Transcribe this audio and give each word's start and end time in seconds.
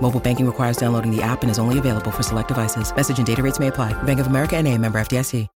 Mobile 0.00 0.20
banking 0.20 0.46
requires 0.46 0.76
downloading 0.76 1.10
the 1.10 1.22
app 1.22 1.42
and 1.42 1.50
is 1.50 1.58
only 1.58 1.80
available 1.80 2.12
for 2.12 2.22
select 2.22 2.48
devices. 2.48 2.94
Message 2.94 3.18
and 3.18 3.26
data 3.26 3.42
rates 3.42 3.58
may 3.58 3.66
apply. 3.66 4.00
Bank 4.04 4.20
of 4.20 4.28
America 4.28 4.56
and 4.56 4.68
a 4.68 4.78
member 4.78 5.00
FDIC. 5.00 5.48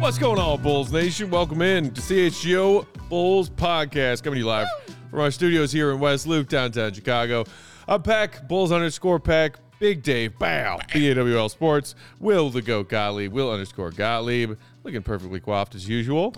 What's 0.00 0.16
going 0.16 0.38
on, 0.38 0.62
Bulls 0.62 0.90
Nation? 0.90 1.28
Welcome 1.28 1.60
in 1.60 1.92
to 1.92 2.00
CHGO 2.00 2.86
Bulls 3.10 3.50
Podcast, 3.50 4.22
coming 4.22 4.36
to 4.36 4.40
you 4.40 4.46
live 4.46 4.66
from 5.10 5.20
our 5.20 5.30
studios 5.30 5.70
here 5.70 5.90
in 5.90 6.00
West 6.00 6.26
Loop, 6.26 6.48
downtown 6.48 6.94
Chicago. 6.94 7.44
I'm 7.86 8.00
Peck, 8.02 8.48
Bulls 8.48 8.72
underscore 8.72 9.20
Peck, 9.20 9.56
Big 9.78 10.02
Dave, 10.02 10.38
Bow, 10.38 10.80
BAWL 10.92 11.48
Sports, 11.48 11.94
Will 12.18 12.50
the 12.50 12.62
Goat 12.62 12.88
Gottlieb, 12.88 13.32
Will 13.32 13.50
underscore 13.52 13.90
Gottlieb, 13.90 14.56
looking 14.84 15.02
perfectly 15.02 15.40
coiffed 15.40 15.74
as 15.74 15.88
usual. 15.88 16.34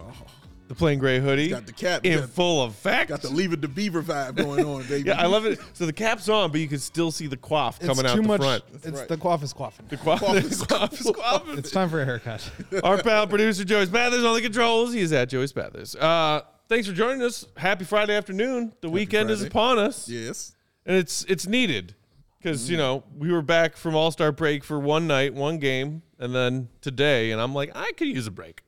The 0.69 0.75
plain 0.77 1.01
gray 1.01 1.19
hoodie, 1.19 1.49
Got 1.49 1.67
the 1.67 1.73
cap, 1.73 2.05
in 2.05 2.21
got- 2.21 2.29
full 2.29 2.63
effect. 2.63 3.09
Got 3.09 3.23
the 3.23 3.29
leave 3.31 3.53
it 3.53 3.61
to 3.63 3.67
beaver 3.69 4.03
vibe 4.05 4.37
going 4.37 4.65
on, 4.65 4.83
baby. 4.87 5.09
yeah, 5.09 5.21
I 5.21 5.27
love 5.27 5.45
it. 5.45 5.59
So 5.73 5.85
the 5.85 5.93
cap's 5.93 6.29
on, 6.29 6.53
but 6.53 6.61
you 6.61 6.69
can 6.69 6.79
still 6.79 7.11
see 7.11 7.27
the 7.27 7.37
coif 7.37 7.81
coming 7.81 8.07
out 8.07 8.15
too 8.15 8.23
the 8.23 8.29
much. 8.29 8.41
front. 8.41 8.63
It's 8.75 8.87
right. 9.01 9.09
the 9.09 9.17
cough 9.17 9.43
is 9.43 9.53
coughing. 9.53 9.87
The 9.89 9.97
coif, 9.97 10.19
Coif 10.19 10.33
the 10.43 10.47
is 10.49 10.63
coif 10.63 10.93
is 10.93 11.07
coiffing. 11.11 11.59
It's 11.59 11.73
time 11.73 11.89
for 11.89 12.01
a 12.01 12.05
haircut. 12.05 12.49
Our 12.85 13.03
pal 13.03 13.27
producer 13.27 13.65
Joey 13.65 13.87
Spathers 13.87 14.25
on 14.25 14.35
the 14.37 14.41
controls. 14.43 14.93
He 14.93 15.01
is 15.01 15.13
at 15.13 15.29
Joey 15.29 15.47
Spathers. 15.47 15.97
Uh, 16.01 16.43
thanks 16.69 16.87
for 16.87 16.93
joining 16.95 17.23
us. 17.23 17.47
Happy 17.57 17.85
Friday 17.85 18.15
afternoon. 18.15 18.73
The 18.81 18.91
weekend 18.91 19.29
is 19.31 19.43
upon 19.43 19.81
us, 19.81 20.09
Yes. 20.09 20.53
and 20.87 20.97
it's 20.97 21.25
it's 21.25 21.49
needed 21.49 21.97
because 22.41 22.71
you 22.71 22.77
know 22.77 23.05
we 23.19 23.31
were 23.33 23.43
back 23.43 23.77
from 23.77 23.95
All 23.95 24.11
Star 24.11 24.33
break 24.33 24.65
for 24.65 24.79
one 24.79 25.07
night, 25.07 25.35
one 25.35 25.59
game, 25.59 26.03
and 26.19 26.35
then 26.35 26.69
today, 26.81 27.31
and 27.33 27.41
I'm 27.41 27.55
like, 27.55 27.71
I 27.75 27.93
could 27.93 28.09
use 28.09 28.27
a 28.27 28.31
break. 28.31 28.63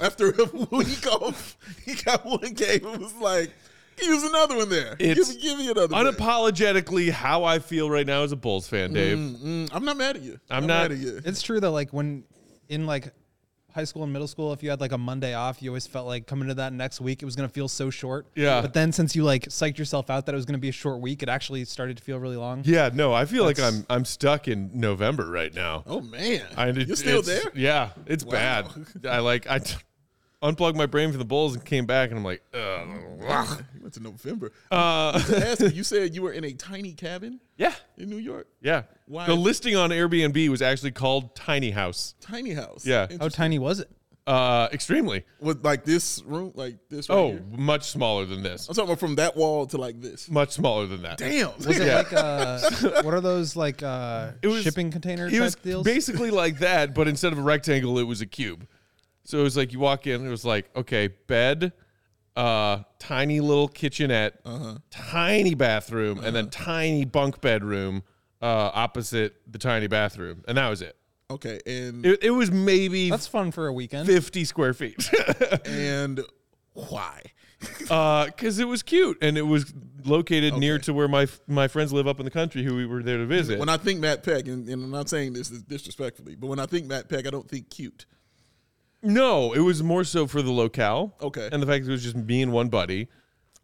After 0.00 0.30
a 0.30 0.44
week 0.70 1.06
off, 1.06 1.56
he 1.84 1.94
got 1.94 2.24
one 2.24 2.52
game. 2.54 2.80
It 2.84 3.00
was 3.00 3.14
like, 3.14 3.50
use 4.02 4.22
another 4.24 4.56
one 4.56 4.68
there. 4.68 4.96
It's 4.98 5.32
give, 5.32 5.36
me- 5.36 5.42
give 5.42 5.58
me 5.58 5.70
another 5.70 5.94
one. 5.94 6.06
Unapologetically, 6.06 7.10
how 7.10 7.44
I 7.44 7.58
feel 7.60 7.88
right 7.90 8.06
now 8.06 8.22
as 8.22 8.32
a 8.32 8.36
Bulls 8.36 8.68
fan, 8.68 8.92
Dave. 8.92 9.16
Mm, 9.18 9.70
I'm 9.72 9.84
not 9.84 9.96
mad 9.96 10.16
at 10.16 10.22
you. 10.22 10.38
I'm 10.50 10.66
not- 10.66 10.90
mad 10.90 10.92
at 10.92 10.98
you. 10.98 11.20
it's 11.24 11.42
true 11.42 11.60
though. 11.60 11.72
Like 11.72 11.92
when 11.92 12.24
in 12.68 12.86
like 12.86 13.12
high 13.76 13.84
school 13.84 14.02
and 14.02 14.12
middle 14.12 14.26
school, 14.26 14.52
if 14.54 14.62
you 14.62 14.70
had 14.70 14.80
like 14.80 14.92
a 14.92 14.98
Monday 14.98 15.34
off, 15.34 15.62
you 15.62 15.70
always 15.70 15.86
felt 15.86 16.06
like 16.06 16.26
coming 16.26 16.48
to 16.48 16.54
that 16.54 16.72
next 16.72 17.00
week, 17.00 17.22
it 17.22 17.26
was 17.26 17.36
gonna 17.36 17.48
feel 17.48 17.68
so 17.68 17.90
short. 17.90 18.26
Yeah. 18.34 18.62
But 18.62 18.72
then 18.72 18.90
since 18.90 19.14
you 19.14 19.22
like 19.22 19.42
psyched 19.44 19.78
yourself 19.78 20.10
out 20.10 20.26
that 20.26 20.34
it 20.34 20.36
was 20.36 20.46
gonna 20.46 20.58
be 20.58 20.70
a 20.70 20.72
short 20.72 21.00
week, 21.00 21.22
it 21.22 21.28
actually 21.28 21.64
started 21.66 21.98
to 21.98 22.02
feel 22.02 22.18
really 22.18 22.36
long. 22.36 22.62
Yeah, 22.64 22.90
no, 22.92 23.12
I 23.12 23.26
feel 23.26 23.44
like 23.44 23.60
I'm 23.60 23.86
I'm 23.88 24.04
stuck 24.04 24.48
in 24.48 24.70
November 24.72 25.30
right 25.30 25.54
now. 25.54 25.84
Oh 25.86 26.00
man, 26.00 26.46
I, 26.56 26.70
you're 26.70 26.96
still 26.96 27.22
there. 27.22 27.42
Yeah, 27.54 27.90
it's 28.06 28.24
bad. 28.24 28.68
I 29.08 29.18
like 29.18 29.48
I 29.48 29.58
t- 29.58 29.76
unplugged 30.42 30.76
my 30.76 30.86
brain 30.86 31.10
from 31.10 31.18
the 31.18 31.24
Bulls 31.24 31.54
and 31.54 31.64
came 31.64 31.86
back, 31.86 32.10
and 32.10 32.18
I'm 32.18 32.24
like, 32.24 32.42
ugh. 32.54 33.64
You 33.74 33.82
went 33.82 33.94
to 33.94 34.00
November. 34.02 34.52
Uh, 34.70 35.18
to 35.18 35.48
ask 35.48 35.60
you, 35.60 35.68
you 35.74 35.84
said 35.84 36.14
you 36.14 36.22
were 36.22 36.32
in 36.32 36.44
a 36.44 36.52
tiny 36.52 36.92
cabin 36.92 37.40
yeah, 37.56 37.74
in 37.98 38.08
New 38.10 38.18
York. 38.18 38.46
yeah. 38.60 38.82
Why- 39.06 39.26
The 39.26 39.34
listing 39.34 39.76
on 39.76 39.90
Airbnb 39.90 40.48
was 40.48 40.62
actually 40.62 40.90
called 40.92 41.34
Tiny 41.34 41.70
House. 41.70 42.14
Tiny 42.20 42.52
house. 42.52 42.86
Yeah. 42.86 43.06
How 43.06 43.12
Interesting. 43.12 43.30
tiny 43.36 43.58
was 43.58 43.80
it? 43.80 43.90
Uh, 44.26 44.68
extremely. 44.72 45.24
With 45.38 45.64
like 45.64 45.84
this 45.84 46.20
room, 46.24 46.50
like 46.56 46.78
this. 46.90 47.08
Right 47.08 47.14
Oh, 47.16 47.28
here? 47.30 47.44
much 47.56 47.84
smaller 47.84 48.24
than 48.26 48.42
this. 48.42 48.68
I'm 48.68 48.74
talking 48.74 48.88
about 48.90 48.98
from 48.98 49.14
that 49.14 49.36
wall 49.36 49.66
to 49.68 49.76
like 49.76 50.00
this. 50.00 50.28
Much 50.28 50.50
smaller 50.50 50.86
than 50.88 51.02
that. 51.02 51.18
Damn. 51.18 51.56
Was 51.58 51.66
it 51.78 51.86
Yeah. 51.86 51.96
like 51.98 52.12
uh 52.12 52.58
what 53.04 53.14
are 53.14 53.20
those 53.20 53.54
like 53.54 53.84
uh 53.84 54.32
It 54.42 54.48
was 54.48 54.64
shipping 54.64 54.90
container 54.90 55.28
It 55.28 55.30
type 55.30 55.40
was 55.42 55.54
deals? 55.54 55.84
basically 55.84 56.32
like 56.32 56.58
that, 56.58 56.92
but 56.92 57.06
instead 57.06 57.32
of 57.32 57.38
a 57.38 57.42
rectangle, 57.42 58.00
it 58.00 58.02
was 58.02 58.20
a 58.20 58.26
cube. 58.26 58.66
So 59.26 59.40
it 59.40 59.42
was 59.42 59.56
like 59.56 59.72
you 59.72 59.80
walk 59.80 60.06
in, 60.06 60.24
it 60.24 60.30
was 60.30 60.44
like 60.44 60.70
okay, 60.76 61.08
bed, 61.08 61.72
uh, 62.36 62.82
tiny 62.98 63.40
little 63.40 63.68
kitchenette, 63.68 64.40
Uh-huh. 64.44 64.78
tiny 64.90 65.54
bathroom, 65.54 66.20
and 66.24 66.34
then 66.34 66.48
tiny 66.48 67.04
bunk 67.04 67.40
bedroom 67.40 68.02
uh, 68.40 68.70
opposite 68.72 69.34
the 69.50 69.58
tiny 69.58 69.88
bathroom, 69.88 70.44
and 70.46 70.56
that 70.58 70.68
was 70.68 70.80
it. 70.82 70.96
Okay, 71.28 71.58
and 71.66 72.06
It, 72.06 72.22
it 72.22 72.30
was 72.30 72.52
maybe 72.52 73.10
That's 73.10 73.26
fun 73.26 73.50
for 73.50 73.66
a 73.66 73.72
weekend. 73.72 74.06
50 74.06 74.44
square 74.44 74.72
feet 74.74 75.10
and 75.64 76.20
why? 76.72 77.22
because 77.78 78.58
it 78.58 78.68
was 78.68 78.82
cute 78.82 79.16
and 79.22 79.38
it 79.38 79.42
was 79.42 79.72
located 80.04 80.54
near 80.58 80.78
to 80.78 80.92
where 80.92 81.08
my 81.08 81.26
my 81.48 81.66
friends 81.68 81.90
live 81.92 82.06
up 82.06 82.20
in 82.20 82.24
the 82.26 82.30
country 82.30 82.62
who 82.62 82.76
we 82.76 82.86
were 82.86 83.02
there 83.02 83.16
to 83.16 83.26
visit. 83.26 83.58
When 83.58 83.68
I 83.70 83.76
think 83.78 83.98
Matt 83.98 84.22
Peck, 84.22 84.46
and, 84.46 84.68
and 84.68 84.84
I'm 84.84 84.90
not 84.90 85.08
saying 85.08 85.32
this 85.32 85.48
disrespectfully, 85.48 86.36
but 86.36 86.46
when 86.46 86.60
I 86.60 86.66
think 86.66 86.86
Matt 86.86 87.08
Peck, 87.08 87.26
I 87.26 87.30
don't 87.30 87.48
think 87.48 87.70
cute. 87.70 88.06
No, 89.06 89.52
it 89.52 89.60
was 89.60 89.82
more 89.82 90.04
so 90.04 90.26
for 90.26 90.42
the 90.42 90.52
locale. 90.52 91.14
Okay. 91.22 91.48
and 91.52 91.62
the 91.62 91.66
fact 91.66 91.84
that 91.84 91.90
it 91.90 91.92
was 91.92 92.02
just 92.02 92.16
me 92.16 92.42
and 92.42 92.52
one 92.52 92.68
buddy. 92.68 93.08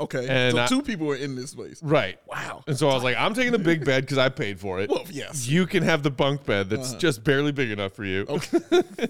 Okay, 0.01 0.27
And 0.29 0.57
so 0.57 0.63
I- 0.63 0.67
two 0.67 0.83
people 0.83 1.07
were 1.07 1.15
in 1.15 1.37
this 1.37 1.55
place. 1.55 1.81
Right. 1.81 2.19
Wow. 2.27 2.65
And 2.67 2.77
so 2.77 2.89
I 2.89 2.95
was 2.95 3.05
like, 3.05 3.15
I'm 3.17 3.35
taking 3.35 3.53
the 3.53 3.59
big 3.59 3.85
bed 3.85 4.01
because 4.03 4.19
I 4.19 4.31
paid 4.31 4.59
for 4.59 4.81
it. 4.81 4.91
Well, 4.91 5.05
yes. 5.11 5.29
Uh-huh. 5.47 5.53
You 5.53 5.67
can 5.67 5.85
have 5.85 6.03
the 6.03 6.11
bunk 6.11 6.45
bed 6.45 6.71
that's 6.71 6.95
just 6.95 7.23
barely 7.23 7.53
big 7.53 7.71
enough 7.71 7.93
for 7.93 8.05
you. 8.05 8.27
Okay. 8.29 8.59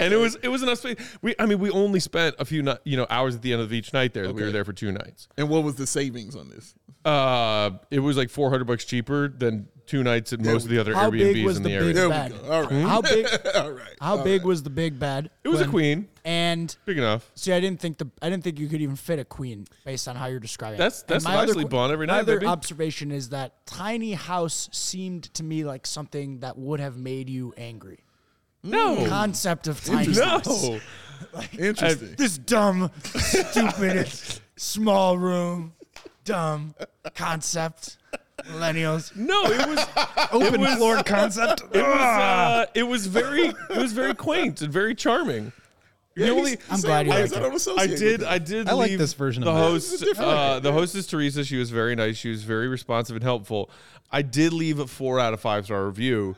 And 0.00 0.12
it 0.12 0.16
was 0.18 0.36
it 0.42 0.48
was 0.48 0.62
enough 0.62 0.78
space. 0.78 0.96
We 1.22 1.34
I 1.38 1.46
mean 1.46 1.58
we 1.58 1.70
only 1.70 1.98
spent 1.98 2.36
a 2.38 2.44
few 2.44 2.62
ni- 2.62 2.76
you 2.84 2.96
know 2.96 3.06
hours 3.10 3.34
at 3.36 3.42
the 3.42 3.52
end 3.52 3.62
of 3.62 3.72
each 3.72 3.92
night 3.92 4.12
there. 4.12 4.24
We 4.24 4.32
were 4.34 4.42
Okay. 4.42 4.52
there 4.52 4.64
for 4.64 4.72
two 4.72 4.92
nights. 4.92 5.28
And 5.36 5.48
what 5.48 5.64
was 5.64 5.74
the 5.76 5.86
savings 5.86 6.36
on 6.36 6.50
this? 6.50 6.74
Uh, 7.04 7.70
it 7.90 8.00
was 8.00 8.16
like 8.16 8.28
400 8.30 8.64
bucks 8.66 8.84
cheaper 8.84 9.28
than 9.28 9.68
two 9.88 10.04
nights 10.04 10.32
at 10.32 10.40
most 10.40 10.62
of 10.64 10.70
the 10.70 10.78
other 10.78 10.94
How 10.94 11.10
big 11.10 11.34
Airbnbs 11.36 11.44
was 11.44 11.56
in 11.56 11.62
the 11.64 11.70
the 11.70 11.74
big 11.78 11.82
area. 11.82 11.94
There 11.94 12.08
bed? 12.08 12.32
we 12.32 12.38
go. 12.38 12.52
All 12.52 12.62
right. 12.62 12.82
How 12.86 13.00
big? 13.14 13.26
All 13.56 13.70
right. 13.72 13.96
How 14.00 14.16
All 14.18 14.24
big 14.24 14.42
right. 14.42 14.46
was 14.48 14.62
the 14.62 14.70
big 14.70 14.98
bed? 14.98 15.30
It 15.42 15.48
was 15.48 15.60
a 15.60 15.64
when- 15.64 15.70
queen, 15.70 16.08
And 16.24 16.76
big 16.84 16.98
enough. 16.98 17.30
see, 17.34 17.52
I 17.52 17.58
didn't 17.60 17.80
think 17.80 17.98
the 17.98 18.08
I 18.22 18.30
didn't 18.30 18.44
think 18.44 18.58
you 18.60 18.68
could 18.68 18.80
even 18.80 18.96
fit 18.96 19.18
a 19.18 19.24
queen 19.24 19.66
based 19.84 20.06
on 20.06 20.14
how 20.16 20.26
you're 20.26 20.38
describing. 20.40 20.76
it. 20.76 20.78
That's- 20.78 21.00
And 21.02 21.08
that's 21.10 21.24
my 21.24 21.32
what 21.32 21.40
I 21.40 21.42
other 21.44 21.52
sleep 21.54 21.70
qu- 21.70 21.76
on 21.78 21.90
every 21.90 22.06
my 22.06 22.14
night, 22.14 22.20
other 22.20 22.36
baby. 22.36 22.46
observation 22.46 23.10
is 23.10 23.30
that 23.30 23.66
tiny 23.66 24.12
house 24.12 24.68
seemed 24.72 25.32
to 25.34 25.42
me 25.42 25.64
like 25.64 25.86
something 25.86 26.40
that 26.40 26.56
would 26.58 26.80
have 26.80 26.96
made 26.96 27.28
you 27.28 27.52
angry. 27.56 27.98
No, 28.62 29.06
Concept 29.08 29.68
of 29.68 29.82
tiny 29.84 30.14
house. 30.14 30.46
no. 30.64 30.80
Interesting. 31.58 32.14
This 32.16 32.38
dumb, 32.38 32.90
stupid, 33.04 34.08
small 34.56 35.16
room, 35.18 35.74
dumb 36.24 36.74
concept. 37.14 37.97
Millennials. 38.46 39.14
No, 39.16 39.44
it 39.46 39.66
was 39.66 39.86
Open 40.32 40.64
floor 40.76 41.02
concept. 41.02 41.62
it 41.72 41.82
was 41.82 42.00
uh, 42.00 42.66
it 42.74 42.82
was 42.84 43.06
very 43.06 43.46
it 43.46 43.76
was 43.76 43.92
very 43.92 44.14
quaint 44.14 44.60
and 44.62 44.72
very 44.72 44.94
charming. 44.94 45.52
The 46.14 46.30
only 46.30 46.58
I'm 46.68 46.80
glad 46.80 47.06
you 47.06 47.12
Why 47.12 47.20
like 47.22 47.32
it. 47.32 47.68
on 47.68 47.78
I 47.78 47.86
did. 47.86 48.24
I 48.24 48.38
did. 48.38 48.68
I 48.68 48.72
like 48.72 48.98
this 48.98 49.12
version 49.14 49.44
the 49.44 49.50
of 49.50 49.56
it. 49.56 49.60
host. 49.60 50.18
Uh, 50.18 50.58
the 50.58 50.72
hostess 50.72 51.06
Teresa. 51.06 51.44
She 51.44 51.56
was 51.56 51.70
very 51.70 51.94
nice. 51.94 52.16
She 52.16 52.30
was 52.30 52.42
very 52.42 52.66
responsive 52.66 53.14
and 53.14 53.22
helpful. 53.22 53.70
I 54.10 54.22
did 54.22 54.52
leave 54.52 54.78
a 54.80 54.86
four 54.88 55.20
out 55.20 55.32
of 55.32 55.40
five 55.40 55.66
star 55.66 55.86
review 55.86 56.34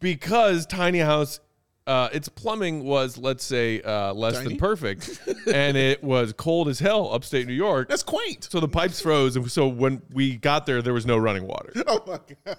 because 0.00 0.66
Tiny 0.66 0.98
House. 0.98 1.40
Uh, 1.86 2.08
its 2.12 2.28
plumbing 2.28 2.84
was, 2.84 3.18
let's 3.18 3.42
say, 3.42 3.80
uh, 3.82 4.12
less 4.14 4.34
Tiny? 4.34 4.50
than 4.50 4.58
perfect, 4.58 5.20
and 5.52 5.76
it 5.76 6.02
was 6.02 6.32
cold 6.32 6.68
as 6.68 6.78
hell 6.78 7.12
upstate 7.12 7.46
New 7.48 7.54
York. 7.54 7.88
That's 7.88 8.04
quaint. 8.04 8.48
so 8.50 8.60
the 8.60 8.68
pipes 8.68 9.00
froze, 9.00 9.34
and 9.34 9.50
so 9.50 9.66
when 9.66 10.00
we 10.12 10.36
got 10.36 10.64
there, 10.66 10.80
there 10.80 10.94
was 10.94 11.06
no 11.06 11.16
running 11.16 11.46
water. 11.46 11.72
Oh 11.86 12.02
my 12.06 12.20
god. 12.44 12.56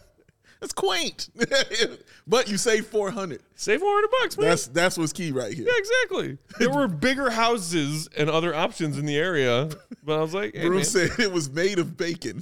That's 0.59 0.73
quaint. 0.73 1.29
but 2.27 2.49
you 2.49 2.57
save 2.57 2.87
four 2.87 3.11
hundred. 3.11 3.41
Save 3.55 3.81
400 3.81 4.07
bucks, 4.21 4.37
man. 4.37 4.49
That's 4.49 4.67
that's 4.67 4.97
what's 4.97 5.11
key 5.11 5.31
right 5.33 5.51
here. 5.53 5.65
yeah, 5.65 5.73
exactly. 5.77 6.37
There 6.57 6.69
were 6.69 6.87
bigger 6.87 7.29
houses 7.29 8.07
and 8.17 8.29
other 8.29 8.55
options 8.55 8.97
in 8.97 9.05
the 9.05 9.17
area, 9.17 9.69
but 10.03 10.19
I 10.19 10.21
was 10.21 10.33
like, 10.33 10.55
hey, 10.55 10.67
Bruce 10.67 10.93
man, 10.95 11.09
said 11.09 11.19
it 11.19 11.31
was 11.33 11.49
made 11.49 11.79
of 11.79 11.97
bacon. 11.97 12.39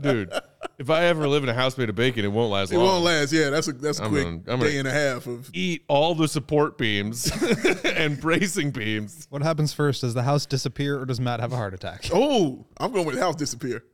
dude, 0.00 0.32
if 0.78 0.90
I 0.90 1.04
ever 1.04 1.26
live 1.28 1.42
in 1.42 1.48
a 1.48 1.54
house 1.54 1.76
made 1.78 1.88
of 1.88 1.94
bacon, 1.94 2.24
it 2.24 2.28
won't 2.32 2.50
last 2.50 2.72
long. 2.72 2.80
it 2.80 2.84
long. 2.84 2.92
won't 2.94 3.04
last. 3.04 3.32
Yeah, 3.32 3.50
that's 3.50 3.68
a 3.68 3.72
that's 3.72 4.00
a 4.00 4.04
I'm 4.04 4.10
quick 4.10 4.24
gonna- 4.24 4.36
I'm 4.48 4.60
day 4.60 4.66
gonna- 4.76 4.78
and 4.80 4.88
a 4.88 4.92
half 4.92 5.26
of. 5.26 5.50
Eat 5.52 5.84
all 5.88 6.14
the 6.14 6.28
support 6.28 6.76
beams 6.78 7.30
and 7.84 8.20
bracing 8.20 8.70
beams. 8.70 9.26
What 9.30 9.42
happens 9.42 9.72
first? 9.72 10.00
Does 10.02 10.14
the 10.14 10.22
house 10.22 10.46
disappear 10.46 11.00
or 11.00 11.04
does 11.06 11.20
Matt 11.20 11.40
have 11.40 11.52
a 11.52 11.56
heart 11.56 11.74
attack? 11.74 12.08
Oh, 12.12 12.64
I'm 12.78 12.92
going 12.92 13.06
with 13.06 13.14
the 13.16 13.20
house 13.20 13.36
disappear. 13.36 13.84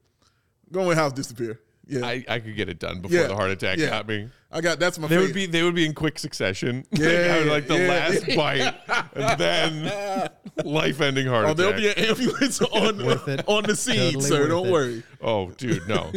Going 0.72 0.86
with 0.88 0.98
house 0.98 1.12
disappear. 1.12 1.60
Yeah, 1.86 2.06
I, 2.06 2.24
I 2.28 2.38
could 2.38 2.54
get 2.54 2.68
it 2.68 2.78
done 2.78 3.00
before 3.00 3.18
yeah, 3.18 3.26
the 3.26 3.34
heart 3.34 3.50
attack 3.50 3.78
yeah. 3.78 3.88
got 3.90 4.06
me. 4.06 4.28
I 4.52 4.60
got 4.60 4.78
that's 4.78 4.98
my. 4.98 5.08
They 5.08 5.16
would 5.16 5.28
favorite. 5.28 5.34
be 5.34 5.46
they 5.46 5.62
would 5.64 5.74
be 5.74 5.84
in 5.86 5.92
quick 5.94 6.18
succession. 6.20 6.84
Like, 6.92 7.00
Yeah, 7.00 7.34
I 7.34 7.38
would 7.38 7.48
like 7.48 7.66
the 7.66 7.78
yeah, 7.78 7.88
last 7.88 8.28
yeah. 8.28 8.36
bite 8.36 9.08
and 9.14 9.40
then 9.40 10.30
life 10.64 11.00
ending 11.00 11.26
heart 11.26 11.46
Oh, 11.46 11.52
attack. 11.52 11.56
there'll 11.56 11.72
be 11.80 11.88
an 11.88 11.98
ambulance 11.98 12.60
on 12.62 13.04
Worth 13.04 13.26
it. 13.28 13.42
on 13.48 13.64
the 13.64 13.74
scene, 13.74 14.12
Totally 14.14 14.24
sir. 14.24 14.40
worth 14.40 14.48
Don't 14.50 14.66
it. 14.66 14.72
worry. 14.72 15.02
Oh, 15.20 15.50
dude, 15.50 15.88
no. 15.88 16.12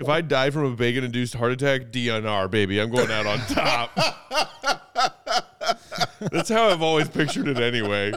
if 0.00 0.08
I 0.08 0.20
die 0.22 0.50
from 0.50 0.64
a 0.64 0.76
bacon 0.76 1.04
induced 1.04 1.34
heart 1.34 1.52
attack, 1.52 1.90
DNR, 1.92 2.50
baby. 2.50 2.80
I'm 2.80 2.90
going 2.90 3.10
out 3.10 3.26
on 3.26 3.38
top. 3.40 3.94
That's 6.30 6.48
how 6.48 6.68
I've 6.70 6.82
always 6.82 7.08
pictured 7.08 7.48
it 7.48 7.58
anyway. 7.58 8.12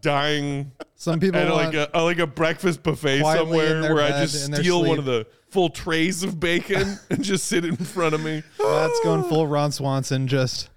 Dying 0.00 0.72
Some 0.96 1.18
people 1.20 1.40
at 1.40 1.50
like 1.52 1.74
want, 1.74 1.90
a, 1.94 2.02
like 2.02 2.18
a 2.18 2.26
breakfast 2.26 2.82
buffet 2.82 3.20
quietly 3.20 3.58
in 3.58 3.66
somewhere 3.66 3.82
their 3.82 3.94
where 3.94 4.04
I 4.04 4.10
bed, 4.10 4.28
just 4.28 4.44
in 4.46 4.50
their 4.52 4.62
steal 4.62 4.78
one 4.80 4.86
sleep. 4.96 4.98
of 5.00 5.04
the 5.06 5.26
full 5.52 5.68
trays 5.68 6.22
of 6.22 6.40
bacon 6.40 6.98
and 7.10 7.22
just 7.22 7.44
sit 7.46 7.64
in 7.64 7.76
front 7.76 8.14
of 8.14 8.22
me. 8.22 8.42
Matt's 8.58 9.00
going 9.04 9.22
full 9.24 9.46
Ron 9.46 9.70
Swanson. 9.70 10.26
Just 10.26 10.70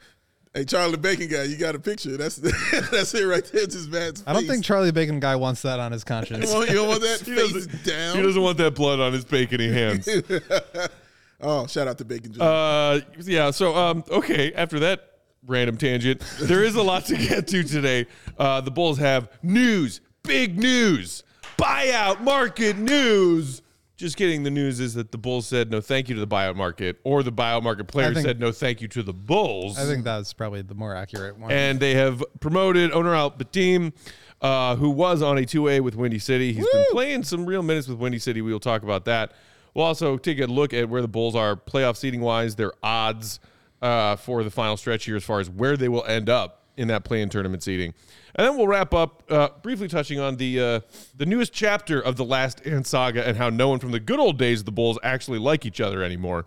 Hey, 0.54 0.64
Charlie 0.64 0.96
Bacon 0.96 1.28
guy, 1.28 1.44
you 1.44 1.58
got 1.58 1.76
a 1.76 1.80
picture? 1.80 2.16
That's 2.16 2.36
that's 2.92 3.14
it 3.14 3.24
right 3.26 3.44
there. 3.52 3.66
Just 3.66 3.90
Matt's 3.90 4.24
I 4.28 4.34
don't 4.34 4.44
face. 4.44 4.52
think 4.52 4.66
Charlie 4.66 4.92
Bacon 4.92 5.20
guy 5.20 5.36
wants 5.36 5.62
that 5.64 5.80
on 5.80 5.92
his 5.92 6.04
conscience. 6.04 6.50
You 6.50 6.56
want, 6.58 6.70
you 6.70 6.76
don't 6.76 6.88
want 6.88 7.02
that 7.02 7.20
He 7.26 7.36
face 7.36 7.54
doesn't, 7.54 7.84
down. 7.84 8.16
he 8.18 8.22
doesn't 8.22 8.42
want 8.42 8.58
that 8.60 8.76
blood 8.76 9.00
on 9.00 9.12
his 9.14 9.26
bacony 9.26 9.70
hands. 9.72 10.08
oh, 11.42 11.68
shout 11.68 11.88
out 11.88 11.98
to 11.98 12.06
Bacon. 12.06 12.34
Jr. 12.34 12.44
Uh, 12.44 13.00
yeah. 13.22 13.52
So, 13.52 13.76
um, 13.76 14.04
okay. 14.10 14.54
After 14.54 14.80
that 14.80 15.12
random 15.46 15.78
tangent, 15.78 16.22
there 16.42 16.64
is 16.64 16.76
a 16.76 16.84
lot 16.84 17.06
to 17.06 17.18
get 17.18 17.48
to 17.48 17.64
today. 17.64 18.08
Uh, 18.38 18.62
the 18.62 18.72
Bulls 18.72 18.98
have 18.98 19.30
news, 19.44 20.00
big 20.24 20.58
news, 20.58 21.24
buyout 21.58 22.22
market 22.22 22.78
news. 22.78 23.62
Just 23.98 24.18
kidding. 24.18 24.44
The 24.44 24.52
news 24.52 24.80
is 24.82 24.94
that 24.96 25.12
the 25.14 25.18
Bulls 25.18 25.48
said 25.48 25.72
no 25.72 25.80
thank 25.80 26.10
you 26.10 26.16
to 26.16 26.22
the 26.22 26.28
buyout 26.28 26.56
market, 26.56 27.00
or 27.06 27.24
the 27.24 27.32
buyout 27.32 27.64
market 27.64 27.88
players 27.88 28.16
think- 28.16 28.26
said 28.28 28.40
no 28.40 28.52
thank 28.52 28.82
you 28.82 28.88
to 28.90 29.02
the 29.04 29.14
Bulls. 29.14 29.80
I 29.80 29.86
think 29.86 30.04
that's 30.04 30.34
probably 30.34 30.62
the 30.64 30.76
more 30.76 30.94
accurate 30.96 31.38
one. 31.40 31.50
and 31.52 31.80
they 31.80 31.94
have 31.96 32.22
promoted 32.42 32.92
Onuralp 32.92 33.38
Bitim, 33.38 33.94
uh, 34.42 34.76
who 34.76 34.90
was 34.90 35.22
on 35.22 35.38
a 35.38 35.46
two-way 35.46 35.80
with 35.80 35.96
Windy 35.96 36.20
City. 36.20 36.52
He's 36.52 36.68
been 36.70 36.86
playing 36.92 37.24
some 37.24 37.46
real 37.46 37.64
minutes 37.64 37.88
with 37.88 37.98
Windy 37.98 38.20
City. 38.20 38.42
We 38.42 38.52
will 38.52 38.60
talk 38.60 38.84
about 38.84 39.06
that. 39.06 39.32
We'll 39.74 39.86
also 39.86 40.18
take 40.18 40.40
a 40.40 40.46
look 40.46 40.74
at 40.74 40.90
where 40.90 41.02
the 41.02 41.08
Bulls 41.08 41.36
are 41.36 41.56
playoff 41.56 41.96
seating 41.96 42.22
wise, 42.22 42.56
their 42.56 42.74
odds 42.84 43.40
uh, 43.82 44.18
for 44.18 44.44
the 44.44 44.52
final 44.52 44.76
stretch 44.78 45.06
here, 45.06 45.16
as 45.16 45.24
far 45.24 45.40
as 45.40 45.50
where 45.50 45.78
they 45.78 45.88
will 45.90 46.04
end 46.06 46.30
up 46.30 46.65
in 46.78 46.88
that 46.90 47.04
play-in 47.04 47.30
tournament 47.30 47.64
seating. 47.64 47.94
And 48.36 48.46
then 48.46 48.58
we'll 48.58 48.68
wrap 48.68 48.94
up 48.94 49.24
uh, 49.30 49.50
briefly 49.62 49.88
touching 49.88 50.20
on 50.20 50.36
the 50.38 50.60
uh, 50.60 50.80
the 51.16 51.26
newest 51.26 51.54
chapter 51.54 52.00
of 52.02 52.16
the 52.18 52.26
Last 52.26 52.64
Dance 52.64 52.90
saga 52.90 53.26
and 53.28 53.38
how 53.38 53.50
no 53.50 53.70
one 53.70 53.80
from 53.80 53.92
the 53.92 54.00
good 54.00 54.20
old 54.20 54.38
days 54.38 54.60
of 54.60 54.66
the 54.66 54.72
Bulls 54.72 55.00
actually 55.04 55.40
like 55.40 55.66
each 55.66 55.80
other 55.80 56.04
anymore. 56.04 56.46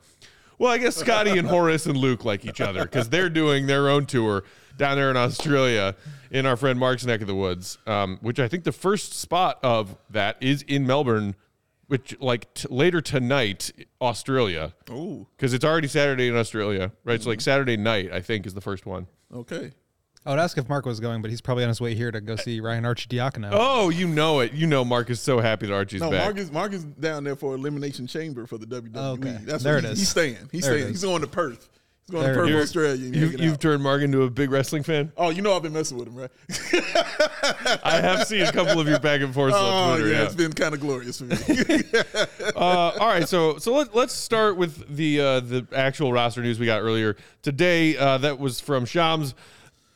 Well, 0.59 0.71
I 0.73 0.79
guess 0.79 0.97
Scotty 0.97 1.39
and 1.39 1.47
Horace 1.55 1.87
and 1.87 1.97
Luke 1.97 2.25
like 2.25 2.45
each 2.45 2.61
other 2.61 2.83
because 2.83 3.09
they're 3.09 3.31
doing 3.31 3.67
their 3.67 3.89
own 3.89 4.07
tour 4.07 4.45
down 4.77 4.97
there 4.97 5.11
in 5.11 5.17
Australia 5.17 5.95
in 6.31 6.45
our 6.47 6.57
friend 6.57 6.79
Mark's 6.79 7.07
neck 7.07 7.21
of 7.23 7.27
the 7.27 7.35
woods, 7.35 7.79
um, 7.87 8.19
which 8.21 8.39
I 8.39 8.49
think 8.49 8.65
the 8.65 8.73
first 8.73 9.15
spot 9.15 9.59
of 9.63 9.97
that 10.11 10.37
is 10.43 10.63
in 10.63 10.87
Melbourne, 10.87 11.37
which 11.87 12.15
like 12.21 12.53
t- 12.55 12.69
later 12.71 13.01
tonight, 13.01 13.71
Australia, 14.03 14.75
Oh, 14.91 15.27
because 15.37 15.55
it's 15.55 15.65
already 15.65 15.89
Saturday 15.89 16.29
in 16.29 16.37
Australia, 16.37 16.93
right? 17.05 17.23
So 17.23 17.31
like 17.31 17.41
Saturday 17.41 17.77
night, 17.79 18.13
I 18.13 18.21
think 18.21 18.45
is 18.45 18.53
the 18.55 18.61
first 18.61 18.85
one. 18.85 19.07
okay. 19.35 19.73
I 20.27 20.31
would 20.31 20.39
ask 20.41 20.59
if 20.59 20.69
Mark 20.69 20.85
was 20.85 21.01
going, 21.01 21.23
but 21.23 21.31
he's 21.31 21.41
probably 21.41 21.65
on 21.65 21.69
his 21.69 21.81
way 21.81 21.95
here 21.95 22.11
to 22.11 22.21
go 22.21 22.37
see 22.37 22.61
Ryan 22.61 22.85
Arcidiacono. 22.85 23.51
Oh, 23.53 23.89
you 23.89 24.07
know 24.07 24.41
it. 24.41 24.53
You 24.53 24.67
know 24.67 24.85
Mark 24.85 25.11
is 25.11 25.21
so 25.21 25.41
happy 25.41 25.67
that 25.67 25.75
Archie's 25.75 26.01
No, 26.01 26.11
back. 26.11 26.25
Mark 26.25 26.39
is 26.39 26.53
Mark 26.53 26.73
is 26.73 26.85
down 26.85 27.25
there 27.25 27.37
for 27.37 27.55
Elimination 27.55 28.07
Chamber 28.07 28.47
for 28.47 28.59
the 28.59 28.67
WWE. 28.67 28.97
Okay. 28.97 29.39
That's 29.45 29.63
There 29.63 29.77
what 29.77 29.85
it 29.85 29.87
he- 29.87 29.93
is. 29.93 29.99
He's 30.01 30.09
staying. 30.09 30.37
He's 30.53 30.65
There 30.65 30.77
staying. 30.77 30.89
He's 30.89 31.03
going 31.03 31.23
to 31.23 31.29
Perth. 31.29 31.69
He's 32.07 32.13
going 32.13 32.25
There 32.25 32.35
to 32.35 32.53
Perth, 32.53 32.63
Australia. 32.63 32.97
You've, 32.97 33.41
you've 33.41 33.53
out. 33.55 33.61
turned 33.61 33.83
Mark 33.83 34.03
into 34.03 34.23
a 34.23 34.31
big 34.31 34.51
wrestling 34.51 34.83
fan. 34.83 35.13
Oh, 35.17 35.31
you 35.31 35.41
know 35.41 35.55
I've 35.55 35.63
been 35.63 35.73
messing 35.73 35.97
with 35.99 36.09
him, 36.09 36.17
right? 36.17 36.31
I 37.85 38.01
have 38.01 38.27
seen 38.27 38.43
a 38.43 38.53
couple 38.53 38.81
of 38.81 38.89
your 38.89 38.99
back 38.99 39.21
and 39.21 39.33
forth 39.33 39.55
oh, 39.55 39.59
on 39.59 39.99
Twitter. 39.99 40.11
yeah, 40.13 40.19
yeah. 40.21 40.25
it's 40.25 40.35
been 40.35 40.53
kind 40.53 40.75
of 40.75 40.81
glorious 40.81 41.19
for 41.19 41.25
me. 41.25 41.37
Uh, 42.57 42.93
all 42.99 43.07
right, 43.07 43.29
so 43.29 43.59
so 43.59 43.73
let, 43.73 43.95
let's 43.95 44.13
start 44.13 44.57
with 44.57 44.97
the 44.97 45.21
uh, 45.21 45.41
the 45.41 45.65
actual 45.73 46.13
roster 46.13 46.43
news 46.43 46.59
we 46.59 46.67
got 46.67 46.81
earlier 46.81 47.15
today. 47.43 47.97
Uh, 47.97 48.19
that 48.19 48.39
was 48.41 48.59
from 48.61 48.85
Shams 48.85 49.35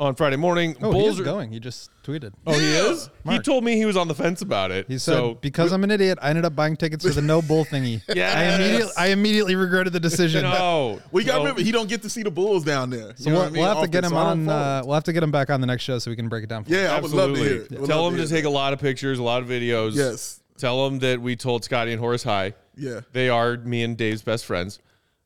on 0.02 0.14
Friday 0.16 0.36
morning. 0.36 0.76
Oh, 0.82 0.92
he 0.92 1.06
is 1.06 1.20
are- 1.20 1.24
going. 1.24 1.50
He 1.52 1.60
just 1.60 1.90
tweeted. 2.02 2.32
Oh, 2.46 2.52
he 2.58 2.66
is. 2.76 3.08
He 3.30 3.38
told 3.38 3.62
me 3.64 3.76
he 3.76 3.84
was 3.86 3.96
on 3.96 4.08
the 4.08 4.14
fence 4.14 4.42
about 4.42 4.70
it. 4.72 4.86
He 4.88 4.98
said, 4.98 5.14
so 5.14 5.34
because 5.34 5.72
I'm 5.72 5.84
an 5.84 5.90
idiot, 5.92 6.18
I 6.20 6.30
ended 6.30 6.44
up 6.44 6.56
buying 6.56 6.76
tickets 6.76 7.04
to 7.04 7.10
the 7.12 7.22
no 7.22 7.40
bull 7.40 7.64
thingy. 7.64 8.02
yeah, 8.14 8.34
I 8.36 8.54
immediately, 8.56 8.92
I 8.98 9.06
immediately 9.08 9.54
regretted 9.54 9.92
the 9.92 10.00
decision. 10.00 10.42
no, 10.42 11.00
we 11.12 11.22
got 11.24 11.34
to 11.34 11.38
no. 11.38 11.42
remember 11.44 11.62
he 11.62 11.70
don't 11.70 11.88
get 11.88 12.02
to 12.02 12.10
see 12.10 12.22
the 12.24 12.30
Bulls 12.32 12.64
down 12.64 12.90
there. 12.90 13.14
So 13.16 13.24
You 13.24 13.30
know 13.30 13.36
we'll, 13.38 13.42
I 13.42 13.50
mean? 13.50 13.62
we'll 13.62 13.74
have 13.74 13.82
to 13.84 13.88
get 13.88 14.04
him 14.04 14.10
so 14.10 14.16
I 14.16 14.24
don't 14.34 14.48
on. 14.48 14.54
Uh, 14.54 14.82
we'll 14.84 14.94
have 14.94 15.04
to 15.04 15.12
get 15.12 15.22
him 15.22 15.30
back 15.30 15.50
on 15.50 15.60
the 15.60 15.66
next 15.66 15.84
show 15.84 15.98
so 16.00 16.10
we 16.10 16.16
can 16.16 16.28
break 16.28 16.42
it 16.44 16.48
down. 16.48 16.64
For 16.64 16.74
him. 16.74 16.80
yeah, 16.84 16.96
I 16.96 17.00
would 17.00 17.10
love 17.12 17.34
to 17.34 17.40
Absolutely. 17.40 17.48
hear. 17.48 17.62
it. 17.62 17.80
Would 17.80 17.88
Tell 17.88 18.02
love 18.02 18.12
him 18.12 18.18
to 18.20 18.26
hear 18.26 18.36
take 18.36 18.44
a 18.44 18.50
lot 18.50 18.72
of 18.72 18.80
pictures, 18.80 19.18
a 19.18 19.22
lot 19.22 19.42
of 19.42 19.48
videos. 19.48 19.94
Yes. 19.94 20.40
Tell 20.58 20.84
him 20.86 20.98
that 20.98 21.20
we 21.22 21.36
told 21.36 21.64
Scotty 21.64 21.92
and 21.92 22.00
Horace 22.00 22.22
hi. 22.24 22.54
Yeah. 22.76 23.00
They 23.12 23.28
are 23.28 23.56
me 23.56 23.82
and 23.84 23.96
Dave's 23.96 24.22
best 24.22 24.44
friends. 24.44 24.80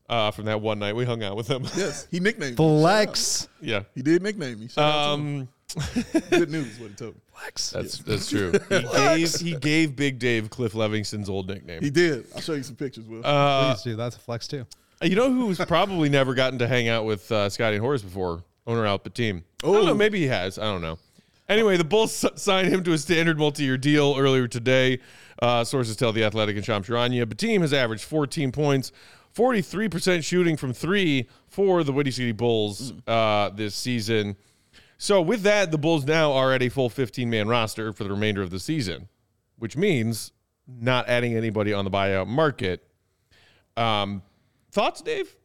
Uh, 0.09 0.31
from 0.31 0.45
that 0.45 0.61
one 0.61 0.79
night 0.79 0.95
we 0.95 1.05
hung 1.05 1.23
out 1.23 1.37
with 1.37 1.49
him. 1.49 1.63
Yes, 1.77 2.07
he 2.11 2.21
nicknamed 2.21 2.53
me. 2.53 2.57
Flex. 2.57 3.49
yeah. 3.61 3.83
He 3.95 4.03
did 4.03 4.23
nickname 4.23 4.61
me. 4.61 4.69
Shout 4.69 4.85
out 4.85 5.17
to 5.17 5.23
him. 5.23 5.41
Um, 5.41 5.49
Good 6.31 6.51
news, 6.51 6.79
what 6.79 6.91
he 6.91 6.97
told 6.97 7.15
me. 7.17 7.21
Flex. 7.35 7.71
that's 7.71 7.99
that's 7.99 8.31
true. 8.31 8.53
He 8.71 8.83
gave 8.93 9.35
he 9.41 9.57
gave 9.57 9.97
Big 9.97 10.19
Dave 10.19 10.49
Cliff 10.49 10.75
Levingston's 10.75 11.29
old 11.29 11.49
nickname. 11.49 11.83
He 11.83 11.91
did. 11.91 12.25
I'll 12.35 12.41
show 12.41 12.53
you 12.55 12.63
some 12.63 12.77
pictures, 12.77 13.05
Will. 13.07 13.21
Uh, 13.25 13.75
Please 13.75 13.83
do. 13.83 13.97
That's 13.97 14.17
a 14.17 14.21
flex 14.21 14.47
too. 14.47 14.65
You 15.03 15.17
know 15.17 15.31
who's 15.31 15.59
probably 15.59 16.09
never 16.09 16.35
gotten 16.35 16.59
to 16.61 16.69
hang 16.69 16.89
out 16.89 17.05
with 17.05 17.31
uh, 17.31 17.51
Scotty 17.51 17.77
and 17.77 17.85
Horace 17.85 18.03
before? 18.03 18.43
Onuralp 18.67 19.03
Bitim. 19.05 19.43
I 19.63 19.67
don't 19.67 19.85
know. 19.85 19.91
Oh. 19.91 19.95
Maybe 19.95 20.21
he 20.21 20.27
has. 20.29 20.59
I 20.59 20.65
don't 20.65 20.81
know. 20.83 20.99
Anyway, 21.49 21.77
the 21.77 21.85
Bulls 21.85 22.25
s- 22.25 22.43
signed 22.43 22.69
him 22.69 22.83
to 22.85 22.93
a 22.93 22.99
standard 22.99 23.39
multi-year 23.39 23.77
deal 23.77 24.15
earlier 24.19 24.49
today. 24.49 24.99
Uh, 25.41 25.63
sources 25.65 25.95
tell 25.97 26.13
the 26.13 26.25
Athletic 26.25 26.57
and 26.57 26.65
Shams 26.65 26.89
Charania. 26.89 27.25
Bitim 27.27 27.61
has 27.61 27.73
averaged 27.73 28.03
14 28.05 28.51
points, 28.51 28.91
43% 29.37 30.25
shooting 30.25 30.57
from 30.57 30.73
three 30.73 31.29
for 31.49 31.85
the 31.85 31.93
Windy 31.93 32.11
City 32.11 32.33
Bulls 32.33 32.93
uh, 33.07 33.51
this 33.51 33.75
season. 33.75 34.37
So 34.99 35.21
with 35.21 35.43
that, 35.43 35.71
the 35.71 35.79
Bulls 35.79 36.07
now 36.07 36.33
are 36.33 36.53
at 36.55 36.63
a 36.63 36.71
full 36.71 36.89
15-man 36.89 37.47
roster 37.49 37.93
for 37.93 38.05
the 38.05 38.11
remainder 38.11 38.41
of 38.41 38.49
the 38.51 38.59
season, 38.59 39.09
which 39.59 39.77
means 39.77 40.33
not 40.67 41.07
adding 41.09 41.35
anybody 41.37 41.73
on 41.75 41.85
the 41.85 41.91
buyout 41.91 42.27
market. 42.29 42.83
Um, 43.77 44.23
thoughts, 44.73 45.03
Dave? 45.03 45.37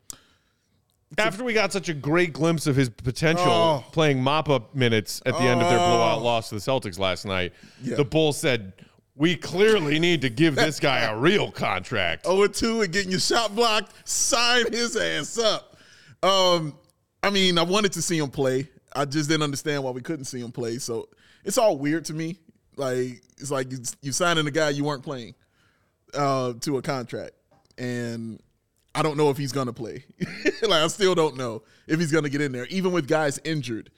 After 1.18 1.44
we 1.44 1.52
got 1.52 1.74
such 1.74 1.90
a 1.90 1.94
great 1.94 2.32
glimpse 2.32 2.68
of 2.68 2.78
his 2.78 2.88
potential 2.88 3.46
Oh. 3.52 3.84
playing 3.92 4.24
mop 4.24 4.48
up 4.48 4.74
minutes 4.74 5.22
at 5.26 5.34
the 5.34 5.42
end 5.44 5.62
of 5.62 5.68
their 5.68 5.78
blowout 5.78 6.22
loss 6.22 6.48
to 6.50 6.56
the 6.56 6.62
Celtics 6.62 6.98
last 6.98 7.26
night, 7.26 7.52
Yeah. 7.84 7.98
the 7.98 8.06
Bulls 8.06 8.38
said, 8.38 8.72
We 9.16 9.36
clearly 9.36 10.00
need 10.00 10.22
to 10.22 10.30
give 10.30 10.56
this 10.56 10.80
guy 10.80 11.02
a 11.02 11.18
real 11.20 11.52
contract. 11.52 12.26
0 12.26 12.48
2 12.48 12.82
and 12.82 12.94
getting 12.94 13.12
your 13.12 13.20
shot 13.20 13.56
blocked, 13.56 14.08
sign 14.08 14.72
his 14.72 14.96
ass 14.96 15.38
up. 15.38 15.78
Um, 16.24 16.76
I 17.24 17.30
mean, 17.30 17.58
I 17.58 17.64
wanted 17.64 17.94
to 17.94 18.02
see 18.02 18.18
him 18.18 18.30
play. 18.30 18.70
I 18.96 19.06
just 19.06 19.30
didn't 19.30 19.44
understand 19.44 19.84
why 19.84 19.92
we 19.92 20.02
couldn't 20.02 20.26
see 20.26 20.40
him 20.40 20.52
play. 20.52 20.78
So 20.78 21.10
it's 21.44 21.58
all 21.58 21.78
weird 21.78 22.06
to 22.06 22.14
me. 22.14 22.38
Like 22.78 23.22
it's 23.38 23.52
like 23.52 23.72
you, 23.72 23.80
you 24.02 24.12
signing 24.12 24.48
a 24.48 24.52
guy 24.52 24.70
you 24.70 24.84
weren't 24.84 25.04
playing 25.04 25.36
uh, 26.14 26.54
to 26.62 26.78
a 26.78 26.82
contract, 26.82 27.34
and 27.78 28.42
I 28.96 29.02
don't 29.02 29.18
know 29.18 29.30
if 29.30 29.38
he's 29.38 29.52
gonna 29.52 29.74
play. 29.74 30.06
like 30.62 30.84
I 30.84 30.88
still 30.88 31.16
don't 31.16 31.38
know 31.38 31.64
if 31.88 32.00
he's 32.00 32.12
gonna 32.12 32.30
get 32.30 32.42
in 32.42 32.52
there, 32.52 32.66
even 32.68 32.92
with 32.92 33.08
guys 33.08 33.40
injured, 33.44 33.92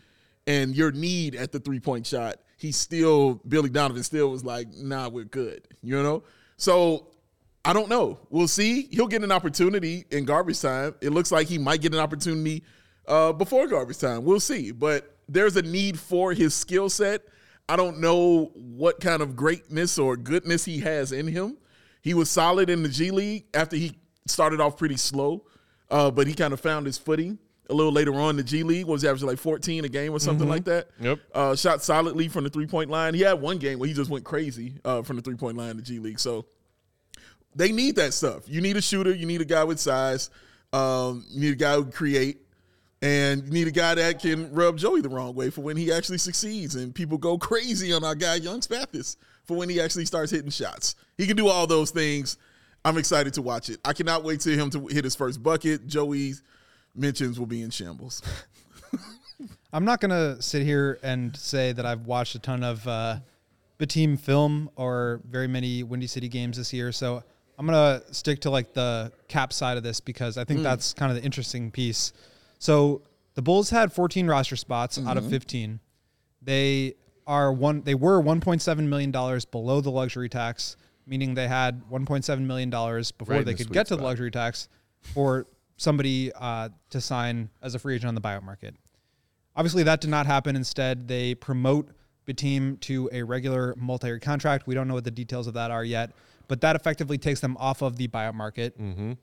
and 0.47 0.75
your 0.75 0.91
need 0.91 1.35
at 1.35 1.51
the 1.51 1.59
three 1.59 1.79
point 1.79 2.07
shot. 2.07 2.37
He's 2.63 2.77
still 2.77 3.41
Billy 3.45 3.69
Donovan 3.69 4.03
still 4.03 4.31
was 4.31 4.45
like, 4.45 4.69
nah, 4.73 5.09
we're 5.09 5.25
good. 5.25 5.67
You 5.81 6.01
know, 6.01 6.23
so 6.55 7.07
I 7.65 7.73
don't 7.73 7.89
know. 7.89 8.19
We'll 8.29 8.47
see. 8.47 8.87
He'll 8.89 9.09
get 9.09 9.21
an 9.21 9.33
opportunity 9.33 10.05
in 10.11 10.23
garbage 10.23 10.61
time. 10.61 10.95
It 11.01 11.09
looks 11.09 11.29
like 11.29 11.47
he 11.47 11.57
might 11.57 11.81
get 11.81 11.93
an 11.93 11.99
opportunity 11.99 12.63
uh, 13.05 13.33
before 13.33 13.67
garbage 13.67 13.99
time. 13.99 14.23
We'll 14.23 14.39
see. 14.39 14.71
But 14.71 15.13
there's 15.27 15.57
a 15.57 15.61
need 15.61 15.99
for 15.99 16.31
his 16.31 16.53
skill 16.53 16.89
set. 16.89 17.23
I 17.67 17.75
don't 17.75 17.99
know 17.99 18.45
what 18.55 19.01
kind 19.01 19.21
of 19.21 19.35
greatness 19.35 19.99
or 19.99 20.15
goodness 20.15 20.63
he 20.63 20.79
has 20.79 21.11
in 21.11 21.27
him. 21.27 21.57
He 22.01 22.13
was 22.13 22.29
solid 22.29 22.69
in 22.69 22.81
the 22.81 22.87
G 22.87 23.11
League 23.11 23.43
after 23.53 23.75
he 23.75 23.97
started 24.25 24.61
off 24.61 24.77
pretty 24.77 24.95
slow, 24.95 25.43
uh, 25.91 26.11
but 26.11 26.27
he 26.27 26.33
kind 26.33 26.53
of 26.53 26.61
found 26.61 26.85
his 26.85 26.97
footing 26.97 27.39
a 27.73 27.75
little 27.75 27.91
later 27.91 28.13
on 28.13 28.31
in 28.31 28.35
the 28.37 28.43
G 28.43 28.63
League. 28.63 28.85
Was 28.85 29.01
he 29.01 29.07
averaging 29.07 29.27
like 29.27 29.39
14 29.39 29.83
a 29.85 29.89
game 29.89 30.13
or 30.13 30.19
something 30.19 30.47
like 30.47 30.63
that? 30.65 30.87
Yep. 31.01 31.19
Uh, 31.33 31.55
shot 31.55 31.83
solidly 31.83 32.27
from 32.29 32.43
the 32.43 32.49
three 32.49 32.67
point 32.67 32.89
line. 32.89 33.13
He 33.13 33.21
had 33.21 33.41
one 33.41 33.57
game 33.57 33.79
where 33.79 33.87
he 33.87 33.93
just 33.93 34.09
went 34.09 34.23
crazy 34.23 34.75
uh, 34.85 35.01
from 35.01 35.17
the 35.17 35.21
three 35.21 35.35
point 35.35 35.57
line 35.57 35.71
in 35.71 35.77
the 35.77 35.83
G 35.83 35.99
League. 35.99 36.19
So 36.19 36.45
they 37.55 37.71
need 37.71 37.95
that 37.97 38.13
stuff. 38.13 38.43
You 38.47 38.61
need 38.61 38.77
a 38.77 38.81
shooter. 38.81 39.13
You 39.13 39.25
need 39.25 39.41
a 39.41 39.45
guy 39.45 39.63
with 39.63 39.79
size. 39.79 40.29
Um, 40.71 41.25
you 41.29 41.41
need 41.41 41.53
a 41.53 41.57
guy 41.57 41.75
who 41.75 41.83
can 41.83 41.91
create. 41.91 42.39
And 43.01 43.45
you 43.45 43.51
need 43.51 43.67
a 43.67 43.71
guy 43.71 43.95
that 43.95 44.21
can 44.21 44.53
rub 44.53 44.77
Joey 44.77 45.01
the 45.01 45.09
wrong 45.09 45.35
way 45.35 45.49
for 45.49 45.59
when 45.59 45.75
he 45.75 45.91
actually 45.91 46.19
succeeds. 46.19 46.75
And 46.75 46.95
people 46.95 47.17
go 47.17 47.37
crazy 47.39 47.91
on 47.91 48.03
our 48.03 48.15
guy, 48.15 48.35
Young 48.35 48.61
Spathis, 48.61 49.17
for 49.43 49.57
when 49.57 49.67
he 49.67 49.81
actually 49.81 50.05
starts 50.05 50.31
hitting 50.31 50.49
shots. 50.49 50.95
He 51.17 51.27
can 51.27 51.35
do 51.35 51.47
all 51.47 51.67
those 51.67 51.91
things. 51.91 52.37
I'm 52.85 52.97
excited 52.97 53.33
to 53.35 53.41
watch 53.41 53.69
it. 53.69 53.79
I 53.85 53.93
cannot 53.93 54.23
wait 54.23 54.41
to 54.41 54.55
him 54.55 54.69
to 54.71 54.87
hit 54.87 55.03
his 55.03 55.15
first 55.15 55.41
bucket. 55.43 55.87
Joey's 55.87 56.43
mentions 56.95 57.39
will 57.39 57.45
be 57.45 57.61
in 57.61 57.69
shambles. 57.69 58.21
I'm 59.73 59.85
not 59.85 59.99
gonna 59.99 60.41
sit 60.41 60.63
here 60.63 60.99
and 61.03 61.35
say 61.35 61.71
that 61.73 61.85
I've 61.85 62.05
watched 62.05 62.35
a 62.35 62.39
ton 62.39 62.63
of 62.63 62.87
uh, 62.87 63.17
team 63.85 64.15
film 64.15 64.69
or 64.75 65.21
very 65.29 65.47
many 65.47 65.83
Windy 65.83 66.07
City 66.07 66.29
games 66.29 66.57
this 66.57 66.71
year, 66.71 66.91
so 66.91 67.23
I'm 67.57 67.65
gonna 67.65 68.01
stick 68.11 68.41
to 68.41 68.49
like 68.49 68.73
the 68.73 69.11
cap 69.27 69.53
side 69.53 69.77
of 69.77 69.83
this 69.83 69.99
because 69.99 70.37
I 70.37 70.43
think 70.43 70.63
that's 70.63 70.93
kind 70.93 71.11
of 71.11 71.17
the 71.17 71.23
interesting 71.23 71.71
piece. 71.71 72.13
So 72.59 73.01
the 73.35 73.41
Bulls 73.41 73.69
had 73.69 73.91
14 73.91 74.27
roster 74.27 74.55
spots 74.55 74.99
out 75.05 75.17
of 75.17 75.29
15. 75.29 75.79
They 76.41 76.95
are 77.27 77.51
one. 77.51 77.81
They 77.81 77.95
were 77.95 78.21
1.7 78.21 78.77
million 78.87 79.11
dollars 79.11 79.45
below 79.45 79.81
the 79.81 79.91
luxury 79.91 80.29
tax, 80.29 80.77
meaning 81.05 81.33
they 81.33 81.47
had 81.47 81.83
1.7 81.89 82.39
million 82.41 82.69
dollars 82.69 83.11
before 83.11 83.35
Right 83.37 83.45
they 83.45 83.53
the 83.53 83.63
could 83.63 83.73
get 83.73 83.87
to 83.87 83.95
the 83.95 84.03
luxury 84.03 84.31
tax 84.31 84.67
for 85.01 85.45
somebody 85.77 86.31
uh, 86.33 86.69
to 86.89 87.01
sign 87.01 87.49
as 87.61 87.75
a 87.75 87.79
free 87.79 87.95
agent 87.95 88.07
on 88.07 88.15
the 88.15 88.21
buyout 88.21 88.43
market. 88.43 88.75
Obviously, 89.55 89.83
that 89.83 90.01
did 90.01 90.09
not 90.09 90.25
happen. 90.25 90.55
Instead, 90.55 91.07
they 91.07 91.35
promote 91.35 91.89
Bitim 92.25 92.79
to 92.81 93.09
a 93.11 93.21
regular 93.21 93.75
multi-year 93.77 94.19
contract. 94.19 94.65
We 94.65 94.75
don't 94.75 94.87
know 94.87 94.93
what 94.93 95.03
the 95.03 95.11
details 95.11 95.47
of 95.47 95.53
that 95.55 95.71
are 95.71 95.83
yet, 95.83 96.11
but 96.47 96.61
that 96.61 96.75
effectively 96.75 97.17
takes 97.17 97.39
them 97.39 97.57
off 97.59 97.81
of 97.81 97.97
the 97.97 98.07
buyout 98.07 98.33
market. 98.33 98.79
Mm-hmm. 98.79 99.13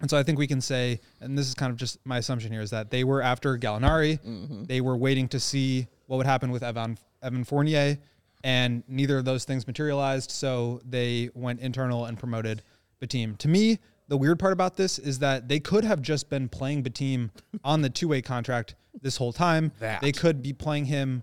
And 0.00 0.10
so 0.10 0.16
I 0.16 0.22
think 0.22 0.38
we 0.38 0.46
can 0.46 0.60
say, 0.60 1.00
and 1.20 1.36
this 1.36 1.46
is 1.46 1.54
kind 1.54 1.70
of 1.70 1.76
just 1.76 1.98
my 2.06 2.18
assumption 2.18 2.52
here, 2.52 2.62
is 2.62 2.70
that 2.70 2.90
they 2.90 3.04
were 3.04 3.20
after 3.20 3.58
Gallinari. 3.58 4.18
They 4.66 4.80
were 4.80 4.96
waiting 4.96 5.28
to 5.28 5.40
see 5.40 5.88
what 6.06 6.16
would 6.16 6.26
happen 6.26 6.50
with 6.50 6.62
Evan 6.62 6.96
Evan 7.22 7.44
Fournier, 7.44 7.98
and 8.42 8.82
neither 8.88 9.18
of 9.18 9.26
those 9.26 9.44
things 9.44 9.66
materialized. 9.66 10.30
So 10.30 10.80
they 10.88 11.30
went 11.34 11.60
internal 11.60 12.06
and 12.06 12.18
promoted 12.18 12.62
Bitim. 13.02 13.36
To 13.38 13.48
me, 13.48 13.78
the 14.10 14.16
weird 14.16 14.40
part 14.40 14.52
about 14.52 14.76
this 14.76 14.98
is 14.98 15.20
that 15.20 15.48
they 15.48 15.60
could 15.60 15.84
have 15.84 16.02
just 16.02 16.28
been 16.28 16.48
playing 16.48 16.82
Bitim 16.82 17.30
on 17.62 17.80
the 17.80 17.88
two-way 17.88 18.20
contract 18.20 18.74
this 19.00 19.16
whole 19.16 19.32
time. 19.32 19.70
That. 19.78 20.02
They 20.02 20.10
could 20.10 20.42
be 20.42 20.52
playing 20.52 20.86
him. 20.86 21.22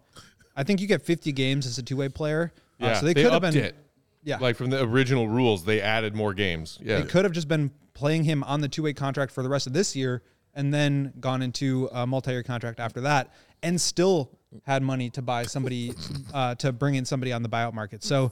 I 0.56 0.64
think 0.64 0.80
you 0.80 0.88
get 0.88 1.02
50 1.02 1.34
games 1.34 1.68
as 1.68 1.78
a 1.78 1.84
two-way 1.84 2.08
player. 2.08 2.54
Uh, 2.82 2.86
Yeah, 2.86 2.94
so 2.94 3.06
they, 3.06 3.14
they 3.14 3.24
could 3.24 3.34
have 3.34 3.44
upped 3.44 3.54
been. 3.56 3.66
it. 3.66 3.76
Yeah, 4.24 4.38
Like 4.38 4.56
from 4.56 4.70
the 4.70 4.82
original 4.84 5.28
rules, 5.28 5.66
they 5.66 5.82
added 5.82 6.16
more 6.16 6.34
games. 6.34 6.80
Yeah. 6.82 7.02
they 7.02 7.08
could 7.08 7.26
have 7.26 7.34
just 7.34 7.50
been 7.50 7.72
playing 7.94 8.24
him 8.24 8.42
on 8.46 8.62
the 8.62 8.70
two-way 8.70 8.94
contract 8.94 9.34
for 9.34 9.44
the 9.44 9.50
rest 9.50 9.68
of 9.68 9.74
this 9.74 9.94
year 9.94 10.24
and 10.54 10.74
then 10.74 11.12
gone 11.20 11.42
into 11.42 11.90
a 11.92 12.08
multi-year 12.08 12.44
contract 12.44 12.80
after 12.80 13.02
that 13.02 13.34
and 13.64 13.80
still 13.80 14.32
had 14.66 14.82
money 14.82 15.10
to 15.10 15.22
buy 15.22 15.44
somebody 15.44 15.94
uh, 16.34 16.56
to 16.56 16.72
bring 16.72 16.96
in 16.96 17.04
somebody 17.04 17.34
on 17.34 17.44
the 17.44 17.50
buyout 17.50 17.74
market. 17.74 18.02
So 18.02 18.32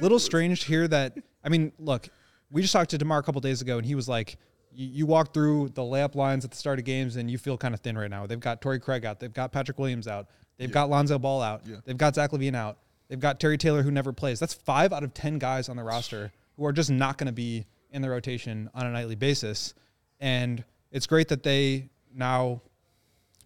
little 0.00 0.18
strange 0.18 0.64
here 0.64 0.88
that 0.88 1.16
I 1.44 1.48
mean, 1.48 1.72
look, 1.78 2.08
we 2.52 2.62
just 2.62 2.72
talked 2.72 2.90
to 2.90 2.98
Demar 2.98 3.18
a 3.18 3.22
couple 3.22 3.40
days 3.40 3.62
ago 3.62 3.78
and 3.78 3.86
he 3.86 3.94
was 3.94 4.08
like 4.08 4.36
you, 4.74 5.06
walk 5.06 5.34
through 5.34 5.70
the 5.70 5.82
layup 5.82 6.14
lines 6.14 6.44
at 6.44 6.50
the 6.50 6.56
start 6.56 6.78
of 6.78 6.84
games 6.84 7.16
and 7.16 7.30
you 7.30 7.38
feel 7.38 7.58
kind 7.58 7.74
of 7.74 7.80
thin 7.80 7.96
right 7.98 8.10
now. 8.10 8.26
They've 8.26 8.40
got 8.40 8.62
Torrey 8.62 8.80
Craig 8.80 9.04
out. 9.04 9.20
They've 9.20 9.32
got 9.32 9.52
Patrick 9.52 9.78
Williams 9.78 10.08
out. 10.08 10.28
They've 10.56 10.70
got 10.70 10.88
Lonzo 10.88 11.18
Ball 11.18 11.42
out. 11.42 11.62
They've 11.84 11.96
got 11.96 12.14
Zach 12.14 12.30
LaVine 12.30 12.54
out. 12.54 12.78
They've 13.08 13.20
got 13.20 13.40
Terry 13.40 13.58
Taylor 13.58 13.82
who 13.82 13.90
never 13.90 14.12
plays. 14.12 14.38
That's 14.38 14.54
five 14.54 14.92
out 14.92 15.02
of 15.02 15.12
ten 15.12 15.38
guys 15.38 15.68
on 15.68 15.76
the 15.76 15.82
roster 15.82 16.32
who 16.56 16.64
are 16.64 16.72
just 16.72 16.90
not 16.90 17.18
going 17.18 17.26
to 17.26 17.32
be 17.32 17.66
in 17.90 18.00
the 18.00 18.08
rotation 18.08 18.70
on 18.74 18.86
a 18.86 18.92
nightly 18.92 19.14
basis. 19.14 19.74
And 20.20 20.64
it's 20.90 21.06
great 21.06 21.28
that 21.28 21.42
they 21.42 21.90
now 22.14 22.62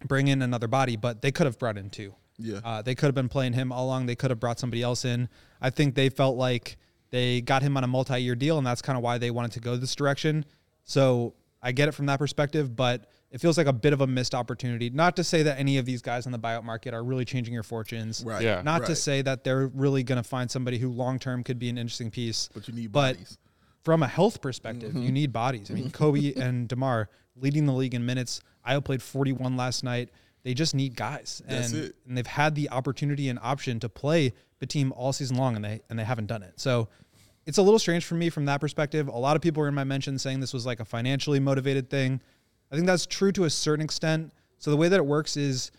bring 0.05 0.27
in 0.27 0.41
another 0.41 0.67
body, 0.67 0.95
but 0.95 1.21
they 1.21 1.31
could 1.31 1.45
have 1.45 1.57
brought 1.57 1.77
in 1.77 1.89
two. 1.89 2.13
Yeah. 2.37 2.59
Uh, 2.63 2.81
they 2.81 2.93
could 2.95 3.07
have 3.07 3.15
been 3.15 3.29
playing 3.29 3.53
him 3.53 3.71
all 3.71 3.85
along. 3.85 4.05
They 4.05 4.15
could 4.15 4.29
have 4.29 4.39
brought 4.39 4.59
somebody 4.59 4.83
else 4.83 5.05
in. 5.05 5.27
I 5.59 5.69
think 5.69 5.95
they 5.95 6.09
felt 6.09 6.37
like 6.37 6.77
they 7.09 7.41
got 7.41 7.61
him 7.61 7.77
on 7.77 7.83
a 7.83 7.87
multi-year 7.87 8.35
deal, 8.35 8.57
and 8.57 8.65
that's 8.67 8.81
kind 8.81 8.97
of 8.97 9.03
why 9.03 9.17
they 9.17 9.31
wanted 9.31 9.51
to 9.53 9.59
go 9.59 9.75
this 9.75 9.95
direction. 9.95 10.45
So 10.83 11.33
I 11.61 11.71
get 11.71 11.87
it 11.87 11.91
from 11.93 12.05
that 12.07 12.19
perspective, 12.19 12.75
but 12.75 13.09
it 13.31 13.41
feels 13.41 13.57
like 13.57 13.67
a 13.67 13.73
bit 13.73 13.93
of 13.93 14.01
a 14.01 14.07
missed 14.07 14.33
opportunity. 14.35 14.89
Not 14.89 15.15
to 15.17 15.23
say 15.23 15.43
that 15.43 15.59
any 15.59 15.77
of 15.77 15.85
these 15.85 16.01
guys 16.01 16.25
on 16.25 16.31
the 16.31 16.39
buyout 16.39 16.63
market 16.63 16.93
are 16.93 17.03
really 17.03 17.25
changing 17.25 17.53
your 17.53 17.63
fortunes. 17.63 18.23
Right. 18.25 18.41
Yeah. 18.41 18.61
Not 18.61 18.85
to 18.85 18.95
say 18.95 19.21
that 19.21 19.43
they're 19.43 19.67
really 19.67 20.03
going 20.03 20.21
to 20.21 20.27
find 20.27 20.49
somebody 20.49 20.77
who 20.77 20.89
long 20.89 21.19
term 21.19 21.43
could 21.43 21.59
be 21.59 21.69
an 21.69 21.77
interesting 21.77 22.09
piece. 22.11 22.49
But 22.53 22.67
you 22.67 22.73
need 22.73 22.91
But 22.91 23.15
bodies. 23.15 23.37
from 23.83 24.03
a 24.03 24.07
health 24.07 24.41
perspective, 24.41 24.91
Mm-hmm. 24.91 25.03
you 25.03 25.11
need 25.11 25.33
bodies. 25.33 25.69
I 25.69 25.73
mean, 25.73 25.91
Kobe 25.91 26.33
and 26.37 26.67
Demar 26.69 27.09
leading 27.35 27.65
the 27.65 27.73
league 27.73 27.93
in 27.93 28.05
minutes. 28.05 28.39
Ayo 28.67 28.83
played 28.83 29.01
41 29.01 29.57
last 29.57 29.83
night. 29.83 30.09
They 30.43 30.53
just 30.53 30.73
need 30.73 30.95
guys, 30.95 31.41
That's 31.45 31.71
and 31.73 31.83
it. 31.85 31.95
and 32.07 32.17
they've 32.17 32.25
had 32.25 32.55
the 32.55 32.69
opportunity 32.69 33.27
and 33.27 33.37
option 33.41 33.81
to 33.81 33.89
play 33.89 34.31
the 34.59 34.65
team 34.65 34.91
all 34.95 35.13
season 35.13 35.37
long, 35.37 35.55
and 35.55 35.63
they 35.63 35.81
and 35.89 35.97
they 35.97 36.03
haven't 36.03 36.27
done 36.27 36.43
it. 36.43 36.53
So 36.59 36.87
it's 37.45 37.57
a 37.57 37.61
little 37.61 37.79
strange 37.79 38.05
for 38.05 38.15
me 38.15 38.29
from 38.29 38.45
that 38.45 38.59
perspective. 38.59 39.07
A 39.07 39.17
lot 39.17 39.35
of 39.35 39.41
people 39.41 39.61
were 39.61 39.69
in 39.69 39.73
my 39.73 39.83
mention 39.83 40.19
saying 40.19 40.39
this 40.39 40.53
was 40.53 40.65
like 40.65 40.79
a 40.79 40.85
financially 40.85 41.39
motivated 41.39 41.89
thing. 41.89 42.19
I 42.71 42.75
think 42.75 42.87
that's 42.87 43.05
true 43.05 43.31
to 43.31 43.45
a 43.45 43.49
certain 43.49 43.83
extent. 43.83 44.33
So 44.59 44.69
the 44.69 44.77
way 44.77 44.89
that 44.89 44.97
it 44.97 45.05
works 45.05 45.37
is 45.37 45.71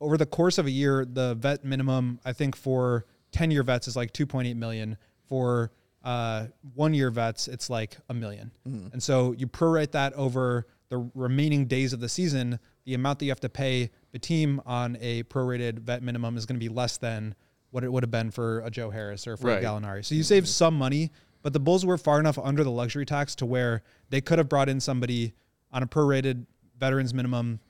over 0.00 0.16
the 0.16 0.26
course 0.26 0.58
of 0.58 0.66
a 0.66 0.70
year, 0.70 1.04
the 1.04 1.34
vet 1.34 1.64
minimum, 1.64 2.20
I 2.24 2.32
think 2.32 2.54
for 2.54 3.06
10 3.32 3.50
year 3.50 3.62
vets 3.62 3.88
is 3.88 3.96
like 3.96 4.12
2.8 4.12 4.54
million. 4.56 4.96
For 5.24 5.72
uh, 6.04 6.46
one 6.74 6.94
year 6.94 7.10
vets, 7.10 7.48
it's 7.48 7.68
like 7.68 7.96
a 8.08 8.14
1000000 8.14 8.50
And 8.64 9.02
so 9.02 9.32
you 9.32 9.48
prorate 9.48 9.90
that 9.92 10.12
over 10.14 10.66
the 10.88 11.10
remaining 11.14 11.66
days 11.66 11.92
of 11.92 11.98
the 11.98 12.08
season, 12.08 12.60
the 12.84 12.94
amount 12.94 13.18
that 13.18 13.24
you 13.24 13.32
have 13.32 13.40
to 13.40 13.48
pay 13.48 13.90
the 14.12 14.18
team 14.20 14.62
on 14.64 14.96
a 15.00 15.24
prorated 15.24 15.80
vet 15.80 16.02
minimum 16.04 16.36
is 16.36 16.46
going 16.46 16.54
to 16.54 16.64
be 16.64 16.72
less 16.72 16.96
than 16.96 17.34
what 17.70 17.84
it 17.84 17.92
would 17.92 18.02
have 18.02 18.10
been 18.10 18.30
for 18.30 18.60
a 18.60 18.70
Joe 18.70 18.90
Harris 18.90 19.26
or 19.26 19.36
for 19.36 19.48
Right. 19.48 19.62
a 19.62 19.66
Gallinari. 19.66 20.04
So 20.04 20.14
you 20.14 20.22
save 20.22 20.48
some 20.48 20.74
money, 20.74 21.10
but 21.42 21.52
the 21.52 21.60
Bulls 21.60 21.84
were 21.84 21.98
far 21.98 22.20
enough 22.20 22.38
under 22.38 22.64
the 22.64 22.70
luxury 22.70 23.04
tax 23.06 23.34
to 23.36 23.46
where 23.46 23.82
they 24.10 24.20
could 24.20 24.38
have 24.38 24.48
brought 24.48 24.68
in 24.68 24.80
somebody 24.80 25.34
on 25.72 25.82
a 25.82 25.86
prorated 25.86 26.46
veterans 26.78 27.12
minimum. 27.12 27.60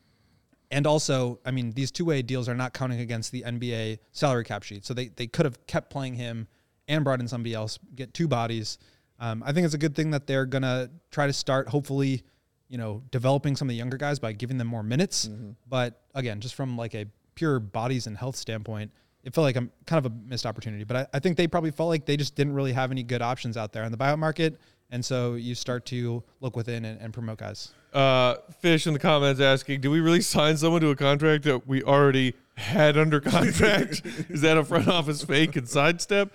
And 0.70 0.86
also, 0.86 1.38
I 1.44 1.50
mean, 1.50 1.72
these 1.72 1.90
two-way 1.90 2.22
deals 2.22 2.48
are 2.48 2.54
not 2.54 2.72
counting 2.74 3.00
against 3.00 3.32
the 3.32 3.42
NBA 3.42 3.98
salary 4.12 4.44
cap 4.44 4.62
sheet. 4.64 4.84
So 4.84 4.94
they, 4.94 5.08
they 5.08 5.26
could 5.26 5.44
have 5.44 5.64
kept 5.66 5.90
playing 5.90 6.14
him 6.14 6.48
and 6.88 7.04
brought 7.04 7.20
in 7.20 7.28
somebody 7.28 7.54
else, 7.54 7.78
get 7.94 8.12
two 8.14 8.28
bodies. 8.28 8.78
Um, 9.18 9.42
I 9.46 9.52
think 9.52 9.64
it's 9.64 9.74
a 9.74 9.78
good 9.78 9.94
thing 9.94 10.10
that 10.10 10.26
they're 10.26 10.46
going 10.46 10.62
to 10.62 10.90
try 11.10 11.26
to 11.26 11.32
start, 11.32 11.68
hopefully, 11.68 12.22
you 12.68 12.78
know, 12.78 13.02
developing 13.10 13.56
some 13.56 13.68
of 13.68 13.70
the 13.70 13.76
younger 13.76 13.96
guys 13.96 14.18
by 14.18 14.32
giving 14.32 14.58
them 14.58 14.66
more 14.66 14.82
minutes. 14.82 15.28
But 15.68 16.02
again, 16.14 16.40
just 16.40 16.54
from 16.54 16.76
like 16.76 16.94
a 16.94 17.06
pure 17.34 17.60
bodies 17.60 18.06
and 18.08 18.16
health 18.16 18.36
standpoint, 18.36 18.90
it 19.26 19.34
felt 19.34 19.42
like 19.42 19.56
a 19.56 19.68
kind 19.86 20.06
of 20.06 20.10
a 20.10 20.14
missed 20.28 20.46
opportunity. 20.46 20.84
But 20.84 20.96
I, 20.96 21.06
I 21.14 21.18
think 21.18 21.36
they 21.36 21.48
probably 21.48 21.72
felt 21.72 21.88
like 21.88 22.06
they 22.06 22.16
just 22.16 22.36
didn't 22.36 22.54
really 22.54 22.72
have 22.72 22.92
any 22.92 23.02
good 23.02 23.20
options 23.20 23.56
out 23.56 23.72
there 23.72 23.82
in 23.82 23.90
the 23.90 23.98
buyout 23.98 24.20
market. 24.20 24.58
And 24.90 25.04
so 25.04 25.34
you 25.34 25.56
start 25.56 25.84
to 25.86 26.22
look 26.40 26.54
within 26.54 26.84
and, 26.84 27.00
and 27.00 27.12
promote 27.12 27.38
guys. 27.38 27.72
Uh, 27.92 28.36
Fish 28.60 28.86
in 28.86 28.92
the 28.92 29.00
comments 29.00 29.40
asking, 29.40 29.80
do 29.80 29.90
we 29.90 29.98
really 29.98 30.20
sign 30.20 30.56
someone 30.56 30.80
to 30.82 30.90
a 30.90 30.96
contract 30.96 31.42
that 31.42 31.66
we 31.66 31.82
already 31.82 32.34
had 32.56 32.96
under 32.96 33.20
contract? 33.20 34.02
Is 34.28 34.42
that 34.42 34.56
a 34.56 34.64
front 34.64 34.86
office 34.86 35.24
fake 35.24 35.56
and 35.56 35.68
sidestep? 35.68 36.32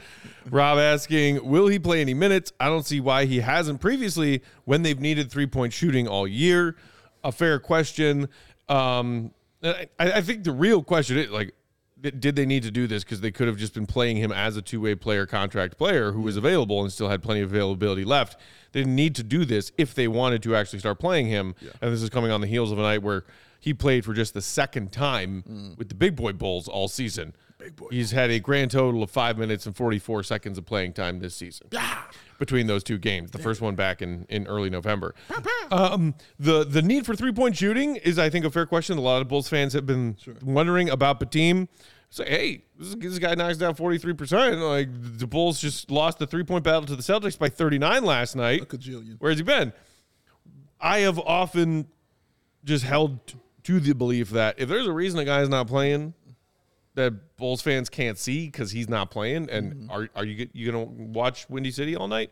Rob 0.50 0.78
asking, 0.78 1.48
will 1.48 1.68
he 1.68 1.80
play 1.80 2.02
any 2.02 2.14
minutes? 2.14 2.52
I 2.60 2.66
don't 2.66 2.86
see 2.86 3.00
why 3.00 3.24
he 3.24 3.40
hasn't 3.40 3.80
previously 3.80 4.42
when 4.66 4.82
they've 4.82 5.00
needed 5.00 5.32
three 5.32 5.48
point 5.48 5.72
shooting 5.72 6.10
all 6.10 6.28
year. 6.28 6.76
A 7.24 7.32
fair 7.32 7.58
question. 7.58 8.28
Um, 8.68 9.32
I, 9.64 9.88
I 9.98 10.22
think 10.22 10.44
the 10.44 10.52
real 10.52 10.84
question 10.84 11.18
is 11.18 11.30
like, 11.30 11.54
did 12.02 12.36
they 12.36 12.46
need 12.46 12.64
to 12.64 12.72
do 12.72 12.88
this 12.88 13.04
because 13.04 13.22
they 13.22 13.32
could 13.32 13.48
have 13.48 13.58
just 13.58 13.74
been 13.74 13.86
playing 13.86 14.18
him 14.18 14.32
as 14.32 14.58
a 14.58 14.62
two-way 14.62 14.96
player 14.96 15.26
contract 15.26 15.78
player 15.78 16.12
who 16.12 16.22
was 16.22 16.36
mm. 16.36 16.40
available 16.40 16.82
and 16.82 16.92
still 16.92 17.10
had 17.10 17.22
plenty 17.22 17.42
of 17.42 17.52
availability 17.52 18.04
left. 18.04 18.40
They 18.72 18.82
didn't 18.82 18.96
need 18.96 19.16
to 19.16 19.24
do 19.24 19.46
this 19.46 19.72
if 19.78 19.94
they 19.94 20.08
wanted 20.08 20.42
to 20.44 20.56
actually 20.56 20.80
start 20.80 21.00
playing 21.00 21.28
him. 21.28 21.56
And 21.82 21.94
this 21.94 22.02
is 22.02 22.10
coming 22.10 22.32
on 22.32 22.42
the 22.42 22.48
heels 22.48 22.72
of 22.72 22.80
a 22.80 22.82
night 22.82 23.04
where 23.04 23.26
he 23.60 23.74
played 23.74 24.04
for 24.04 24.14
just 24.14 24.34
the 24.34 24.42
second 24.42 24.92
time 24.92 25.44
mm. 25.48 25.78
with 25.78 25.90
the 25.90 25.96
big 25.96 26.16
boy 26.16 26.34
bulls 26.34 26.68
all 26.68 26.88
season. 26.88 27.34
Big 27.58 27.76
boy 27.76 27.88
he's 27.92 28.12
had 28.12 28.32
a 28.32 28.40
grand 28.40 28.72
total 28.72 29.04
of 29.04 29.12
five 29.12 29.38
minutes 29.38 29.68
and 29.68 29.76
44 29.76 30.24
seconds 30.24 30.58
of 30.58 30.66
playing 30.66 30.94
time 30.94 31.20
this 31.20 31.36
season 31.36 31.68
between 32.42 32.68
those 32.68 32.84
two 32.84 32.98
games 32.98 33.32
the 33.32 33.40
first 33.40 33.62
one 33.62 33.76
back 33.76 34.02
in, 34.02 34.26
in 34.28 34.46
early 34.48 34.70
november 34.70 35.16
um, 35.72 36.16
the 36.38 36.66
the 36.66 36.82
need 36.82 37.06
for 37.06 37.16
three 37.16 37.32
point 37.32 37.56
shooting 37.56 37.96
is, 37.98 38.20
I 38.20 38.30
think, 38.30 38.46
a 38.46 38.52
fair 38.52 38.66
question. 38.66 38.98
A 38.98 39.02
lot 39.02 39.22
of 39.22 39.28
Bulls 39.28 39.48
fans 39.48 39.74
have 39.74 39.86
been 39.86 40.18
wondering 40.44 40.90
about 40.90 41.20
Bitim. 41.20 41.68
Say, 42.10 42.26
hey, 42.26 42.64
this, 42.78 42.96
this 42.96 43.20
guy 43.20 43.36
knocks 43.36 43.58
down 43.58 43.76
forty 43.76 43.98
three 43.98 44.14
percent. 44.14 44.60
Like 44.60 44.90
the 44.92 45.28
Bulls 45.28 45.62
just 45.62 45.90
lost 45.90 46.20
the 46.20 46.28
three 46.28 46.44
point 46.44 46.64
battle 46.64 46.86
to 46.86 46.96
the 46.96 47.02
Celtics 47.02 47.40
by 47.40 47.50
thirty 47.50 47.78
nine 47.78 48.04
last 48.04 48.36
night. 48.36 48.64
A 48.64 48.66
cajillion. 48.66 49.16
Where's 49.20 49.38
he 49.38 49.44
been? 49.44 49.72
I 50.80 51.00
have 51.00 51.20
often 51.20 51.88
just 52.66 52.84
held 52.84 53.20
to 53.64 53.80
the 53.80 53.94
belief 53.94 54.32
that 54.32 54.60
if 54.60 54.68
there's 54.68 54.88
a 54.88 54.92
reason 54.92 55.20
a 55.20 55.26
guy's 55.26 55.48
not 55.48 55.68
playing 55.68 56.14
that 56.96 57.38
Bulls 57.38 57.62
fans 57.62 57.90
can't 57.90 58.18
see 58.18 58.48
because 58.48 58.72
he's 58.72 58.90
not 58.90 59.12
playing, 59.12 59.50
and 59.50 59.74
Mm-hmm. 59.74 59.92
are 59.92 60.10
are 60.16 60.26
you 60.26 60.50
you 60.54 60.72
gonna 60.72 60.84
watch 60.86 61.50
Windy 61.50 61.72
City 61.72 61.96
all 61.96 62.08
night? 62.08 62.30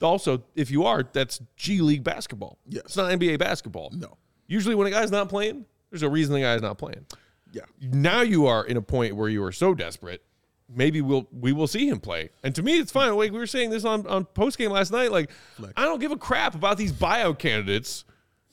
Also, 0.00 0.44
if 0.54 0.70
you 0.70 0.84
are, 0.84 1.02
that's 1.12 1.40
G 1.56 1.80
League 1.80 2.04
basketball. 2.04 2.58
Yes. 2.68 2.82
It's 2.84 2.96
not 2.96 3.10
NBA 3.10 3.38
basketball. 3.38 3.90
No. 3.92 4.16
Usually, 4.46 4.74
when 4.74 4.86
a 4.86 4.90
guy's 4.90 5.10
not 5.10 5.28
playing, 5.28 5.64
there's 5.90 6.02
a 6.02 6.08
reason 6.08 6.34
the 6.34 6.40
guy's 6.40 6.62
not 6.62 6.78
playing. 6.78 7.04
Yeah. 7.52 7.62
Now 7.80 8.20
you 8.20 8.46
are 8.46 8.64
in 8.64 8.76
a 8.76 8.82
point 8.82 9.16
where 9.16 9.28
you 9.28 9.42
are 9.42 9.52
so 9.52 9.74
desperate. 9.74 10.22
Maybe 10.68 11.00
we'll 11.00 11.26
we 11.32 11.52
will 11.52 11.66
see 11.66 11.88
him 11.88 11.98
play, 11.98 12.28
and 12.42 12.54
to 12.54 12.62
me, 12.62 12.78
it's 12.78 12.92
fine. 12.92 13.16
Like 13.16 13.32
we 13.32 13.38
were 13.38 13.46
saying 13.46 13.70
this 13.70 13.84
on 13.86 14.06
on 14.06 14.26
post 14.26 14.58
game 14.58 14.70
last 14.70 14.92
night. 14.92 15.10
Like 15.10 15.30
I 15.76 15.84
don't 15.86 15.98
give 15.98 16.12
a 16.12 16.16
crap 16.18 16.54
about 16.54 16.76
these 16.76 16.92
bio 16.92 17.32
candidates 17.32 18.04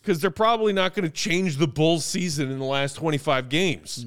because 0.02 0.22
they're 0.22 0.32
probably 0.32 0.72
not 0.72 0.94
going 0.96 1.04
to 1.04 1.12
change 1.12 1.58
the 1.58 1.68
Bulls' 1.68 2.06
season 2.06 2.52
in 2.52 2.60
the 2.60 2.66
last 2.66 2.94
25 2.96 3.50
games. 3.50 4.06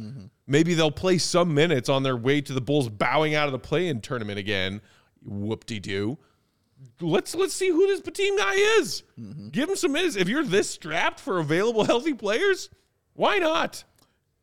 Maybe 0.50 0.72
they'll 0.72 0.90
play 0.90 1.18
some 1.18 1.52
minutes 1.52 1.90
on 1.90 2.02
their 2.02 2.16
way 2.16 2.40
to 2.40 2.54
the 2.54 2.60
Bulls 2.62 2.88
bowing 2.88 3.34
out 3.34 3.46
of 3.46 3.52
the 3.52 3.58
play-in 3.58 4.00
tournament 4.00 4.38
again. 4.38 4.80
Whoop 5.22 5.66
de 5.66 5.78
doo. 5.78 6.18
Let's 7.00 7.34
let's 7.34 7.54
see 7.54 7.68
who 7.68 7.86
this 7.86 8.00
team 8.00 8.36
guy 8.38 8.54
is. 8.54 9.02
Give 9.50 9.68
him 9.68 9.76
some 9.76 9.92
minutes. 9.92 10.16
If 10.16 10.28
you're 10.28 10.44
this 10.44 10.70
strapped 10.70 11.20
for 11.20 11.38
available 11.38 11.84
healthy 11.84 12.14
players, 12.14 12.70
why 13.12 13.38
not? 13.38 13.84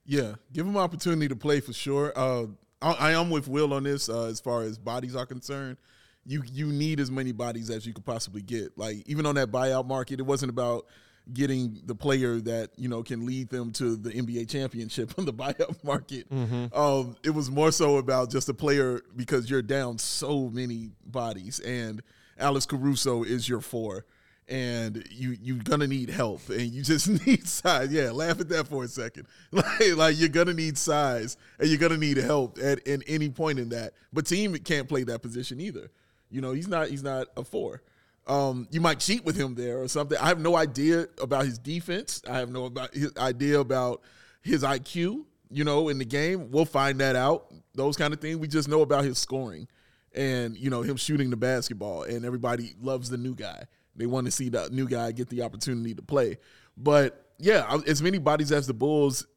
Yeah, 0.06 0.36
give 0.54 0.68
him 0.68 0.78
opportunity 0.78 1.28
to 1.28 1.36
play 1.36 1.60
for 1.60 1.74
sure. 1.74 2.14
Uh, 2.16 2.48
I, 2.82 2.92
I 2.92 3.12
am 3.14 3.30
with 3.32 3.48
Will 3.48 3.74
on 3.74 3.84
this 3.84 4.08
uh, 4.08 4.26
as 4.26 4.40
far 4.40 4.62
as 4.62 4.78
bodies 4.78 5.16
are 5.16 5.26
concerned. 5.26 5.78
You 6.26 6.44
you 6.46 6.68
need 6.68 7.00
as 7.00 7.10
many 7.10 7.32
bodies 7.32 7.70
as 7.70 7.88
you 7.88 7.94
could 7.94 8.06
possibly 8.06 8.42
get. 8.42 8.78
Like 8.78 8.98
even 9.08 9.26
on 9.26 9.36
that 9.36 9.50
buyout 9.50 9.88
market, 9.88 10.20
it 10.20 10.24
wasn't 10.24 10.52
about 10.52 10.86
getting 11.34 11.82
the 11.86 11.96
player 11.96 12.40
that 12.42 12.70
you 12.78 12.88
know 12.88 13.04
can 13.04 13.26
lead 13.26 13.50
them 13.50 13.72
to 13.74 13.96
the 13.96 14.12
NBA 14.12 14.50
championship 14.50 15.14
on 15.18 15.26
the 15.26 15.34
buyout 15.42 15.84
market. 15.84 16.28
Um, 16.32 17.16
it 17.24 17.32
was 17.32 17.50
more 17.50 17.72
so 17.72 17.98
about 17.98 18.30
just 18.30 18.50
a 18.50 18.54
player 18.54 19.02
because 19.16 19.50
you're 19.50 19.62
down 19.62 19.98
so 19.98 20.50
many 20.50 20.92
bodies, 21.06 21.60
and 21.60 22.02
Alex 22.38 22.66
Caruso 22.66 23.24
is 23.24 23.48
your 23.48 23.62
four 23.62 24.06
and 24.48 25.04
you 25.10 25.36
you're 25.42 25.58
gonna 25.58 25.88
need 25.88 26.10
help 26.10 26.50
and 26.50 26.72
you 26.72 26.84
just 26.84 27.10
need 27.26 27.48
size. 27.48 27.92
Yeah 27.92 28.12
laugh 28.12 28.40
at 28.40 28.50
that 28.50 28.68
for 28.68 28.84
a 28.84 28.88
second. 28.88 29.28
Like, 29.52 29.96
like 29.96 30.20
you're 30.20 30.30
gonna 30.30 30.54
need 30.54 30.78
size 30.78 31.38
and 31.60 31.70
you're 31.70 31.80
gonna 31.80 31.98
need 31.98 32.18
help 32.18 32.58
at, 32.62 32.88
at 32.88 33.02
any 33.08 33.30
point 33.30 33.58
in 33.58 33.70
that. 33.70 33.94
But 34.14 34.28
team 34.28 34.54
can't 34.58 34.88
play 34.88 35.04
that 35.04 35.22
position 35.22 35.60
either. 35.60 35.90
You 36.30 36.42
know 36.42 36.52
he's 36.52 36.68
not 36.68 36.90
he's 36.90 37.04
not 37.04 37.28
a 37.38 37.44
four 37.44 37.82
um, 38.28 38.68
you 38.72 38.82
might 38.82 39.00
cheat 39.00 39.24
with 39.24 39.36
him 39.36 39.56
there 39.56 39.82
or 39.82 39.88
something. 39.88 40.18
I 40.18 40.28
have 40.28 40.40
no 40.40 40.56
idea 40.56 41.08
about 41.22 41.46
his 41.46 41.58
defense. 41.58 42.22
I 42.28 42.40
have 42.40 42.50
no 42.50 42.66
about 42.66 42.94
his 42.94 43.12
idea 43.18 43.60
about 43.60 44.02
his 44.42 44.64
iq 44.64 45.26
you 45.52 45.64
know 45.64 45.90
in 45.90 45.98
the 45.98 46.06
game. 46.06 46.52
We'll 46.52 46.66
find 46.66 47.00
that 47.00 47.16
out. 47.16 47.54
Those 47.74 47.98
kind 47.98 48.14
of 48.14 48.20
things. 48.20 48.38
We 48.38 48.48
just 48.48 48.68
know 48.68 48.82
about 48.82 49.04
his 49.04 49.18
scoring 49.18 49.68
and 50.14 50.58
you 50.58 50.70
know 50.70 50.82
him 50.82 50.98
shooting 50.98 51.30
the 51.30 51.38
basketball 51.38 52.04
and 52.04 52.26
everybody 52.26 52.76
loves 52.82 53.10
the 53.10 53.18
new 53.18 53.36
guy. 53.36 53.64
They 53.96 54.06
want 54.06 54.26
to 54.26 54.32
see 54.32 54.50
the 54.50 54.70
new 54.70 54.88
guy 54.88 55.12
get 55.12 55.30
the 55.30 55.42
opportunity 55.44 55.94
to 55.94 56.02
play. 56.02 56.38
But 56.78 57.22
yeah 57.38 57.80
as 57.86 58.02
many 58.02 58.18
bodies 58.18 58.52
as 58.52 58.66
the 58.66 58.74
bulls 58.74 59.28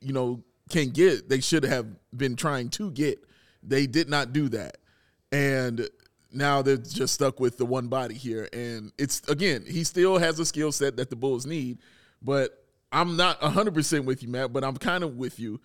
you 0.00 0.12
know 0.12 0.42
can 0.68 0.90
get 0.90 1.28
they 1.28 1.40
should 1.40 1.64
have 1.64 1.86
been 2.16 2.36
trying 2.36 2.70
to 2.70 2.90
get. 2.90 3.18
They 3.62 3.86
did 3.86 4.08
not 4.08 4.32
do 4.32 4.48
that. 4.50 4.78
And 5.32 5.88
now 6.32 6.62
they're 6.62 6.76
just 6.76 7.14
stuck 7.14 7.40
with 7.40 7.58
the 7.58 7.64
one 7.64 7.88
body 7.88 8.14
here 8.14 8.48
and 8.52 8.92
it's 8.98 9.20
again 9.28 9.64
he 9.66 9.84
still 9.84 10.18
has 10.18 10.38
a 10.38 10.44
skill 10.44 10.72
set 10.72 10.96
that 10.96 11.10
the 11.10 11.16
bulls 11.16 11.46
need 11.46 11.78
but 12.22 12.64
i'm 12.92 13.16
not 13.16 13.40
100% 13.40 14.04
with 14.04 14.22
you 14.22 14.28
matt 14.28 14.52
but 14.52 14.62
i'm 14.62 14.76
kind 14.76 15.02
of 15.02 15.16
with 15.16 15.40
you 15.40 15.60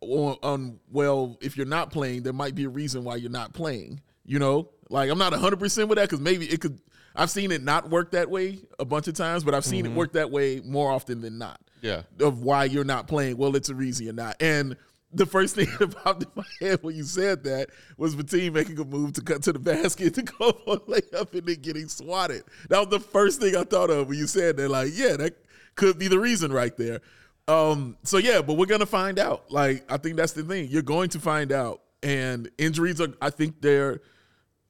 on, 0.00 0.36
on 0.42 0.80
well, 0.90 1.38
if 1.40 1.56
you're 1.56 1.66
not 1.66 1.90
playing, 1.90 2.22
there 2.22 2.32
might 2.32 2.54
be 2.54 2.64
a 2.64 2.68
reason 2.68 3.04
why 3.04 3.16
you're 3.16 3.30
not 3.30 3.52
playing. 3.52 4.00
You 4.24 4.38
know, 4.38 4.70
like 4.88 5.10
I'm 5.10 5.18
not 5.18 5.32
100 5.32 5.58
percent 5.58 5.88
with 5.88 5.96
that 5.96 6.08
because 6.08 6.20
maybe 6.20 6.46
it 6.46 6.60
could. 6.60 6.80
I've 7.16 7.30
seen 7.30 7.50
it 7.50 7.62
not 7.62 7.90
work 7.90 8.12
that 8.12 8.30
way 8.30 8.60
a 8.78 8.84
bunch 8.84 9.08
of 9.08 9.14
times, 9.14 9.42
but 9.42 9.54
I've 9.54 9.64
seen 9.64 9.84
it 9.84 9.88
mm-hmm. 9.88 9.98
work 9.98 10.12
that 10.12 10.30
way 10.30 10.60
more 10.64 10.92
often 10.92 11.20
than 11.20 11.38
not. 11.38 11.60
Yeah. 11.82 12.02
of 12.20 12.42
why 12.42 12.64
you're 12.64 12.84
not 12.84 13.08
playing. 13.08 13.38
Well, 13.38 13.56
it's 13.56 13.70
a 13.70 13.74
reason 13.74 14.04
you're 14.04 14.14
not. 14.14 14.36
And 14.40 14.76
the 15.12 15.26
first 15.26 15.54
thing 15.56 15.66
that 15.78 15.96
popped 15.96 16.22
in 16.22 16.28
my 16.34 16.44
head 16.60 16.82
when 16.82 16.94
you 16.94 17.02
said 17.02 17.44
that 17.44 17.68
was 17.96 18.14
Mateen 18.14 18.52
making 18.52 18.78
a 18.78 18.84
move 18.84 19.12
to 19.14 19.22
cut 19.22 19.42
to 19.44 19.52
the 19.52 19.58
basket 19.58 20.14
to 20.14 20.22
go 20.22 20.52
for 20.52 20.74
a 20.74 20.78
layup 20.80 21.32
and 21.34 21.46
then 21.46 21.60
getting 21.60 21.88
swatted. 21.88 22.42
That 22.68 22.78
was 22.78 22.88
the 22.88 23.00
first 23.00 23.40
thing 23.40 23.56
I 23.56 23.64
thought 23.64 23.90
of 23.90 24.08
when 24.08 24.18
you 24.18 24.26
said 24.26 24.56
that. 24.58 24.68
Like, 24.68 24.90
yeah, 24.94 25.16
that 25.16 25.34
could 25.74 25.98
be 25.98 26.08
the 26.08 26.18
reason 26.18 26.52
right 26.52 26.76
there. 26.76 27.00
Um, 27.48 27.96
so 28.04 28.18
yeah, 28.18 28.42
but 28.42 28.54
we're 28.54 28.66
gonna 28.66 28.86
find 28.86 29.18
out. 29.18 29.50
Like, 29.50 29.90
I 29.90 29.96
think 29.96 30.16
that's 30.16 30.32
the 30.32 30.44
thing. 30.44 30.68
You're 30.70 30.82
going 30.82 31.08
to 31.10 31.18
find 31.18 31.50
out. 31.52 31.80
And 32.02 32.48
injuries 32.56 33.00
are 33.00 33.08
I 33.20 33.30
think 33.30 33.60
they're 33.60 34.00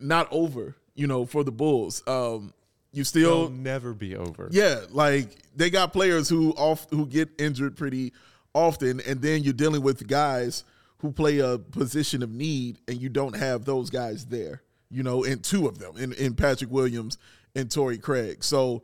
not 0.00 0.26
over, 0.32 0.74
you 0.94 1.06
know, 1.06 1.26
for 1.26 1.44
the 1.44 1.52
Bulls. 1.52 2.02
Um, 2.06 2.52
you 2.92 3.04
still 3.04 3.44
It'll 3.44 3.50
never 3.50 3.94
be 3.94 4.16
over. 4.16 4.48
yeah, 4.50 4.80
like 4.90 5.28
they 5.54 5.70
got 5.70 5.92
players 5.92 6.28
who 6.28 6.50
off 6.52 6.88
who 6.90 7.06
get 7.06 7.28
injured 7.38 7.76
pretty 7.76 8.12
often, 8.54 9.00
and 9.06 9.20
then 9.20 9.42
you're 9.42 9.52
dealing 9.52 9.82
with 9.82 10.06
guys 10.06 10.64
who 10.98 11.12
play 11.12 11.38
a 11.38 11.58
position 11.58 12.22
of 12.22 12.30
need, 12.30 12.78
and 12.88 13.00
you 13.00 13.08
don't 13.08 13.34
have 13.36 13.64
those 13.64 13.90
guys 13.90 14.26
there. 14.26 14.62
You 14.90 15.02
know, 15.02 15.24
and 15.24 15.42
two 15.42 15.68
of 15.68 15.78
them 15.78 15.96
in, 15.96 16.12
in 16.14 16.34
Patrick 16.34 16.70
Williams 16.70 17.16
and 17.54 17.70
Torrey 17.70 17.98
Craig. 17.98 18.42
So 18.42 18.82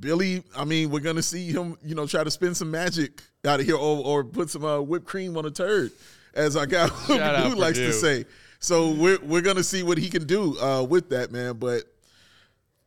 Billy, 0.00 0.42
I 0.54 0.64
mean, 0.64 0.90
we're 0.90 1.00
gonna 1.00 1.22
see 1.22 1.50
him, 1.50 1.76
you 1.82 1.94
know, 1.94 2.06
try 2.06 2.22
to 2.22 2.30
spin 2.30 2.54
some 2.54 2.70
magic 2.70 3.22
out 3.44 3.60
of 3.60 3.66
here, 3.66 3.76
or, 3.76 4.04
or 4.04 4.24
put 4.24 4.50
some 4.50 4.64
uh, 4.64 4.80
whipped 4.80 5.06
cream 5.06 5.36
on 5.36 5.46
a 5.46 5.50
turd, 5.50 5.92
as 6.34 6.56
our 6.56 6.66
guy 6.66 6.86
who 7.48 7.54
likes 7.54 7.78
to 7.78 7.92
say. 7.92 8.26
So 8.60 8.90
we're 8.90 9.18
we're 9.20 9.40
gonna 9.40 9.64
see 9.64 9.82
what 9.82 9.98
he 9.98 10.10
can 10.10 10.26
do 10.26 10.58
uh, 10.60 10.82
with 10.82 11.08
that 11.10 11.32
man, 11.32 11.54
but 11.54 11.84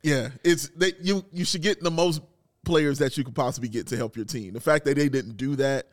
yeah, 0.03 0.29
it's 0.43 0.69
that 0.77 0.99
you 1.01 1.25
you 1.31 1.45
should 1.45 1.61
get 1.61 1.81
the 1.81 1.91
most 1.91 2.21
players 2.63 2.99
that 2.99 3.17
you 3.17 3.23
could 3.23 3.35
possibly 3.35 3.69
get 3.69 3.87
to 3.87 3.97
help 3.97 4.15
your 4.15 4.25
team. 4.25 4.53
The 4.53 4.59
fact 4.61 4.85
that 4.85 4.95
they 4.95 5.09
didn't 5.09 5.37
do 5.37 5.55
that 5.55 5.87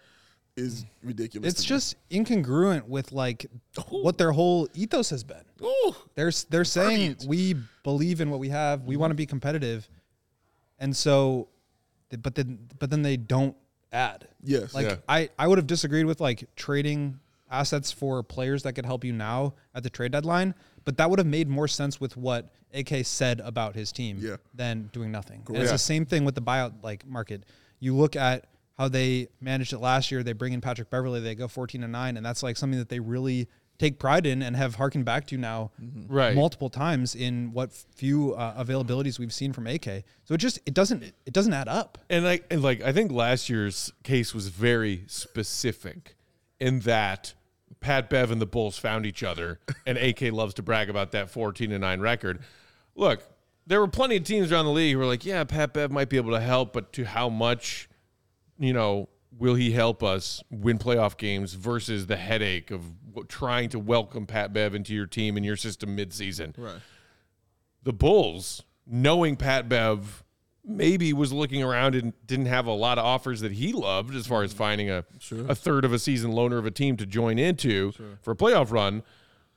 is 0.59 0.85
ridiculous. 1.03 1.53
It's 1.53 1.63
to 1.65 1.73
me. 1.73 1.77
just 1.77 1.97
incongruent 2.11 2.85
with 2.89 3.13
like 3.13 3.47
what 3.89 4.19
their 4.19 4.33
whole 4.33 4.69
ethos 4.75 5.11
has 5.11 5.25
been. 5.25 5.45
Ooh. 5.63 5.95
They're 6.15 6.33
they're 6.51 6.65
saying 6.65 7.11
Verbiage. 7.13 7.27
we 7.29 7.55
believe 7.85 8.21
in 8.21 8.31
what 8.31 8.41
we 8.41 8.49
have. 8.51 8.83
We 8.85 8.97
want 8.97 9.11
to 9.13 9.15
be 9.15 9.27
competitive, 9.27 9.89
and 10.79 10.95
so, 10.97 11.49
but 12.23 12.35
then 12.35 12.59
but 12.79 12.91
then 12.91 13.03
they 13.03 13.17
don't 13.17 13.57
add. 13.93 14.29
Yes. 14.43 14.75
Like 14.75 14.87
Yeah. 14.87 14.97
I 15.09 15.31
I 15.39 15.47
would 15.47 15.59
have 15.59 15.67
disagreed 15.67 16.07
with 16.07 16.21
like 16.21 16.49
trading 16.57 17.19
assets 17.51 17.91
for 17.91 18.23
players 18.23 18.63
that 18.65 18.75
could 18.75 18.85
help 18.85 19.05
you 19.05 19.13
now 19.13 19.55
at 19.75 19.83
the 19.83 19.89
trade 19.91 20.13
deadline, 20.13 20.55
but 20.85 20.99
that 20.99 21.09
would 21.09 21.19
have 21.19 21.27
made 21.27 21.49
more 21.49 21.67
sense 21.67 21.99
with 21.99 22.15
what 22.17 22.51
AK 22.75 23.07
said 23.07 23.41
about 23.41 23.75
his 23.75 23.91
team 23.93 24.19
Yeah. 24.21 24.37
than 24.55 24.91
doing 24.93 25.11
nothing. 25.11 25.43
And 25.49 25.57
it's 25.57 25.67
Yeah. 25.67 25.73
the 25.73 25.79
same 25.79 26.05
thing 26.05 26.27
with 26.27 26.35
the 26.35 26.43
buyout 26.43 26.75
like 26.83 27.07
market. 27.07 27.45
You 27.81 27.97
look 27.97 28.17
at 28.17 28.45
how 28.79 28.89
they 28.89 29.29
managed 29.41 29.73
it 29.73 29.79
last 29.81 30.11
year. 30.11 30.23
They 30.23 30.33
bring 30.33 30.53
in 30.53 30.61
Patrick 30.61 30.89
Beverly. 30.89 31.21
They 31.21 31.35
go 31.35 31.49
14 31.49 31.83
and 31.83 31.93
nine, 31.93 32.17
and 32.17 32.25
that's 32.25 32.43
like 32.43 32.57
something 32.57 32.79
that 32.79 32.89
they 32.89 33.01
really 33.01 33.49
take 33.79 33.99
pride 33.99 34.27
in 34.27 34.43
and 34.43 34.57
have 34.57 34.75
harkened 34.77 35.05
back 35.05 35.27
to 35.29 35.37
now 35.37 35.71
Right. 36.09 36.35
multiple 36.35 36.69
times 36.69 37.15
in 37.15 37.53
what 37.53 37.73
few 37.73 38.35
uh, 38.35 38.63
availabilities 38.65 39.19
we've 39.21 39.33
seen 39.33 39.53
from 39.53 39.67
AK. 39.69 40.05
So 40.25 40.35
it 40.35 40.39
just 40.39 40.59
it 40.67 40.75
doesn't 40.75 41.03
it 41.03 41.33
doesn't 41.33 41.53
add 41.53 41.69
up. 41.69 41.99
And 42.11 42.25
like, 42.25 42.45
and 42.51 42.63
like, 42.63 42.83
I 42.83 42.93
think 42.93 43.13
last 43.13 43.49
year's 43.49 43.93
case 44.03 44.35
was 44.35 44.49
very 44.49 45.05
specific 45.07 46.17
in 46.61 46.81
that 46.81 47.35
Pat 47.81 48.11
Bev 48.11 48.31
and 48.33 48.41
the 48.41 48.47
Bulls 48.47 48.77
found 48.79 49.07
each 49.07 49.23
other, 49.23 49.61
and 49.87 49.97
AK 49.97 50.33
loves 50.33 50.55
to 50.55 50.63
brag 50.63 50.91
about 50.91 51.13
that 51.13 51.31
14 51.31 51.71
and 51.71 51.81
9 51.81 52.01
record. 52.01 52.41
Look, 52.97 53.23
there 53.67 53.79
were 53.81 53.87
plenty 53.87 54.17
of 54.17 54.25
teams 54.25 54.51
around 54.51 54.65
the 54.65 54.73
league 54.73 54.93
who 54.95 54.99
were 54.99 55.07
like, 55.07 55.25
yeah, 55.25 55.45
Pat 55.45 55.73
Bev 55.73 55.93
might 55.93 56.09
be 56.09 56.17
able 56.17 56.33
to 56.33 56.41
help, 56.41 56.73
but 56.73 56.93
to 56.95 57.05
how 57.05 57.29
much, 57.29 57.88
you 58.59 58.73
know, 58.73 59.09
will 59.37 59.55
he 59.55 59.73
help 59.73 60.03
us 60.03 60.43
win 60.51 60.79
playoff 60.79 61.17
games 61.17 61.55
versus 61.55 62.07
the 62.07 62.17
headache 62.17 62.71
of 62.71 62.83
trying 63.29 63.69
to 63.71 63.79
welcome 63.79 64.27
Pat 64.27 64.53
Bev 64.53 64.75
into 64.75 64.95
your 64.95 65.07
team 65.07 65.37
and 65.37 65.45
your 65.45 65.57
system 65.57 65.97
midseason? 65.97 66.57
right. 66.59 66.81
the 67.83 67.93
Bulls, 67.93 68.63
knowing 68.87 69.37
Pat 69.37 69.69
Bev 69.69 70.25
maybe 70.65 71.13
was 71.13 71.33
looking 71.33 71.63
around 71.63 71.95
and 71.95 72.13
didn't 72.27 72.47
have 72.47 72.67
a 72.67 72.73
lot 72.73 72.99
of 72.99 73.05
offers 73.05 73.41
that 73.41 73.53
he 73.53 73.73
loved 73.73 74.15
as 74.15 74.27
far 74.27 74.43
as 74.43 74.53
finding 74.53 74.91
a, 74.91 75.05
a 75.49 75.55
third 75.55 75.85
of 75.85 75.93
a 75.95 75.99
season 75.99 76.33
loaner 76.33 76.59
of 76.59 76.67
a 76.67 76.71
team 76.71 76.97
to 76.99 77.07
join 77.07 77.39
into 77.39 77.93
for 78.21 78.33
a 78.33 78.37
playoff 78.37 78.71
run, 78.71 79.03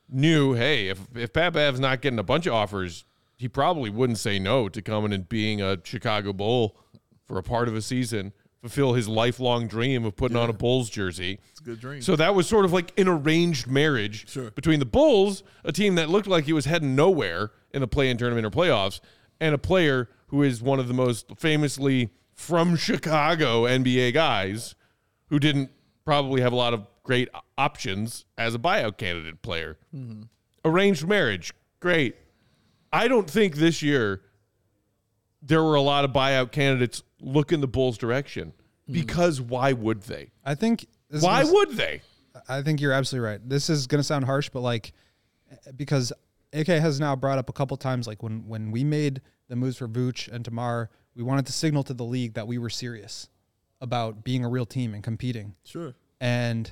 knew, 0.09 0.53
hey, 0.53 0.87
if, 0.87 0.99
if 1.15 1.33
Pat 1.33 1.53
Bev's 1.53 1.79
not 1.79 2.01
getting 2.01 2.19
a 2.19 2.23
bunch 2.23 2.45
of 2.45 2.53
offers, 2.53 3.03
he 3.37 3.47
probably 3.47 3.89
wouldn't 3.89 4.19
say 4.19 4.39
no 4.39 4.69
to 4.69 4.81
coming 4.81 5.11
and 5.11 5.27
being 5.27 5.61
a 5.61 5.77
Chicago 5.83 6.31
Bull 6.31 6.77
for 7.25 7.37
a 7.37 7.43
part 7.43 7.67
of 7.67 7.75
a 7.75 7.81
season, 7.81 8.33
fulfill 8.62 8.93
his 8.93 9.08
lifelong 9.08 9.67
dream 9.67 10.06
of 10.06 10.15
putting 10.15 10.38
on 10.38 10.50
a 10.50 10.54
Bulls 10.54 10.89
jersey. 10.89 11.39
It's 11.50 11.60
a 11.60 11.63
good 11.63 11.80
dream. 11.80 12.02
So 12.02 12.15
that 12.15 12.36
was 12.36 12.47
sort 12.47 12.63
of 12.63 12.71
like 12.71 12.97
an 13.00 13.08
arranged 13.08 13.67
marriage 13.67 14.30
Sure. 14.30 14.52
between 14.52 14.80
the 14.80 14.86
Bulls, 14.86 15.41
a 15.63 15.71
team 15.71 15.95
that 15.95 16.10
looked 16.10 16.28
like 16.28 16.45
he 16.45 16.54
was 16.54 16.65
heading 16.65 16.95
nowhere 16.95 17.52
in 17.71 17.82
the 17.82 17.88
play-in 17.88 18.17
tournament 18.17 18.45
or 18.45 18.52
playoffs, 18.52 19.00
and 19.39 19.56
a 19.56 19.58
player 19.58 20.10
who 20.28 20.43
is 20.43 20.62
one 20.62 20.80
of 20.80 20.88
the 20.88 20.93
most 20.93 21.26
famously 21.38 22.12
from 22.36 22.76
Chicago 22.76 23.63
NBA 23.63 24.13
guys 24.13 24.76
who 25.30 25.39
didn't 25.39 25.71
probably 26.06 26.41
have 26.41 26.54
a 26.54 26.56
lot 26.56 26.74
of 26.74 26.86
great 27.04 27.30
options 27.58 28.26
as 28.38 28.54
a 28.54 28.60
buyout 28.60 28.97
candidate 28.97 29.41
player. 29.41 29.78
Mm-hmm. 29.95 30.24
Arranged 30.63 31.08
marriage, 31.08 31.52
great. 31.80 32.15
I 32.93 33.08
don't 33.08 33.30
think 33.30 33.56
this 33.56 33.82
year 33.82 34.21
there 35.41 35.63
were 35.63 35.76
a 35.76 35.82
lot 35.82 36.06
of 36.06 36.12
buyout 36.12 36.52
candidates 36.52 37.02
looking 37.21 37.62
the 37.62 37.67
Bulls' 37.67 37.97
direction 37.97 38.53
hmm. 38.88 38.93
because 38.93 39.39
why 39.39 39.73
would 39.73 40.03
they? 40.03 40.31
I 40.43 40.55
think 40.55 40.88
this 41.10 41.21
Why 41.21 41.41
is- 41.41 41.51
would 41.51 41.71
they? 41.71 42.01
I 42.47 42.62
think 42.62 42.79
you're 42.79 42.93
absolutely 42.93 43.27
right. 43.29 43.49
This 43.49 43.69
is 43.69 43.88
going 43.88 43.99
to 43.99 44.03
sound 44.03 44.25
harsh, 44.25 44.49
but 44.49 44.62
like, 44.62 44.93
because 45.75 46.13
AK 46.53 46.67
has 46.67 46.99
now 46.99 47.15
brought 47.15 47.38
up 47.38 47.49
a 47.49 47.53
couple 47.53 47.75
times, 47.77 48.07
like 48.07 48.23
when 48.23 48.47
when 48.47 48.71
we 48.71 48.84
made 48.84 49.21
the 49.49 49.55
moves 49.55 49.77
for 49.77 49.88
Vooch 49.88 50.31
and 50.31 50.43
DeMar, 50.43 50.89
we 51.15 51.23
wanted 51.23 51.45
to 51.47 51.51
signal 51.51 51.84
to 51.84 51.93
the 51.93 52.05
league 52.05 52.34
that 52.36 52.47
we 52.47 52.57
were 52.57 52.69
serious 52.69 53.29
about 53.81 54.23
being 54.23 54.45
a 54.45 54.49
real 54.49 54.65
team 54.65 54.93
and 54.93 55.03
competing. 55.03 55.55
Sure. 55.65 55.93
And 56.21 56.71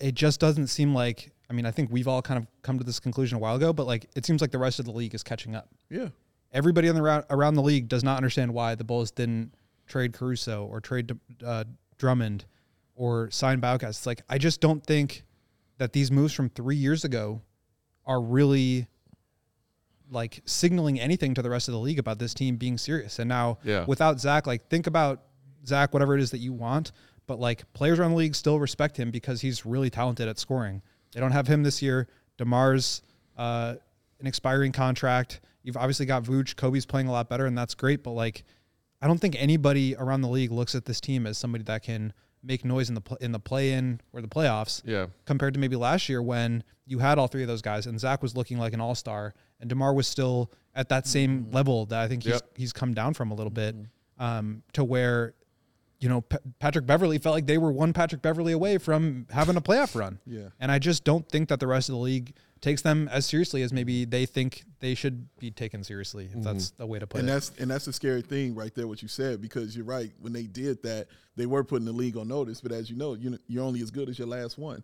it 0.00 0.14
just 0.14 0.40
doesn't 0.40 0.66
seem 0.66 0.94
like. 0.94 1.32
I 1.48 1.52
mean, 1.52 1.66
I 1.66 1.72
think 1.72 1.90
we've 1.90 2.06
all 2.06 2.22
kind 2.22 2.38
of 2.38 2.46
come 2.62 2.78
to 2.78 2.84
this 2.84 3.00
conclusion 3.00 3.36
a 3.36 3.38
while 3.40 3.56
ago, 3.56 3.72
but 3.72 3.84
like, 3.84 4.06
it 4.14 4.24
seems 4.24 4.40
like 4.40 4.52
the 4.52 4.58
rest 4.58 4.78
of 4.78 4.84
the 4.84 4.92
league 4.92 5.16
is 5.16 5.24
catching 5.24 5.56
up. 5.56 5.68
Yeah. 5.88 6.10
Everybody 6.52 6.88
on 6.88 6.94
the 6.94 7.02
round, 7.02 7.24
around 7.30 7.54
the 7.54 7.62
league 7.62 7.88
does 7.88 8.02
not 8.02 8.16
understand 8.16 8.52
why 8.52 8.74
the 8.74 8.84
Bulls 8.84 9.10
didn't 9.10 9.54
trade 9.86 10.12
Caruso 10.12 10.64
or 10.66 10.80
trade 10.80 11.16
uh, 11.44 11.64
Drummond 11.98 12.44
or 12.96 13.30
sign 13.30 13.60
Baucas. 13.60 13.90
It's 13.90 14.06
like 14.06 14.22
I 14.28 14.38
just 14.38 14.60
don't 14.60 14.84
think 14.84 15.24
that 15.78 15.92
these 15.92 16.10
moves 16.10 16.32
from 16.32 16.48
three 16.50 16.76
years 16.76 17.04
ago 17.04 17.42
are 18.04 18.20
really 18.20 18.86
like 20.10 20.42
signaling 20.44 20.98
anything 20.98 21.34
to 21.34 21.42
the 21.42 21.50
rest 21.50 21.68
of 21.68 21.72
the 21.72 21.78
league 21.78 21.98
about 21.98 22.18
this 22.18 22.34
team 22.34 22.56
being 22.56 22.76
serious. 22.78 23.18
And 23.18 23.28
now 23.28 23.58
Yeah. 23.62 23.84
without 23.86 24.18
Zach, 24.20 24.46
like 24.46 24.68
think 24.68 24.86
about 24.86 25.22
Zach, 25.66 25.92
whatever 25.92 26.16
it 26.16 26.20
is 26.20 26.32
that 26.32 26.38
you 26.38 26.52
want, 26.52 26.90
but 27.26 27.38
like 27.38 27.70
players 27.74 27.98
around 28.00 28.10
the 28.12 28.16
league 28.16 28.34
still 28.34 28.58
respect 28.58 28.96
him 28.96 29.10
because 29.12 29.40
he's 29.40 29.64
really 29.64 29.88
talented 29.88 30.26
at 30.26 30.38
scoring. 30.38 30.82
They 31.12 31.20
don't 31.20 31.30
have 31.32 31.46
him 31.46 31.62
this 31.62 31.80
year. 31.80 32.08
Demar's 32.38 33.02
uh, 33.36 33.76
an 34.18 34.26
expiring 34.26 34.72
contract. 34.72 35.40
You've 35.62 35.76
obviously 35.76 36.06
got 36.06 36.22
Vooch. 36.24 36.56
Kobe's 36.56 36.86
playing 36.86 37.06
a 37.08 37.12
lot 37.12 37.28
better, 37.28 37.46
and 37.46 37.56
that's 37.56 37.74
great. 37.74 38.02
But 38.02 38.12
like, 38.12 38.44
I 39.02 39.06
don't 39.06 39.18
think 39.20 39.36
anybody 39.38 39.94
around 39.96 40.22
the 40.22 40.28
league 40.28 40.50
looks 40.52 40.74
at 40.74 40.84
this 40.86 41.00
team 41.00 41.26
as 41.26 41.38
somebody 41.38 41.64
that 41.64 41.82
can 41.82 42.12
make 42.42 42.64
noise 42.64 42.88
in 42.88 42.94
the 42.94 43.00
pl- 43.02 43.18
in 43.20 43.32
the 43.32 43.38
play 43.38 43.72
in 43.72 44.00
or 44.12 44.22
the 44.22 44.28
playoffs. 44.28 44.80
Yeah. 44.86 45.06
Compared 45.26 45.52
to 45.54 45.60
maybe 45.60 45.76
last 45.76 46.08
year 46.08 46.22
when 46.22 46.64
you 46.86 46.98
had 46.98 47.18
all 47.18 47.26
three 47.28 47.42
of 47.42 47.48
those 47.48 47.60
guys 47.62 47.86
and 47.86 48.00
Zach 48.00 48.22
was 48.22 48.34
looking 48.34 48.56
like 48.58 48.72
an 48.72 48.80
all 48.80 48.94
star 48.94 49.34
and 49.60 49.68
Demar 49.68 49.92
was 49.92 50.06
still 50.06 50.50
at 50.74 50.88
that 50.88 51.06
same 51.06 51.48
level 51.52 51.84
that 51.86 52.00
I 52.00 52.08
think 52.08 52.22
he's 52.22 52.32
Yep. 52.32 52.42
he's 52.56 52.72
come 52.72 52.94
down 52.94 53.12
from 53.12 53.30
a 53.30 53.34
little 53.34 53.50
bit 53.50 53.76
um, 54.18 54.62
to 54.72 54.82
where 54.82 55.34
you 55.98 56.08
know 56.08 56.22
P- 56.22 56.38
Patrick 56.60 56.86
Beverly 56.86 57.18
felt 57.18 57.34
like 57.34 57.46
they 57.46 57.58
were 57.58 57.70
one 57.70 57.92
Patrick 57.92 58.22
Beverly 58.22 58.52
away 58.52 58.78
from 58.78 59.26
having 59.30 59.56
a 59.56 59.60
playoff 59.60 59.94
run. 59.94 60.18
Yeah. 60.24 60.48
And 60.58 60.72
I 60.72 60.78
just 60.78 61.04
don't 61.04 61.28
think 61.28 61.50
that 61.50 61.60
the 61.60 61.66
rest 61.66 61.90
of 61.90 61.94
the 61.94 62.00
league 62.00 62.34
takes 62.60 62.82
them 62.82 63.08
as 63.08 63.26
seriously 63.26 63.62
as 63.62 63.72
maybe 63.72 64.04
they 64.04 64.26
think 64.26 64.64
they 64.80 64.94
should 64.94 65.28
be 65.38 65.50
taken 65.50 65.82
seriously. 65.82 66.28
If 66.34 66.42
that's 66.42 66.70
the 66.70 66.86
way 66.86 66.98
to 66.98 67.06
put 67.06 67.20
and 67.20 67.28
it. 67.28 67.32
that's 67.32 67.52
and 67.58 67.70
that's 67.70 67.86
the 67.86 67.92
scary 67.92 68.22
thing 68.22 68.54
right 68.54 68.74
there 68.74 68.86
what 68.86 69.02
you 69.02 69.08
said 69.08 69.40
because 69.40 69.74
you're 69.74 69.84
right 69.84 70.12
when 70.20 70.32
they 70.32 70.44
did 70.44 70.82
that 70.82 71.08
they 71.36 71.46
were 71.46 71.64
putting 71.64 71.86
the 71.86 71.92
league 71.92 72.16
on 72.16 72.28
notice 72.28 72.60
but 72.60 72.72
as 72.72 72.90
you 72.90 72.96
know 72.96 73.14
you 73.14 73.38
you're 73.48 73.64
only 73.64 73.80
as 73.80 73.90
good 73.90 74.08
as 74.08 74.18
your 74.18 74.28
last 74.28 74.58
one. 74.58 74.82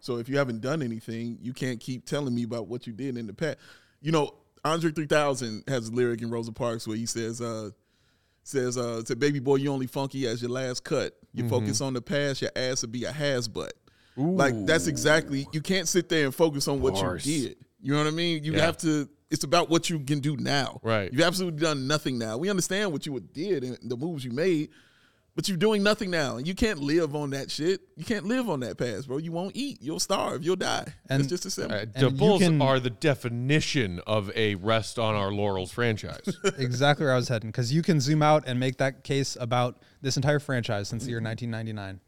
So 0.00 0.18
if 0.18 0.28
you 0.28 0.38
haven't 0.38 0.60
done 0.60 0.82
anything 0.82 1.38
you 1.42 1.52
can't 1.52 1.80
keep 1.80 2.06
telling 2.06 2.34
me 2.34 2.44
about 2.44 2.68
what 2.68 2.86
you 2.86 2.92
did 2.92 3.16
in 3.16 3.26
the 3.26 3.34
past. 3.34 3.58
You 4.00 4.12
know 4.12 4.34
Andre 4.64 4.90
3000 4.90 5.64
has 5.68 5.88
a 5.88 5.92
lyric 5.92 6.22
in 6.22 6.30
Rosa 6.30 6.52
Parks 6.52 6.86
where 6.86 6.96
he 6.96 7.06
says 7.06 7.40
uh 7.40 7.70
says 8.42 8.78
uh 8.78 9.04
said 9.04 9.18
baby 9.18 9.40
boy 9.40 9.56
you 9.56 9.70
only 9.70 9.86
funky 9.86 10.26
as 10.26 10.40
your 10.40 10.50
last 10.50 10.84
cut. 10.84 11.14
You 11.34 11.48
focus 11.48 11.80
on 11.80 11.92
the 11.92 12.00
past 12.00 12.42
your 12.42 12.50
ass 12.56 12.82
would 12.82 12.90
be 12.90 13.04
a 13.04 13.12
has 13.12 13.46
butt 13.46 13.74
like 14.18 14.66
that's 14.66 14.86
exactly 14.86 15.46
you 15.52 15.60
can't 15.60 15.86
sit 15.88 16.08
there 16.08 16.24
and 16.26 16.34
focus 16.34 16.66
on 16.68 16.80
what 16.80 16.94
Bars. 16.94 17.24
you 17.26 17.48
did 17.48 17.56
you 17.80 17.92
know 17.92 17.98
what 17.98 18.06
I 18.08 18.10
mean 18.10 18.42
you 18.44 18.52
Yeah. 18.54 18.66
have 18.66 18.76
to 18.78 19.08
it's 19.30 19.44
about 19.44 19.68
what 19.70 19.88
you 19.90 20.00
can 20.00 20.20
do 20.20 20.36
now 20.36 20.80
Right. 20.82 21.12
You've 21.12 21.22
absolutely 21.22 21.60
done 21.60 21.86
nothing 21.86 22.18
now. 22.18 22.36
We 22.38 22.50
understand 22.50 22.92
what 22.92 23.06
you 23.06 23.20
did 23.20 23.62
and 23.62 23.78
the 23.82 23.96
moves 23.96 24.24
you 24.24 24.30
made, 24.32 24.70
but 25.36 25.46
you're 25.48 25.58
doing 25.58 25.82
nothing 25.82 26.10
now. 26.10 26.38
And 26.38 26.48
you 26.48 26.54
can't 26.54 26.80
live 26.80 27.14
on 27.14 27.30
that 27.30 27.50
shit. 27.50 27.80
You 27.96 28.04
can't 28.04 28.24
live 28.24 28.48
on 28.48 28.60
that 28.60 28.76
past, 28.78 29.06
bro. 29.06 29.18
You 29.18 29.30
won't 29.30 29.54
eat. 29.54 29.78
You'll 29.82 30.00
starve. 30.00 30.42
You'll 30.42 30.56
die. 30.56 30.94
And- 31.10 31.20
it's 31.20 31.28
just 31.28 31.44
a 31.46 31.50
simple. 31.50 31.76
Uh, 31.76 31.84
And 31.94 32.06
the 32.06 32.10
Bulls 32.10 32.40
can- 32.42 32.60
are 32.62 32.80
the 32.80 32.90
definition 32.90 34.00
of 34.06 34.30
a 34.34 34.54
rest 34.56 34.98
on 34.98 35.14
our 35.14 35.30
laurels 35.30 35.70
franchise. 35.70 36.22
exactly 36.58 37.04
where 37.04 37.12
I 37.12 37.16
was 37.16 37.28
heading 37.28 37.50
because 37.50 37.72
you 37.72 37.82
can 37.82 38.00
zoom 38.00 38.22
out 38.22 38.44
and 38.46 38.58
make 38.58 38.78
that 38.78 39.04
case 39.04 39.36
about 39.38 39.82
this 40.00 40.16
entire 40.16 40.38
franchise 40.40 40.88
since 40.88 41.04
the 41.04 41.10
year 41.10 41.20
1999. 41.20 42.00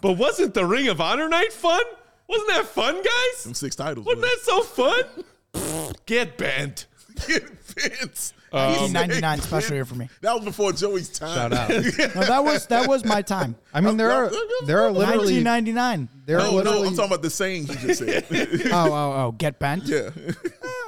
But 0.00 0.12
wasn't 0.12 0.54
the 0.54 0.64
Ring 0.64 0.88
of 0.88 1.00
Honor 1.00 1.28
night 1.28 1.52
fun? 1.52 1.82
Wasn't 2.28 2.48
that 2.48 2.66
fun, 2.66 2.96
guys? 2.96 3.44
Them 3.44 3.54
six 3.54 3.74
titles. 3.74 4.06
Wasn't 4.06 4.20
bro. 4.22 4.28
that 4.28 4.40
so 4.42 4.62
fun? 4.62 5.92
Get 6.06 6.36
bent. 6.36 6.86
Vince. 7.16 8.32
Uh, 8.50 8.78
1999 8.90 9.40
special 9.40 9.74
year 9.74 9.84
for 9.84 9.94
me. 9.94 10.08
That 10.22 10.34
was 10.34 10.44
before 10.44 10.72
Joey's 10.72 11.10
time. 11.10 11.34
Shout 11.34 11.52
out. 11.52 11.68
No, 12.14 12.22
that 12.22 12.42
was 12.44 12.66
that 12.68 12.88
was 12.88 13.04
my 13.04 13.20
time. 13.20 13.56
I 13.74 13.80
mean, 13.82 13.96
there 13.98 14.10
are 14.10 14.30
there 14.64 14.82
are 14.84 14.90
literally 14.90 15.42
1999. 15.44 16.08
there 16.24 16.38
are 16.38 16.42
No, 16.50 16.60
no, 16.62 16.84
I'm 16.84 16.94
talking 16.94 17.04
about 17.04 17.20
the 17.22 17.28
saying 17.28 17.66
he 17.66 17.74
just 17.74 17.98
said. 17.98 18.24
Oh, 18.72 18.90
oh, 18.92 19.12
oh, 19.26 19.32
get 19.36 19.58
bent. 19.58 19.84
yeah, 19.84 20.10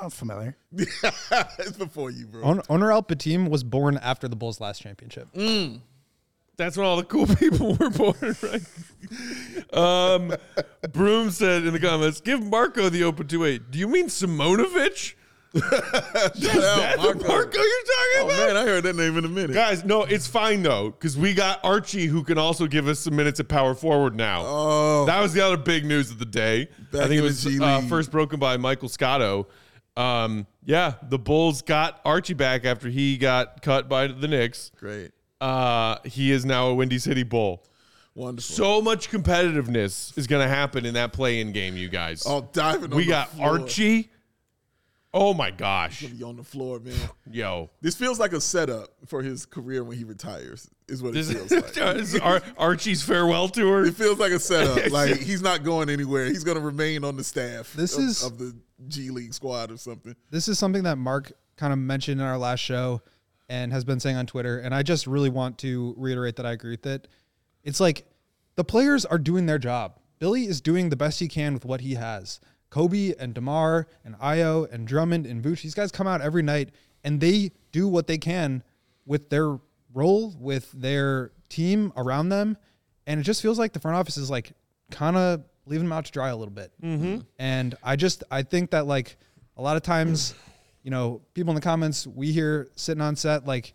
Oh, 0.02 0.08
familiar. 0.08 0.56
it's 0.72 1.76
before 1.76 2.10
you, 2.10 2.26
bro. 2.26 2.42
Own- 2.42 2.62
Onuralp 2.70 3.08
Bitim 3.08 3.50
was 3.50 3.62
born 3.62 3.98
after 3.98 4.26
the 4.28 4.36
Bulls' 4.36 4.60
last 4.60 4.80
championship. 4.80 5.28
Mm. 5.34 5.80
That's 6.56 6.76
when 6.76 6.86
all 6.86 6.96
the 6.96 7.04
cool 7.04 7.26
people 7.36 7.74
were 7.76 7.90
born, 7.90 8.36
right? 8.42 8.62
Um, 9.72 10.34
Broom 10.92 11.30
said 11.30 11.64
in 11.64 11.72
the 11.72 11.80
comments, 11.80 12.20
"Give 12.20 12.42
Marco 12.44 12.88
the 12.88 13.04
open 13.04 13.26
two 13.28 13.44
eight. 13.44 13.70
Do 13.70 13.78
you 13.78 13.88
mean 13.88 14.06
Simonovic? 14.08 15.14
Out, 15.56 15.62
That 15.62 16.96
the 16.98 17.24
Marko 17.26 17.58
you're 17.58 17.82
talking 17.82 18.18
Oh 18.18 18.24
about?" 18.26 18.46
man, 18.46 18.56
I 18.56 18.64
heard 18.64 18.82
that 18.84 18.94
name 18.94 19.16
in 19.18 19.24
a 19.24 19.28
minute. 19.28 19.52
Guys, 19.52 19.84
no, 19.84 20.02
it's 20.04 20.26
fine 20.28 20.62
though, 20.62 20.90
because 20.90 21.16
we 21.16 21.34
got 21.34 21.58
Archie 21.64 22.06
who 22.06 22.22
can 22.22 22.38
also 22.38 22.66
give 22.66 22.86
us 22.86 23.00
some 23.00 23.16
minutes 23.16 23.40
at 23.40 23.48
power 23.48 23.74
forward 23.74 24.14
now. 24.14 24.42
Oh. 24.44 25.04
that 25.06 25.20
was 25.20 25.32
the 25.32 25.40
other 25.40 25.56
big 25.56 25.84
news 25.84 26.10
of 26.10 26.18
the 26.18 26.24
day. 26.26 26.68
Back 26.92 27.02
I 27.02 27.08
think 27.08 27.18
it 27.20 27.22
was 27.22 27.44
uh, 27.60 27.80
first 27.88 28.10
broken 28.12 28.38
by 28.38 28.58
Michael 28.58 28.88
Scotto. 28.88 29.48
Um, 29.96 30.46
yeah, 30.64 30.94
the 31.08 31.18
Bulls 31.18 31.62
got 31.62 32.00
Archie 32.04 32.34
back 32.34 32.64
after 32.64 32.88
he 32.88 33.16
got 33.18 33.60
cut 33.60 33.88
by 33.88 34.06
the 34.06 34.28
Knicks. 34.28 34.70
Great, 34.78 35.10
Uh, 35.40 35.98
he 36.04 36.30
is 36.30 36.44
now 36.44 36.66
a 36.68 36.74
Windy 36.74 36.98
City 36.98 37.22
Bull. 37.22 37.64
wonderful. 38.14 38.54
So 38.54 38.82
much 38.82 39.10
competitiveness 39.10 40.16
is 40.18 40.26
going 40.26 40.42
to 40.46 40.48
happen 40.48 40.84
in 40.84 40.94
that 40.94 41.12
play-in 41.12 41.52
game, 41.52 41.76
you 41.76 41.88
guys. 41.88 42.24
oh, 42.26 42.48
diving. 42.52 42.90
we 42.90 43.04
on 43.04 43.08
got 43.08 43.30
the 43.30 43.36
floor. 43.36 43.48
Archie. 43.60 44.10
Oh 45.12 45.34
my 45.34 45.50
gosh, 45.50 46.02
Be 46.06 46.22
on 46.22 46.36
the 46.36 46.44
floor, 46.44 46.78
man. 46.78 46.94
yo! 47.32 47.68
This 47.80 47.96
feels 47.96 48.20
like 48.20 48.32
a 48.32 48.40
setup 48.40 48.90
for 49.06 49.22
his 49.24 49.44
career 49.44 49.82
when 49.82 49.98
he 49.98 50.04
retires. 50.04 50.70
Is 50.86 51.02
what 51.02 51.10
it 51.10 51.14
This 51.14 51.32
feels 51.32 51.50
like. 51.50 51.76
is 51.96 52.16
Ar- 52.20 52.42
Archie's 52.56 53.02
farewell 53.02 53.48
tour. 53.48 53.84
It 53.86 53.94
feels 53.96 54.20
like 54.20 54.30
a 54.30 54.38
setup. 54.38 54.88
Like 54.92 55.16
he's 55.18 55.42
not 55.42 55.64
going 55.64 55.90
anywhere. 55.90 56.26
He's 56.26 56.44
going 56.44 56.58
to 56.58 56.62
remain 56.62 57.02
on 57.02 57.16
the 57.16 57.24
staff. 57.24 57.72
This 57.72 57.96
of, 57.98 58.04
is- 58.04 58.22
of 58.22 58.38
the 58.38 58.54
G 58.86 59.10
League 59.10 59.34
squad 59.34 59.72
or 59.72 59.78
something. 59.78 60.14
This 60.30 60.46
is 60.46 60.60
something 60.60 60.84
that 60.84 60.96
Mark 60.96 61.32
kind 61.56 61.72
of 61.72 61.80
mentioned 61.80 62.20
in 62.20 62.26
our 62.26 62.38
last 62.38 62.60
show 62.60 63.02
and 63.50 63.72
has 63.72 63.84
been 63.84 64.00
saying 64.00 64.16
on 64.16 64.26
Twitter. 64.26 64.60
And 64.60 64.72
I 64.74 64.82
just 64.82 65.06
really 65.06 65.28
want 65.28 65.58
to 65.58 65.92
reiterate 65.98 66.36
that 66.36 66.46
I 66.46 66.52
agree 66.52 66.70
with 66.70 66.86
it. 66.86 67.08
It's 67.64 67.80
like 67.80 68.06
the 68.54 68.64
players 68.64 69.04
are 69.04 69.18
doing 69.18 69.44
their 69.44 69.58
job. 69.58 69.98
Billy 70.20 70.44
is 70.44 70.60
doing 70.60 70.88
the 70.88 70.96
best 70.96 71.18
he 71.18 71.28
can 71.28 71.52
with 71.52 71.64
what 71.64 71.80
he 71.80 71.94
has. 71.94 72.40
Kobe 72.70 73.12
and 73.18 73.34
DeMar 73.34 73.88
and 74.04 74.14
Ayo 74.20 74.72
and 74.72 74.86
Drummond 74.86 75.26
and 75.26 75.42
Vooch, 75.42 75.62
these 75.62 75.74
guys 75.74 75.90
come 75.90 76.06
out 76.06 76.20
every 76.20 76.42
night 76.42 76.70
and 77.02 77.20
they 77.20 77.50
do 77.72 77.88
what 77.88 78.06
they 78.06 78.18
can 78.18 78.62
with 79.04 79.30
their 79.30 79.58
role, 79.92 80.32
with 80.38 80.70
their 80.70 81.32
team 81.48 81.92
around 81.96 82.28
them. 82.28 82.56
And 83.08 83.18
it 83.18 83.24
just 83.24 83.42
feels 83.42 83.58
like 83.58 83.72
the 83.72 83.80
front 83.80 83.96
office 83.96 84.16
is 84.16 84.30
like 84.30 84.52
kind 84.92 85.16
of 85.16 85.42
leaving 85.66 85.86
them 85.86 85.92
out 85.92 86.04
to 86.04 86.12
dry 86.12 86.28
a 86.28 86.36
little 86.36 86.54
bit. 86.54 86.70
Mm-hmm. 86.80 87.22
And 87.40 87.74
I 87.82 87.96
just, 87.96 88.22
I 88.30 88.42
think 88.44 88.70
that 88.70 88.86
like 88.86 89.16
a 89.56 89.62
lot 89.62 89.76
of 89.76 89.82
times, 89.82 90.34
you 90.82 90.90
know, 90.90 91.20
people 91.34 91.50
in 91.50 91.54
the 91.54 91.60
comments 91.60 92.06
we 92.06 92.32
hear 92.32 92.68
sitting 92.76 93.02
on 93.02 93.16
set, 93.16 93.46
like, 93.46 93.74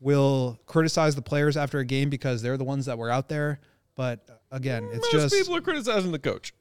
will 0.00 0.58
criticize 0.66 1.14
the 1.14 1.22
players 1.22 1.56
after 1.56 1.78
a 1.78 1.84
game 1.84 2.10
because 2.10 2.42
they're 2.42 2.56
the 2.56 2.64
ones 2.64 2.86
that 2.86 2.98
were 2.98 3.10
out 3.10 3.28
there. 3.28 3.60
But 3.94 4.28
again, 4.50 4.88
it's 4.92 5.10
Most 5.12 5.22
just 5.30 5.34
people 5.34 5.56
are 5.56 5.60
criticizing 5.62 6.12
the 6.12 6.18
coach. 6.18 6.52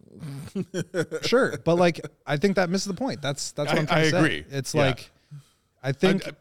sure, 1.23 1.57
but 1.65 1.75
like 1.75 1.99
I 2.25 2.37
think 2.37 2.55
that 2.55 2.69
misses 2.69 2.87
the 2.87 2.93
point. 2.93 3.21
That's 3.21 3.51
that's 3.51 3.73
what 3.73 3.75
I- 3.75 3.77
I, 3.77 3.81
am 3.81 3.87
trying 3.87 3.99
I 3.99 4.03
to 4.05 4.09
say. 4.11 4.17
agree. 4.17 4.45
It's 4.49 4.73
Yeah. 4.73 4.85
like 4.85 5.11
I 5.83 5.91
think 5.91 6.25
I- 6.25 6.29
I- 6.29 6.33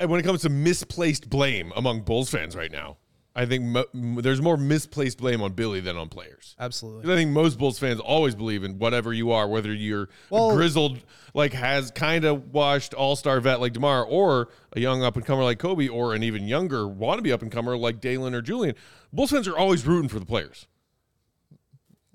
and 0.00 0.10
when 0.10 0.18
it 0.18 0.24
comes 0.24 0.42
to 0.42 0.48
misplaced 0.48 1.28
blame 1.30 1.72
among 1.76 2.00
Bulls 2.02 2.30
fans 2.30 2.56
right 2.56 2.72
now, 2.72 2.96
I 3.34 3.46
think 3.46 3.62
mo- 3.64 3.84
m- 3.94 4.16
there's 4.16 4.42
more 4.42 4.56
misplaced 4.56 5.18
blame 5.18 5.40
on 5.40 5.52
Billy 5.52 5.80
than 5.80 5.96
on 5.96 6.08
players. 6.08 6.56
Absolutely. 6.58 7.02
'Cause 7.02 7.10
I 7.12 7.14
think 7.14 7.30
most 7.30 7.58
Bulls 7.58 7.78
fans 7.78 8.00
always 8.00 8.34
believe 8.34 8.64
in 8.64 8.78
whatever 8.78 9.12
you 9.12 9.30
are, 9.30 9.46
whether 9.48 9.72
you're 9.72 10.08
Well- 10.30 10.50
a 10.50 10.54
grizzled, 10.54 10.98
like 11.32 11.52
has 11.52 11.90
kind 11.92 12.24
of 12.24 12.52
washed 12.52 12.92
all 12.92 13.14
star 13.14 13.40
vet 13.40 13.60
like 13.60 13.72
Demar, 13.72 14.04
or 14.04 14.48
a 14.72 14.80
young 14.80 15.02
up 15.04 15.16
and 15.16 15.24
comer 15.24 15.44
like 15.44 15.58
Kobe, 15.60 15.86
or 15.88 16.12
an 16.14 16.22
even 16.24 16.48
younger 16.48 16.84
wannabe 16.86 17.32
up 17.32 17.42
and 17.42 17.52
comer 17.52 17.76
like 17.76 18.00
Dalen 18.00 18.34
or 18.34 18.42
Julian. 18.42 18.74
Bulls 19.12 19.30
fans 19.30 19.46
are 19.46 19.56
always 19.56 19.86
rooting 19.86 20.08
for 20.08 20.18
the 20.18 20.26
players. 20.26 20.66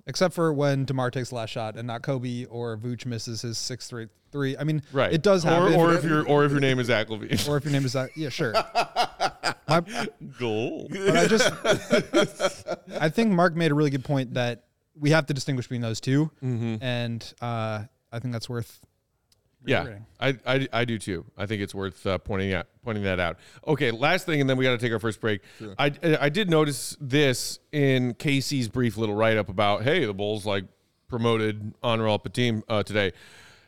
Except 0.08 0.34
for 0.36 0.54
when 0.54 0.86
Demar 0.86 1.10
takes 1.10 1.30
the 1.30 1.36
last 1.36 1.50
shot 1.50 1.76
and 1.78 1.88
not 1.88 2.04
Kobe 2.04 2.46
or 2.46 2.78
Vooch 2.78 3.06
misses 3.08 3.42
his 3.42 3.58
six 3.58 3.88
three 3.88 4.08
three. 4.32 4.56
I 4.58 4.64
mean, 4.64 4.84
Right. 4.92 5.12
It 5.12 5.24
does 5.24 5.44
happen. 5.44 5.74
or 5.74 5.94
if 5.94 6.04
your 6.04 6.24
or 6.28 6.46
if 6.46 6.52
your 6.52 6.60
name 6.60 6.78
is 6.80 6.88
Zach 6.88 7.08
LaVine. 7.08 7.48
or 7.50 7.58
if 7.58 7.64
your 7.64 7.72
name 7.74 7.86
is 7.86 7.94
that, 7.94 8.10
yeah, 8.16 8.30
sure. 8.30 8.54
My, 9.68 9.82
Goal. 10.40 10.88
but 10.92 11.18
I 11.18 11.28
just, 11.28 11.52
I 13.00 13.10
think 13.10 13.32
Mark 13.32 13.56
made 13.56 13.72
a 13.72 13.74
really 13.74 13.90
good 13.90 14.06
point 14.06 14.36
that 14.36 14.66
we 14.96 15.10
have 15.10 15.26
to 15.26 15.34
distinguish 15.34 15.66
between 15.66 15.82
those 15.82 16.00
2 16.02 16.30
Mm-hmm. 16.44 16.76
and 16.84 17.34
uh, 17.42 17.84
I 18.12 18.20
think 18.20 18.32
that's 18.32 18.48
worth. 18.48 18.80
Yeah. 19.66 19.98
I, 20.20 20.38
I, 20.46 20.68
I 20.72 20.86
do 20.86 20.98
too. 20.98 21.26
I 21.38 21.46
think 21.46 21.62
it's 21.62 21.76
worth 21.76 22.06
uh, 22.06 22.18
pointing 22.18 22.54
out 22.54 22.68
pointing 22.84 23.04
that 23.04 23.20
out. 23.20 23.38
Okay, 23.68 23.92
last 23.92 24.26
thing, 24.26 24.42
and 24.42 24.50
then 24.50 24.58
we 24.58 24.64
got 24.64 24.72
to 24.72 24.78
take 24.78 24.94
our 24.94 25.00
first 25.00 25.20
break. 25.20 25.42
I 25.78 25.92
I 26.20 26.30
did 26.30 26.50
notice 26.50 26.96
this 27.02 27.60
in 27.72 28.14
Casey's 28.14 28.68
brief 28.68 28.98
little 28.98 29.16
write 29.16 29.38
up 29.38 29.50
about 29.50 29.84
hey, 29.84 30.06
the 30.06 30.14
Bulls 30.14 30.46
like 30.46 30.66
promoted 31.08 31.74
Onuralp 31.84 32.24
Bitim 32.24 32.64
uh, 32.70 32.84
today. 32.84 33.12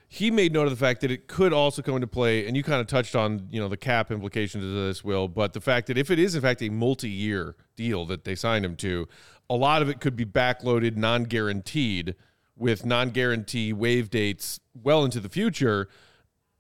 He 0.10 0.32
made 0.32 0.54
note 0.54 0.64
of 0.64 0.70
the 0.70 0.78
fact 0.78 1.02
that 1.02 1.12
it 1.12 1.28
could 1.28 1.52
also 1.52 1.82
come 1.82 1.96
into 1.96 2.08
play, 2.08 2.48
and 2.48 2.56
you 2.56 2.64
kind 2.64 2.80
of 2.80 2.88
touched 2.88 3.16
on 3.16 3.48
you 3.52 3.60
know 3.60 3.68
the 3.68 3.78
cap 3.78 4.12
implications 4.12 4.64
of 4.64 4.72
this, 4.72 5.04
Will, 5.04 5.28
but 5.28 5.54
the 5.54 5.62
fact 5.62 5.88
that 5.88 5.98
if 5.98 6.10
it 6.10 6.20
is 6.20 6.36
in 6.36 6.42
fact 6.42 6.62
a 6.62 6.70
multi 6.70 7.10
year 7.10 7.56
deal 7.76 8.06
that 8.06 8.24
they 8.24 8.36
signed 8.36 8.64
him 8.64 8.76
to, 8.78 9.08
a 9.50 9.56
lot 9.56 9.82
of 9.82 9.90
it 9.90 10.00
could 10.00 10.16
be 10.16 10.26
backloaded, 10.26 10.96
non 10.96 11.24
guaranteed 11.24 12.16
with 12.58 12.86
non-guarantee 12.86 13.72
wave 13.74 14.10
dates 14.10 14.60
well 14.74 15.06
into 15.06 15.20
the 15.20 15.30
future 15.30 15.88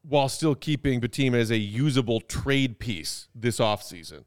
while 0.03 0.29
still 0.29 0.55
keeping 0.55 1.01
Bitim 1.01 1.33
as 1.33 1.51
a 1.51 1.57
usable 1.57 2.21
trade 2.21 2.79
piece 2.79 3.27
this 3.35 3.57
offseason 3.59 4.23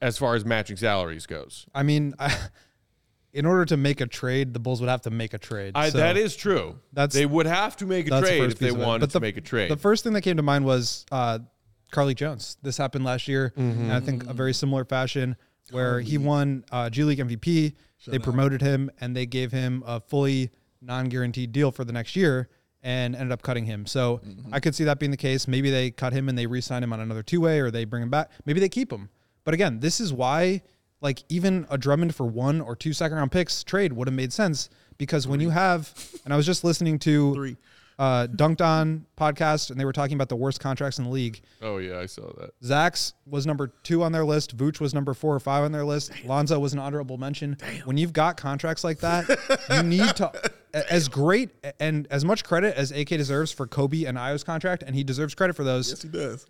as 0.00 0.18
far 0.18 0.34
as 0.34 0.44
matching 0.44 0.76
salaries 0.76 1.26
goes. 1.26 1.66
I 1.74 1.82
mean, 1.84 2.14
I, 2.18 2.36
in 3.32 3.46
order 3.46 3.64
to 3.66 3.76
make 3.76 4.00
a 4.00 4.06
trade, 4.06 4.52
the 4.52 4.58
Bulls 4.60 4.80
would 4.80 4.90
have 4.90 5.02
to 5.02 5.10
make 5.10 5.32
a 5.32 5.38
trade. 5.38 5.72
I, 5.74 5.88
So 5.90 5.98
that 5.98 6.16
is 6.16 6.36
true. 6.36 6.78
that's- 6.92 7.14
they 7.14 7.24
would 7.26 7.46
have 7.46 7.76
to 7.78 7.86
make 7.86 8.06
a 8.08 8.10
that's 8.10 8.28
the 8.28 8.36
trade 8.36 8.50
if 8.52 8.58
they 8.58 8.66
piece 8.66 8.74
of 8.74 8.80
it. 8.80 8.84
wanted 8.86 9.00
But 9.00 9.10
to 9.10 9.12
the- 9.14 9.20
make 9.20 9.36
a 9.36 9.40
trade. 9.40 9.70
The 9.70 9.76
first 9.76 10.04
thing 10.04 10.12
that 10.14 10.20
came 10.22 10.36
to 10.36 10.42
mind 10.42 10.64
was 10.66 11.06
uh, 11.10 11.38
Carlik 11.92 12.16
Jones. 12.16 12.56
This 12.62 12.76
happened 12.76 13.04
last 13.04 13.28
year, 13.28 13.52
and 13.56 13.92
I 13.92 14.00
think 14.00 14.28
a 14.28 14.32
very 14.34 14.52
similar 14.52 14.84
fashion 14.84 15.36
where 15.70 16.00
he 16.00 16.18
won 16.18 16.64
uh, 16.70 16.90
G 16.90 17.04
League 17.04 17.20
MVP. 17.20 17.74
they 18.06 18.18
promoted 18.18 18.60
him 18.60 18.90
and 19.00 19.16
they 19.16 19.24
gave 19.24 19.50
him 19.52 19.82
a 19.86 19.98
fully 20.00 20.50
non-guaranteed 20.84 21.52
deal 21.52 21.70
for 21.72 21.84
the 21.84 21.92
next 21.92 22.14
year 22.16 22.48
and 22.82 23.16
ended 23.16 23.32
up 23.32 23.42
cutting 23.42 23.64
him. 23.64 23.86
So 23.86 24.20
I 24.52 24.60
could 24.60 24.74
see 24.74 24.84
that 24.84 24.98
being 24.98 25.10
the 25.10 25.16
case. 25.16 25.48
Maybe 25.48 25.70
they 25.70 25.90
cut 25.90 26.12
him 26.12 26.28
and 26.28 26.36
they 26.36 26.46
re-sign 26.46 26.82
him 26.82 26.92
on 26.92 27.00
another 27.00 27.22
two-way, 27.22 27.60
or 27.60 27.70
they 27.70 27.84
bring 27.86 28.02
him 28.02 28.10
back. 28.10 28.30
Maybe 28.44 28.60
they 28.60 28.68
keep 28.68 28.92
him. 28.92 29.08
But 29.44 29.54
again, 29.54 29.80
this 29.80 30.00
is 30.00 30.12
why, 30.12 30.62
like, 31.00 31.22
even 31.30 31.66
a 31.70 31.78
Drummond 31.78 32.14
for 32.14 32.26
one 32.26 32.60
or 32.60 32.76
two 32.76 32.92
second-round 32.92 33.32
picks 33.32 33.64
trade 33.64 33.92
would 33.94 34.06
have 34.08 34.14
made 34.14 34.32
sense 34.32 34.68
because 34.98 35.26
when 35.26 35.40
you 35.40 35.50
have, 35.50 35.92
and 36.24 36.32
I 36.34 36.36
was 36.36 36.44
just 36.46 36.62
listening 36.62 36.98
to 37.00 37.34
Three. 37.34 37.56
uh, 37.98 38.26
Dunked 38.26 38.60
On 38.60 39.06
podcast, 39.16 39.70
and 39.70 39.80
they 39.80 39.84
were 39.86 39.92
talking 39.92 40.14
about 40.14 40.28
the 40.28 40.36
worst 40.36 40.60
contracts 40.60 40.98
in 40.98 41.04
the 41.04 41.10
league. 41.10 41.40
oh 41.62 41.78
yeah, 41.78 41.98
I 41.98 42.06
saw 42.06 42.30
that. 42.38 42.50
Zach's 42.62 43.14
was 43.26 43.46
number 43.46 43.68
two 43.82 44.02
on 44.02 44.12
their 44.12 44.24
list. 44.26 44.56
Vooch 44.56 44.78
was 44.78 44.92
number 44.94 45.14
four 45.14 45.34
or 45.34 45.40
five 45.40 45.64
on 45.64 45.72
their 45.72 45.84
list. 45.86 46.12
Lonzo 46.26 46.58
was 46.58 46.72
an 46.74 46.78
honorable 46.78 47.16
mention. 47.18 47.56
When 47.86 47.96
you've 47.96 48.12
got 48.12 48.36
contracts 48.36 48.84
like 48.84 48.98
that, 49.00 49.26
you 49.70 49.82
need 49.82 50.16
to, 50.16 50.32
as 50.74 51.08
great 51.08 51.50
and 51.78 52.06
as 52.10 52.24
much 52.24 52.44
credit 52.44 52.76
as 52.76 52.90
AK 52.90 53.08
deserves 53.08 53.52
for 53.52 53.66
Kobe 53.66 54.04
and 54.04 54.18
Ayo's 54.18 54.44
contract, 54.44 54.82
and 54.82 54.94
he 54.94 55.04
deserves 55.04 55.34
credit 55.34 55.54
for 55.54 55.64
those. 55.64 55.90
Yes, 55.90 56.02
he 56.02 56.08
does. 56.08 56.46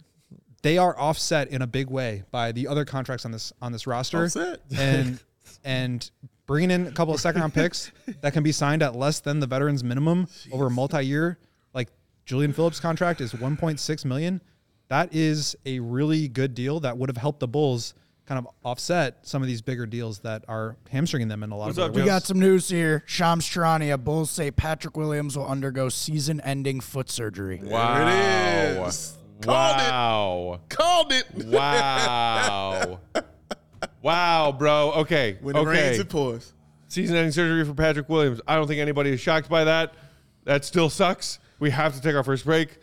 They 0.62 0.78
are 0.78 0.98
offset 0.98 1.48
in 1.48 1.60
a 1.60 1.66
big 1.66 1.90
way 1.90 2.22
by 2.30 2.52
the 2.52 2.66
other 2.66 2.86
contracts 2.86 3.26
on 3.26 3.32
this 3.32 3.52
on 3.60 3.70
this 3.72 3.86
roster, 3.86 4.24
Offset. 4.24 4.60
and 4.78 5.20
and 5.62 6.10
bringing 6.46 6.70
in 6.70 6.86
a 6.86 6.92
couple 6.92 7.12
of 7.12 7.20
second 7.20 7.42
round 7.42 7.52
picks 7.52 7.92
that 8.22 8.32
can 8.32 8.42
be 8.42 8.52
signed 8.52 8.82
at 8.82 8.96
less 8.96 9.20
than 9.20 9.40
the 9.40 9.46
veterans 9.46 9.84
minimum 9.84 10.26
over 10.52 10.66
a 10.66 10.70
multi 10.70 11.04
year. 11.04 11.38
Like 11.74 11.88
Julian 12.24 12.52
Phillips' 12.52 12.80
contract 12.80 13.20
is 13.20 13.32
1.6 13.32 14.04
million. 14.04 14.40
That 14.88 15.14
is 15.14 15.56
a 15.66 15.80
really 15.80 16.28
good 16.28 16.54
deal 16.54 16.80
that 16.80 16.96
would 16.96 17.08
have 17.08 17.16
helped 17.16 17.40
the 17.40 17.48
Bulls 17.48 17.94
kind 18.26 18.38
of 18.38 18.48
offset 18.64 19.18
some 19.26 19.42
of 19.42 19.48
these 19.48 19.60
bigger 19.60 19.86
deals 19.86 20.20
that 20.20 20.44
are 20.48 20.76
hamstringing 20.90 21.28
them 21.28 21.42
in 21.42 21.50
a 21.50 21.56
lot 21.56 21.66
What's 21.66 21.78
of 21.78 21.84
up, 21.84 21.90
other 21.90 22.00
We 22.00 22.06
got 22.06 22.22
some 22.22 22.40
news 22.40 22.68
here. 22.68 23.02
Shams 23.06 23.44
Charania, 23.46 24.02
Bulls 24.02 24.30
say 24.30 24.50
Patrick 24.50 24.96
Williams 24.96 25.36
will 25.36 25.46
undergo 25.46 25.88
season-ending 25.88 26.80
foot 26.80 27.10
surgery. 27.10 27.60
Wow. 27.62 27.98
There 27.98 28.76
it 28.76 28.88
is. 28.88 29.18
Called 29.42 29.80
it. 29.80 29.88
wow. 29.88 30.60
Called 30.68 31.12
it. 31.12 31.26
Wow. 31.46 33.00
wow, 34.02 34.52
bro. 34.52 34.92
Okay. 34.92 35.36
When 35.42 35.56
it 35.56 35.64
rains, 35.64 35.98
it 35.98 36.08
pours. 36.08 36.54
season-ending 36.88 37.32
surgery 37.32 37.64
for 37.64 37.74
Patrick 37.74 38.08
Williams. 38.08 38.40
I 38.46 38.56
don't 38.56 38.66
think 38.66 38.80
anybody 38.80 39.10
is 39.10 39.20
shocked 39.20 39.50
by 39.50 39.64
that. 39.64 39.94
That 40.44 40.64
still 40.64 40.88
sucks. 40.88 41.38
We 41.58 41.70
have 41.70 41.94
to 41.94 42.00
take 42.00 42.14
our 42.14 42.24
first 42.24 42.44
break. 42.44 42.78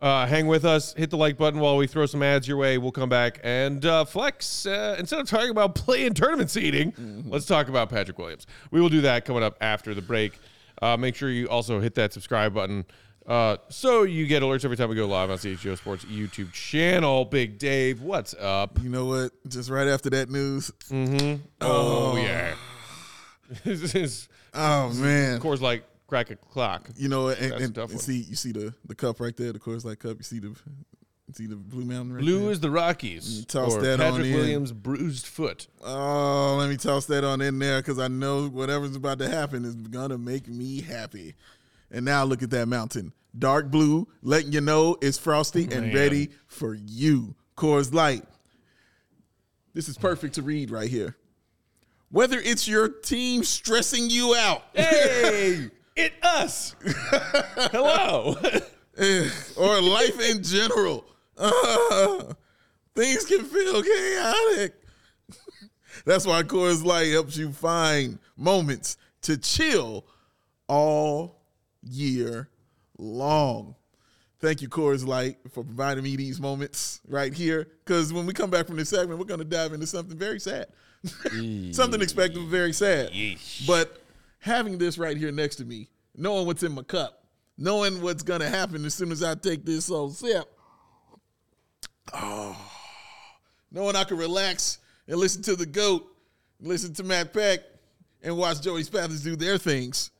Uh, 0.00 0.26
hang 0.26 0.46
with 0.46 0.64
us. 0.64 0.92
Hit 0.94 1.10
the 1.10 1.16
like 1.16 1.36
button 1.38 1.58
while 1.58 1.76
we 1.76 1.86
throw 1.86 2.04
some 2.06 2.22
ads 2.22 2.46
your 2.46 2.58
way. 2.58 2.76
We'll 2.78 2.92
come 2.92 3.08
back 3.08 3.40
and 3.42 3.84
uh, 3.84 4.04
flex. 4.04 4.66
Uh, 4.66 4.96
instead 4.98 5.20
of 5.20 5.28
talking 5.28 5.50
about 5.50 5.74
play 5.74 6.06
and 6.06 6.14
tournament 6.14 6.50
seeding, 6.50 7.24
let's 7.28 7.46
talk 7.46 7.68
about 7.68 7.88
Patrick 7.88 8.18
Williams. 8.18 8.46
We 8.70 8.80
will 8.80 8.90
do 8.90 9.00
that 9.02 9.24
coming 9.24 9.42
up 9.42 9.56
after 9.60 9.94
the 9.94 10.02
break. 10.02 10.38
Uh, 10.82 10.96
make 10.96 11.14
sure 11.14 11.30
you 11.30 11.48
also 11.48 11.80
hit 11.80 11.94
that 11.94 12.12
subscribe 12.12 12.52
button 12.52 12.84
uh, 13.26 13.56
so 13.68 14.04
you 14.04 14.26
get 14.26 14.42
alerts 14.42 14.64
every 14.64 14.76
time 14.76 14.88
we 14.88 14.94
go 14.94 15.06
live 15.06 15.30
on 15.30 15.36
CHGO 15.38 15.76
Sports 15.76 16.04
YouTube 16.04 16.52
channel. 16.52 17.24
Big 17.24 17.58
Dave, 17.58 18.00
what's 18.00 18.34
up? 18.34 18.78
You 18.80 18.88
know 18.88 19.06
what? 19.06 19.32
Just 19.48 19.68
right 19.68 19.88
after 19.88 20.10
that 20.10 20.30
news. 20.30 20.70
mm-hmm 20.88 21.42
Oh, 21.60 22.16
yeah. 22.16 22.54
this 23.64 23.94
is, 23.96 24.28
Oh 24.54 24.90
man. 24.90 25.34
of 25.34 25.40
course, 25.40 25.60
like 25.60 25.84
crack 26.06 26.30
a 26.30 26.36
clock. 26.36 26.90
You 26.96 27.08
know, 27.08 27.28
and, 27.28 27.52
and, 27.52 27.78
and 27.78 28.00
see, 28.00 28.18
you 28.18 28.36
see 28.36 28.52
the 28.52 28.74
the 28.84 28.94
cup 28.94 29.20
right 29.20 29.36
there, 29.36 29.52
the 29.52 29.58
Coors 29.58 29.84
Light 29.84 29.98
cup. 29.98 30.16
You 30.18 30.24
see 30.24 30.38
the, 30.38 30.48
you 30.48 31.34
see 31.34 31.46
the 31.46 31.56
Blue 31.56 31.84
Mountain. 31.84 32.14
Right 32.14 32.24
there? 32.24 32.34
Blue 32.34 32.42
there? 32.42 32.52
is 32.52 32.60
the 32.60 32.70
Rockies. 32.70 33.44
toss 33.46 33.74
or 33.74 33.82
that 33.82 34.00
on 34.00 34.12
Patrick 34.12 34.26
in. 34.28 34.34
Williams' 34.34 34.72
bruised 34.72 35.26
foot. 35.26 35.66
Oh, 35.84 36.56
let 36.58 36.68
me 36.68 36.76
toss 36.76 37.06
that 37.06 37.24
on 37.24 37.40
in 37.40 37.58
there 37.58 37.80
because 37.80 37.98
I 37.98 38.08
know 38.08 38.48
whatever's 38.48 38.96
about 38.96 39.18
to 39.18 39.28
happen 39.28 39.64
is 39.64 39.74
gonna 39.74 40.18
make 40.18 40.48
me 40.48 40.80
happy. 40.80 41.34
And 41.90 42.04
now 42.04 42.24
look 42.24 42.42
at 42.42 42.50
that 42.50 42.66
mountain, 42.66 43.12
dark 43.38 43.70
blue, 43.70 44.08
letting 44.22 44.52
you 44.52 44.60
know 44.60 44.96
it's 45.00 45.18
frosty 45.18 45.62
and 45.64 45.86
Man. 45.86 45.94
ready 45.94 46.30
for 46.46 46.74
you. 46.74 47.36
Coors 47.56 47.92
Light. 47.92 48.24
This 49.72 49.88
is 49.88 49.96
perfect 49.98 50.34
to 50.36 50.42
read 50.42 50.70
right 50.70 50.88
here. 50.90 51.16
Whether 52.10 52.38
it's 52.38 52.66
your 52.66 52.88
team 52.88 53.44
stressing 53.44 54.10
you 54.10 54.34
out, 54.34 54.62
Hey, 54.74 55.68
it 55.96 56.12
us. 56.22 56.76
Hello. 56.84 58.36
or 59.56 59.80
life 59.80 60.20
in 60.30 60.42
general. 60.42 61.04
Uh, 61.36 62.32
things 62.94 63.24
can 63.24 63.44
feel 63.44 63.82
chaotic. 63.82 64.74
That's 66.04 66.26
why 66.26 66.42
Coors 66.42 66.84
Light 66.84 67.10
helps 67.10 67.36
you 67.36 67.52
find 67.52 68.18
moments 68.36 68.96
to 69.22 69.36
chill 69.36 70.06
all 70.68 71.40
year 71.82 72.48
long. 72.98 73.74
Thank 74.38 74.60
you, 74.60 74.68
Coors 74.68 75.06
Light, 75.06 75.38
for 75.50 75.64
providing 75.64 76.04
me 76.04 76.14
these 76.16 76.38
moments 76.38 77.00
right 77.08 77.32
here. 77.32 77.66
Because 77.84 78.12
when 78.12 78.26
we 78.26 78.34
come 78.34 78.50
back 78.50 78.66
from 78.66 78.76
this 78.76 78.90
segment, 78.90 79.18
we're 79.18 79.24
going 79.24 79.40
to 79.40 79.44
dive 79.44 79.72
into 79.72 79.86
something 79.86 80.16
very 80.16 80.38
sad. 80.38 80.66
something 81.72 82.02
expected, 82.02 82.46
very 82.46 82.72
sad. 82.72 83.10
But 83.66 84.05
having 84.46 84.78
this 84.78 84.96
right 84.96 85.16
here 85.16 85.32
next 85.32 85.56
to 85.56 85.64
me, 85.64 85.88
knowing 86.14 86.46
what's 86.46 86.62
in 86.62 86.72
my 86.72 86.82
cup, 86.82 87.24
knowing 87.58 88.00
what's 88.00 88.22
to 88.22 88.48
happen 88.48 88.84
as 88.84 88.94
soon 88.94 89.12
as 89.12 89.22
I 89.22 89.34
take 89.34 89.64
this 89.64 89.90
old 89.90 90.16
sip, 90.16 90.44
oh, 92.14 92.56
knowing 93.70 93.96
I 93.96 94.04
can 94.04 94.16
relax 94.16 94.78
and 95.08 95.18
listen 95.18 95.42
to 95.42 95.56
the 95.56 95.66
GOAT, 95.66 96.06
listen 96.60 96.94
to 96.94 97.04
Matt 97.04 97.34
Peck, 97.34 97.60
and 98.22 98.36
watch 98.38 98.62
Joey 98.62 98.82
Spathers 98.82 99.22
do 99.22 99.36
their 99.36 99.58
things, 99.58 100.10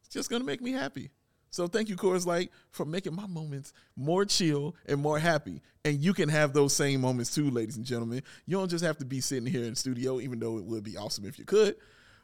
it's 0.00 0.08
just 0.12 0.30
to 0.30 0.40
make 0.40 0.62
me 0.62 0.72
happy. 0.72 1.10
So 1.50 1.66
thank 1.66 1.88
you, 1.88 1.96
Coors 1.96 2.26
Light, 2.26 2.50
for 2.70 2.84
making 2.84 3.14
my 3.14 3.26
moments 3.26 3.72
more 3.94 4.24
chill 4.24 4.74
and 4.86 5.00
more 5.00 5.18
happy. 5.18 5.62
And 5.84 5.98
you 6.02 6.12
can 6.12 6.28
have 6.28 6.52
those 6.52 6.74
same 6.74 7.00
moments 7.00 7.34
too, 7.34 7.50
ladies 7.50 7.76
and 7.76 7.84
gentlemen. 7.84 8.22
You 8.46 8.58
don't 8.58 8.68
just 8.68 8.84
have 8.84 8.98
to 8.98 9.04
be 9.04 9.20
sitting 9.20 9.46
here 9.46 9.64
in 9.64 9.74
studio, 9.74 10.20
even 10.20 10.38
though 10.38 10.58
it 10.58 10.64
would 10.64 10.82
be 10.82 10.96
awesome 10.96 11.24
if 11.24 11.38
you 11.38 11.44
could. 11.44 11.76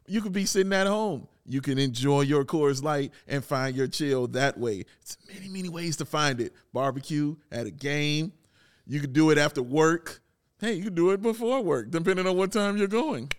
You 0.06 0.20
could 0.20 0.32
be 0.32 0.44
sitting 0.44 0.72
at 0.72 0.86
home. 0.86 1.28
You 1.46 1.60
can 1.60 1.78
enjoy 1.78 2.22
your 2.22 2.44
Coors 2.44 2.82
Light 2.82 3.12
and 3.26 3.44
find 3.44 3.76
your 3.76 3.88
chill 3.88 4.28
that 4.28 4.58
way. 4.58 4.84
It's 5.00 5.16
many, 5.32 5.48
many 5.48 5.68
ways 5.68 5.96
to 5.96 6.04
find 6.04 6.40
it. 6.40 6.52
Barbecue, 6.72 7.36
at 7.50 7.66
a 7.66 7.70
game. 7.70 8.32
You 8.86 9.00
could 9.00 9.12
do 9.12 9.30
it 9.30 9.38
after 9.38 9.62
work. 9.62 10.20
Hey, 10.60 10.74
you 10.74 10.84
can 10.84 10.94
do 10.94 11.10
it 11.10 11.20
before 11.20 11.62
work, 11.62 11.90
depending 11.90 12.26
on 12.26 12.36
what 12.36 12.52
time 12.52 12.76
you're 12.76 12.86
going. 12.86 13.30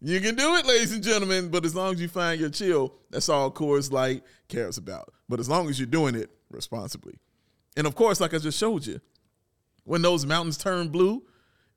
You 0.00 0.18
can 0.20 0.34
do 0.34 0.54
it, 0.56 0.64
ladies 0.64 0.92
and 0.92 1.02
gentlemen, 1.02 1.48
but 1.50 1.66
as 1.66 1.74
long 1.74 1.92
as 1.92 2.00
you 2.00 2.08
find 2.08 2.40
your 2.40 2.48
chill, 2.48 2.94
that's 3.10 3.28
all 3.28 3.50
Coors 3.50 3.92
Light 3.92 4.22
cares 4.48 4.78
about. 4.78 5.12
But 5.28 5.40
as 5.40 5.48
long 5.48 5.68
as 5.68 5.78
you're 5.78 5.86
doing 5.86 6.14
it 6.14 6.30
responsibly. 6.50 7.18
And 7.76 7.86
of 7.86 7.94
course, 7.94 8.20
like 8.20 8.32
I 8.32 8.38
just 8.38 8.58
showed 8.58 8.86
you, 8.86 9.00
when 9.84 10.00
those 10.00 10.24
mountains 10.24 10.56
turn 10.56 10.88
blue, 10.88 11.22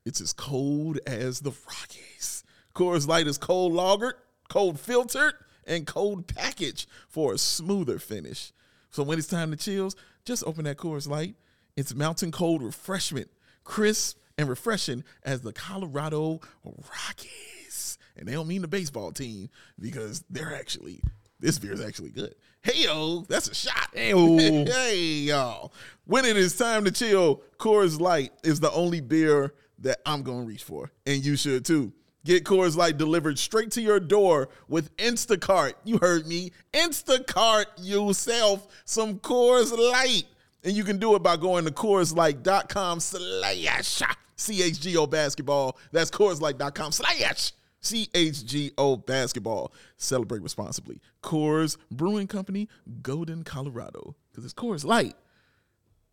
it's 0.06 0.20
as 0.22 0.32
cold 0.32 0.98
as 1.06 1.40
the 1.40 1.50
Rockies. 1.50 2.44
Coors 2.74 3.06
Light 3.06 3.26
is 3.26 3.36
cold 3.38 3.72
lagered, 3.72 4.14
cold 4.48 4.78
filtered, 4.80 5.34
and 5.66 5.86
cold 5.86 6.26
packaged 6.26 6.88
for 7.08 7.34
a 7.34 7.38
smoother 7.38 7.98
finish. 7.98 8.52
So 8.90 9.02
when 9.02 9.18
it's 9.18 9.28
time 9.28 9.50
to 9.50 9.56
chills, 9.56 9.96
just 10.24 10.44
open 10.46 10.64
that 10.64 10.76
Coors 10.76 11.08
Light. 11.08 11.36
It's 11.76 11.94
mountain 11.94 12.30
cold 12.30 12.62
refreshment, 12.62 13.28
crisp 13.64 14.18
and 14.38 14.48
refreshing 14.48 15.04
as 15.24 15.40
the 15.40 15.52
Colorado 15.52 16.40
Rockies. 16.64 17.98
And 18.16 18.28
they 18.28 18.32
don't 18.32 18.46
mean 18.46 18.62
the 18.62 18.68
baseball 18.68 19.10
team 19.10 19.50
because 19.80 20.24
they're 20.30 20.54
actually 20.54 21.00
this 21.40 21.58
beer 21.58 21.72
is 21.72 21.84
actually 21.84 22.10
good. 22.10 22.34
Hey 22.62 22.84
yo, 22.84 23.24
that's 23.28 23.48
a 23.48 23.54
shot. 23.54 23.74
Hey 23.92 24.64
hey 24.64 24.96
y'all. 24.96 25.72
When 26.06 26.24
it 26.24 26.36
is 26.36 26.56
time 26.56 26.84
to 26.84 26.90
chill, 26.90 27.42
Coors 27.58 28.00
Light 28.00 28.32
is 28.42 28.60
the 28.60 28.70
only 28.72 29.00
beer 29.00 29.52
that 29.80 29.98
I'm 30.06 30.22
gonna 30.22 30.44
reach 30.44 30.62
for, 30.62 30.90
and 31.06 31.24
you 31.24 31.36
should 31.36 31.64
too. 31.64 31.92
Get 32.24 32.44
Coors 32.44 32.74
Light 32.74 32.96
delivered 32.96 33.38
straight 33.38 33.70
to 33.72 33.82
your 33.82 34.00
door 34.00 34.48
with 34.66 34.96
Instacart. 34.96 35.74
You 35.84 35.98
heard 35.98 36.26
me. 36.26 36.52
Instacart 36.72 37.66
yourself 37.78 38.66
some 38.86 39.18
Coors 39.18 39.76
Light. 39.76 40.24
And 40.64 40.72
you 40.72 40.84
can 40.84 40.98
do 40.98 41.14
it 41.14 41.22
by 41.22 41.36
going 41.36 41.66
to 41.66 41.70
CoorsLight.com 41.70 43.00
slash 43.00 44.02
CHGO 44.38 45.10
basketball. 45.10 45.76
That's 45.92 46.10
CoorsLight.com 46.10 46.92
slash 46.92 47.52
CHGO 47.82 49.04
basketball. 49.04 49.72
Celebrate 49.98 50.40
responsibly. 50.40 51.02
Coors 51.22 51.76
Brewing 51.90 52.26
Company, 52.26 52.68
Golden, 53.02 53.44
Colorado. 53.44 54.16
Because 54.30 54.46
it's 54.46 54.54
Coors 54.54 54.86
Light. 54.86 55.14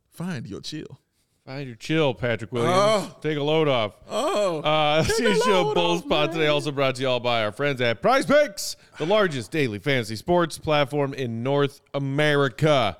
Find 0.09 0.45
your 0.45 0.59
chill. 0.59 0.99
Find 1.45 1.65
your 1.65 1.75
chill, 1.75 2.13
Patrick 2.13 2.51
Williams. 2.51 2.75
Oh. 2.75 3.17
Take 3.19 3.37
a 3.37 3.43
load 3.43 3.67
off. 3.67 3.93
Oh. 4.07 4.59
Uh, 4.59 5.03
CHGO 5.03 5.73
Bulls 5.73 6.03
off, 6.03 6.09
Pod 6.09 6.31
today 6.33 6.47
also 6.47 6.71
brought 6.71 6.95
to 6.95 7.01
you 7.01 7.09
all 7.09 7.19
by 7.19 7.43
our 7.43 7.51
friends 7.51 7.81
at 7.81 7.99
Prize 7.99 8.27
Picks, 8.27 8.75
the 8.99 9.07
largest 9.07 9.51
daily 9.51 9.79
fantasy 9.79 10.15
sports 10.15 10.59
platform 10.59 11.15
in 11.15 11.41
North 11.41 11.81
America. 11.95 12.95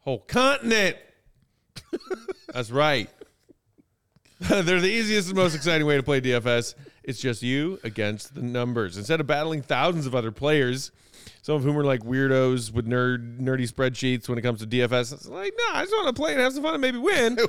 Whole 0.00 0.20
continent. 0.20 0.96
That's 2.54 2.70
right. 2.70 3.10
They're 4.40 4.62
the 4.62 4.86
easiest 4.86 5.28
and 5.28 5.36
most 5.36 5.56
exciting 5.56 5.84
way 5.84 5.96
to 5.96 6.02
play 6.04 6.20
DFS. 6.20 6.76
It's 7.02 7.18
just 7.18 7.42
you 7.42 7.80
against 7.82 8.36
the 8.36 8.42
numbers. 8.42 8.96
Instead 8.96 9.18
of 9.18 9.26
battling 9.26 9.62
thousands 9.62 10.06
of 10.06 10.14
other 10.14 10.30
players, 10.30 10.92
some 11.48 11.56
of 11.56 11.62
whom 11.62 11.78
are 11.78 11.84
like 11.84 12.02
weirdos 12.02 12.70
with 12.74 12.86
nerd 12.86 13.40
nerdy 13.40 13.66
spreadsheets 13.66 14.28
when 14.28 14.36
it 14.36 14.42
comes 14.42 14.60
to 14.60 14.66
DFS, 14.66 15.14
it's 15.14 15.26
like, 15.26 15.54
no, 15.56 15.64
I 15.72 15.80
just 15.80 15.94
want 15.94 16.14
to 16.14 16.20
play 16.20 16.32
and 16.32 16.42
have 16.42 16.52
some 16.52 16.62
fun 16.62 16.74
and 16.74 16.82
maybe 16.82 16.98
win. 16.98 17.38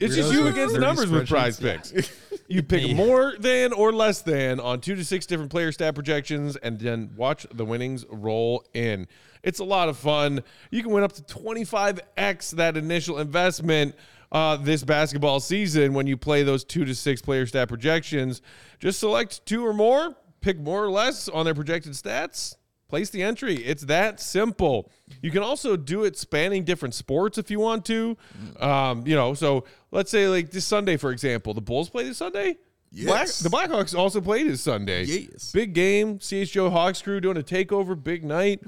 It's 0.00 0.14
just 0.14 0.32
you 0.32 0.46
against 0.46 0.72
the 0.72 0.80
numbers 0.80 1.10
with 1.10 1.28
prize 1.28 1.60
picks. 1.60 1.92
You 2.48 2.62
pick 2.62 2.96
more 2.96 3.34
than 3.38 3.74
or 3.74 3.92
less 3.92 4.22
than 4.22 4.58
on 4.58 4.80
two 4.80 4.94
to 4.94 5.04
six 5.04 5.26
different 5.26 5.50
player 5.50 5.70
stat 5.70 5.94
projections 5.94 6.56
and 6.56 6.80
then 6.80 7.10
watch 7.14 7.46
the 7.52 7.66
winnings 7.66 8.06
roll 8.08 8.64
in. 8.72 9.06
It's 9.42 9.58
a 9.58 9.64
lot 9.64 9.90
of 9.90 9.98
fun. 9.98 10.42
You 10.70 10.82
can 10.82 10.90
win 10.90 11.04
up 11.04 11.12
to 11.12 11.22
25x 11.22 12.52
that 12.52 12.78
initial 12.78 13.18
investment 13.18 13.94
uh, 14.32 14.56
this 14.56 14.82
basketball 14.82 15.40
season 15.40 15.92
when 15.92 16.06
you 16.06 16.16
play 16.16 16.42
those 16.42 16.64
two 16.64 16.86
to 16.86 16.94
six 16.94 17.20
player 17.20 17.44
stat 17.44 17.68
projections. 17.68 18.40
Just 18.78 18.98
select 18.98 19.44
two 19.44 19.64
or 19.64 19.74
more, 19.74 20.16
pick 20.40 20.58
more 20.58 20.82
or 20.82 20.90
less 20.90 21.28
on 21.28 21.44
their 21.44 21.54
projected 21.54 21.92
stats, 21.92 22.56
place 22.90 23.08
the 23.10 23.22
entry. 23.22 23.56
It's 23.56 23.84
that 23.84 24.20
simple. 24.20 24.90
You 25.22 25.30
can 25.30 25.42
also 25.42 25.76
do 25.76 26.04
it 26.04 26.18
spanning 26.18 26.64
different 26.64 26.94
sports 26.94 27.38
if 27.38 27.50
you 27.50 27.58
want 27.60 27.84
to. 27.86 28.16
Um, 28.58 29.06
you 29.06 29.16
know, 29.16 29.32
so 29.34 29.64
let's 29.90 30.10
say 30.10 30.28
like 30.28 30.50
this 30.50 30.64
Sunday, 30.66 30.96
for 30.98 31.10
example, 31.10 31.54
the 31.54 31.60
Bulls 31.62 31.88
play 31.88 32.04
this 32.04 32.18
Sunday. 32.18 32.58
Black, 32.92 33.28
Yes. 33.28 33.38
the 33.38 33.48
Blackhawks 33.48 33.96
also 33.96 34.20
played 34.20 34.48
this 34.48 34.60
Sunday. 34.62 35.04
Yes. 35.04 35.52
Big 35.52 35.72
game. 35.74 36.18
CHGO 36.18 36.70
Hawks 36.72 37.00
crew 37.00 37.20
doing 37.20 37.36
a 37.36 37.42
takeover. 37.42 38.00
Big 38.00 38.24
night. 38.24 38.60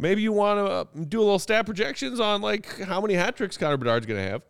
Maybe 0.00 0.22
you 0.22 0.32
want 0.32 0.58
to 0.66 0.72
uh, 1.00 1.04
do 1.04 1.20
a 1.20 1.24
little 1.24 1.38
stat 1.38 1.66
projections 1.66 2.18
on 2.18 2.40
like 2.40 2.80
how 2.80 3.02
many 3.02 3.12
hat 3.14 3.36
tricks 3.36 3.58
Connor 3.58 3.76
Bedard's 3.76 4.06
going 4.06 4.22
to 4.24 4.30
have. 4.30 4.42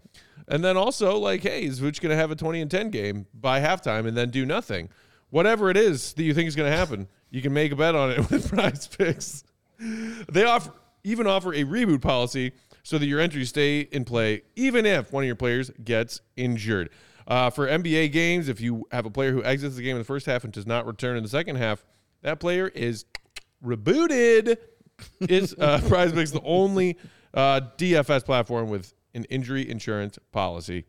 And 0.47 0.63
then 0.65 0.77
also 0.77 1.19
like, 1.19 1.43
hey, 1.43 1.65
is 1.65 1.81
Vooch 1.81 2.01
going 2.01 2.11
to 2.11 2.17
have 2.17 2.31
a 2.31 2.37
20 2.37 2.61
and 2.61 2.71
10 2.71 2.91
game 2.91 3.27
by 3.35 3.61
halftime 3.61 4.07
and 4.07 4.17
then 4.17 4.31
do 4.31 4.47
nothing? 4.47 4.91
Whatever 5.31 5.71
it 5.71 5.77
is 5.77 6.13
that 6.13 6.23
you 6.23 6.33
think 6.33 6.47
is 6.47 6.55
going 6.55 6.71
to 6.71 6.77
happen, 6.77 7.09
you 7.31 7.43
can 7.43 7.53
make 7.53 7.73
a 7.73 7.77
bet 7.77 7.95
on 7.95 8.11
it 8.11 8.19
with 8.31 8.49
prize 8.49 8.87
picks. 8.87 9.45
They 9.79 10.45
offer 10.45 10.73
even 11.05 11.29
offer 11.29 11.55
a 11.55 11.63
reboot 11.63 12.03
policy 12.03 12.53
so 12.83 12.99
that 12.99 13.07
your 13.07 13.21
entries 13.21 13.49
stay 13.49 13.81
in 13.81 14.05
play 14.05 14.43
even 14.57 14.85
if 14.85 15.13
one 15.13 15.23
of 15.23 15.27
your 15.27 15.37
players 15.37 15.71
gets 15.85 16.21
injured. 16.37 16.91
Uh, 17.29 17.51
for 17.51 17.67
NBA 17.67 18.13
games, 18.13 18.49
if 18.49 18.61
you 18.61 18.87
have 18.91 19.07
a 19.07 19.11
player 19.11 19.33
who 19.33 19.43
exits 19.45 19.77
the 19.77 19.83
game 19.83 19.97
in 19.97 19.99
the 19.99 20.05
first 20.05 20.27
half 20.27 20.45
and 20.45 20.53
does 20.53 20.67
not 20.67 20.87
return 20.87 21.17
in 21.17 21.23
the 21.23 21.29
second 21.29 21.57
half, 21.57 21.85
that 22.23 22.41
player 22.41 22.69
is 22.69 23.05
rebooted. 23.65 24.57
Is 25.29 25.55
uh, 25.59 25.81
Prize 25.89 26.13
Picks 26.13 26.31
the 26.31 26.43
only 26.43 26.97
uh, 27.35 27.61
DFS 27.77 28.25
platform 28.25 28.71
with 28.71 28.95
an 29.15 29.25
injury 29.25 29.69
insurance 29.69 30.19
policy? 30.33 30.87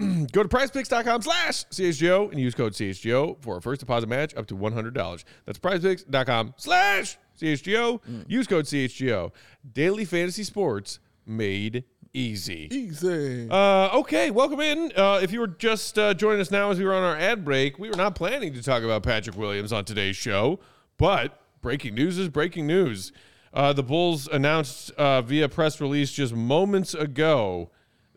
Go 0.32 0.42
to 0.42 0.48
prizepicks.com 0.48 1.22
slash 1.22 1.66
CHGO 1.66 2.30
and 2.30 2.40
use 2.40 2.54
code 2.54 2.72
CHGO 2.72 3.42
for 3.42 3.58
a 3.58 3.60
first 3.62 3.80
deposit 3.80 4.08
match 4.08 4.34
up 4.34 4.46
to 4.46 4.56
$100. 4.56 5.24
That's 5.44 5.58
prizepicks.com 5.58 6.54
slash 6.56 7.18
CHGO. 7.38 8.00
Use 8.26 8.46
code 8.46 8.64
CHGO. 8.64 9.32
Daily 9.72 10.04
fantasy 10.06 10.44
sports 10.44 11.00
made 11.26 11.84
easy. 12.14 12.68
Easy. 12.70 13.48
Uh, 13.50 13.90
okay, 13.98 14.30
welcome 14.30 14.60
in. 14.60 14.90
Uh, 14.96 15.20
if 15.22 15.32
you 15.32 15.40
were 15.40 15.46
just 15.46 15.98
uh, 15.98 16.14
joining 16.14 16.40
us 16.40 16.50
now 16.50 16.70
as 16.70 16.78
we 16.78 16.84
were 16.84 16.94
on 16.94 17.02
our 17.02 17.16
ad 17.16 17.44
break, 17.44 17.78
we 17.78 17.90
were 17.90 17.96
not 17.96 18.14
planning 18.14 18.54
to 18.54 18.62
talk 18.62 18.82
about 18.82 19.02
Patrick 19.02 19.36
Williams 19.36 19.72
on 19.72 19.84
today's 19.84 20.16
show, 20.16 20.60
but 20.96 21.40
breaking 21.60 21.94
news 21.94 22.16
is 22.18 22.28
breaking 22.28 22.66
news. 22.66 23.12
Uh, 23.52 23.72
the 23.72 23.82
Bulls 23.82 24.28
announced 24.28 24.92
uh, 24.92 25.20
via 25.22 25.48
press 25.48 25.80
release 25.80 26.10
just 26.10 26.32
moments 26.34 26.94
ago 26.94 27.70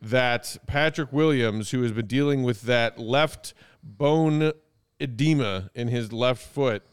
that 0.03 0.57
Patrick 0.67 1.11
Williams, 1.13 1.71
who 1.71 1.81
has 1.81 1.91
been 1.91 2.07
dealing 2.07 2.43
with 2.43 2.63
that 2.63 2.99
left 2.99 3.53
bone 3.81 4.51
edema 4.99 5.69
in 5.73 5.87
his 5.87 6.11
left 6.11 6.41
foot, 6.45 6.83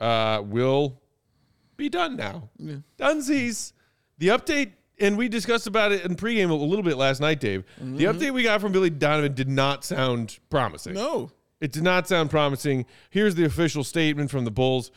uh, 0.00 0.42
will 0.44 1.00
be 1.76 1.88
done 1.88 2.16
now. 2.16 2.48
Dunsies. 2.98 3.72
The 4.18 4.28
update, 4.28 4.72
and 5.00 5.18
we 5.18 5.28
discussed 5.28 5.66
about 5.66 5.90
it 5.92 6.04
in 6.04 6.14
pregame 6.14 6.50
a 6.50 6.54
little 6.54 6.84
bit 6.84 6.96
last 6.96 7.20
night, 7.20 7.40
Dave. 7.40 7.64
The 7.80 8.04
update 8.04 8.32
we 8.32 8.44
got 8.44 8.60
from 8.60 8.70
Billy 8.72 8.90
Donovan 8.90 9.34
did 9.34 9.48
not 9.48 9.84
sound 9.84 10.38
promising. 10.50 10.94
no. 10.94 11.30
It 11.60 11.72
did 11.72 11.82
not 11.82 12.06
sound 12.06 12.28
promising. 12.30 12.84
Here's 13.08 13.36
the 13.36 13.44
official 13.46 13.84
statement 13.84 14.30
from 14.30 14.44
the 14.44 14.50
Bulls. 14.50 14.90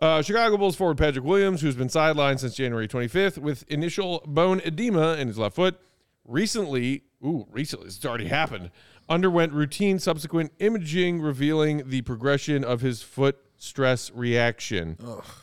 Uh, 0.00 0.22
Chicago 0.22 0.56
Bulls 0.56 0.74
forward 0.74 0.96
Patrick 0.96 1.24
Williams, 1.24 1.60
who's 1.60 1.74
been 1.76 1.88
sidelined 1.88 2.38
since 2.40 2.54
January 2.54 2.88
25th 2.88 3.36
with 3.36 3.62
initial 3.68 4.22
bone 4.26 4.60
edema 4.64 5.14
in 5.16 5.28
his 5.28 5.36
left 5.36 5.54
foot, 5.54 5.78
recently, 6.24 7.04
ooh, 7.24 7.46
recently, 7.50 7.86
it's 7.86 8.04
already 8.04 8.28
happened, 8.28 8.70
underwent 9.08 9.52
routine 9.52 9.98
subsequent 9.98 10.52
imaging 10.58 11.20
revealing 11.20 11.88
the 11.88 12.02
progression 12.02 12.64
of 12.64 12.80
his 12.80 13.02
foot 13.02 13.38
stress 13.56 14.10
reaction. 14.12 14.96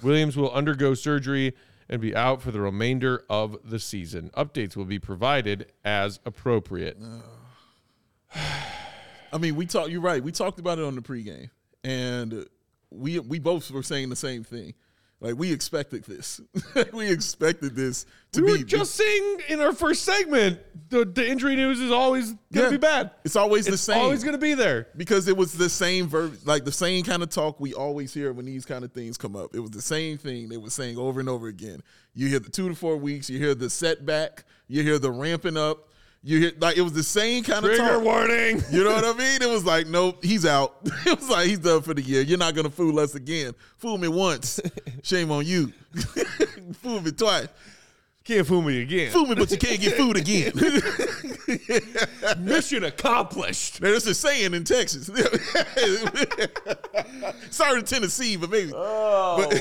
Williams 0.03 0.35
will 0.37 0.51
undergo 0.51 0.93
surgery 0.93 1.53
and 1.89 2.01
be 2.01 2.15
out 2.15 2.41
for 2.41 2.51
the 2.51 2.61
remainder 2.61 3.23
of 3.29 3.57
the 3.63 3.79
season. 3.79 4.29
Updates 4.37 4.75
will 4.75 4.85
be 4.85 4.99
provided 4.99 5.71
as 5.83 6.19
appropriate. 6.25 6.97
I 9.33 9.37
mean, 9.37 9.55
we 9.55 9.65
talked. 9.65 9.89
You're 9.89 10.01
right. 10.01 10.23
We 10.23 10.31
talked 10.31 10.59
about 10.59 10.79
it 10.79 10.85
on 10.85 10.95
the 10.95 11.01
pregame, 11.01 11.49
and 11.83 12.45
we 12.89 13.19
we 13.19 13.39
both 13.39 13.69
were 13.71 13.83
saying 13.83 14.09
the 14.09 14.15
same 14.15 14.43
thing. 14.43 14.73
Like 15.21 15.35
we 15.37 15.53
expected 15.53 16.03
this. 16.03 16.41
we 16.93 17.09
expected 17.11 17.75
this 17.75 18.07
to 18.31 18.41
we 18.41 18.53
be 18.53 18.57
were 18.59 18.63
just 18.65 18.95
seeing 18.95 19.39
in 19.49 19.59
our 19.61 19.71
first 19.71 20.03
segment, 20.03 20.59
the, 20.89 21.05
the 21.05 21.29
injury 21.29 21.55
news 21.55 21.79
is 21.79 21.91
always 21.91 22.31
going 22.31 22.37
to 22.53 22.61
Yeah. 22.63 22.69
be 22.71 22.77
bad. 22.77 23.11
It's 23.23 23.35
always 23.35 23.67
the 23.67 23.77
same. 23.77 23.97
It's 23.97 24.03
always 24.03 24.23
going 24.23 24.33
to 24.33 24.39
be 24.41 24.55
there. 24.55 24.87
because 24.97 25.27
it 25.27 25.37
was 25.37 25.53
the 25.53 25.69
same 25.69 26.07
verb, 26.07 26.37
like 26.45 26.65
the 26.65 26.71
same 26.71 27.03
kind 27.03 27.21
of 27.21 27.29
talk 27.29 27.59
we 27.59 27.73
always 27.75 28.11
hear 28.13 28.33
when 28.33 28.45
these 28.45 28.65
kind 28.65 28.83
of 28.83 28.91
things 28.93 29.15
come 29.15 29.35
up. 29.35 29.53
It 29.53 29.59
was 29.59 29.69
the 29.69 29.81
same 29.81 30.17
thing 30.17 30.49
they 30.49 30.57
were 30.57 30.71
saying 30.71 30.97
over 30.97 31.19
and 31.19 31.29
over 31.29 31.47
again. 31.47 31.83
You 32.15 32.27
hear 32.27 32.39
the 32.39 32.49
two 32.49 32.67
to 32.67 32.73
four 32.75 32.97
weeks, 32.97 33.29
you 33.29 33.37
hear 33.37 33.53
the 33.53 33.69
setback, 33.69 34.43
you 34.67 34.81
hear 34.81 34.97
the 34.97 35.11
ramping 35.11 35.55
up, 35.55 35.87
you 36.23 36.39
hear 36.39 36.51
like 36.59 36.77
it 36.77 36.81
was 36.81 36.93
the 36.93 37.03
same 37.03 37.43
kind 37.43 37.65
of 37.65 37.71
Trigger 37.71 37.95
talk. 37.95 38.03
warning. 38.03 38.61
You 38.71 38.83
know 38.83 38.91
what 38.91 39.03
I 39.05 39.13
mean? 39.13 39.41
It 39.41 39.49
was 39.49 39.65
like, 39.65 39.87
nope, 39.87 40.23
he's 40.23 40.45
out. 40.45 40.77
It 41.05 41.19
was 41.19 41.29
like 41.29 41.47
he's 41.47 41.59
done 41.59 41.81
for 41.81 41.93
the 41.93 42.01
year. 42.01 42.21
You're 42.21 42.37
not 42.37 42.53
gonna 42.55 42.69
fool 42.69 42.99
us 42.99 43.15
again. 43.15 43.53
Fool 43.77 43.97
me 43.97 44.07
once, 44.07 44.59
shame 45.03 45.31
on 45.31 45.45
you. 45.45 45.73
fool 46.81 47.01
me 47.01 47.11
twice. 47.11 47.47
Can't 48.23 48.45
fool 48.45 48.61
me 48.61 48.81
again. 48.83 49.11
Fool 49.11 49.25
me, 49.25 49.33
but 49.33 49.49
you 49.49 49.57
can't 49.57 49.81
get 49.81 49.95
food 49.95 50.15
again. 50.15 50.51
Mission 52.45 52.83
accomplished. 52.83 53.81
Now, 53.81 53.89
There's 53.89 54.05
a 54.05 54.13
saying 54.13 54.53
in 54.53 54.63
Texas. 54.63 55.07
Sorry 57.49 57.81
to 57.81 57.85
Tennessee, 57.85 58.35
but 58.37 58.51
maybe. 58.51 58.71
Oh 58.75 59.51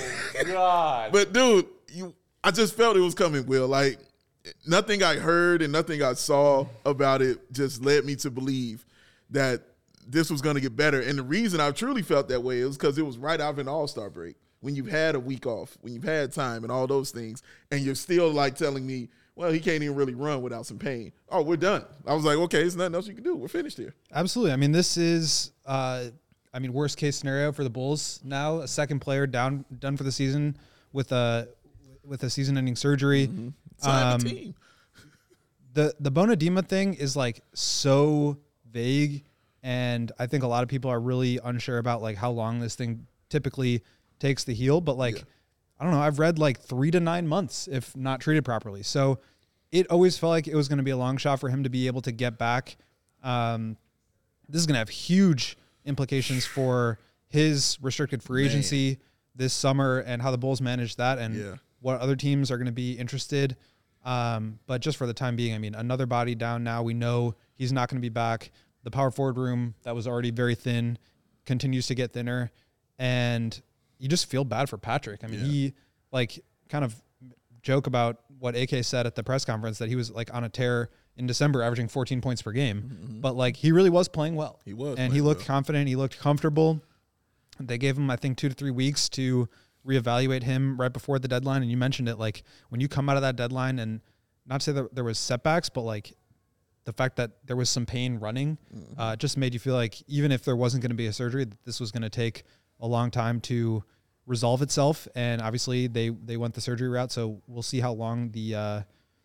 God. 0.47 1.11
But 1.11 1.33
dude, 1.33 1.67
you, 1.89 2.15
I 2.45 2.51
just 2.51 2.77
felt 2.77 2.97
it 2.97 3.01
was 3.01 3.15
coming. 3.15 3.47
Will 3.47 3.67
like 3.67 3.99
nothing 4.67 5.03
I 5.03 5.17
heard 5.17 5.63
and 5.63 5.73
nothing 5.73 6.03
I 6.03 6.15
saw 6.15 6.67
about 6.85 7.23
it 7.23 7.53
just 7.53 7.83
led 7.85 8.05
me 8.05 8.17
to 8.17 8.31
believe 8.31 8.85
that 9.31 9.63
this 10.07 10.31
was 10.31 10.41
going 10.41 10.57
to 10.57 10.61
get 10.61 10.77
better. 10.77 11.01
And 11.01 11.19
the 11.19 11.23
reason 11.23 11.61
I 11.61 11.71
truly 11.71 12.03
felt 12.03 12.29
that 12.29 12.43
way 12.43 12.59
is 12.59 12.77
because 12.77 12.99
it 12.99 13.07
was 13.07 13.19
right 13.19 13.41
after 13.41 13.61
an 13.61 13.69
All 13.69 13.87
Star 13.87 14.11
break 14.11 14.37
when 14.61 14.75
you've 14.75 14.89
had 14.89 15.15
a 15.15 15.21
week 15.21 15.47
off, 15.47 15.77
when 15.81 15.93
you've 15.93 16.05
had 16.05 16.33
time 16.33 16.65
and 16.65 16.73
all 16.73 16.87
those 16.87 17.11
things, 17.11 17.43
and 17.71 17.81
you're 17.81 17.95
still 17.95 18.31
like 18.31 18.57
telling 18.57 18.87
me, 18.87 19.09
well, 19.37 19.51
he 19.51 19.61
can't 19.61 19.83
even 19.83 19.97
really 19.97 20.15
run 20.15 20.43
without 20.43 20.67
some 20.67 20.79
pain. 20.79 21.13
Oh, 21.31 21.43
we're 21.43 21.57
done. 21.57 21.85
I 22.07 22.15
was 22.15 22.25
like, 22.25 22.37
okay, 22.37 22.59
there's 22.59 22.77
nothing 22.77 22.95
else 22.95 23.07
you 23.07 23.15
can 23.15 23.25
do. 23.25 23.37
We're 23.37 23.49
finished 23.49 23.79
here. 23.79 23.95
Absolutely. 24.13 24.53
I 24.53 24.57
mean, 24.57 24.73
this 24.73 24.99
is, 24.99 25.53
uh, 25.65 26.07
I 26.53 26.59
mean, 26.59 26.73
worst 26.75 26.99
case 26.99 27.17
scenario 27.17 27.53
for 27.53 27.65
the 27.65 27.71
Bulls 27.71 28.21
now. 28.23 28.59
A 28.59 28.69
second 28.69 28.99
player 28.99 29.27
down, 29.27 29.65
done 29.79 29.97
for 29.97 30.03
the 30.03 30.13
season 30.13 30.59
with 30.93 31.13
a 31.13 31.49
with 32.05 32.25
a 32.25 32.31
season-ending 32.31 32.77
surgery. 32.77 33.31
Sign 33.81 34.13
Um, 34.15 34.21
the 34.21 34.31
team. 34.31 34.55
the 35.73 35.95
the 36.01 36.11
bone 36.11 36.31
edema 36.31 36.63
thing 36.63 36.95
is 36.95 37.17
like 37.17 37.41
so 37.55 38.39
vague, 38.71 39.25
and 39.63 40.11
I 40.19 40.27
think 40.27 40.43
a 40.45 40.47
lot 40.49 40.63
of 40.63 40.69
people 40.69 40.91
are 40.91 41.01
really 41.01 41.39
unsure 41.43 41.79
about 41.79 42.03
like 42.03 42.17
how 42.17 42.31
long 42.31 42.61
this 42.61 42.75
thing 42.77 43.07
typically 43.29 43.83
takes 44.19 44.45
to 44.45 44.55
heal. 44.55 44.81
But 44.81 44.97
like, 44.99 45.25
I 45.79 45.85
don't 45.85 45.93
know. 45.93 46.01
I've 46.01 46.19
read 46.19 46.39
like 46.39 46.61
three 46.61 46.91
to 46.91 47.01
nine 47.01 47.27
months 47.29 47.69
if 47.71 47.97
not 47.97 48.21
treated 48.21 48.45
properly. 48.45 48.83
So 48.83 49.19
it 49.73 49.87
always 49.89 50.19
felt 50.19 50.31
like 50.31 50.49
it 50.49 50.55
was 50.57 50.69
going 50.69 50.79
to 50.79 50.83
be 50.85 50.91
a 50.91 50.97
long 50.97 51.17
shot 51.17 51.39
for 51.41 51.49
him 51.49 51.63
to 51.63 51.71
be 51.71 51.87
able 51.87 52.01
to 52.03 52.13
get 52.13 52.37
back. 52.39 52.77
Um, 53.23 53.77
this 54.49 54.61
is 54.61 54.67
going 54.67 54.75
to 54.75 54.81
have 54.81 54.89
huge 54.89 55.57
implications 55.85 56.45
for 56.45 56.99
his 57.29 57.79
restricted 57.81 58.23
free 58.23 58.45
agency 58.47 58.99
this 59.37 59.53
summer 59.55 60.01
and 60.01 60.21
how 60.21 60.33
the 60.33 60.39
Bulls 60.39 60.61
manage 60.61 60.97
that 60.97 61.19
and 61.19 61.37
Yeah. 61.37 61.55
what 61.81 62.01
other 62.01 62.17
teams 62.17 62.51
are 62.51 62.57
going 62.57 62.67
to 62.67 62.73
be 62.73 62.93
interested. 62.95 63.57
Um, 64.05 64.59
but 64.67 64.81
just 64.81 64.97
for 64.97 65.07
the 65.07 65.13
time 65.15 65.37
being, 65.37 65.55
I 65.55 65.59
mean, 65.59 65.75
another 65.75 66.07
body 66.07 66.35
down 66.35 66.65
now. 66.65 66.83
We 66.83 66.95
know 66.95 67.35
he's 67.55 67.73
not 67.73 67.89
going 67.89 67.99
to 67.99 68.05
be 68.05 68.09
back. 68.09 68.51
The 68.83 68.91
power 68.91 69.11
forward 69.11 69.37
room 69.37 69.75
that 69.83 69.95
was 69.95 70.07
already 70.07 70.31
very 70.31 70.55
thin 70.55 70.97
continues 71.45 71.87
to 71.89 71.95
get 71.95 72.13
thinner, 72.13 72.51
and 72.99 73.61
you 73.99 74.09
just 74.09 74.27
feel 74.31 74.45
bad 74.45 74.69
for 74.71 74.79
Patrick. 74.79 75.23
I 75.23 75.27
mean, 75.27 75.41
he 75.41 75.75
like 76.13 76.43
kind 76.71 76.85
of 76.85 76.95
joke 77.63 77.87
about 77.87 78.21
what 78.39 78.57
AK 78.57 78.83
said 78.85 79.07
at 79.07 79.15
the 79.15 79.23
press 79.23 79.45
conference 79.45 79.77
that 79.79 79.89
he 79.91 79.97
was 79.97 80.11
like 80.11 80.33
on 80.33 80.45
a 80.45 80.49
tear 80.49 80.89
in 81.17 81.27
December, 81.27 81.63
averaging 81.63 81.89
14 81.89 82.23
points 82.23 82.41
per 82.41 82.53
game. 82.53 83.19
But 83.21 83.37
like 83.37 83.57
he 83.57 83.71
really 83.73 83.91
was 83.91 84.09
playing 84.09 84.35
well. 84.35 84.61
Mm-hmm, 84.61 84.71
He 84.71 84.73
was 84.75 84.97
and 84.99 85.13
he 85.13 85.21
looked 85.21 85.41
well. 85.41 85.47
confident. 85.49 85.89
He 85.89 85.97
looked 85.97 86.19
comfortable. 86.19 86.81
They 87.59 87.77
gave 87.77 87.99
him, 87.99 88.11
I 88.11 88.17
think, 88.17 88.39
two 88.39 88.49
to 88.49 88.55
three 88.55 88.71
weeks 88.71 89.11
to 89.11 89.47
reevaluate 89.87 90.43
him 90.43 90.79
right 90.81 90.93
before 90.93 91.19
the 91.19 91.29
deadline. 91.29 91.63
And 91.63 91.71
you 91.71 91.77
mentioned 91.77 92.09
it, 92.09 92.19
like 92.19 92.43
when 92.69 92.81
you 92.81 92.89
come 92.89 93.09
out 93.09 93.17
of 93.17 93.23
that 93.23 93.37
deadline, 93.37 93.79
and 93.79 94.01
not 94.47 94.61
to 94.61 94.65
say 94.65 94.73
that 94.73 94.95
there 94.95 95.05
was 95.05 95.19
setbacks, 95.19 95.69
but 95.69 95.83
like 95.83 96.15
the 96.85 96.93
fact 96.93 97.17
that 97.17 97.31
there 97.47 97.57
was 97.57 97.69
some 97.71 97.87
pain 97.87 98.19
running, 98.19 98.59
Mm-hmm. 98.75 99.01
uh, 99.01 99.17
just 99.17 99.37
made 99.37 99.53
you 99.55 99.61
feel 99.61 99.75
like 99.75 100.03
even 100.07 100.33
if 100.33 100.45
there 100.45 100.57
wasn't 100.57 100.83
going 100.83 100.91
to 100.91 100.97
be 100.97 101.07
a 101.07 101.13
surgery, 101.13 101.45
that 101.45 101.65
this 101.65 101.79
was 101.81 101.91
going 101.93 102.03
to 102.03 102.11
take 102.11 102.45
a 102.81 102.87
long 102.87 103.11
time 103.11 103.41
to 103.43 103.85
resolve 104.27 104.63
itself. 104.63 105.07
And 105.15 105.41
obviously, 105.43 105.87
they 105.87 106.09
they 106.11 106.37
went 106.37 106.55
the 106.55 106.61
surgery 106.61 106.89
route, 106.89 107.13
so 107.13 107.43
we'll 107.47 107.63
see 107.63 107.81
how 107.81 107.93
long 107.93 108.31
the 108.31 108.55
uh, 108.55 108.81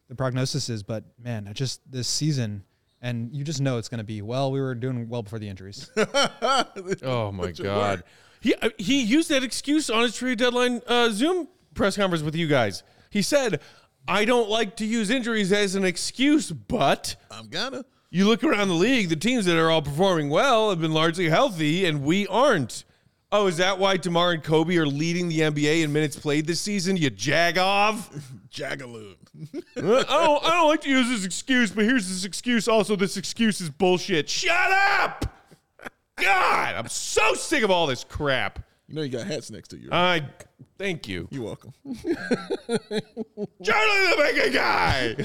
the 0.10 0.16
prognosis 0.16 0.70
is. 0.70 0.84
But 0.84 1.04
man, 1.22 1.48
I 1.48 1.54
just 1.54 1.80
this 1.92 2.08
season. 2.08 2.64
And 3.02 3.36
you 3.36 3.44
just 3.44 3.62
know 3.62 3.78
it's 3.78 3.90
going 3.90 4.00
to 4.00 4.04
be 4.06 4.24
well. 4.24 4.52
We 4.52 4.60
were 4.60 4.74
doing 4.74 5.08
well 5.10 5.22
before 5.22 5.38
the 5.38 5.48
injuries. 5.48 5.92
Oh 7.04 7.32
my 7.32 7.52
God. 7.52 8.04
He 8.46 8.54
uh, 8.62 8.70
he 8.78 9.02
used 9.02 9.30
that 9.30 9.44
excuse 9.44 9.90
on 9.90 10.04
his 10.04 10.16
trade 10.16 10.38
deadline 10.38 10.80
uh, 10.86 11.10
Zoom 11.10 11.48
press 11.74 11.98
conference 11.98 12.24
with 12.24 12.36
you 12.36 12.48
guys. 12.48 12.84
He 13.10 13.24
said, 13.24 13.60
"I 14.08 14.24
don't 14.24 14.48
like 14.48 14.76
to 14.76 14.86
use 14.86 15.10
injuries 15.10 15.52
as 15.52 15.74
an 15.74 15.84
excuse, 15.84 16.52
but." 16.52 17.16
I'm 17.32 17.48
gonna. 17.48 17.84
You 18.12 18.28
look 18.28 18.44
around 18.44 18.68
the 18.68 18.76
league, 18.76 19.10
the 19.10 19.16
teams 19.16 19.46
that 19.46 19.58
are 19.58 19.72
all 19.72 19.82
performing 19.82 20.30
well 20.30 20.70
have 20.70 20.80
been 20.80 20.94
largely 20.94 21.28
healthy, 21.28 21.86
and 21.86 22.04
we 22.04 22.28
aren't. 22.28 22.84
Oh, 23.32 23.48
is 23.48 23.58
that 23.58 23.80
why 23.80 23.98
DeMar 23.98 24.34
and 24.34 24.44
Kobe 24.44 24.78
are 24.78 24.86
leading 24.86 25.28
the 25.28 25.40
NBA 25.40 25.82
in 25.82 25.92
minutes 25.92 26.16
played 26.16 26.46
this 26.46 26.62
season? 26.62 26.98
You 26.98 27.10
jagov. 27.10 27.98
Jagaloon. 28.52 29.16
Uh, 29.76 30.06
I 30.08 30.26
don't. 30.26 30.46
I 30.46 30.50
don't 30.52 30.70
like 30.70 30.82
to 30.82 30.90
use 30.90 31.10
this 31.10 31.26
excuse, 31.26 31.72
but 31.72 31.84
here's 31.84 32.08
this 32.08 32.24
excuse. 32.24 32.68
Also, 32.70 32.96
this 32.96 33.18
excuse 33.18 33.60
is 33.60 33.70
bullshit. 33.70 34.30
Shut 34.30 34.72
up. 34.72 35.35
God, 36.18 36.76
I'm 36.76 36.88
so 36.88 37.34
sick 37.34 37.64
of 37.64 37.72
all 37.72 37.88
this 37.88 38.04
crap. 38.04 38.60
You 38.88 38.96
know 38.96 39.02
you 39.02 39.10
got 39.10 39.26
hats 39.28 39.50
next 39.52 39.70
to 39.70 39.78
you. 39.78 39.90
Right? 39.90 40.22
I 40.24 40.28
thank 40.78 41.08
you, 41.08 41.28
You're 41.32 41.44
welcome. 41.44 41.74
Charlie 41.86 42.06
the 43.64 44.16
Bacon 44.18 44.54
Guy. 44.54 45.16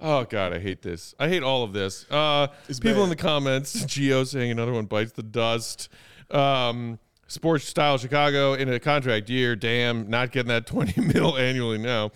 oh 0.00 0.24
God, 0.24 0.52
I 0.52 0.58
hate 0.58 0.82
this. 0.82 1.14
I 1.18 1.28
hate 1.28 1.42
all 1.42 1.62
of 1.62 1.72
this. 1.72 2.06
Uh, 2.10 2.48
people 2.68 2.94
bad. 2.94 3.02
in 3.04 3.08
the 3.08 3.16
comments, 3.16 3.84
Geo 3.86 4.24
saying 4.24 4.50
another 4.50 4.72
one 4.72 4.84
bites 4.86 5.12
the 5.12 5.22
dust. 5.22 5.88
Um, 6.30 6.98
sports 7.26 7.64
style 7.64 7.96
Chicago 7.98 8.52
in 8.54 8.68
a 8.68 8.78
contract 8.78 9.30
year. 9.30 9.56
Damn, 9.56 10.10
not 10.10 10.30
getting 10.30 10.48
that 10.48 10.66
20 10.66 11.00
mil 11.14 11.36
annually 11.38 11.78
now. 11.78 12.10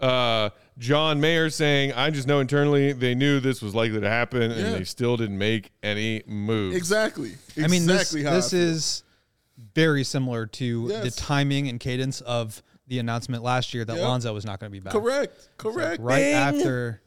Uh, 0.00 0.50
John 0.78 1.20
Mayer 1.20 1.50
saying, 1.50 1.92
I 1.92 2.10
just 2.10 2.26
know 2.26 2.40
internally 2.40 2.92
they 2.92 3.14
knew 3.14 3.40
this 3.40 3.60
was 3.60 3.74
likely 3.74 4.00
to 4.00 4.08
happen 4.08 4.50
Yeah. 4.50 4.56
and 4.58 4.74
they 4.74 4.84
still 4.84 5.16
didn't 5.16 5.38
make 5.38 5.70
any 5.82 6.22
moves. 6.26 6.76
Exactly. 6.76 7.32
I 7.62 7.66
mean, 7.68 7.86
this, 7.86 8.12
how 8.14 8.30
I 8.30 8.34
this 8.34 8.50
feel. 8.50 8.60
is 8.60 9.02
very 9.74 10.02
similar 10.04 10.46
to 10.46 10.88
the 10.88 10.94
Yes. 11.04 11.16
timing 11.16 11.68
and 11.68 11.78
cadence 11.78 12.20
of 12.22 12.62
the 12.88 12.98
announcement 12.98 13.42
last 13.42 13.74
year 13.74 13.84
that 13.84 13.96
Yep. 13.96 14.02
Lonzo 14.02 14.32
was 14.34 14.44
not 14.44 14.60
going 14.60 14.70
to 14.70 14.72
be 14.72 14.80
back. 14.80 14.92
correct. 14.92 15.34
It's 15.36 15.64
like 15.64 15.74
Correct. 15.74 16.02
right 16.02 16.18
Bing. 16.18 16.34
after 16.34 17.02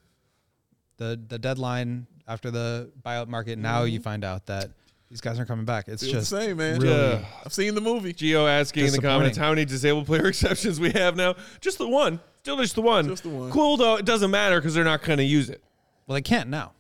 the 0.98 1.20
the 1.28 1.38
deadline, 1.38 2.08
after 2.28 2.52
the 2.52 2.92
buyout 3.04 3.28
market, 3.28 3.58
now 3.60 3.84
you 3.84 4.00
mm-hmm. 4.00 4.04
find 4.04 4.24
out 4.24 4.46
that 4.46 4.70
these 5.10 5.22
guys 5.22 5.38
aren't 5.38 5.48
coming 5.50 5.66
back. 5.66 5.88
It's 5.88 6.02
Feels 6.02 6.14
just 6.14 6.32
the 6.32 6.42
same, 6.42 6.58
man. 6.58 6.80
Really, 6.80 6.96
Yeah. 6.96 7.26
I've 7.46 7.54
seen 7.54 7.76
the 7.76 7.82
movie. 7.82 8.14
Geo 8.14 8.48
asking 8.48 8.86
in 8.86 8.92
the 8.92 9.02
comments 9.02 9.38
how 9.38 9.50
many 9.50 9.66
disabled 9.66 10.06
player 10.06 10.26
exceptions 10.28 10.80
we 10.80 10.92
have 10.92 11.16
now. 11.16 11.36
Just 11.62 11.78
the 11.78 11.88
one. 11.88 12.20
Still 12.46 12.58
just 12.58 12.76
the 12.76 12.82
one. 12.84 13.08
Just 13.08 13.24
the 13.24 13.30
one. 13.30 13.50
Cool 13.50 13.76
though. 13.76 13.96
It 13.96 14.06
doesn't 14.06 14.30
matter 14.30 14.58
because 14.58 14.76
they're 14.76 14.84
not 14.84 15.02
going 15.02 15.18
to 15.18 15.24
use 15.24 15.50
it. 15.50 15.64
well, 16.06 16.14
they 16.14 16.22
can't 16.22 16.48
now. 16.48 16.74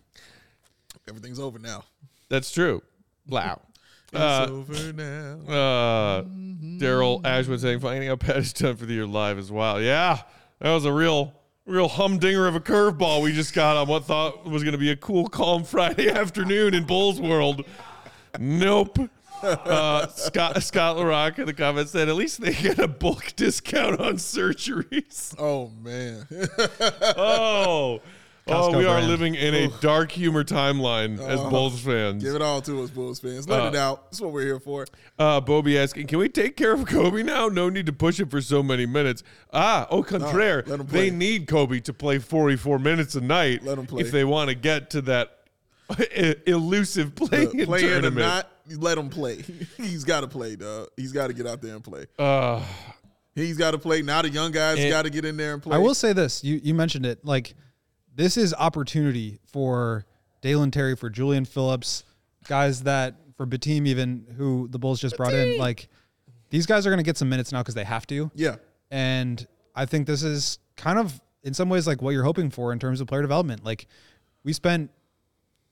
Everything's 1.09 1.39
over 1.39 1.57
now. 1.57 1.83
That's 2.29 2.51
true. 2.51 2.83
Wow. 3.27 3.61
It's 4.13 4.21
Uh, 4.21 4.47
over 4.51 4.93
now. 4.93 5.51
Uh, 5.51 6.21
Daryl 6.21 7.25
Ashwood 7.25 7.61
saying 7.61 7.79
finding 7.79 8.09
out 8.09 8.19
Pat 8.19 8.37
is 8.37 8.53
done 8.53 8.75
for 8.75 8.85
the 8.85 8.93
year 8.93 9.07
live 9.07 9.39
as 9.39 9.51
well. 9.51 9.81
Yeah, 9.81 10.21
that 10.59 10.71
was 10.71 10.85
a 10.85 10.93
real, 10.93 11.33
real 11.65 11.87
humdinger 11.87 12.45
of 12.45 12.53
a 12.55 12.59
curveball 12.59 13.23
we 13.23 13.31
just 13.33 13.55
got 13.55 13.75
on 13.75 13.87
what 13.87 14.05
thought 14.05 14.45
was 14.45 14.61
going 14.61 14.73
to 14.73 14.77
be 14.77 14.91
a 14.91 14.95
cool, 14.95 15.27
calm 15.27 15.63
Friday 15.63 16.09
afternoon 16.11 16.75
in 16.75 16.83
Bulls 16.85 17.19
world. 17.19 17.65
Nope. 18.37 18.99
Uh, 19.45 20.07
Scott 20.07 20.61
Scott 20.63 20.97
LaRock 20.97 21.37
in 21.39 21.45
the 21.45 21.53
comments 21.53 21.91
said 21.91 22.09
at 22.09 22.15
least 22.15 22.41
they 22.41 22.53
get 22.53 22.79
a 22.79 22.87
bulk 22.87 23.33
discount 23.35 23.99
on 23.99 24.15
surgeries. 24.15 25.35
Oh 25.37 25.71
man. 25.81 26.27
Oh. 27.17 28.01
Oh, 28.47 28.51
Costco 28.69 28.77
we 28.77 28.85
are 28.85 29.01
living 29.01 29.33
in 29.33 29.55
a 29.55 29.69
dark 29.81 30.11
humor 30.11 30.43
timeline 30.43 31.17
as 31.19 31.39
Bulls 31.49 31.79
fans. 31.81 32.23
Give 32.23 32.35
it 32.35 32.43
all 32.43 32.61
to 32.61 32.83
us, 32.83 32.91
Bulls 32.91 33.19
fans. 33.19 33.49
Let 33.49 33.59
Uh, 33.63 33.67
it 33.69 33.75
out. 33.75 34.11
That's 34.11 34.21
what 34.21 34.31
we're 34.33 34.43
here 34.43 34.59
for. 34.59 34.85
Uh, 35.17 35.41
Bobby 35.41 35.79
asking, 35.79 36.05
can 36.05 36.19
we 36.19 36.29
take 36.29 36.55
care 36.55 36.71
of 36.73 36.85
Kobe 36.85 37.23
now? 37.23 37.47
No 37.47 37.69
need 37.69 37.87
to 37.87 37.91
push 37.91 38.19
him 38.19 38.29
for 38.29 38.41
so 38.41 38.61
many 38.61 38.85
minutes. 38.85 39.23
Ah, 39.51 39.87
au 39.89 40.03
contraire, 40.03 40.63
let 40.67 40.87
they 40.89 41.09
need 41.09 41.47
Kobe 41.47 41.79
to 41.79 41.91
play 41.91 42.19
44 42.19 42.77
minutes 42.77 43.15
a 43.15 43.21
night 43.21 43.63
Let 43.63 43.87
play. 43.87 44.01
if 44.03 44.11
they 44.11 44.23
want 44.23 44.49
to 44.49 44.55
get 44.55 44.91
to 44.91 45.01
that 45.01 45.39
elusive 46.45 47.15
playing 47.15 47.49
Look, 47.51 47.67
playing 47.67 47.85
or 47.85 47.89
tournament. 48.01 48.17
not, 48.27 48.45
you 48.45 48.54
let 48.69 48.97
him 48.97 49.09
play. 49.09 49.43
He's 49.77 50.03
got 50.03 50.21
to 50.21 50.27
play, 50.27 50.55
dog. 50.55 50.87
He's 50.97 51.11
got 51.11 51.27
to 51.27 51.33
get 51.33 51.47
out 51.47 51.61
there 51.61 51.75
and 51.75 51.83
play. 51.83 52.05
uh, 52.19 52.61
He's 53.35 53.57
got 53.57 53.71
to 53.71 53.77
play. 53.77 54.01
Now 54.01 54.21
the 54.21 54.29
young 54.29 54.51
guys 54.51 54.77
got 54.89 55.01
to 55.03 55.09
get 55.09 55.25
in 55.25 55.35
there 55.35 55.53
and 55.53 55.61
play. 55.61 55.75
I 55.75 55.79
will 55.79 55.95
say 55.95 56.13
this: 56.13 56.43
you 56.43 56.59
you 56.63 56.73
mentioned 56.73 57.05
it. 57.05 57.25
Like 57.25 57.53
this 58.15 58.37
is 58.37 58.53
opportunity 58.53 59.39
for 59.45 60.05
Dalen 60.41 60.71
Terry, 60.71 60.95
for 60.95 61.09
Julian 61.09 61.43
Phillips, 61.43 62.03
guys 62.47 62.83
that 62.83 63.15
for 63.35 63.45
Bitim 63.45 63.87
even 63.87 64.25
who 64.37 64.69
the 64.69 64.79
Bulls 64.79 65.01
just 65.01 65.17
brought 65.17 65.33
in. 65.33 65.57
Like 65.57 65.89
these 66.49 66.65
guys 66.65 66.87
are 66.87 66.89
going 66.89 66.99
to 66.99 67.03
get 67.03 67.17
some 67.17 67.27
minutes 67.27 67.51
now 67.51 67.59
because 67.61 67.75
they 67.75 67.83
have 67.83 68.07
to. 68.07 68.31
Yeah. 68.35 68.55
And 68.89 69.45
I 69.75 69.85
think 69.85 70.07
this 70.07 70.23
is 70.23 70.59
kind 70.77 70.97
of 70.97 71.19
in 71.43 71.53
some 71.53 71.67
ways 71.67 71.85
like 71.87 72.01
what 72.01 72.11
you're 72.11 72.23
hoping 72.23 72.49
for 72.49 72.71
in 72.71 72.79
terms 72.79 73.01
of 73.01 73.07
player 73.07 73.21
development. 73.21 73.65
Like 73.65 73.87
we 74.45 74.53
spent 74.53 74.91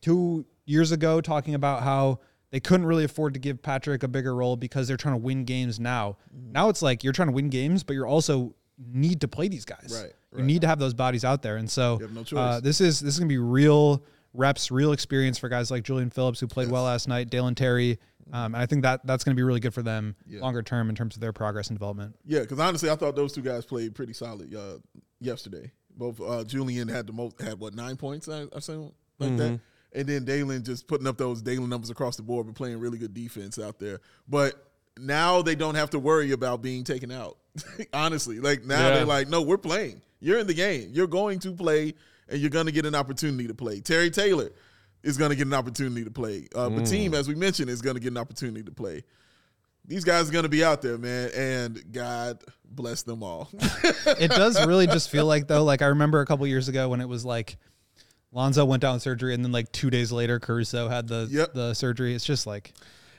two 0.02 0.46
years 0.66 0.92
ago 0.92 1.22
talking 1.22 1.56
about 1.56 1.84
how 1.84 2.20
they 2.54 2.60
couldn't 2.60 2.86
really 2.86 3.04
afford 3.04 3.34
to 3.34 3.40
give 3.40 3.64
Patrick 3.64 4.04
a 4.04 4.08
bigger 4.08 4.36
role 4.36 4.56
because 4.56 4.88
they're 4.88 4.96
trying 4.96 5.16
to 5.16 5.22
win 5.22 5.44
games 5.44 5.80
now. 5.80 6.18
Now 6.32 6.70
it's 6.70 6.84
like 6.84 7.04
you're 7.04 7.12
trying 7.12 7.30
to 7.30 7.34
win 7.34 7.50
games, 7.50 7.84
but 7.84 7.94
you're 7.94 8.06
also 8.06 8.54
need 8.78 9.22
to 9.22 9.28
play 9.28 9.48
these 9.48 9.66
guys. 9.66 10.00
Right, 10.04 10.14
You 10.40 10.46
need 10.46 10.62
to 10.62 10.68
have 10.68 10.78
those 10.78 10.94
bodies 10.94 11.26
out 11.26 11.42
there, 11.42 11.58
and 11.58 11.70
so 11.70 12.00
no 12.14 12.38
uh, 12.40 12.60
this 12.60 12.80
is 12.80 13.00
this 13.00 13.16
is 13.16 13.20
gonna 13.20 13.28
be 13.28 13.40
real 13.40 14.04
reps, 14.36 14.70
real 14.70 14.92
experience 14.92 15.40
for 15.40 15.50
guys 15.50 15.72
like 15.72 15.82
Julian 15.82 16.12
Phillips 16.12 16.40
who 16.40 16.46
played 16.46 16.70
well 16.70 16.84
last 16.84 17.08
night, 17.08 17.32
Dalen 17.32 17.56
Terry. 17.56 17.98
Um, 18.32 18.54
and 18.54 18.58
I 18.58 18.68
think 18.68 18.84
that 18.84 19.02
that's 19.04 19.24
going 19.24 19.36
to 19.36 19.40
be 19.40 19.44
really 19.44 19.60
good 19.60 19.74
for 19.74 19.82
them 19.82 20.16
longer 20.28 20.62
term 20.62 20.90
in 20.90 20.96
terms 20.96 21.16
of 21.16 21.22
their 21.22 21.34
progress 21.34 21.68
and 21.70 21.78
development. 21.78 22.16
Yeah, 22.26 22.40
because 22.40 22.58
honestly, 22.58 22.90
I 22.90 22.96
thought 22.96 23.16
those 23.16 23.34
two 23.34 23.42
guys 23.42 23.66
played 23.66 23.96
pretty 23.96 24.14
solid 24.14 24.56
uh, 24.56 24.78
yesterday. 25.20 25.72
Both 25.96 26.22
uh, 26.22 26.44
Julian 26.44 26.88
had 26.88 27.06
the 27.06 27.14
most 27.14 27.40
had 27.42 27.60
what 27.60 27.76
nine 27.76 27.98
points 27.98 28.30
I, 28.30 28.46
I 28.56 28.60
said 28.60 28.92
like 29.20 29.38
that, 29.38 29.60
and 29.94 30.08
then 30.08 30.26
Dalen 30.26 30.64
just 30.64 30.88
putting 30.88 31.08
up 31.08 31.18
those 31.18 31.42
Dalen 31.42 31.70
numbers 31.70 31.90
across 31.90 32.16
the 32.16 32.24
board, 32.24 32.46
but 32.46 32.56
playing 32.56 32.80
really 32.80 32.98
good 32.98 33.14
defense 33.14 33.60
out 33.60 33.80
there. 33.80 34.00
But 34.28 34.54
now 34.98 35.42
they 35.42 35.56
don't 35.56 35.76
have 35.76 35.90
to 35.92 36.00
worry 36.00 36.32
about 36.32 36.62
being 36.62 36.84
taken 36.84 37.12
out. 37.12 37.38
honestly, 37.94 38.40
like 38.40 38.64
now 38.66 38.80
Yeah. 38.88 38.90
they're 38.96 39.06
like, 39.06 39.28
no, 39.28 39.42
we're 39.42 39.58
playing. 39.58 40.02
You're 40.20 40.40
in 40.40 40.48
the 40.48 40.54
game. 40.54 40.90
You're 40.94 41.08
going 41.08 41.40
to 41.40 41.52
play, 41.54 41.94
and 42.30 42.40
you're 42.40 42.50
going 42.50 42.66
to 42.68 42.72
get 42.72 42.86
an 42.86 42.96
opportunity 42.96 43.48
to 43.48 43.54
play. 43.54 43.80
Terry 43.82 44.10
Taylor 44.10 44.50
is 45.04 45.18
going 45.18 45.30
to 45.32 45.36
get 45.36 45.48
an 45.48 45.54
opportunity 45.54 46.04
to 46.04 46.12
play. 46.12 46.48
Uh, 46.56 46.70
Mm. 46.70 46.80
Bitim, 46.80 47.14
as 47.14 47.28
we 47.28 47.36
mentioned, 47.36 47.70
is 47.70 47.82
going 47.82 47.96
to 47.96 48.00
get 48.02 48.12
an 48.12 48.18
opportunity 48.18 48.64
to 48.64 48.72
play 48.72 49.04
these 49.86 50.06
guys 50.06 50.30
are 50.30 50.32
going 50.32 50.44
to 50.44 50.50
be 50.50 50.64
out 50.64 50.82
there, 50.82 50.98
man, 50.98 51.30
and 51.36 51.92
God 51.92 52.42
bless 52.64 53.04
them 53.04 53.22
all. 53.22 53.50
it 54.18 54.32
does 54.32 54.66
really 54.66 54.88
just 54.88 55.10
feel 55.10 55.26
like 55.26 55.48
though, 55.48 55.66
like 55.66 55.82
I 55.82 55.88
remember 55.88 56.22
a 56.22 56.26
couple 56.26 56.48
years 56.48 56.70
ago 56.70 56.88
when 56.88 57.02
it 57.02 57.10
was 57.10 57.26
like 57.26 57.58
Lonzo 58.34 58.66
went 58.66 58.82
down 58.82 59.00
surgery 59.00 59.34
and 59.34 59.46
then 59.46 59.52
like 59.52 59.72
two 59.72 59.90
days 59.90 60.12
later 60.12 60.40
Caruso 60.40 60.90
had 60.90 61.08
the 61.08 61.28
Yep. 61.30 61.54
the 61.54 61.74
surgery. 61.74 62.16
It's 62.16 62.26
just 62.26 62.48
like 62.48 62.74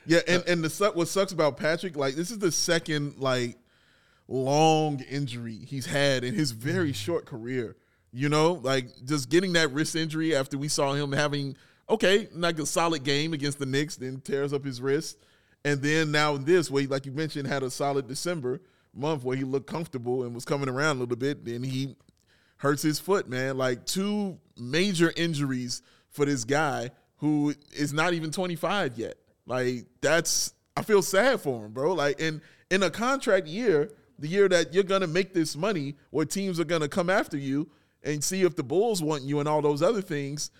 yeah, 0.06 0.20
and 0.28 0.42
and 0.46 0.64
the 0.64 0.92
what 0.92 1.08
sucks 1.08 1.32
about 1.32 1.56
Patrick, 1.56 1.96
like 1.96 2.14
this 2.14 2.30
is 2.30 2.38
the 2.38 2.52
second 2.52 3.18
like 3.18 3.56
long 4.28 5.00
injury 5.00 5.56
he's 5.66 5.86
had 5.86 6.24
in 6.24 6.34
his 6.34 6.50
very 6.50 6.90
mm. 6.90 6.94
short 6.94 7.26
career. 7.26 7.76
You 8.12 8.28
know, 8.28 8.60
like 8.62 8.88
just 9.04 9.28
getting 9.28 9.54
that 9.54 9.72
wrist 9.72 9.96
injury 9.96 10.36
after 10.36 10.58
we 10.58 10.68
saw 10.68 10.92
him 10.92 11.12
having 11.12 11.56
okay, 11.88 12.28
like 12.32 12.58
a 12.58 12.66
solid 12.66 13.04
game 13.04 13.32
against 13.32 13.58
the 13.58 13.66
Knicks, 13.66 13.96
then 13.96 14.20
tears 14.20 14.52
up 14.52 14.64
his 14.64 14.80
wrist, 14.80 15.18
and 15.64 15.82
then 15.82 16.10
now 16.12 16.36
this 16.36 16.70
where, 16.70 16.82
he, 16.82 16.86
like 16.86 17.06
you 17.06 17.12
mentioned, 17.12 17.46
had 17.46 17.62
a 17.62 17.70
solid 17.70 18.06
December 18.06 18.60
month 18.94 19.24
where 19.24 19.36
he 19.36 19.44
looked 19.44 19.66
comfortable 19.66 20.22
and 20.22 20.34
was 20.34 20.44
coming 20.44 20.68
around 20.68 20.96
a 20.96 21.00
little 21.00 21.16
bit. 21.16 21.44
Then 21.44 21.62
he 21.62 21.96
hurts 22.64 22.82
his 22.82 22.98
foot, 22.98 23.28
man. 23.28 23.58
Like 23.58 23.84
two 23.84 24.38
major 24.58 25.12
injuries 25.16 25.82
for 26.08 26.24
this 26.24 26.44
guy 26.44 26.90
who 27.18 27.54
is 27.72 27.92
not 27.92 28.14
even 28.14 28.30
25 28.30 28.98
yet. 28.98 29.16
Like 29.46 29.84
that's 30.00 30.54
I 30.76 30.82
feel 30.82 31.02
sad 31.02 31.40
for 31.40 31.64
him, 31.66 31.72
bro. 31.72 31.92
Like 31.92 32.18
in 32.18 32.40
in 32.70 32.82
a 32.82 32.90
contract 32.90 33.46
year, 33.46 33.90
the 34.18 34.28
year 34.28 34.48
that 34.48 34.72
you're 34.72 34.82
gonna 34.82 35.06
make 35.06 35.34
this 35.34 35.54
money, 35.54 35.96
where 36.10 36.24
teams 36.24 36.58
are 36.58 36.64
gonna 36.64 36.88
come 36.88 37.10
after 37.10 37.36
you 37.36 37.68
and 38.02 38.24
see 38.24 38.42
if 38.42 38.56
the 38.56 38.64
Bulls 38.64 39.02
want 39.02 39.22
you 39.22 39.40
and 39.40 39.48
all 39.48 39.60
those 39.60 39.82
other 39.82 40.02
things. 40.02 40.50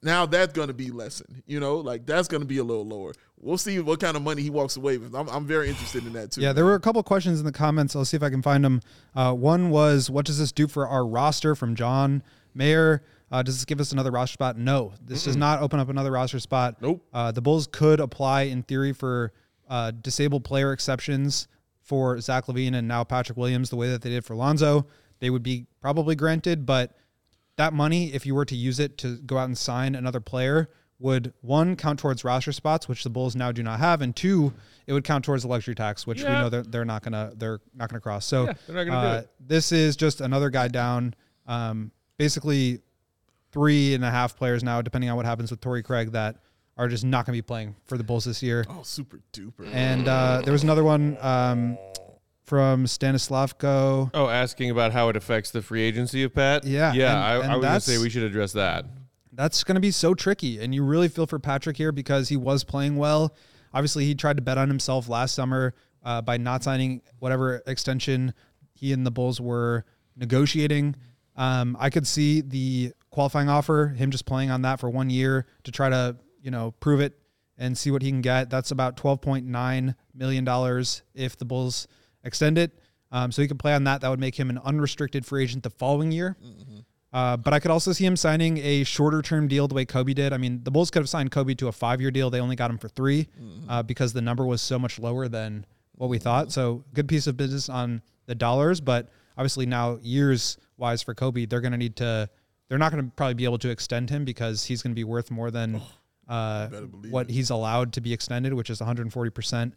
Now 0.00 0.26
that's 0.26 0.52
gonna 0.52 0.72
be 0.72 0.92
lessened, 0.92 1.42
you 1.46 1.58
know, 1.58 1.78
like 1.78 2.06
that's 2.06 2.28
gonna 2.28 2.44
be 2.44 2.58
a 2.58 2.64
little 2.64 2.86
lower. 2.86 3.14
We'll 3.40 3.58
see 3.58 3.78
what 3.78 4.00
kind 4.00 4.16
of 4.16 4.22
money 4.22 4.42
he 4.42 4.50
walks 4.50 4.76
away 4.76 4.98
with. 4.98 5.14
I'm, 5.14 5.28
I'm 5.28 5.46
very 5.46 5.68
interested 5.68 6.04
in 6.04 6.12
that 6.14 6.32
too. 6.32 6.40
Yeah, 6.40 6.52
there 6.52 6.64
were 6.64 6.74
a 6.74 6.80
couple 6.80 7.02
questions 7.02 7.38
in 7.38 7.46
the 7.46 7.52
comments. 7.52 7.94
I'll 7.94 8.04
see 8.04 8.16
if 8.16 8.22
I 8.22 8.30
can 8.30 8.42
find 8.42 8.64
them. 8.64 8.80
Uh, 9.14 9.32
one 9.32 9.70
was, 9.70 10.10
"What 10.10 10.26
does 10.26 10.38
this 10.38 10.52
do 10.52 10.66
for 10.66 10.88
our 10.88 11.06
roster?" 11.06 11.54
From 11.54 11.74
John 11.74 12.22
Mayer. 12.54 13.02
Uh, 13.30 13.42
does 13.42 13.56
this 13.56 13.64
give 13.64 13.78
us 13.78 13.92
another 13.92 14.10
roster 14.10 14.32
spot? 14.32 14.56
No, 14.56 14.94
this 15.04 15.24
does 15.24 15.36
not 15.36 15.60
open 15.60 15.78
up 15.78 15.88
another 15.90 16.10
roster 16.10 16.40
spot. 16.40 16.80
Nope. 16.80 17.04
Uh, 17.12 17.30
the 17.30 17.42
Bulls 17.42 17.68
could 17.70 18.00
apply, 18.00 18.42
in 18.42 18.62
theory, 18.62 18.94
for 18.94 19.32
uh, 19.68 19.90
disabled 19.90 20.44
player 20.44 20.72
exceptions 20.72 21.46
for 21.82 22.18
Zach 22.20 22.46
LaVine 22.46 22.74
and 22.74 22.88
now 22.88 23.04
Patrick 23.04 23.36
Williams, 23.36 23.70
the 23.70 23.76
way 23.76 23.88
that 23.90 24.02
they 24.02 24.10
did 24.10 24.24
for 24.24 24.34
Lonzo. 24.34 24.86
They 25.20 25.30
would 25.30 25.42
be 25.42 25.66
probably 25.80 26.14
granted, 26.14 26.64
but 26.64 26.96
that 27.56 27.72
money, 27.74 28.14
if 28.14 28.24
you 28.24 28.34
were 28.34 28.44
to 28.46 28.56
use 28.56 28.78
it 28.78 28.96
to 28.98 29.16
go 29.18 29.36
out 29.36 29.44
and 29.44 29.58
sign 29.58 29.94
another 29.94 30.20
player, 30.20 30.70
would 31.00 31.32
one 31.42 31.76
count 31.76 31.98
towards 32.00 32.24
roster 32.24 32.52
spots, 32.52 32.88
which 32.88 33.04
the 33.04 33.10
Bulls 33.10 33.36
now 33.36 33.52
do 33.52 33.62
not 33.62 33.78
have, 33.78 34.02
and 34.02 34.14
two, 34.14 34.52
it 34.86 34.92
would 34.92 35.04
count 35.04 35.24
towards 35.24 35.42
the 35.42 35.48
luxury 35.48 35.74
tax, 35.74 36.06
which 36.06 36.22
we 36.22 36.28
know 36.28 36.48
they're, 36.48 36.62
they're 36.62 36.84
not 36.84 37.02
gonna 37.02 37.32
they're 37.36 37.60
not 37.74 37.88
gonna 37.88 38.00
cross. 38.00 38.26
So 38.26 38.46
Yeah, 38.46 38.52
they're 38.66 38.76
not 38.76 38.84
gonna 38.84 39.08
do 39.08 39.16
uh, 39.16 39.20
it. 39.20 39.30
This 39.40 39.72
is 39.72 39.96
just 39.96 40.20
another 40.20 40.50
guy 40.50 40.68
down. 40.68 41.14
Um, 41.46 41.92
basically, 42.16 42.80
three 43.52 43.94
and 43.94 44.04
a 44.04 44.10
half 44.10 44.36
players 44.36 44.64
now, 44.64 44.82
depending 44.82 45.08
on 45.10 45.16
what 45.16 45.24
happens 45.24 45.50
with 45.50 45.60
Torrey 45.60 45.82
Craig, 45.82 46.12
that 46.12 46.36
are 46.76 46.88
just 46.88 47.04
not 47.04 47.26
gonna 47.26 47.36
be 47.36 47.42
playing 47.42 47.76
for 47.86 47.96
the 47.96 48.04
Bulls 48.04 48.24
this 48.24 48.42
year. 48.42 48.64
Oh, 48.68 48.82
super 48.82 49.20
duper. 49.32 49.70
And 49.72 50.08
uh, 50.08 50.42
there 50.44 50.52
was 50.52 50.64
another 50.64 50.84
one 50.84 51.16
um, 51.20 51.78
from 52.44 52.86
Stanislavko. 52.86 54.10
Oh, 54.14 54.28
asking 54.28 54.70
about 54.70 54.92
how 54.92 55.08
it 55.10 55.16
affects 55.16 55.50
the 55.52 55.62
free 55.62 55.82
agency 55.82 56.24
of 56.24 56.34
Pat. 56.34 56.64
Yeah, 56.64 56.92
yeah. 56.92 57.12
and- 57.12 57.18
I, 57.18 57.34
and 57.44 57.52
I 57.52 57.56
was 57.56 57.64
gonna 57.64 57.80
say 57.80 57.98
we 57.98 58.10
should 58.10 58.24
address 58.24 58.52
that. 58.52 58.84
That's 59.38 59.62
going 59.62 59.76
to 59.76 59.80
be 59.80 59.92
so 59.92 60.14
tricky. 60.14 60.58
And 60.58 60.74
you 60.74 60.82
really 60.82 61.06
feel 61.06 61.24
for 61.24 61.38
Patrick 61.38 61.76
here 61.76 61.92
because 61.92 62.28
he 62.28 62.36
was 62.36 62.64
playing 62.64 62.96
well. 62.96 63.36
Obviously, 63.72 64.04
he 64.04 64.16
tried 64.16 64.36
to 64.36 64.42
bet 64.42 64.58
on 64.58 64.66
himself 64.66 65.08
last 65.08 65.36
summer 65.36 65.74
uh, 66.02 66.20
by 66.20 66.38
not 66.38 66.64
signing 66.64 67.02
whatever 67.20 67.62
extension 67.64 68.34
he 68.74 68.92
and 68.92 69.06
the 69.06 69.12
Bulls 69.12 69.40
were 69.40 69.84
negotiating. 70.16 70.96
Um, 71.36 71.76
I 71.78 71.88
could 71.88 72.04
see 72.04 72.40
the 72.40 72.92
qualifying 73.10 73.48
offer, 73.48 73.94
him 73.96 74.10
just 74.10 74.26
playing 74.26 74.50
on 74.50 74.62
that 74.62 74.80
for 74.80 74.90
one 74.90 75.08
year 75.08 75.46
to 75.62 75.70
try 75.70 75.88
to, 75.88 76.16
you 76.42 76.50
know, 76.50 76.72
prove 76.80 77.00
it 77.00 77.16
and 77.56 77.78
see 77.78 77.92
what 77.92 78.02
he 78.02 78.10
can 78.10 78.22
get. 78.22 78.50
That's 78.50 78.72
about 78.72 78.96
$12.9 78.96 79.94
million 80.14 80.84
if 81.14 81.36
the 81.36 81.44
Bulls 81.44 81.86
extend 82.24 82.58
it. 82.58 82.76
Um, 83.12 83.30
so 83.30 83.40
he 83.40 83.46
could 83.46 83.60
play 83.60 83.74
on 83.74 83.84
that. 83.84 84.00
That 84.00 84.08
would 84.08 84.18
make 84.18 84.34
him 84.34 84.50
an 84.50 84.58
unrestricted 84.58 85.24
free 85.24 85.44
agent 85.44 85.62
the 85.62 85.70
following 85.70 86.10
year. 86.10 86.36
Uh, 87.12 87.36
but 87.36 87.54
I 87.54 87.58
could 87.60 87.70
also 87.70 87.92
see 87.92 88.04
him 88.04 88.16
signing 88.16 88.58
a 88.58 88.84
shorter 88.84 89.22
term 89.22 89.48
deal 89.48 89.66
the 89.66 89.74
way 89.74 89.84
Kobe 89.84 90.12
did. 90.12 90.32
I 90.32 90.36
mean, 90.36 90.60
the 90.62 90.70
Bulls 90.70 90.90
could 90.90 91.00
have 91.00 91.08
signed 91.08 91.30
Kobe 91.30 91.54
to 91.54 91.68
a 91.68 91.72
five 91.72 92.00
year 92.00 92.10
deal. 92.10 92.28
They 92.30 92.40
only 92.40 92.56
got 92.56 92.70
him 92.70 92.78
for 92.78 92.88
3 92.88 93.26
uh, 93.68 93.82
because 93.82 94.12
the 94.12 94.20
number 94.20 94.44
was 94.44 94.60
so 94.60 94.78
much 94.78 94.98
lower 94.98 95.26
than 95.28 95.64
what 95.92 96.10
we 96.10 96.18
thought. 96.18 96.52
So 96.52 96.84
good 96.92 97.08
piece 97.08 97.26
of 97.26 97.36
business 97.36 97.68
on 97.68 98.02
the 98.26 98.34
dollars. 98.34 98.80
But 98.80 99.08
obviously 99.36 99.64
now 99.66 99.98
years 100.02 100.58
wise 100.76 101.02
for 101.02 101.14
Kobe, 101.14 101.46
they're 101.46 101.60
going 101.62 101.72
to 101.72 101.78
need 101.78 101.96
to. 101.96 102.28
They're 102.68 102.76
not 102.78 102.92
going 102.92 103.02
to 103.02 103.10
probably 103.16 103.32
be 103.32 103.44
able 103.44 103.56
to 103.60 103.70
extend 103.70 104.10
him 104.10 104.26
because 104.26 104.62
he's 104.64 104.82
going 104.82 104.90
to 104.90 104.94
be 104.94 105.04
worth 105.04 105.30
more 105.30 105.50
than 105.50 105.80
uh, 106.28 106.68
what 107.08 107.30
he's 107.30 107.48
allowed 107.48 107.94
to 107.94 108.02
be 108.02 108.12
extended, 108.12 108.52
which 108.52 108.68
is 108.68 108.80
140 108.80 109.30
percent 109.30 109.74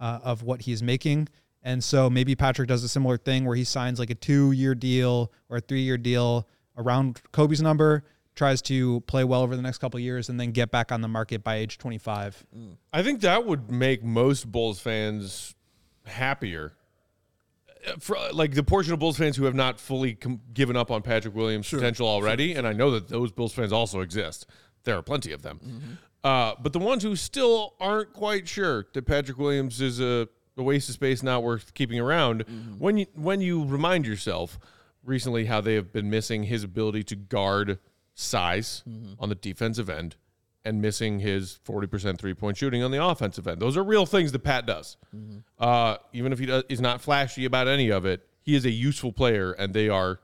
uh, 0.00 0.18
of 0.22 0.42
what 0.42 0.60
he's 0.60 0.82
making. 0.82 1.28
And 1.62 1.82
so 1.82 2.10
maybe 2.10 2.34
Patrick 2.34 2.68
does 2.68 2.84
a 2.84 2.88
similar 2.90 3.16
thing 3.16 3.46
where 3.46 3.56
he 3.56 3.64
signs 3.64 3.98
like 3.98 4.10
a 4.10 4.14
two 4.14 4.52
year 4.52 4.74
deal 4.74 5.32
or 5.48 5.56
a 5.56 5.60
three 5.62 5.80
year 5.80 5.96
deal 5.96 6.46
around 6.76 7.20
Kobe's 7.32 7.62
number, 7.62 8.04
tries 8.34 8.60
to 8.62 9.00
play 9.02 9.22
well 9.24 9.42
over 9.42 9.54
the 9.56 9.62
next 9.62 9.78
couple 9.78 9.98
of 9.98 10.02
years, 10.02 10.28
and 10.28 10.38
then 10.40 10.50
get 10.50 10.70
back 10.70 10.90
on 10.90 11.00
the 11.00 11.08
market 11.08 11.44
by 11.44 11.56
age 11.56 11.78
25. 11.78 12.44
I 12.92 13.02
think 13.02 13.20
that 13.20 13.46
would 13.46 13.70
make 13.70 14.02
most 14.02 14.50
Bulls 14.50 14.80
fans 14.80 15.54
happier. 16.04 16.72
Uh, 17.86 17.92
For, 18.00 18.16
like 18.32 18.54
the 18.54 18.62
portion 18.64 18.92
of 18.92 18.98
Bulls 18.98 19.16
fans 19.18 19.36
who 19.36 19.44
have 19.44 19.54
not 19.54 19.78
fully 19.78 20.14
com- 20.14 20.40
given 20.52 20.76
up 20.76 20.90
on 20.90 21.02
Patrick 21.02 21.34
Williams' 21.34 21.68
potential 21.70 22.08
already, 22.08 22.54
and 22.54 22.66
I 22.66 22.72
know 22.72 22.90
that 22.92 23.08
those 23.08 23.30
Bulls 23.30 23.52
fans 23.52 23.72
also 23.72 24.00
exist. 24.00 24.46
There 24.84 24.96
are 24.96 25.02
plenty 25.02 25.32
of 25.32 25.42
them. 25.42 25.98
Uh, 26.24 26.54
but 26.62 26.72
the 26.72 26.78
ones 26.78 27.02
who 27.02 27.14
still 27.16 27.74
aren't 27.78 28.12
quite 28.14 28.48
sure 28.48 28.86
that 28.94 29.02
Patrick 29.06 29.38
Williams 29.38 29.80
is 29.80 30.00
a, 30.00 30.26
a 30.56 30.62
waste 30.62 30.88
of 30.88 30.94
space 30.94 31.22
not 31.22 31.42
worth 31.42 31.74
keeping 31.74 32.00
around, 32.00 32.44
when 32.78 32.96
you 32.96 33.06
when 33.14 33.40
you 33.42 33.64
remind 33.64 34.06
yourself 34.06 34.58
recently 35.04 35.46
how 35.46 35.60
they 35.60 35.74
have 35.74 35.92
been 35.92 36.10
missing 36.10 36.44
his 36.44 36.64
ability 36.64 37.02
to 37.04 37.16
guard 37.16 37.78
size 38.14 38.82
mm-hmm. 38.88 39.14
on 39.18 39.28
the 39.28 39.34
defensive 39.34 39.90
end 39.90 40.16
and 40.64 40.80
missing 40.80 41.20
his 41.20 41.58
40% 41.66 42.18
three 42.18 42.34
point 42.34 42.56
shooting 42.56 42.82
on 42.82 42.90
the 42.90 43.04
offensive 43.04 43.46
end. 43.46 43.60
Those 43.60 43.76
are 43.76 43.84
real 43.84 44.06
things 44.06 44.32
that 44.32 44.40
Pat 44.40 44.66
does. 44.66 44.96
Mm-hmm. 45.14 45.38
Uh, 45.58 45.96
even 46.12 46.32
if 46.32 46.38
he 46.38 46.46
does, 46.46 46.64
is 46.68 46.80
not 46.80 47.00
flashy 47.00 47.44
about 47.44 47.68
any 47.68 47.90
of 47.90 48.06
it, 48.06 48.26
he 48.40 48.54
is 48.54 48.64
a 48.64 48.70
useful 48.70 49.12
player 49.12 49.52
and 49.52 49.74
they 49.74 49.88
are 49.88 50.20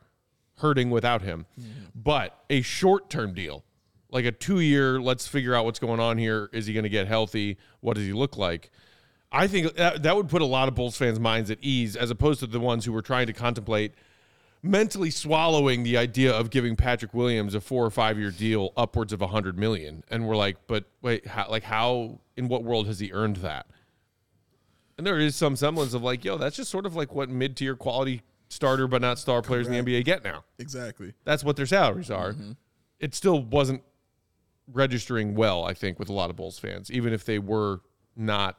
hurting 0.59 0.91
without 0.91 1.23
him. 1.23 1.47
Mm-hmm. 1.59 1.71
But 1.95 2.39
a 2.49 2.63
short 2.63 3.11
term 3.11 3.35
deal, 3.35 3.65
like 4.11 4.25
a 4.25 4.33
two 4.33 4.61
year, 4.61 5.01
let's 5.01 5.27
figure 5.27 5.55
out 5.55 5.65
what's 5.65 5.79
going 5.79 6.01
on 6.01 6.17
here. 6.17 6.49
Is 6.53 6.67
he 6.67 6.73
going 6.73 6.85
to 6.85 6.91
get 6.91 7.07
healthy? 7.07 7.59
What 7.81 7.97
does 7.97 8.07
he 8.07 8.13
look 8.13 8.37
like? 8.37 8.71
I 9.33 9.47
think 9.47 9.75
that, 9.77 10.03
that 10.03 10.17
would 10.17 10.29
put 10.29 10.43
a 10.43 10.47
lot 10.47 10.69
of 10.69 10.75
Bulls 10.75 10.97
fans' 10.97 11.21
minds 11.21 11.51
at 11.51 11.59
ease 11.61 11.95
as 11.95 12.11
opposed 12.11 12.41
to 12.41 12.47
the 12.47 12.59
ones 12.59 12.85
who 12.85 12.93
were 12.93 13.03
trying 13.03 13.29
to 13.29 13.33
contemplate 13.33 13.95
mentally 14.63 15.11
swallowing 15.11 15.83
the 15.83 15.97
idea 15.97 16.33
of 16.33 16.51
giving 16.51 16.77
Patrick 16.77 17.15
Williams 17.15 17.55
a 17.55 17.61
four 17.61 17.85
or 17.85 17.91
five 17.91 18.19
year 18.19 18.31
deal 18.31 18.73
upwards 18.77 19.13
of 19.13 19.23
a 19.23 19.29
hundred 19.29 19.59
million. 19.59 20.05
And 20.11 20.27
we're 20.27 20.37
like, 20.37 20.57
but 20.67 20.85
wait, 21.03 21.27
how, 21.27 21.49
like 21.49 21.65
how, 21.65 22.21
in 22.37 22.49
what 22.49 22.65
world 22.65 22.87
has 22.87 22.99
he 22.99 23.13
earned 23.13 23.37
that? 23.37 23.67
And 24.99 25.07
there 25.07 25.19
is 25.19 25.35
some 25.35 25.57
semblance 25.57 25.95
of 25.95 26.03
like, 26.03 26.25
yo, 26.25 26.37
that's 26.37 26.57
just 26.57 26.71
sort 26.71 26.85
of 26.85 26.95
like 26.95 27.15
what 27.15 27.31
mid 27.31 27.57
tier 27.57 27.75
quality 27.75 28.23
starter, 28.49 28.87
but 28.87 29.01
not 29.01 29.19
star 29.19 29.41
players 29.41 29.67
in 29.67 29.73
the 29.73 29.83
NBA 29.83 30.05
get 30.05 30.23
now. 30.23 30.45
exactly. 30.59 31.15
That's 31.25 31.43
what 31.43 31.57
their 31.57 31.67
salaries 31.67 32.11
are. 32.11 32.33
Mm-hmm. 32.33 32.53
It 32.99 33.15
still 33.15 33.43
wasn't 33.43 33.83
registering 34.71 35.35
well, 35.35 35.65
I 35.65 35.73
think, 35.73 35.99
with 35.99 36.11
a 36.11 36.13
lot 36.13 36.29
of 36.29 36.37
Bulls 36.37 36.59
fans, 36.59 36.91
even 36.91 37.13
if 37.13 37.25
they 37.25 37.39
were 37.39 37.81
not 38.15 38.59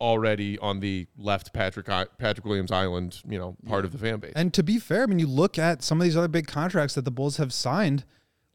already 0.00 0.58
on 0.58 0.80
the 0.80 1.06
left 1.16 1.52
Patrick 1.52 1.86
Patrick 1.86 2.44
Williams 2.44 2.72
Island, 2.72 3.20
you 3.28 3.38
know, 3.38 3.56
part 3.66 3.84
of 3.84 3.92
the 3.92 3.98
fan 3.98 4.18
base. 4.18 4.32
And 4.34 4.52
to 4.54 4.62
be 4.62 4.78
fair, 4.78 5.02
I 5.02 5.06
mean, 5.06 5.18
you 5.18 5.26
look 5.26 5.58
at 5.58 5.82
some 5.82 6.00
of 6.00 6.04
these 6.04 6.16
other 6.16 6.28
big 6.28 6.46
contracts 6.46 6.94
that 6.94 7.04
the 7.04 7.10
Bulls 7.10 7.36
have 7.36 7.52
signed, 7.52 8.04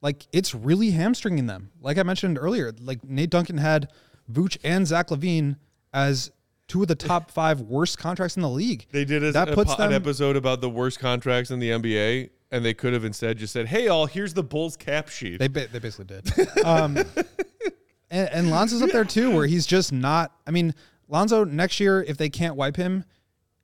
like 0.01 0.27
it's 0.31 0.55
really 0.55 0.91
hamstringing 0.91 1.45
them. 1.45 1.71
Like 1.79 1.97
I 1.97 2.03
mentioned 2.03 2.37
earlier, 2.39 2.73
like 2.79 3.03
Nate 3.03 3.29
Duncan 3.29 3.57
had 3.57 3.91
Vooch 4.31 4.57
and 4.63 4.87
Zach 4.87 5.09
LaVine 5.09 5.57
as 5.93 6.31
two 6.67 6.81
of 6.81 6.87
the 6.87 6.95
top 6.95 7.31
five 7.39 7.61
worst 7.61 7.97
contracts 7.97 8.35
in 8.35 8.41
the 8.41 8.49
league. 8.49 8.87
They 8.91 9.05
did 9.05 9.23
a, 9.23 9.31
that 9.31 9.49
a 9.49 9.53
puts 9.53 9.75
po- 9.75 9.83
an 9.83 9.93
episode 9.93 10.35
about 10.35 10.61
the 10.61 10.69
worst 10.69 10.99
contracts 10.99 11.51
in 11.51 11.59
the 11.59 11.69
NBA, 11.69 12.29
and 12.51 12.65
they 12.65 12.73
could 12.73 12.93
have 12.93 13.05
instead 13.05 13.37
just 13.37 13.53
said, 13.53 13.67
"Hey, 13.67 13.87
all, 13.87 14.07
here's 14.07 14.33
the 14.33 14.43
Bulls 14.43 14.75
cap 14.75 15.09
sheet." 15.09 15.39
They 15.39 15.47
they 15.47 15.79
basically 15.79 16.05
did. 16.05 16.57
Um, 16.65 16.97
and, 18.09 18.29
and 18.29 18.49
Lonzo's 18.49 18.81
up 18.81 18.91
there 18.91 19.05
too, 19.05 19.31
where 19.31 19.45
he's 19.45 19.65
just 19.65 19.91
not. 19.91 20.31
I 20.47 20.51
mean, 20.51 20.73
Lonzo 21.07 21.43
next 21.43 21.79
year, 21.79 22.03
if 22.03 22.17
they 22.17 22.29
can't 22.29 22.55
wipe 22.55 22.75
him, 22.75 23.05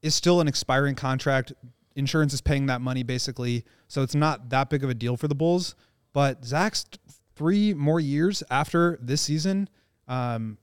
is 0.02 0.16
still 0.16 0.42
an 0.42 0.48
expiring 0.48 0.96
contract. 0.96 1.54
Insurance 1.96 2.34
is 2.34 2.42
paying 2.42 2.68
that 2.68 2.82
money 2.82 3.04
basically, 3.04 3.66
so 3.88 4.02
it's 4.02 4.16
not 4.16 4.50
that 4.50 4.70
big 4.70 4.84
of 4.84 4.89
a 4.89 4.94
deal 4.94 5.18
for 5.18 5.28
the 5.28 5.36
Bulls. 5.36 5.76
But 6.14 6.46
Zach's 6.46 6.86
three 7.36 7.74
more 7.74 8.00
years 8.00 8.44
after 8.50 9.00
this 9.02 9.22
season. 9.22 9.70
Um, 10.08 10.58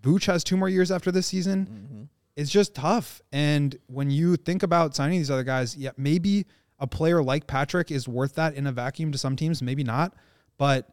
Vooch 0.00 0.26
has 0.26 0.44
two 0.44 0.56
more 0.56 0.68
years 0.68 0.90
after 0.90 1.10
this 1.10 1.26
season. 1.26 2.08
It's 2.36 2.50
just 2.50 2.74
tough. 2.74 3.20
And 3.32 3.76
when 3.86 4.10
you 4.10 4.36
think 4.36 4.62
about 4.62 4.96
signing 4.96 5.18
these 5.18 5.30
other 5.30 5.44
guys, 5.44 5.76
yeah, 5.76 5.90
maybe 5.96 6.46
a 6.78 6.86
player 6.86 7.22
like 7.22 7.46
Patrick 7.46 7.90
is 7.90 8.08
worth 8.08 8.34
that 8.34 8.54
in 8.54 8.66
a 8.66 8.72
vacuum 8.72 9.12
to 9.12 9.18
some 9.18 9.36
teams, 9.36 9.62
maybe 9.62 9.84
not. 9.84 10.14
But 10.58 10.88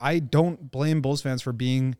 I 0.00 0.18
don't 0.18 0.70
blame 0.70 1.02
Bulls 1.02 1.22
fans 1.22 1.42
for 1.42 1.52
being 1.52 1.96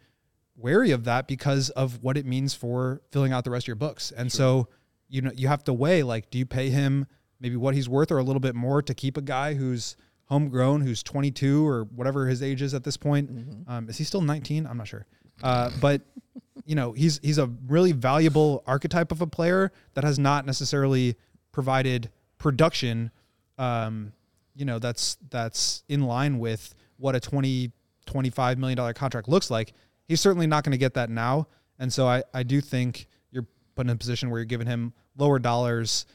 wary 0.57 0.91
of 0.91 1.05
that 1.05 1.29
because 1.29 1.71
of 1.71 2.03
what 2.03 2.17
it 2.17 2.27
means 2.27 2.55
for 2.55 3.03
filling 3.11 3.33
out 3.33 3.45
the 3.45 3.51
rest 3.51 3.65
of 3.65 3.69
your 3.69 3.77
books. 3.77 4.13
And 4.17 4.31
so, 4.33 4.69
you 5.09 5.23
know, 5.23 5.31
you 5.35 5.49
have 5.49 5.65
to 5.65 5.73
weigh 5.73 6.03
like, 6.03 6.31
do 6.31 6.39
you 6.39 6.47
pay 6.47 6.71
him 6.71 7.07
maybe 7.41 7.57
what 7.57 7.75
he's 7.75 7.89
worth 7.89 8.11
or 8.11 8.19
a 8.19 8.23
little 8.23 8.41
bit 8.41 8.55
more 8.55 8.83
to 8.83 8.95
keep 8.95 9.17
a 9.17 9.23
guy 9.23 9.55
who's 9.55 9.97
homegrown, 10.27 10.81
who's 10.81 11.03
22 11.03 11.67
or 11.67 11.85
whatever 11.85 12.27
his 12.27 12.43
age 12.43 12.63
is 12.63 12.75
at 12.75 12.85
this 12.85 12.97
point? 12.97 13.31
Um, 13.69 13.89
is 13.89 13.99
he 13.99 14.05
still 14.05 14.23
19? 14.23 14.67
I'm 14.67 14.79
not 14.79 14.89
sure. 14.89 15.07
Uh, 15.43 15.71
but 15.81 16.01
you 16.65 16.75
know, 16.75 16.93
he's 16.93 17.21
he's 17.23 17.39
a 17.39 17.47
really 17.69 17.93
valuable 17.93 18.63
archetype 18.67 19.13
of 19.13 19.21
a 19.21 19.27
player 19.27 19.71
that 19.95 20.05
has 20.05 20.19
not 20.19 20.47
necessarily 20.47 21.17
provided 21.53 22.11
production. 22.39 23.11
Um, 23.59 24.13
you 24.55 24.65
know, 24.65 24.79
that's 24.79 25.19
that's 25.31 25.85
in 25.89 26.03
line 26.03 26.39
with 26.39 26.75
what 26.97 27.15
a 27.15 27.21
20 27.21 27.73
25 28.07 28.59
million 28.59 28.77
dollar 28.77 28.93
contract 28.93 29.29
looks 29.29 29.51
like. 29.51 29.73
He's 30.07 30.21
certainly 30.21 30.47
not 30.47 30.65
going 30.65 30.73
to 30.73 30.79
get 30.79 30.95
that 30.95 31.11
now, 31.11 31.49
and 31.79 31.93
so 31.93 32.07
I 32.07 32.23
I 32.33 32.43
do 32.43 32.61
think 32.61 33.09
you're 33.31 33.47
put 33.75 33.87
in 33.87 33.91
a 33.91 33.97
position 33.97 34.31
where 34.31 34.39
you're 34.39 34.47
giving 34.47 34.67
him 34.67 34.93
lower 35.17 35.39
dollars, 35.39 36.07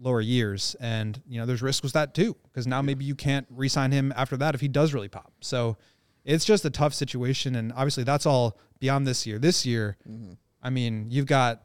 lower 0.00 0.20
years, 0.20 0.76
and 0.80 1.20
you 1.26 1.40
know 1.40 1.46
there's 1.46 1.62
risk 1.62 1.82
with 1.82 1.92
that 1.94 2.14
too 2.14 2.36
because 2.44 2.66
now 2.66 2.82
maybe 2.82 3.04
you 3.04 3.14
can't 3.14 3.46
re-sign 3.50 3.92
him 3.92 4.12
after 4.16 4.36
that 4.36 4.54
if 4.54 4.60
he 4.60 4.68
does 4.68 4.92
really 4.92 5.08
pop. 5.08 5.32
So 5.40 5.76
it's 6.24 6.44
just 6.44 6.64
a 6.64 6.70
tough 6.70 6.94
situation, 6.94 7.54
and 7.54 7.72
obviously 7.72 8.04
that's 8.04 8.26
all 8.26 8.58
beyond 8.80 9.06
this 9.06 9.26
year. 9.26 9.38
This 9.38 9.64
year, 9.64 9.96
mm-hmm. 10.08 10.32
I 10.62 10.70
mean, 10.70 11.06
you've 11.08 11.26
got 11.26 11.62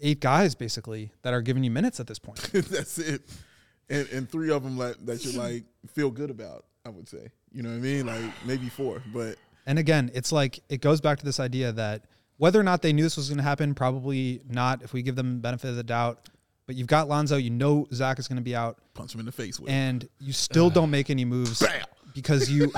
eight 0.00 0.20
guys 0.20 0.54
basically 0.54 1.12
that 1.22 1.34
are 1.34 1.42
giving 1.42 1.64
you 1.64 1.70
minutes 1.70 2.00
at 2.00 2.06
this 2.06 2.18
point. 2.18 2.38
That's 2.52 2.98
it. 2.98 3.22
And 3.88 4.08
and 4.08 4.30
three 4.30 4.50
of 4.50 4.62
them 4.62 4.78
like 4.78 4.96
that 5.06 5.24
you 5.24 5.38
like 5.38 5.64
feel 5.92 6.10
good 6.10 6.30
about. 6.30 6.64
I 6.86 6.90
would 6.90 7.08
say. 7.08 7.28
You 7.52 7.62
know 7.62 7.70
what 7.70 7.76
I 7.76 7.80
mean? 7.80 8.06
Like 8.06 8.44
maybe 8.44 8.68
four, 8.68 9.02
but 9.12 9.36
And 9.66 9.78
again, 9.78 10.10
it's 10.14 10.32
like 10.32 10.60
it 10.68 10.80
goes 10.80 11.00
back 11.00 11.18
to 11.18 11.24
this 11.24 11.40
idea 11.40 11.72
that 11.72 12.04
whether 12.36 12.58
or 12.60 12.62
not 12.64 12.82
they 12.82 12.92
knew 12.92 13.02
this 13.02 13.16
was 13.16 13.28
going 13.28 13.38
to 13.38 13.44
happen, 13.44 13.74
probably 13.74 14.40
not. 14.48 14.82
If 14.82 14.92
we 14.92 15.02
give 15.02 15.16
them 15.16 15.40
benefit 15.40 15.70
of 15.70 15.76
the 15.76 15.82
doubt, 15.82 16.28
but 16.66 16.76
you've 16.76 16.88
got 16.88 17.08
Lonzo, 17.08 17.36
you 17.36 17.50
know 17.50 17.86
Zach 17.92 18.18
is 18.18 18.28
going 18.28 18.36
to 18.36 18.42
be 18.42 18.56
out, 18.56 18.78
punch 18.94 19.14
him 19.14 19.20
in 19.20 19.26
the 19.26 19.32
face 19.32 19.60
with. 19.60 19.70
it. 19.70 19.72
and 19.72 20.08
you 20.18 20.32
still 20.32 20.70
don't 20.70 20.90
make 20.90 21.10
any 21.10 21.24
moves 21.24 21.60
Bam! 21.60 21.84
because 22.14 22.50
you, 22.50 22.72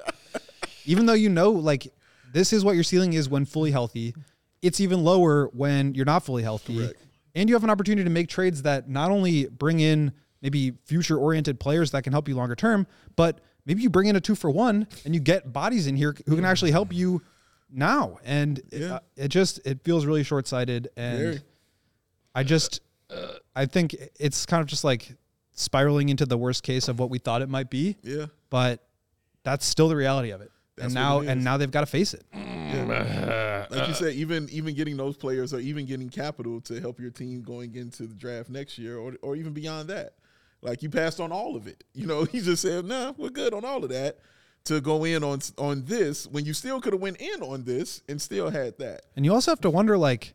even 0.84 1.06
though 1.06 1.12
you 1.14 1.28
know 1.28 1.50
like 1.50 1.92
this 2.32 2.52
is 2.52 2.64
what 2.64 2.74
your 2.74 2.84
ceiling 2.84 3.12
is 3.12 3.28
when 3.28 3.44
fully 3.44 3.70
healthy, 3.70 4.14
it's 4.62 4.80
even 4.80 5.04
lower 5.04 5.46
when 5.52 5.94
you're 5.94 6.04
not 6.04 6.24
fully 6.24 6.42
healthy, 6.42 6.78
Correct. 6.78 7.02
and 7.34 7.48
you 7.48 7.54
have 7.54 7.64
an 7.64 7.70
opportunity 7.70 8.04
to 8.04 8.10
make 8.10 8.28
trades 8.28 8.62
that 8.62 8.88
not 8.88 9.10
only 9.10 9.46
bring 9.46 9.80
in 9.80 10.12
maybe 10.42 10.72
future 10.84 11.16
oriented 11.16 11.58
players 11.60 11.90
that 11.92 12.04
can 12.04 12.12
help 12.12 12.28
you 12.28 12.34
longer 12.36 12.54
term, 12.54 12.86
but 13.16 13.40
maybe 13.66 13.82
you 13.82 13.90
bring 13.90 14.06
in 14.06 14.16
a 14.16 14.20
two 14.20 14.34
for 14.34 14.50
one 14.50 14.86
and 15.04 15.14
you 15.14 15.20
get 15.20 15.52
bodies 15.52 15.86
in 15.86 15.96
here 15.96 16.16
who 16.26 16.36
can 16.36 16.44
actually 16.44 16.70
help 16.70 16.92
you 16.92 17.20
now. 17.70 18.18
And 18.24 18.60
it, 18.70 18.82
uh, 18.82 19.00
it 19.16 19.28
just 19.28 19.60
it 19.66 19.82
feels 19.84 20.06
really 20.06 20.22
short 20.22 20.46
sighted, 20.46 20.88
and 20.96 21.18
Very. 21.18 21.40
I 22.34 22.42
just 22.44 22.80
I 23.54 23.66
think 23.66 23.96
it's 24.18 24.46
kind 24.46 24.60
of 24.60 24.66
just 24.66 24.84
like 24.84 25.14
spiraling 25.52 26.08
into 26.08 26.26
the 26.26 26.36
worst 26.36 26.62
case 26.62 26.88
of 26.88 26.98
what 26.98 27.10
we 27.10 27.18
thought 27.18 27.42
it 27.42 27.48
might 27.48 27.70
be, 27.70 27.96
yeah. 28.02 28.26
but 28.50 28.86
that's 29.42 29.64
still 29.64 29.88
the 29.88 29.96
reality 29.96 30.30
of 30.30 30.40
it. 30.40 30.50
That's 30.76 30.86
and 30.86 30.94
now 30.94 31.20
and 31.20 31.42
now 31.42 31.56
they've 31.56 31.70
got 31.70 31.80
to 31.80 31.86
face 31.86 32.12
it. 32.12 32.24
Like 33.70 33.88
you 33.88 33.94
said, 33.94 34.14
even 34.14 34.48
even 34.50 34.74
getting 34.74 34.96
those 34.96 35.16
players 35.16 35.54
or 35.54 35.58
even 35.60 35.86
getting 35.86 36.10
capital 36.10 36.60
to 36.62 36.80
help 36.80 37.00
your 37.00 37.10
team 37.10 37.42
going 37.42 37.74
into 37.74 38.06
the 38.06 38.14
draft 38.14 38.50
next 38.50 38.76
year 38.76 38.98
or 38.98 39.14
or 39.22 39.36
even 39.36 39.52
beyond 39.52 39.88
that. 39.88 40.14
Like 40.62 40.82
you 40.82 40.90
passed 40.90 41.20
on 41.20 41.32
all 41.32 41.56
of 41.56 41.66
it. 41.66 41.84
You 41.94 42.06
know, 42.06 42.24
he 42.32 42.40
just 42.40 42.62
said, 42.62 42.84
nah, 42.84 43.12
we're 43.16 43.30
good 43.30 43.54
on 43.54 43.64
all 43.64 43.82
of 43.84 43.90
that. 43.90 44.18
To 44.64 44.80
go 44.80 45.04
in 45.04 45.22
on 45.22 45.38
on 45.58 45.84
this 45.84 46.26
when 46.26 46.44
you 46.44 46.52
still 46.52 46.80
could 46.80 46.92
have 46.92 47.00
went 47.00 47.18
in 47.20 47.40
on 47.40 47.62
this 47.62 48.02
and 48.08 48.20
still 48.20 48.50
had 48.50 48.76
that. 48.78 49.02
And 49.14 49.24
you 49.24 49.32
also 49.32 49.52
have 49.52 49.60
to 49.60 49.70
wonder 49.70 49.96
like 49.96 50.34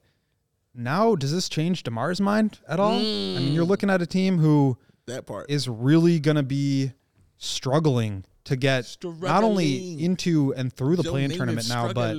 now 0.74 1.16
does 1.16 1.34
this 1.34 1.50
change 1.50 1.84
DeMar's 1.84 2.22
mind 2.22 2.60
at 2.66 2.80
all? 2.80 2.94
I 2.94 3.00
mean, 3.02 3.54
you're 3.54 3.66
looking 3.66 3.90
at 3.90 4.02
a 4.02 4.06
team 4.06 4.38
who 4.38 4.78
That 5.06 5.26
part. 5.26 5.50
is 5.50 5.68
really 5.68 6.22
going 6.22 6.38
to 6.38 6.44
be 6.44 6.94
struggling 7.36 8.24
to 8.46 8.56
get 8.56 8.96
not 9.04 9.44
only 9.44 10.02
into 10.02 10.54
and 10.54 10.72
through 10.72 10.96
the 10.96 11.04
Joe 11.04 11.12
play-in 11.12 11.32
tournament 11.32 11.68
now, 11.68 11.92
but. 11.92 12.16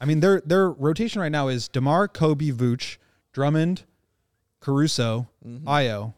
I 0.00 0.04
mean, 0.04 0.20
their 0.20 0.40
their 0.40 0.70
rotation 0.70 1.20
right 1.20 1.30
now 1.32 1.46
is 1.48 1.68
Demar, 1.68 2.08
Kobe, 2.08 2.50
Vooch, 2.50 2.98
Drummond, 3.32 3.84
Caruso, 4.60 5.28
Mm-hmm. 5.46 5.68
Ayo. 5.68 6.14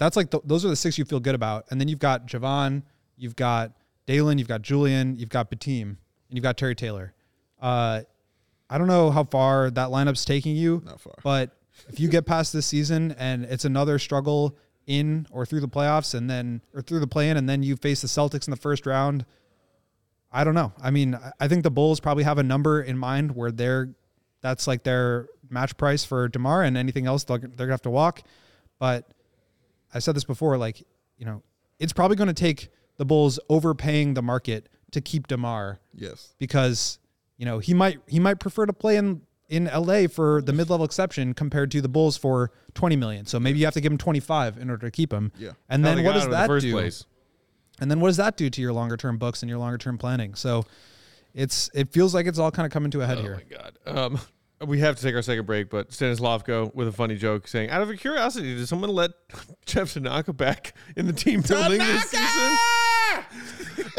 That's 0.00 0.16
like 0.16 0.30
the, 0.30 0.40
those 0.44 0.64
are 0.64 0.68
the 0.68 0.76
six 0.76 0.96
you 0.96 1.04
feel 1.04 1.20
good 1.20 1.34
about, 1.34 1.66
and 1.70 1.78
then 1.78 1.86
you've 1.86 1.98
got 1.98 2.26
Jevon, 2.26 2.82
you've 3.18 3.36
got 3.36 3.72
Dalen, 4.06 4.38
you've 4.38 4.48
got 4.48 4.62
Julian, 4.62 5.14
you've 5.16 5.28
got 5.28 5.50
Bitim, 5.50 5.82
and 5.82 5.96
you've 6.30 6.42
got 6.42 6.56
Terry 6.56 6.74
Taylor. 6.74 7.12
Uh, 7.60 8.00
I 8.70 8.78
don't 8.78 8.86
know 8.86 9.10
how 9.10 9.24
far 9.24 9.70
that 9.70 9.90
lineup's 9.90 10.24
taking 10.24 10.56
you, 10.56 10.82
Not 10.86 11.02
far. 11.02 11.12
but 11.22 11.54
if 11.90 12.00
you 12.00 12.08
get 12.08 12.24
past 12.24 12.52
this 12.54 12.64
season 12.64 13.14
and 13.18 13.44
it's 13.44 13.66
another 13.66 13.98
struggle 13.98 14.56
in 14.86 15.26
or 15.30 15.44
through 15.44 15.60
the 15.60 15.68
playoffs, 15.68 16.14
and 16.14 16.30
then 16.30 16.62
or 16.74 16.80
through 16.80 17.00
the 17.00 17.06
play-in, 17.06 17.36
and 17.36 17.46
then 17.46 17.62
you 17.62 17.76
face 17.76 18.00
the 18.00 18.08
Celtics 18.08 18.46
in 18.48 18.50
the 18.52 18.56
first 18.56 18.86
round. 18.86 19.26
I 20.32 20.44
don't 20.44 20.54
know. 20.54 20.72
I 20.82 20.90
mean, 20.90 21.18
I- 21.38 21.46
think 21.48 21.62
the 21.62 21.70
Bulls 21.70 22.00
probably 22.00 22.24
have 22.24 22.38
a 22.38 22.42
number 22.42 22.80
in 22.80 22.96
mind 22.96 23.36
where 23.36 23.50
they're 23.52 23.90
that's 24.40 24.66
like 24.66 24.82
their 24.84 25.28
match 25.50 25.76
price 25.76 26.04
for 26.06 26.26
DeMar, 26.28 26.62
and 26.62 26.76
anything 26.78 27.06
else 27.06 27.24
they're, 27.24 27.36
they're 27.38 27.50
gonna 27.66 27.72
have 27.72 27.82
to 27.82 27.90
walk. 27.90 28.22
But 28.78 29.12
I 29.94 29.98
said 29.98 30.14
this 30.16 30.24
before, 30.24 30.56
like 30.58 30.82
you 31.18 31.26
know, 31.26 31.42
it's 31.78 31.92
probably 31.92 32.16
going 32.16 32.28
to 32.28 32.34
take 32.34 32.68
the 32.96 33.04
Bulls 33.04 33.38
overpaying 33.48 34.14
the 34.14 34.22
market 34.22 34.68
to 34.92 35.00
keep 35.00 35.26
DeMar 35.28 35.78
Yes. 35.94 36.34
because 36.38 36.98
you 37.36 37.46
know 37.46 37.58
he 37.58 37.74
might 37.74 37.98
he 38.06 38.18
might 38.20 38.40
prefer 38.40 38.66
to 38.66 38.72
play 38.72 38.96
in 38.96 39.22
in 39.48 39.64
LA 39.64 40.06
for 40.06 40.42
the 40.42 40.52
mid 40.52 40.70
level 40.70 40.84
exception 40.86 41.34
compared 41.34 41.70
to 41.72 41.80
the 41.80 41.88
Bulls 41.88 42.16
for 42.16 42.50
twenty 42.74 42.96
million. 42.96 43.26
So 43.26 43.40
maybe 43.40 43.58
you 43.58 43.64
have 43.64 43.74
to 43.74 43.80
give 43.80 43.90
him 43.92 43.98
twenty 43.98 44.20
five 44.20 44.56
in 44.58 44.70
order 44.70 44.86
to 44.86 44.90
keep 44.90 45.12
him. 45.12 45.32
Yeah. 45.38 45.52
And 45.68 45.84
then 45.84 46.04
what 46.04 46.12
does 46.12 46.22
him 46.24 46.28
in 46.28 46.30
the 46.32 46.36
that 46.36 46.46
first 46.46 46.64
do? 46.66 46.72
place. 46.72 47.04
And 47.80 47.90
then 47.90 47.98
what 48.00 48.08
does 48.08 48.18
that 48.18 48.36
do 48.36 48.50
to 48.50 48.60
your 48.60 48.72
longer 48.74 48.96
term 48.96 49.16
books 49.16 49.42
and 49.42 49.48
your 49.48 49.58
longer 49.58 49.78
term 49.78 49.96
planning? 49.98 50.34
So 50.34 50.64
it's 51.34 51.70
it 51.74 51.92
feels 51.92 52.14
like 52.14 52.26
it's 52.26 52.38
all 52.38 52.50
kind 52.50 52.66
of 52.66 52.72
coming 52.72 52.90
to 52.90 53.00
a 53.00 53.06
head 53.06 53.18
Oh 53.18 53.22
here. 53.22 53.40
Oh 53.40 53.56
my 53.56 53.62
god. 53.62 53.78
Um, 53.98 54.20
we 54.66 54.78
have 54.80 54.96
to 54.96 55.02
take 55.02 55.14
our 55.14 55.22
second 55.22 55.46
break, 55.46 55.70
but 55.70 55.90
Stanislavko 55.90 56.74
with 56.74 56.86
a 56.88 56.92
funny 56.92 57.16
joke 57.16 57.48
saying, 57.48 57.70
"Out 57.70 57.82
of 57.82 57.98
curiosity, 57.98 58.54
did 58.56 58.66
someone 58.68 58.90
let 58.90 59.12
Jeff 59.66 59.94
Tanaka 59.94 60.32
back 60.32 60.74
in 60.96 61.06
the 61.06 61.12
team 61.12 61.40
building 61.40 61.78
this 61.78 62.10
season?" 62.10 62.58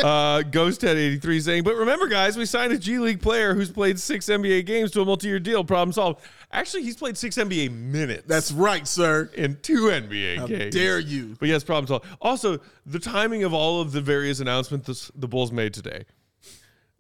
uh, 0.03 0.41
Ghost 0.43 0.82
Head 0.82 0.97
83 0.97 1.39
saying, 1.41 1.64
"But 1.64 1.76
remember, 1.76 2.07
guys, 2.07 2.38
we 2.38 2.45
signed 2.45 2.74
a 2.74 2.78
G 2.78 2.99
League 2.99 3.22
player 3.22 3.53
who's 3.55 3.72
played 3.72 3.99
six 3.99 4.28
NBA 4.28 4.66
games 4.66 4.91
to 4.91 5.01
a 5.01 5.05
multi-year 5.05 5.39
deal. 5.39 5.64
Problem 5.64 5.91
solved. 5.93 6.22
Actually, 6.51 6.84
he's 6.84 6.97
played 6.97 7.18
six 7.18 7.38
NBA 7.38 7.72
minutes. 7.72 8.24
That's 8.28 8.51
right, 8.51 8.88
sir. 8.88 9.32
in 9.34 9.57
two 9.62 9.84
NBA 9.89 10.38
How 10.38 10.47
games. 10.47 10.74
dare 10.76 10.99
you? 10.99 11.36
But 11.39 11.49
yes, 11.49 11.64
problem 11.64 11.88
solved. 11.88 12.05
Also, 12.22 12.59
the 12.86 12.99
timing 12.99 13.43
of 13.43 13.53
all 13.53 13.82
of 13.82 13.91
the 13.93 14.01
various 14.01 14.39
announcements 14.39 15.12
the 15.16 15.28
Bulls 15.28 15.51
made 15.51 15.74
today. 15.74 16.05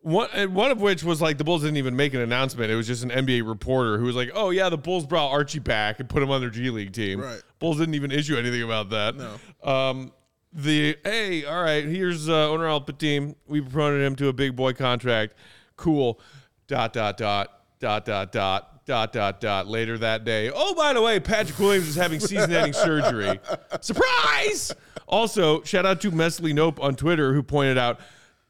One, 0.03 0.29
one 0.55 0.71
of 0.71 0.81
which 0.81 1.03
was 1.03 1.21
like 1.21 1.37
the 1.37 1.43
Bulls 1.43 1.61
didn't 1.61 1.77
even 1.77 1.95
make 1.95 2.15
an 2.15 2.21
announcement. 2.21 2.71
It 2.71 2.75
was 2.75 2.87
just 2.87 3.03
an 3.03 3.11
NBA 3.11 3.47
reporter 3.47 3.99
who 3.99 4.05
was 4.05 4.15
like, 4.15 4.31
"Oh 4.33 4.49
yeah, 4.49 4.69
the 4.69 4.77
Bulls 4.77 5.05
brought 5.05 5.29
Archie 5.29 5.59
back 5.59 5.99
and 5.99 6.09
put 6.09 6.23
him 6.23 6.31
on 6.31 6.41
their 6.41 6.49
G 6.49 6.71
League 6.71 6.93
team." 6.93 7.21
Right. 7.21 7.41
Bulls 7.59 7.77
didn't 7.77 7.93
even 7.93 8.11
issue 8.11 8.35
anything 8.35 8.63
about 8.63 8.89
that. 8.89 9.15
No. 9.15 9.71
Um, 9.71 10.11
the 10.53 10.97
hey, 11.03 11.45
all 11.45 11.61
right, 11.61 11.85
here's 11.85 12.27
uh, 12.27 12.47
Onuralp 12.47 12.87
Bitim. 12.87 13.35
We 13.47 13.61
promoted 13.61 14.01
him 14.01 14.15
to 14.17 14.27
a 14.29 14.33
big 14.33 14.55
boy 14.55 14.73
contract. 14.73 15.35
Cool. 15.75 16.19
Dot 16.67 16.93
dot 16.93 17.17
dot 17.17 17.61
dot 17.79 18.05
dot 18.05 18.31
dot. 18.31 18.85
dot 18.85 19.13
dot 19.13 19.39
dot 19.39 19.67
later 19.67 19.97
that 19.99 20.25
day. 20.25 20.49
Oh, 20.53 20.73
by 20.73 20.93
the 20.93 21.01
way, 21.01 21.19
Patrick 21.19 21.59
Williams 21.59 21.89
is 21.89 21.95
having 21.95 22.19
season-ending 22.19 22.73
surgery. 22.73 23.39
Surprise! 23.81 24.73
Also, 25.07 25.61
shout 25.63 25.85
out 25.85 26.01
to 26.01 26.11
Mesley 26.11 26.53
Nope 26.53 26.81
on 26.81 26.95
Twitter 26.95 27.33
who 27.33 27.43
pointed 27.43 27.77
out 27.77 27.99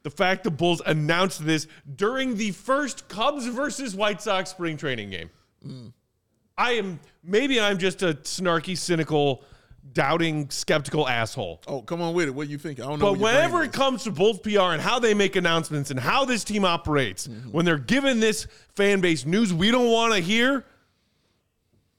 the 0.04 0.10
fact 0.10 0.44
the 0.44 0.52
Bulls 0.52 0.82
announced 0.86 1.46
this 1.46 1.68
during 1.96 2.36
the 2.38 2.52
first 2.52 3.08
Cubs 3.08 3.46
versus 3.48 3.96
White 3.96 4.22
Sox 4.22 4.50
spring 4.50 4.78
training 4.78 5.10
game. 5.12 5.94
I 6.58 6.72
am 6.74 7.00
maybe 7.24 7.60
I'm 7.60 7.78
just 7.78 8.02
a 8.04 8.14
snarky, 8.16 8.78
cynical, 8.78 9.44
doubting, 9.94 10.50
skeptical 10.50 11.08
asshole. 11.08 11.62
Oh, 11.68 11.82
come 11.82 12.02
on 12.02 12.14
with 12.14 12.28
it. 12.28 12.32
What 12.32 12.46
do 12.48 12.52
you 12.52 12.58
think? 12.58 12.80
I 12.80 12.84
don't 12.84 13.00
know. 13.00 13.14
But 13.14 13.20
whenever 13.22 13.64
it 13.64 13.72
comes 13.74 14.04
to 14.04 14.12
Bulls 14.12 14.40
PR 14.40 14.60
and 14.74 14.82
how 14.82 15.00
they 15.00 15.14
make 15.14 15.36
announcements 15.36 15.92
and 15.92 16.00
how 16.00 16.26
this 16.26 16.44
team 16.44 16.66
operates, 16.66 17.28
Mm-hmm. 17.28 17.52
when 17.52 17.66
they're 17.66 17.78
giving 17.78 18.20
this 18.20 18.48
fan 18.76 19.02
base 19.02 19.26
news 19.26 19.54
we 19.54 19.72
don't 19.72 19.92
want 19.92 20.14
to 20.14 20.20
hear, 20.20 20.66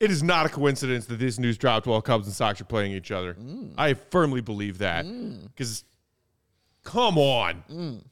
it 0.00 0.11
is 0.11 0.22
not 0.22 0.46
a 0.46 0.48
coincidence 0.48 1.07
that 1.07 1.18
this 1.20 1.38
news 1.38 1.57
dropped 1.57 1.86
while 1.86 2.03
Cubs 2.03 2.26
and 2.26 2.34
Sox 2.34 2.61
are 2.61 2.64
playing 2.64 2.92
each 2.92 3.11
other. 3.12 3.34
Mm. 3.34 3.74
I 3.78 3.94
firmly 3.94 4.40
believe 4.40 4.78
that. 4.78 5.05
Because, 5.55 5.84
come 6.85 7.18
on. 7.18 7.64
Mm. 7.70 8.03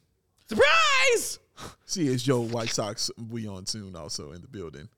Surprise! 0.47 1.39
See, 1.85 2.07
it's 2.07 2.23
Joe 2.23 2.41
White 2.41 2.69
Sox. 2.69 3.11
We 3.29 3.47
on 3.47 3.65
soon 3.65 3.95
also 3.95 4.31
in 4.31 4.41
the 4.41 4.47
building. 4.47 4.89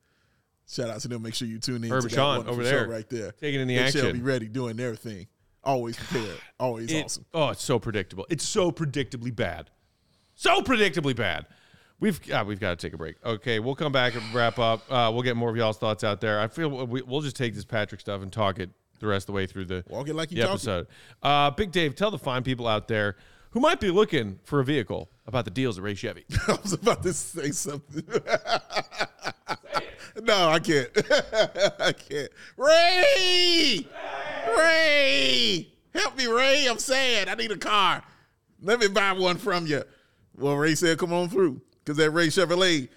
Shout 0.68 0.90
out 0.90 1.00
to 1.02 1.08
them. 1.08 1.22
Make 1.22 1.36
sure 1.36 1.48
you 1.48 1.60
tune 1.60 1.84
in. 1.84 1.92
Herb 1.92 2.04
to 2.04 2.10
Sean 2.10 2.48
over 2.48 2.64
there, 2.64 2.88
right 2.88 3.08
there. 3.10 3.32
taking 3.34 3.60
in 3.60 3.68
the 3.68 3.76
they 3.78 3.92
Shall 3.92 4.02
action. 4.06 4.18
be 4.18 4.24
ready, 4.24 4.48
doing 4.48 4.76
their 4.78 4.96
thing. 4.96 5.28
Always 5.64 5.98
prepared. 5.98 6.38
Always 6.60 6.92
It- 6.92 7.06
awesome. 7.06 7.26
Oh, 7.34 7.50
it's 7.50 7.64
so 7.64 7.80
predictable. 7.80 8.26
It's 8.30 8.48
so 8.48 8.72
predictably 8.72 9.36
bad. 9.36 9.70
So 10.36 10.62
predictably 10.62 11.16
bad. 11.16 11.46
We've 12.00 12.20
ah, 12.34 12.44
we've 12.44 12.60
got 12.60 12.78
to 12.78 12.88
take 12.88 12.94
a 12.94 12.98
break. 12.98 13.16
Okay, 13.24 13.60
we'll 13.60 13.76
come 13.76 13.92
back 13.92 14.16
and 14.16 14.34
wrap 14.34 14.58
up. 14.60 14.82
Uh, 14.92 15.10
we'll 15.14 15.22
get 15.22 15.38
more 15.38 15.50
of 15.50 15.56
y'all's 15.56 15.78
thoughts 15.78 16.04
out 16.04 16.20
there. 16.22 16.40
I 16.40 16.48
feel 16.48 16.86
we, 16.88 17.02
we'll 17.02 17.22
just 17.22 17.36
take 17.36 17.54
this 17.54 17.66
Patrick 17.66 18.02
stuff 18.02 18.22
and 18.22 18.32
talk 18.32 18.60
it 18.60 18.72
the 19.00 19.08
rest 19.08 19.24
of 19.24 19.28
the 19.28 19.32
way 19.34 19.46
through 19.46 19.66
the, 19.66 19.84
Walk 19.90 20.08
it 20.10 20.16
like 20.16 20.32
you 20.32 20.38
the 20.38 20.44
talk 20.44 20.50
it. 20.52 20.54
episode. 20.56 20.88
Uh, 21.22 21.52
Big 21.52 21.72
Dave, 21.72 21.96
tell 21.96 22.10
the 22.12 22.18
fine 22.18 22.44
people 22.44 22.68
out 22.68 22.88
there 22.88 23.16
who 23.54 23.60
might 23.60 23.80
be 23.80 23.92
looking 23.92 24.40
for 24.44 24.60
a 24.60 24.66
vehicle 24.66 25.10
about 25.28 25.46
the 25.46 25.52
deals 25.52 25.78
at 25.78 25.84
Ray 25.84 25.94
Chevy. 25.94 26.26
I 26.48 26.58
was 26.62 26.74
about 26.74 27.04
to 27.04 27.14
say 27.14 27.52
something. 27.52 28.04
no, 30.22 30.50
I 30.50 30.60
can't. 30.60 30.90
I 31.80 31.94
can't. 31.94 32.32
Ray! 32.58 33.88
Ray! 34.58 35.72
Help 35.94 36.18
me, 36.18 36.26
Ray. 36.26 36.66
I'm 36.68 36.80
sad. 36.80 37.30
I 37.30 37.36
need 37.36 37.52
a 37.52 37.58
car. 37.58 38.02
Let 38.60 38.80
me 38.80 38.88
buy 38.88 39.12
one 39.12 39.38
from 39.38 39.68
you. 39.68 39.84
Well, 40.36 40.56
Ray 40.56 40.74
said, 40.74 40.98
come 40.98 41.14
on 41.14 41.30
through. 41.30 41.62
Because 41.86 41.98
that 41.98 42.10
Ray 42.10 42.28
Chevrolet 42.28 42.90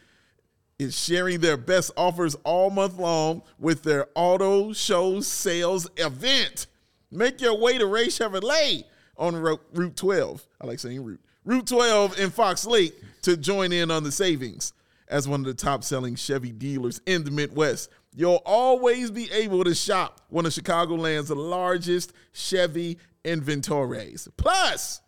is 0.79 0.99
sharing 0.99 1.41
their 1.41 1.59
best 1.59 1.91
offers 1.99 2.35
all 2.45 2.71
month 2.71 2.99
long 2.99 3.43
with 3.59 3.83
their 3.83 4.07
auto 4.15 4.73
show 4.73 5.21
sales 5.21 5.87
event. 5.99 6.67
Make 7.11 7.43
your 7.43 7.59
way 7.59 7.77
to 7.77 7.87
Ray 7.87 8.07
Chevrolet 8.07 8.85
on 9.19 9.37
Ro- 9.37 9.61
Route 9.73 9.97
12. 9.97 10.47
I 10.61 10.67
like 10.67 10.79
saying 10.79 11.03
Route. 11.05 11.21
Route 11.45 11.67
12 11.67 12.19
in 12.19 12.31
Fox 12.31 12.67
Lake 12.67 12.95
to 13.23 13.37
join 13.37 13.73
in 13.73 13.91
on 13.91 14.03
the 14.03 14.13
savings. 14.13 14.73
As 15.09 15.29
one 15.29 15.41
of 15.41 15.47
the 15.47 15.55
top 15.55 15.85
selling 15.85 16.17
Chevy 16.17 16.51
dealers 16.51 17.01
in 17.07 17.23
the 17.23 17.31
Midwest, 17.31 17.91
you'll 18.13 18.43
always 18.45 19.13
be 19.13 19.31
able 19.31 19.63
to 19.63 19.75
shop 19.75 20.21
one 20.31 20.47
of 20.47 20.53
Chicagoland's 20.53 21.31
largest 21.31 22.13
Chevy 22.33 22.99
inventories. 23.25 24.27
Plus, 24.37 25.01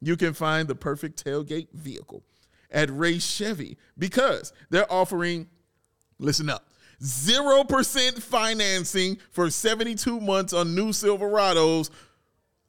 you 0.00 0.16
can 0.16 0.32
find 0.32 0.68
the 0.68 0.74
perfect 0.74 1.22
tailgate 1.22 1.70
vehicle 1.72 2.22
at 2.70 2.90
Ray 2.90 3.18
Chevy 3.18 3.76
because 3.98 4.54
they're 4.70 4.90
offering, 4.90 5.48
listen 6.18 6.48
up, 6.48 6.68
0% 7.02 8.22
financing 8.22 9.18
for 9.30 9.50
72 9.50 10.20
months 10.20 10.52
on 10.52 10.74
new 10.74 10.88
Silverados, 10.88 11.90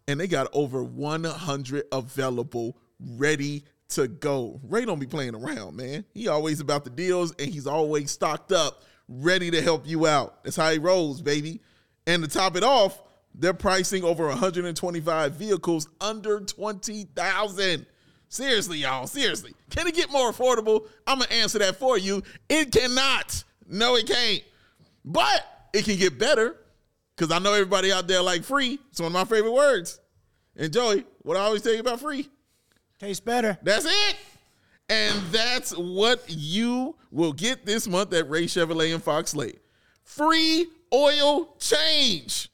and 0.08 0.20
they 0.20 0.28
got 0.28 0.48
over 0.54 0.84
100 0.84 1.86
available 1.92 2.78
ready 3.00 3.64
to 3.90 4.08
go. 4.08 4.60
Ray 4.64 4.86
don't 4.86 5.00
be 5.00 5.06
playing 5.06 5.36
around, 5.36 5.76
man. 5.76 6.06
He 6.14 6.28
always 6.28 6.60
about 6.60 6.84
the 6.84 6.90
deals 6.90 7.34
and 7.38 7.50
he's 7.50 7.68
always 7.68 8.12
stocked 8.12 8.52
up, 8.52 8.84
ready 9.08 9.52
to 9.52 9.62
help 9.62 9.88
you 9.88 10.08
out. 10.08 10.44
That's 10.44 10.56
how 10.56 10.72
he 10.72 10.80
rolls, 10.80 11.22
baby. 11.22 11.62
And 12.08 12.24
to 12.24 12.30
top 12.30 12.56
it 12.56 12.64
off, 12.64 13.02
they're 13.36 13.54
pricing 13.54 14.04
over 14.04 14.28
125 14.28 15.34
vehicles 15.34 15.88
under 16.02 16.40
20,000. 16.40 17.86
Seriously, 18.30 18.80
y'all, 18.80 19.08
seriously. 19.08 19.54
Can 19.70 19.88
it 19.88 19.96
get 19.96 20.12
more 20.12 20.32
affordable? 20.32 20.88
I'm 21.06 21.20
going 21.20 21.30
to 21.30 21.36
answer 21.36 21.60
that 21.60 21.76
for 21.76 21.98
you. 21.98 22.24
It 22.50 22.72
cannot. 22.72 23.44
No, 23.68 23.96
it 23.96 24.08
can't. 24.08 24.42
But 25.06 25.46
it 25.74 25.86
can 25.86 25.98
get 25.98 26.18
better 26.18 26.58
because 27.16 27.32
I 27.32 27.40
know 27.40 27.54
everybody 27.54 27.92
out 27.92 28.08
there 28.08 28.22
like 28.22 28.44
free. 28.44 28.80
It's 28.90 29.00
one 29.00 29.08
of 29.08 29.14
my 29.14 29.26
favorite 29.26 29.54
words. 29.54 30.00
And 30.56 30.72
Joey, 30.72 31.06
what 31.22 31.38
I 31.38 31.42
always 31.42 31.62
tell 31.62 31.74
you 31.74 31.80
about 31.80 32.00
free? 32.00 32.30
Tastes 33.00 33.20
better. 33.20 33.58
That's 33.64 33.86
it. 33.86 34.16
And 34.90 35.20
that's 35.32 35.72
what 35.76 36.24
you 36.28 36.96
will 37.12 37.34
get 37.34 37.66
this 37.66 37.88
month 37.88 38.14
at 38.14 38.30
Ray 38.30 38.46
Chevrolet 38.46 38.94
in 38.94 39.00
Fox 39.00 39.36
Lake. 39.36 39.60
Free 40.04 40.68
oil 40.94 41.56
change. 41.60 42.50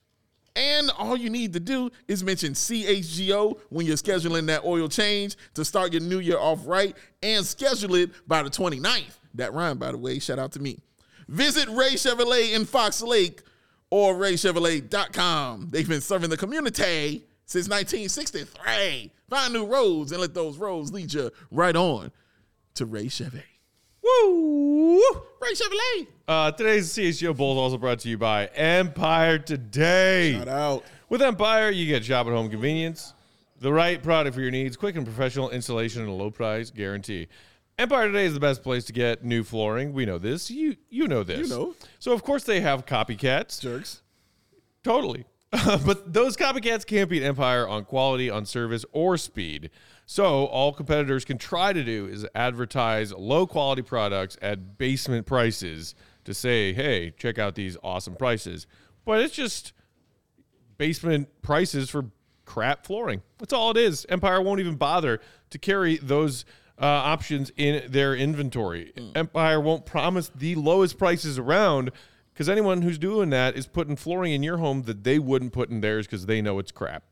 And 0.56 0.92
all 0.98 1.16
you 1.16 1.30
need 1.30 1.54
to 1.54 1.60
do 1.60 1.90
is 2.08 2.24
mention 2.24 2.54
CHGO 2.54 3.60
when 3.70 3.86
you're 3.86 3.96
scheduling 3.96 4.48
that 4.48 4.66
oil 4.66 4.88
change 4.90 5.38
to 5.54 5.64
start 5.64 5.94
your 5.94 6.02
new 6.02 6.20
year 6.20 6.38
off 6.38 6.66
right 6.66 6.96
and 7.24 7.46
schedule 7.46 7.96
it 7.96 8.12
by 8.28 8.44
the 8.44 8.50
29th. 8.50 9.18
That 9.36 9.54
rhyme, 9.54 9.78
by 9.78 9.92
the 9.92 9.98
way. 9.98 10.20
Shout 10.20 10.40
out 10.40 10.52
to 10.54 10.60
me. 10.60 10.80
Visit 11.28 11.70
Ray 11.70 11.94
Chevrolet 11.94 12.56
in 12.56 12.66
Fox 12.66 13.02
Lake 13.02 13.42
or 13.92 14.16
raychevrolet.com. 14.16 15.70
They've 15.72 15.88
been 15.88 16.02
serving 16.02 16.30
the 16.30 16.38
community 16.38 17.26
since 17.46 17.68
1963. 17.68 19.12
Find 19.30 19.54
new 19.54 19.66
roads 19.66 20.12
and 20.12 20.22
let 20.22 20.34
those 20.34 20.58
roads 20.58 20.92
lead 20.92 21.14
you 21.14 21.32
right 21.52 21.76
on 21.76 22.12
to 22.76 22.86
Ray 22.86 23.08
Chevy. 23.08 23.44
Woo! 24.04 25.00
Ray 25.42 25.54
Chevrolet. 25.54 26.08
Uh, 26.28 26.52
today's 26.52 26.90
CHGO 26.94 27.36
Bulls 27.36 27.58
also 27.58 27.78
brought 27.78 28.00
to 28.00 28.10
you 28.10 28.18
by 28.18 28.46
Empire 28.48 29.40
Today. 29.40 30.34
Shout 30.34 30.48
out. 30.48 30.84
With 31.10 31.22
Empire, 31.22 31.72
you 31.72 31.86
get 31.88 32.06
shop 32.06 32.28
at 32.28 32.34
home 32.34 32.50
convenience, 32.50 33.14
the 33.60 33.74
right 33.74 34.02
product 34.02 34.36
for 34.36 34.42
your 34.42 34.52
needs, 34.52 34.78
quick 34.78 34.96
and 34.96 35.06
professional 35.06 35.50
installation, 35.50 36.02
and 36.02 36.10
a 36.10 36.14
low 36.14 36.30
price 36.30 36.70
guarantee. 36.70 37.28
Empire 37.80 38.08
Today 38.08 38.26
is 38.26 38.34
the 38.34 38.42
best 38.42 38.62
place 38.62 38.84
to 38.84 38.94
get 38.94 39.24
new 39.24 39.42
flooring. 39.42 39.94
We 39.94 40.06
know 40.06 40.18
this. 40.18 40.52
You 40.52 40.76
you 40.90 41.08
know 41.08 41.24
this. 41.24 41.48
You 41.48 41.56
know. 41.56 41.76
So 41.98 42.12
of 42.12 42.24
course 42.24 42.44
they 42.44 42.60
have 42.60 42.86
copycats. 42.86 43.62
Jerks. 43.62 44.02
Totally. 44.84 45.26
but 45.52 46.14
those 46.14 46.36
copycats 46.36 46.86
can't 46.86 47.10
beat 47.10 47.24
Empire 47.24 47.66
on 47.66 47.86
quality, 47.86 48.30
on 48.30 48.46
service, 48.46 48.84
or 48.92 49.16
speed. 49.16 49.70
So 50.06 50.46
all 50.48 50.74
competitors 50.74 51.24
can 51.24 51.38
try 51.38 51.72
to 51.72 51.82
do 51.82 52.06
is 52.06 52.28
advertise 52.36 53.14
low 53.14 53.48
quality 53.48 53.82
products 53.82 54.38
at 54.42 54.78
basement 54.78 55.26
prices 55.26 55.96
to 56.26 56.34
say, 56.34 56.74
hey, 56.74 57.12
check 57.18 57.40
out 57.40 57.56
these 57.56 57.78
awesome 57.82 58.16
prices. 58.16 58.68
But 59.06 59.22
it's 59.22 59.34
just 59.34 59.72
basement 60.78 61.30
prices 61.42 61.90
for 61.90 62.12
crap 62.44 62.86
flooring. 62.86 63.22
That's 63.38 63.54
all 63.54 63.72
it 63.72 63.78
is. 63.78 64.06
Empire 64.10 64.42
won't 64.42 64.60
even 64.60 64.76
bother 64.76 65.22
to 65.52 65.58
carry 65.58 65.98
those 65.98 66.44
uh, 66.80 66.86
options 66.86 67.52
in 67.58 67.92
their 67.92 68.16
inventory. 68.16 68.94
Empire 69.16 69.60
won't 69.60 69.86
promise 69.86 70.32
the 70.34 70.56
lowest 70.56 70.98
prices 70.98 71.38
around 71.38 71.92
because 72.34 72.48
anyone 72.48 72.82
who's 72.82 72.98
doing 72.98 73.30
that 73.32 73.58
is 73.58 73.68
putting 73.68 73.96
flooring 73.96 74.32
in 74.32 74.44
your 74.44 74.58
home 74.58 74.84
that 74.84 75.04
they 75.04 75.20
wouldn't 75.20 75.52
put 75.52 75.70
in 75.70 75.82
theirs 75.82 76.08
because 76.08 76.26
they 76.26 76.42
know 76.42 76.58
it's 76.60 76.72
crap. 76.72 77.04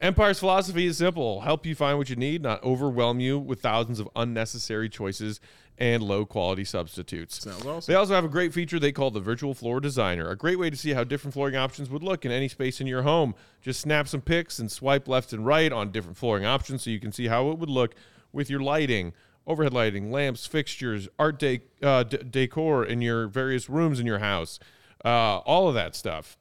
Empire's 0.00 0.38
philosophy 0.38 0.86
is 0.86 0.96
simple 0.96 1.42
help 1.42 1.66
you 1.66 1.74
find 1.74 1.98
what 1.98 2.08
you 2.08 2.16
need, 2.16 2.42
not 2.42 2.62
overwhelm 2.64 3.20
you 3.20 3.38
with 3.38 3.60
thousands 3.60 4.00
of 4.00 4.08
unnecessary 4.16 4.88
choices 4.88 5.40
and 5.78 6.02
low 6.02 6.26
quality 6.26 6.64
substitutes. 6.64 7.42
Sounds 7.42 7.64
awesome. 7.64 7.92
They 7.92 7.96
also 7.96 8.14
have 8.14 8.24
a 8.24 8.28
great 8.28 8.52
feature 8.52 8.78
they 8.78 8.92
call 8.92 9.10
the 9.10 9.20
Virtual 9.20 9.54
Floor 9.54 9.78
Designer, 9.78 10.28
a 10.28 10.36
great 10.36 10.58
way 10.58 10.68
to 10.68 10.76
see 10.76 10.92
how 10.92 11.04
different 11.04 11.34
flooring 11.34 11.56
options 11.56 11.90
would 11.90 12.02
look 12.02 12.24
in 12.24 12.32
any 12.32 12.48
space 12.48 12.80
in 12.80 12.86
your 12.86 13.02
home. 13.02 13.34
Just 13.62 13.80
snap 13.80 14.08
some 14.08 14.20
pics 14.20 14.58
and 14.58 14.70
swipe 14.70 15.06
left 15.06 15.32
and 15.32 15.46
right 15.46 15.72
on 15.72 15.90
different 15.90 16.16
flooring 16.16 16.44
options 16.44 16.82
so 16.82 16.90
you 16.90 17.00
can 17.00 17.12
see 17.12 17.28
how 17.28 17.50
it 17.50 17.58
would 17.58 17.70
look 17.70 17.94
with 18.32 18.50
your 18.50 18.60
lighting, 18.60 19.12
overhead 19.46 19.72
lighting, 19.72 20.10
lamps, 20.10 20.46
fixtures, 20.46 21.08
art 21.18 21.38
de- 21.38 21.60
uh, 21.82 22.02
d- 22.04 22.18
decor 22.28 22.84
in 22.84 23.00
your 23.00 23.26
various 23.26 23.68
rooms 23.68 23.98
in 24.00 24.06
your 24.06 24.18
house, 24.18 24.58
uh, 25.04 25.38
all 25.38 25.68
of 25.68 25.74
that 25.74 25.94
stuff. 25.96 26.36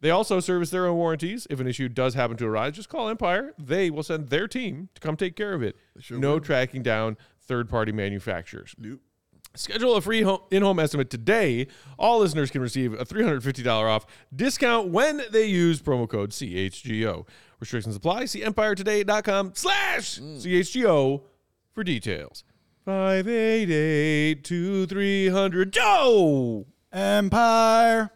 They 0.00 0.10
also 0.10 0.38
service 0.38 0.70
their 0.70 0.86
own 0.86 0.96
warranties. 0.96 1.46
If 1.50 1.58
an 1.58 1.66
issue 1.66 1.88
does 1.88 2.14
happen 2.14 2.36
to 2.36 2.46
arise, 2.46 2.74
just 2.74 2.88
call 2.88 3.08
Empire. 3.08 3.52
They 3.58 3.90
will 3.90 4.04
send 4.04 4.28
their 4.28 4.46
team 4.46 4.90
to 4.94 5.00
come 5.00 5.16
take 5.16 5.34
care 5.34 5.54
of 5.54 5.62
it. 5.62 5.76
no 6.10 6.38
tracking 6.38 6.82
down 6.82 7.16
third 7.40 7.68
party 7.68 7.90
manufacturers. 7.90 8.74
Nope. 8.78 9.00
Schedule 9.54 9.96
a 9.96 10.00
free 10.00 10.22
home, 10.22 10.40
in-home 10.52 10.78
estimate 10.78 11.10
today. 11.10 11.66
All 11.98 12.20
listeners 12.20 12.50
can 12.50 12.60
receive 12.60 12.92
a 12.92 13.04
$350 13.04 13.66
off 13.66 14.06
discount 14.34 14.88
when 14.88 15.22
they 15.32 15.46
use 15.46 15.82
promo 15.82 16.08
code 16.08 16.30
CHGO. 16.30 17.26
Restrictions 17.60 17.96
apply. 17.96 18.26
See 18.26 18.42
empiretoday.com 18.42 19.52
slash 19.54 20.20
mm. 20.20 20.36
CHGO 20.36 21.22
for 21.72 21.84
details. 21.84 22.44
588 22.84 24.44
2300 24.44 25.72
Joe 25.72 26.66
Empire. 26.92 28.10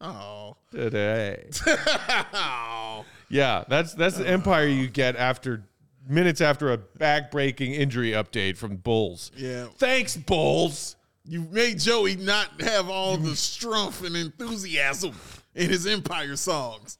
Oh, 0.00 0.56
today. 0.70 1.48
oh. 1.66 3.04
Yeah, 3.28 3.64
that's 3.68 3.94
that's 3.94 4.16
the 4.16 4.26
empire 4.26 4.66
you 4.66 4.88
get 4.88 5.16
after 5.16 5.64
minutes 6.08 6.40
after 6.40 6.72
a 6.72 6.78
back-breaking 6.78 7.74
injury 7.74 8.12
update 8.12 8.56
from 8.56 8.76
Bulls. 8.76 9.30
Yeah. 9.36 9.66
Thanks, 9.76 10.16
Bulls. 10.16 10.96
You 11.24 11.42
made 11.42 11.78
Joey 11.78 12.16
not 12.16 12.60
have 12.62 12.88
all 12.88 13.18
the 13.18 13.30
strumph 13.32 14.04
and 14.04 14.16
enthusiasm 14.16 15.14
in 15.54 15.68
his 15.68 15.86
Empire 15.86 16.36
songs. 16.36 16.98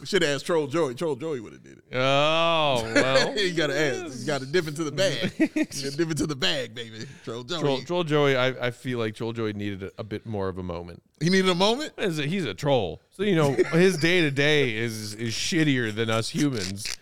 We 0.00 0.06
should 0.06 0.22
have 0.22 0.34
asked 0.36 0.46
Troll 0.46 0.66
Joey. 0.66 0.94
Troll 0.94 1.16
Joey 1.16 1.40
would 1.40 1.52
have 1.52 1.62
did 1.62 1.78
it. 1.78 1.84
Oh 1.94 2.82
well. 2.94 3.38
you 3.38 3.52
gotta 3.54 3.78
ask. 3.78 4.20
You 4.20 4.26
gotta 4.26 4.46
dip 4.46 4.68
into 4.68 4.84
the 4.84 4.92
bag. 4.92 5.32
you 5.38 5.46
gotta 5.64 5.96
dip 5.96 6.10
into 6.10 6.26
the 6.26 6.36
bag, 6.36 6.74
baby. 6.74 7.06
Troll 7.24 7.42
Joey. 7.44 7.60
Troll, 7.60 7.80
Troll 7.82 8.04
Joey, 8.04 8.36
I, 8.36 8.66
I 8.66 8.70
feel 8.70 8.98
like 8.98 9.14
Troll 9.14 9.32
Joey 9.32 9.52
needed 9.52 9.82
a, 9.84 9.90
a 9.98 10.04
bit 10.04 10.26
more 10.26 10.48
of 10.48 10.58
a 10.58 10.62
moment. 10.62 11.02
he 11.20 11.30
needed 11.30 11.50
a 11.50 11.54
moment. 11.54 11.92
He's 11.98 12.18
a, 12.18 12.22
he's 12.22 12.44
a 12.44 12.54
troll, 12.54 13.02
so 13.10 13.22
you 13.22 13.36
know 13.36 13.52
his 13.72 13.96
day 13.98 14.20
to 14.22 14.30
day 14.30 14.74
is 14.76 15.14
is 15.14 15.32
shittier 15.34 15.94
than 15.94 16.10
us 16.10 16.28
humans. 16.28 16.96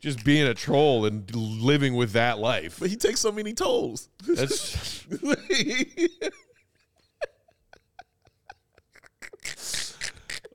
Just 0.00 0.24
being 0.24 0.46
a 0.46 0.54
troll 0.54 1.06
and 1.06 1.34
living 1.34 1.94
with 1.94 2.12
that 2.12 2.38
life. 2.38 2.78
But 2.78 2.90
he 2.90 2.96
takes 2.96 3.18
so 3.18 3.32
many 3.32 3.54
tolls. 3.54 4.08
That's 4.28 5.04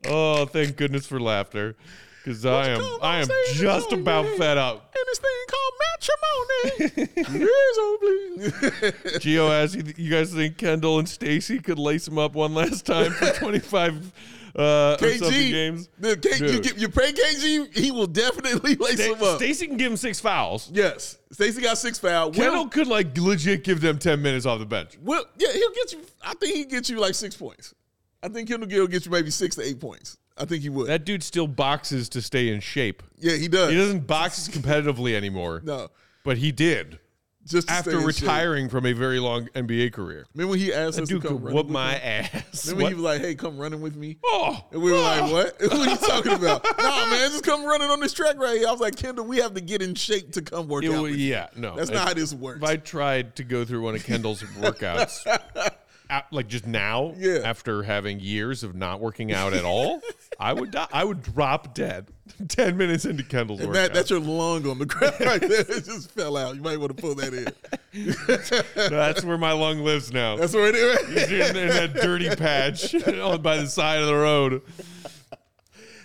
oh, 0.06 0.46
thank 0.46 0.76
goodness 0.76 1.06
for 1.06 1.20
laughter, 1.20 1.76
because 2.24 2.44
I 2.46 2.68
am 2.68 2.80
I 3.02 3.18
am 3.20 3.28
just 3.54 3.92
about 3.92 4.26
fed 4.36 4.58
up. 4.58 4.94
And 4.94 5.04
this 5.06 5.18
thing 5.18 5.30
called 5.48 5.72
matrimony. 5.84 7.38
Years 7.38 7.78
please. 8.00 8.52
Gio 9.22 9.50
asks, 9.50 9.74
you 9.76 9.84
you 9.96 10.10
guys 10.10 10.32
think 10.32 10.56
Kendall 10.58 10.98
and 10.98 11.08
Stacey 11.08 11.58
could 11.60 11.78
lace 11.78 12.06
him 12.08 12.18
up 12.18 12.34
one 12.34 12.54
last 12.54 12.86
time 12.86 13.10
for 13.12 13.30
25 13.38 14.12
uh, 14.54 14.96
KG, 14.98 15.50
games? 15.50 15.88
the 15.98 16.14
K, 16.16 16.52
you, 16.52 16.60
get, 16.60 16.76
you 16.76 16.88
pay 16.88 17.10
KG, 17.12 17.74
he 17.74 17.90
will 17.90 18.06
definitely 18.06 18.74
lace 18.76 18.94
Sta- 19.02 19.14
him 19.14 19.22
up. 19.22 19.36
Stacey 19.36 19.66
can 19.66 19.76
give 19.78 19.90
him 19.92 19.96
six 19.96 20.20
fouls. 20.20 20.70
yes, 20.72 21.18
Stacey 21.32 21.62
got 21.62 21.78
six 21.78 21.98
foul. 21.98 22.26
Will- 22.30 22.34
Kendall 22.34 22.68
could 22.68 22.86
like 22.86 23.16
legit 23.16 23.64
give 23.64 23.80
them 23.80 23.98
10 23.98 24.20
minutes 24.20 24.44
off 24.44 24.58
the 24.58 24.66
bench. 24.66 24.98
Well, 25.02 25.24
yeah, 25.38 25.52
he'll 25.52 25.70
get 25.70 25.92
you. 25.92 26.00
I 26.22 26.34
think 26.34 26.54
he'll 26.54 26.68
get 26.68 26.88
you 26.90 27.00
like 27.00 27.14
six 27.14 27.34
points. 27.34 27.74
I 28.22 28.28
think 28.28 28.48
Kendall 28.48 28.68
Gill 28.68 28.80
will 28.80 28.86
get 28.88 29.04
you 29.04 29.10
maybe 29.12 29.30
six 29.30 29.56
to 29.56 29.62
eight 29.62 29.80
points. 29.80 30.16
I 30.38 30.44
think 30.44 30.62
he 30.62 30.68
would. 30.68 30.86
That 30.88 31.04
dude 31.04 31.22
still 31.22 31.46
boxes 31.46 32.08
to 32.10 32.22
stay 32.22 32.48
in 32.52 32.60
shape. 32.60 33.02
yeah, 33.18 33.36
he 33.36 33.48
does. 33.48 33.70
He 33.70 33.76
doesn't 33.76 34.06
box 34.06 34.48
competitively 34.48 35.14
anymore, 35.14 35.60
No, 35.64 35.88
but 36.24 36.38
he 36.38 36.52
did 36.52 36.98
just 37.46 37.66
to 37.68 37.74
after 37.74 37.90
in 37.90 37.98
shape. 37.98 38.06
retiring 38.22 38.68
from 38.68 38.86
a 38.86 38.92
very 38.92 39.18
long 39.18 39.48
NBA 39.54 39.92
career. 39.92 40.24
Remember 40.32 40.52
when 40.52 40.58
he 40.60 40.72
asked 40.72 40.96
That 40.96 41.02
us 41.02 41.08
dude 41.10 41.22
to 41.22 41.28
come 41.28 41.42
whoop 41.42 41.68
my 41.68 41.96
him? 41.96 42.24
ass. 42.44 42.66
Remember 42.66 42.82
What? 42.84 42.88
he 42.90 42.94
was 42.94 43.04
like, 43.04 43.20
"Hey, 43.20 43.34
come 43.34 43.58
running 43.58 43.80
with 43.82 43.94
me." 43.96 44.16
oh, 44.24 44.64
And 44.72 44.80
we 44.80 44.92
were 44.92 44.98
oh. 44.98 45.02
like, 45.02 45.30
"What? 45.32 45.60
what 45.60 45.72
are 45.88 45.90
you 45.90 45.96
talking 46.08 46.32
about?" 46.32 46.64
nah, 46.78 47.06
man, 47.10 47.30
just 47.30 47.44
come 47.44 47.64
running 47.64 47.90
on 47.90 48.00
this 48.00 48.12
track 48.14 48.36
right 48.38 48.56
here. 48.58 48.68
I 48.68 48.70
was 48.70 48.80
like, 48.80 48.96
"Kendall, 48.96 49.26
we 49.26 49.36
have 49.38 49.52
to 49.54 49.60
get 49.60 49.82
in 49.82 49.94
shape 49.94 50.32
to 50.32 50.42
come 50.42 50.66
work 50.68 50.84
It 50.84 50.90
out." 50.92 50.96
wa- 50.96 51.02
with 51.02 51.16
you." 51.16 51.26
yeah, 51.30 51.48
no. 51.56 51.76
That's 51.76 51.90
If- 51.90 51.94
not 51.96 52.08
how 52.08 52.14
this 52.14 52.32
works. 52.32 52.58
If 52.58 52.64
I 52.64 52.76
tried 52.76 53.36
to 53.36 53.44
go 53.44 53.64
through 53.64 53.82
one 53.82 53.96
of 53.96 54.04
Kendall's 54.04 54.42
workouts, 54.42 55.26
like 56.30 56.48
just 56.48 56.66
now, 56.66 57.14
Yeah. 57.16 57.40
after 57.44 57.82
having 57.82 58.20
years 58.20 58.62
of 58.62 58.74
not 58.74 59.00
working 59.00 59.32
out 59.32 59.52
at 59.54 59.64
all, 59.64 60.00
I 60.38 60.52
would 60.52 60.70
die. 60.70 60.86
I 60.92 61.04
would 61.04 61.22
drop 61.22 61.74
dead 61.74 62.08
ten 62.48 62.76
minutes 62.76 63.04
into 63.04 63.22
Kendall's 63.22 63.60
And 63.60 63.68
workout. 63.68 63.82
that, 63.88 63.94
that's 63.94 64.10
your 64.10 64.20
lung 64.20 64.66
on 64.68 64.78
the 64.78 64.86
ground 64.86 65.14
right 65.20 65.40
there. 65.40 65.60
It 65.60 65.84
just 65.84 66.10
fell 66.10 66.36
out. 66.36 66.54
You 66.56 66.62
might 66.62 66.78
want 66.78 66.96
to 66.96 67.00
pull 67.00 67.14
that 67.16 67.32
in. 67.34 67.46
That's 68.90 69.22
where 69.24 69.36
my 69.38 69.52
lung 69.52 69.80
lives 69.80 70.12
now. 70.12 70.36
That's 70.36 70.54
where 70.54 70.66
it 70.68 70.74
is. 70.74 71.30
in, 71.30 71.56
in 71.56 71.68
that 71.68 71.92
dirty 71.94 72.28
patch 72.34 72.94
on 73.06 73.42
by 73.42 73.58
the 73.58 73.66
side 73.66 74.00
of 74.00 74.06
the 74.06 74.14
road. 74.14 74.62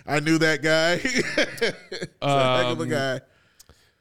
I 0.06 0.20
knew 0.20 0.38
that 0.38 0.62
guy. 0.62 0.96
He's 0.98 1.18
a 1.24 2.56
heck 2.56 2.66
of 2.66 2.80
a 2.80 2.82
Um, 2.82 2.88
guy. 2.88 3.20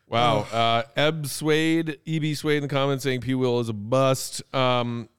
Wow. 0.09 0.39
Uh, 0.51 0.83
Eb 0.95 1.27
Swade, 1.27 1.99
EB 2.07 2.35
Swade 2.35 2.57
in 2.57 2.63
the 2.63 2.69
comments 2.69 3.03
saying 3.03 3.21
P 3.21 3.35
Will 3.35 3.59
is 3.59 3.69
a 3.69 3.73
bust. 3.73 4.41
Um, 4.55 5.09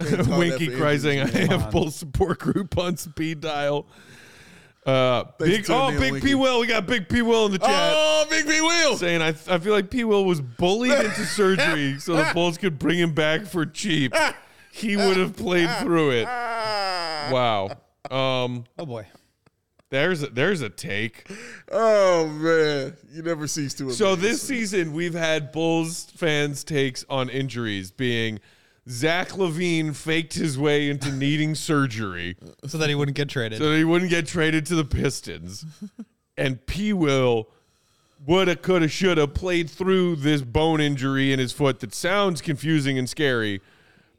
Winky 0.38 0.66
that 0.66 0.72
for 0.72 0.78
Cry 0.78 0.96
saying 0.96 1.20
I 1.20 1.46
have 1.46 1.70
full 1.72 1.90
support 1.90 2.38
group 2.38 2.78
on 2.78 2.96
speed 2.96 3.40
dial. 3.40 3.86
Uh, 4.86 5.24
big 5.38 5.60
for 5.60 5.66
tuning 5.66 5.82
oh, 5.82 5.88
in, 5.88 6.00
big 6.00 6.12
Winky. 6.12 6.28
P 6.28 6.34
Will. 6.34 6.60
We 6.60 6.66
got 6.66 6.86
big 6.86 7.08
P 7.08 7.20
Will 7.20 7.46
in 7.46 7.52
the 7.52 7.58
chat. 7.58 7.68
Oh, 7.70 8.26
Big 8.30 8.46
B 8.46 8.60
Will. 8.60 8.96
Saying 8.96 9.20
I, 9.20 9.28
I 9.28 9.58
feel 9.58 9.74
like 9.74 9.90
P 9.90 10.04
Will 10.04 10.24
was 10.24 10.40
bullied 10.40 10.92
into 10.92 11.24
surgery 11.26 11.98
so 11.98 12.16
the 12.16 12.30
Bulls 12.32 12.56
could 12.56 12.78
bring 12.78 12.98
him 12.98 13.12
back 13.12 13.44
for 13.44 13.66
cheap. 13.66 14.14
He 14.72 14.96
would 14.96 15.18
have 15.18 15.36
played 15.36 15.68
through 15.80 16.12
it. 16.12 16.24
Wow. 16.24 17.70
Um, 18.10 18.64
Oh 18.78 18.86
boy. 18.86 19.06
there's 19.90 20.22
a, 20.22 20.28
there's 20.28 20.62
a 20.62 20.70
take. 20.70 21.30
Oh 21.70 22.26
man, 22.26 22.96
you 23.12 23.22
never 23.22 23.46
cease 23.46 23.74
to. 23.74 23.90
So 23.90 24.16
this 24.16 24.48
me. 24.48 24.56
season, 24.56 24.94
we've 24.94 25.14
had 25.14 25.52
Bulls 25.52 26.10
fans' 26.16 26.64
takes 26.64 27.04
on 27.10 27.28
injuries 27.28 27.90
being 27.90 28.40
Zach 28.90 29.28
LaVine 29.30 29.94
faked 29.94 30.34
his 30.34 30.58
way 30.58 30.90
into 30.90 31.12
needing 31.12 31.54
surgery 31.54 32.36
So 32.66 32.76
that 32.78 32.88
he 32.88 32.94
wouldn't 32.94 33.16
get 33.16 33.28
traded. 33.28 33.58
so 33.58 33.70
that 33.70 33.78
he 33.78 33.84
wouldn't 33.84 34.10
get 34.10 34.26
traded 34.26 34.66
to 34.66 34.74
the 34.74 34.84
Pistons, 34.84 35.64
and 36.36 36.66
P. 36.66 36.92
Will 36.92 37.48
woulda, 38.26 38.56
coulda, 38.56 38.88
shoulda 38.88 39.26
played 39.26 39.70
through 39.70 40.16
this 40.16 40.42
bone 40.42 40.80
injury 40.80 41.32
in 41.32 41.38
his 41.38 41.52
foot 41.52 41.80
that 41.80 41.94
sounds 41.94 42.40
confusing 42.40 42.98
and 42.98 43.08
scary. 43.08 43.60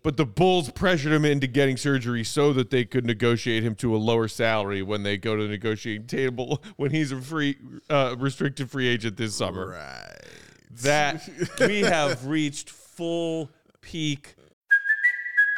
But 0.03 0.17
the 0.17 0.25
Bulls 0.25 0.71
pressured 0.71 1.11
him 1.11 1.25
into 1.25 1.45
getting 1.45 1.77
surgery 1.77 2.23
so 2.23 2.53
that 2.53 2.71
they 2.71 2.85
could 2.85 3.05
negotiate 3.05 3.61
him 3.61 3.75
to 3.75 3.95
a 3.95 3.99
lower 3.99 4.27
salary 4.27 4.81
when 4.81 5.03
they 5.03 5.15
go 5.17 5.35
to 5.35 5.43
the 5.43 5.49
negotiating 5.49 6.07
table 6.07 6.63
when 6.77 6.89
he's 6.89 7.11
a 7.11 7.21
free, 7.21 7.57
uh, 7.87 8.15
restricted 8.17 8.71
free 8.71 8.87
agent 8.87 9.17
this 9.17 9.35
summer 9.35 9.67
right. 9.67 10.21
that 10.81 11.29
we 11.59 11.81
have 11.81 12.25
reached 12.25 12.71
full 12.71 13.51
peak. 13.81 14.35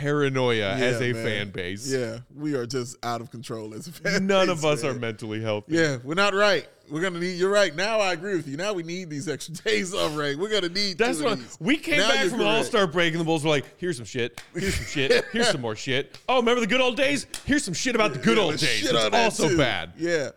Paranoia 0.00 0.72
as 0.74 1.00
a 1.00 1.12
man. 1.12 1.24
fan 1.24 1.50
base. 1.50 1.90
Yeah, 1.90 2.18
we 2.34 2.54
are 2.54 2.66
just 2.66 2.96
out 3.04 3.20
of 3.22 3.30
control 3.30 3.72
as 3.74 3.86
a 3.88 3.92
fan. 3.92 4.12
Base. 4.12 4.20
None 4.20 4.46
base, 4.48 4.58
of 4.58 4.64
us 4.64 4.82
man. 4.82 4.92
are 4.96 4.98
mentally 4.98 5.40
healthy. 5.40 5.74
Yeah, 5.74 5.96
we're 6.04 6.14
not 6.14 6.34
right. 6.34 6.68
We're 6.90 7.00
gonna 7.00 7.18
need. 7.18 7.38
You're 7.38 7.50
right. 7.50 7.74
Now 7.74 7.98
I 8.00 8.12
agree 8.12 8.36
with 8.36 8.46
you. 8.46 8.56
Now 8.58 8.72
we 8.74 8.82
need 8.82 9.08
these 9.10 9.26
extra 9.28 9.54
days 9.64 9.94
off, 9.94 10.16
right? 10.16 10.36
We're 10.38 10.50
gonna 10.50 10.68
need. 10.72 10.98
That's 10.98 11.20
what 11.22 11.38
we 11.60 11.78
came 11.78 11.98
Now 11.98 12.10
back 12.10 12.28
from. 12.28 12.42
All 12.42 12.62
Star 12.62 12.86
break, 12.86 13.12
and 13.12 13.20
the 13.20 13.24
Bulls 13.24 13.42
were 13.42 13.50
like, 13.50 13.64
"Here's 13.78 13.96
some 13.96 14.04
shit. 14.06 14.40
Here's 14.54 14.74
some 14.74 14.84
shit. 14.86 15.24
Here's 15.32 15.48
some 15.50 15.62
more 15.62 15.74
shit. 15.76 16.18
Oh, 16.28 16.36
remember 16.36 16.60
the 16.60 16.66
good 16.66 16.80
old 16.82 16.96
days? 16.98 17.26
Here's 17.46 17.64
some 17.64 17.74
shit 17.74 17.94
about 17.94 18.12
the 18.12 18.18
good 18.18 18.36
Yeah, 18.36 18.42
old 18.44 18.58
days. 18.58 18.86
It's 18.88 19.14
also 19.14 19.48
too. 19.48 19.56
bad." 19.56 19.92
Yeah, 19.96 20.30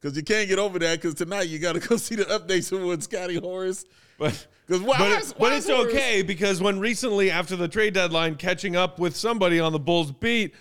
because 0.00 0.16
you 0.18 0.22
can't 0.22 0.48
get 0.48 0.58
over 0.58 0.78
that. 0.80 1.00
Because 1.00 1.14
tonight 1.14 1.48
you 1.48 1.58
got 1.58 1.72
to 1.72 1.80
go 1.88 1.96
see 1.96 2.14
the 2.14 2.24
updates 2.26 2.70
with 2.86 3.02
Scottie 3.02 3.36
Horace. 3.40 3.84
But 4.18 4.46
why 4.68 4.98
but, 4.98 5.22
is- 5.22 5.32
why 5.32 5.48
but 5.48 5.52
it's 5.56 5.68
okay 5.68 6.22
because 6.22 6.60
when 6.60 6.78
recently 6.78 7.30
after 7.30 7.56
the 7.56 7.68
trade 7.68 7.94
deadline, 7.94 8.36
catching 8.36 8.76
up 8.76 8.98
with 8.98 9.16
somebody 9.16 9.58
on 9.60 9.72
the 9.72 9.78
Bulls 9.78 10.12
beat, 10.12 10.54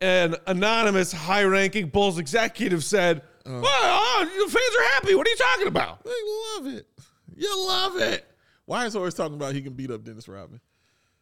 an 0.00 0.34
anonymous 0.46 1.12
high-ranking 1.12 1.88
Bulls 1.88 2.18
executive 2.18 2.82
said, 2.84 3.22
Uh. 3.46 3.60
"Well, 3.62 3.62
oh, 3.66 4.24
the 4.24 4.50
fans 4.50 4.76
are 4.80 4.94
happy. 4.94 5.14
What 5.14 5.26
are 5.26 5.30
you 5.30 5.36
talking 5.36 5.66
about?" 5.68 6.04
They 6.04 6.10
love 6.56 6.74
it. 6.74 6.86
You 7.36 7.66
love 7.66 7.96
it. 7.98 8.26
Why 8.66 8.86
is 8.86 8.96
always 8.96 9.14
talking 9.14 9.34
about 9.34 9.54
he 9.54 9.60
can 9.62 9.74
beat 9.74 9.90
up 9.90 10.02
Dennis 10.04 10.26
Rodman? 10.28 10.60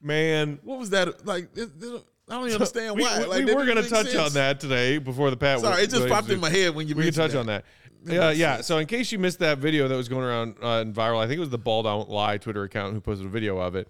Man, 0.01 0.59
What 0.63 0.79
was 0.79 0.91
that 0.91 1.25
like? 1.27 1.49
it- 1.57 1.71
it- 1.81 2.05
I 2.29 2.35
don't 2.37 2.45
even 2.45 2.55
understand 2.55 2.97
we, 2.97 3.03
why. 3.03 3.19
we- 3.21 3.25
like, 3.27 3.45
we 3.45 3.55
were 3.55 3.65
going 3.67 3.83
to 3.83 3.89
touch 3.89 4.07
sense. 4.07 4.19
on 4.19 4.33
that 4.35 4.61
today 4.61 4.99
before 4.99 5.31
the 5.31 5.37
Pat. 5.37 5.61
Sorry, 5.61 5.83
it 5.83 5.91
just 5.91 6.09
popped 6.09 6.31
in 6.31 6.41
my 6.41 6.51
head 6.51 6.75
when 6.75 6.87
you 6.89 6.95
We 6.95 7.05
can 7.05 7.13
touch 7.13 7.35
on 7.35 7.47
that. 7.47 7.65
Uh, 8.09 8.31
yeah. 8.31 8.61
So 8.61 8.79
in 8.79 8.87
case 8.87 9.13
you 9.13 9.19
missed 9.19 9.39
that 9.41 9.59
video 9.59 9.89
that 9.89 9.97
was 9.97 10.09
going 10.09 10.25
around 10.25 10.57
uh, 10.63 10.81
and 10.81 10.95
viral, 10.95 11.19
I 11.19 11.27
think 11.27 11.37
it 11.37 11.41
was 11.41 11.51
the 11.51 11.59
Ball 11.59 11.83
Don't 11.83 12.09
Lie 12.09 12.39
Twitter 12.39 12.65
account 12.65 12.95
who 12.95 13.01
posted 13.01 13.27
a 13.27 13.31
video 13.31 13.59
of 13.59 13.75
it. 13.75 13.89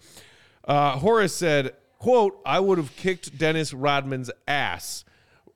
Uh, 0.64 0.96
Horace 0.98 1.34
said, 1.34 1.74
"quote 1.98 2.38
I 2.44 2.60
would 2.60 2.78
have 2.78 2.94
kicked 2.96 3.38
Dennis 3.38 3.72
Rodman's 3.72 4.30
ass." 4.46 5.04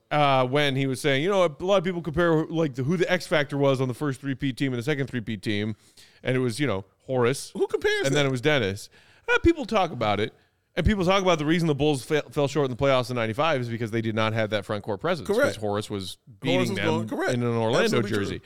Uh, 0.09 0.47
when 0.47 0.77
he 0.77 0.87
was 0.87 1.01
saying, 1.01 1.21
you 1.21 1.29
know, 1.29 1.43
a 1.43 1.51
lot 1.63 1.77
of 1.77 1.83
people 1.83 2.01
compare 2.01 2.45
like 2.45 2.75
the, 2.75 2.83
who 2.83 2.95
the 2.95 3.11
X 3.11 3.27
Factor 3.27 3.57
was 3.57 3.81
on 3.81 3.89
the 3.89 3.93
first 3.93 4.21
three-peat 4.21 4.55
team 4.55 4.71
and 4.71 4.79
the 4.79 4.83
second 4.83 5.07
three-peat 5.07 5.41
team, 5.41 5.75
and 6.23 6.35
it 6.35 6.39
was 6.39 6.59
you 6.59 6.67
know 6.67 6.85
Horace. 7.05 7.51
Who 7.53 7.67
compares 7.67 8.07
And 8.07 8.15
then 8.15 8.25
it 8.25 8.31
was 8.31 8.41
Dennis. 8.41 8.89
Uh, 9.27 9.37
people 9.39 9.65
talk 9.65 9.91
about 9.91 10.19
it. 10.19 10.33
And 10.77 10.85
people 10.85 11.03
talk 11.03 11.21
about 11.23 11.39
the 11.39 11.45
reason 11.45 11.67
the 11.67 11.73
Bulls 11.75 12.05
fe- 12.05 12.21
fell 12.31 12.47
short 12.47 12.65
in 12.65 12.71
the 12.71 12.77
playoffs 12.77 13.09
in 13.09 13.15
'95 13.15 13.61
is 13.61 13.67
because 13.69 13.89
they 13.91 14.01
did 14.01 14.13
not 14.15 14.33
have 14.33 14.51
that 14.51 14.63
front 14.63 14.83
court 14.83 15.01
presence. 15.01 15.25
Correct. 15.27 15.41
Because 15.41 15.55
Horace 15.57 15.89
was 15.89 16.17
beating 16.39 16.57
Horace 16.59 16.69
was 16.69 16.77
them 16.77 16.85
going- 16.85 17.07
correct. 17.09 17.33
in 17.33 17.41
an 17.43 17.49
Orlando 17.55 17.83
Absolutely 17.83 18.09
true. 18.11 18.19
jersey. 18.19 18.41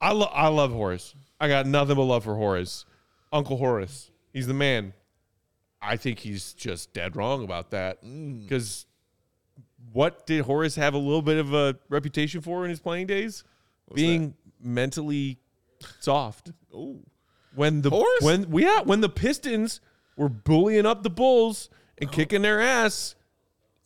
I 0.00 0.12
love 0.12 0.30
I 0.32 0.48
love 0.48 0.72
Horace. 0.72 1.14
I 1.40 1.48
got 1.48 1.66
nothing 1.66 1.94
but 1.96 2.02
love 2.04 2.24
for 2.24 2.34
Horace. 2.34 2.84
Uncle 3.32 3.58
Horace. 3.58 4.10
He's 4.32 4.46
the 4.46 4.54
man. 4.54 4.94
I 5.82 5.96
think 5.96 6.18
he's 6.20 6.54
just 6.54 6.92
dead 6.94 7.14
wrong 7.16 7.44
about 7.44 7.70
that. 7.70 8.02
Mm. 8.02 8.42
Because 8.42 8.86
what 9.92 10.26
did 10.26 10.40
Horace 10.42 10.74
have 10.76 10.94
a 10.94 10.98
little 10.98 11.22
bit 11.22 11.36
of 11.38 11.52
a 11.52 11.76
reputation 11.88 12.40
for 12.40 12.64
in 12.64 12.70
his 12.70 12.80
playing 12.80 13.06
days? 13.08 13.44
Being 13.94 14.34
mentally 14.60 15.38
soft. 16.00 16.50
Ooh. 16.74 17.00
When 17.54 17.82
the 17.82 17.90
Horace? 17.90 18.22
when 18.22 18.50
yeah, 18.58 18.80
when 18.82 19.00
the 19.02 19.08
Pistons 19.08 19.80
were 20.18 20.28
bullying 20.28 20.84
up 20.84 21.02
the 21.02 21.10
Bulls 21.10 21.70
and 21.96 22.10
oh. 22.10 22.12
kicking 22.12 22.42
their 22.42 22.60
ass. 22.60 23.14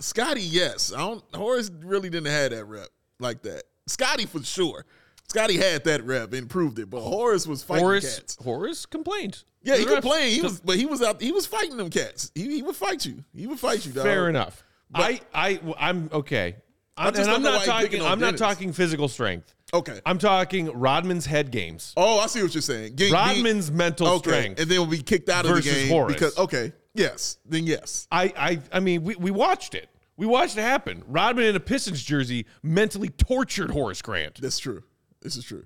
Scottie, 0.01 0.43
yes. 0.43 0.93
I 0.93 0.99
don't. 0.99 1.23
Horace 1.35 1.71
really 1.85 2.11
didn't 2.11 2.33
have 2.33 2.51
that 2.51 2.65
rep 2.65 2.89
like 3.21 3.43
that. 3.43 3.65
Scottie 3.87 4.27
for 4.27 4.43
sure. 4.43 4.85
Scottie 5.29 5.57
had 5.57 5.85
that 5.85 6.05
rep 6.05 6.33
and 6.33 6.51
proved 6.51 6.79
it, 6.79 6.91
but 6.91 7.01
Horace 7.01 7.47
was 7.47 7.63
fighting 7.63 7.85
Horace 7.85 8.19
cats. 8.19 8.37
Horace 8.43 8.85
complained. 8.87 9.45
Yeah, 9.63 9.77
he 9.77 9.85
complained. 9.85 10.35
He 10.35 10.43
was, 10.43 10.61
but 10.61 10.77
he 10.77 10.87
was 10.87 11.03
out. 11.03 11.23
He 11.23 11.33
was 11.33 11.47
fighting 11.47 11.77
them 11.77 11.89
cats. 11.89 12.33
He, 12.35 12.57
he 12.57 12.63
would 12.63 12.77
fight 12.77 13.07
you. 13.07 13.25
He 13.35 13.47
would 13.47 13.61
fight 13.61 13.87
you. 13.87 13.93
Dog. 13.93 14.05
Fair 14.05 14.29
enough. 14.29 14.65
But- 14.91 15.01
I 15.01 15.21
I 15.33 15.61
I'm 15.79 16.11
okay. 16.13 16.57
I 16.97 17.09
I'm, 17.09 17.15
and 17.17 17.31
I'm 17.31 17.43
not 17.43 17.65
talking. 17.65 18.03
I'm 18.03 18.19
not 18.21 18.37
Dennis. 18.37 18.41
talking 18.41 18.73
physical 18.73 19.09
strength. 19.09 19.55
Okay. 19.75 20.01
I'm 20.05 20.19
talking 20.19 20.71
Rodman's 20.71 21.25
head 21.25 21.51
games. 21.51 21.95
Oh, 21.97 22.19
I 22.19 22.27
see 22.27 22.43
what 22.43 22.55
you're 22.55 22.61
saying. 22.61 22.97
Ge- 22.97 23.11
Rodman's 23.11 23.71
being- 23.71 23.79
mental 23.79 24.07
okay. 24.09 24.19
strength. 24.31 24.61
and 24.61 24.71
then 24.71 24.79
we'll 24.79 24.87
be 24.91 25.03
kicked 25.03 25.31
out 25.31 25.47
of 25.47 25.55
the 25.55 25.63
game 25.63 25.89
Horace. 25.89 26.13
because 26.13 26.39
okay, 26.39 26.73
yes, 26.95 27.39
then 27.47 27.67
yes. 27.67 28.07
I 28.13 28.33
I 28.37 28.61
I 28.71 28.81
mean 28.81 29.03
we, 29.05 29.17
we 29.17 29.31
watched 29.31 29.75
it. 29.75 29.89
We 30.19 30.27
watched 30.27 30.59
it 30.59 30.63
happen. 30.63 31.03
Rodman 31.07 31.47
in 31.47 31.57
a 31.57 31.61
Pistons 31.61 32.03
jersey 32.03 32.45
mentally 32.63 33.09
tortured 33.09 33.71
Horace 33.71 34.03
Grant. 34.03 34.41
That's 34.43 34.59
true. 34.59 34.83
This 35.23 35.37
is 35.37 35.45
true. 35.45 35.65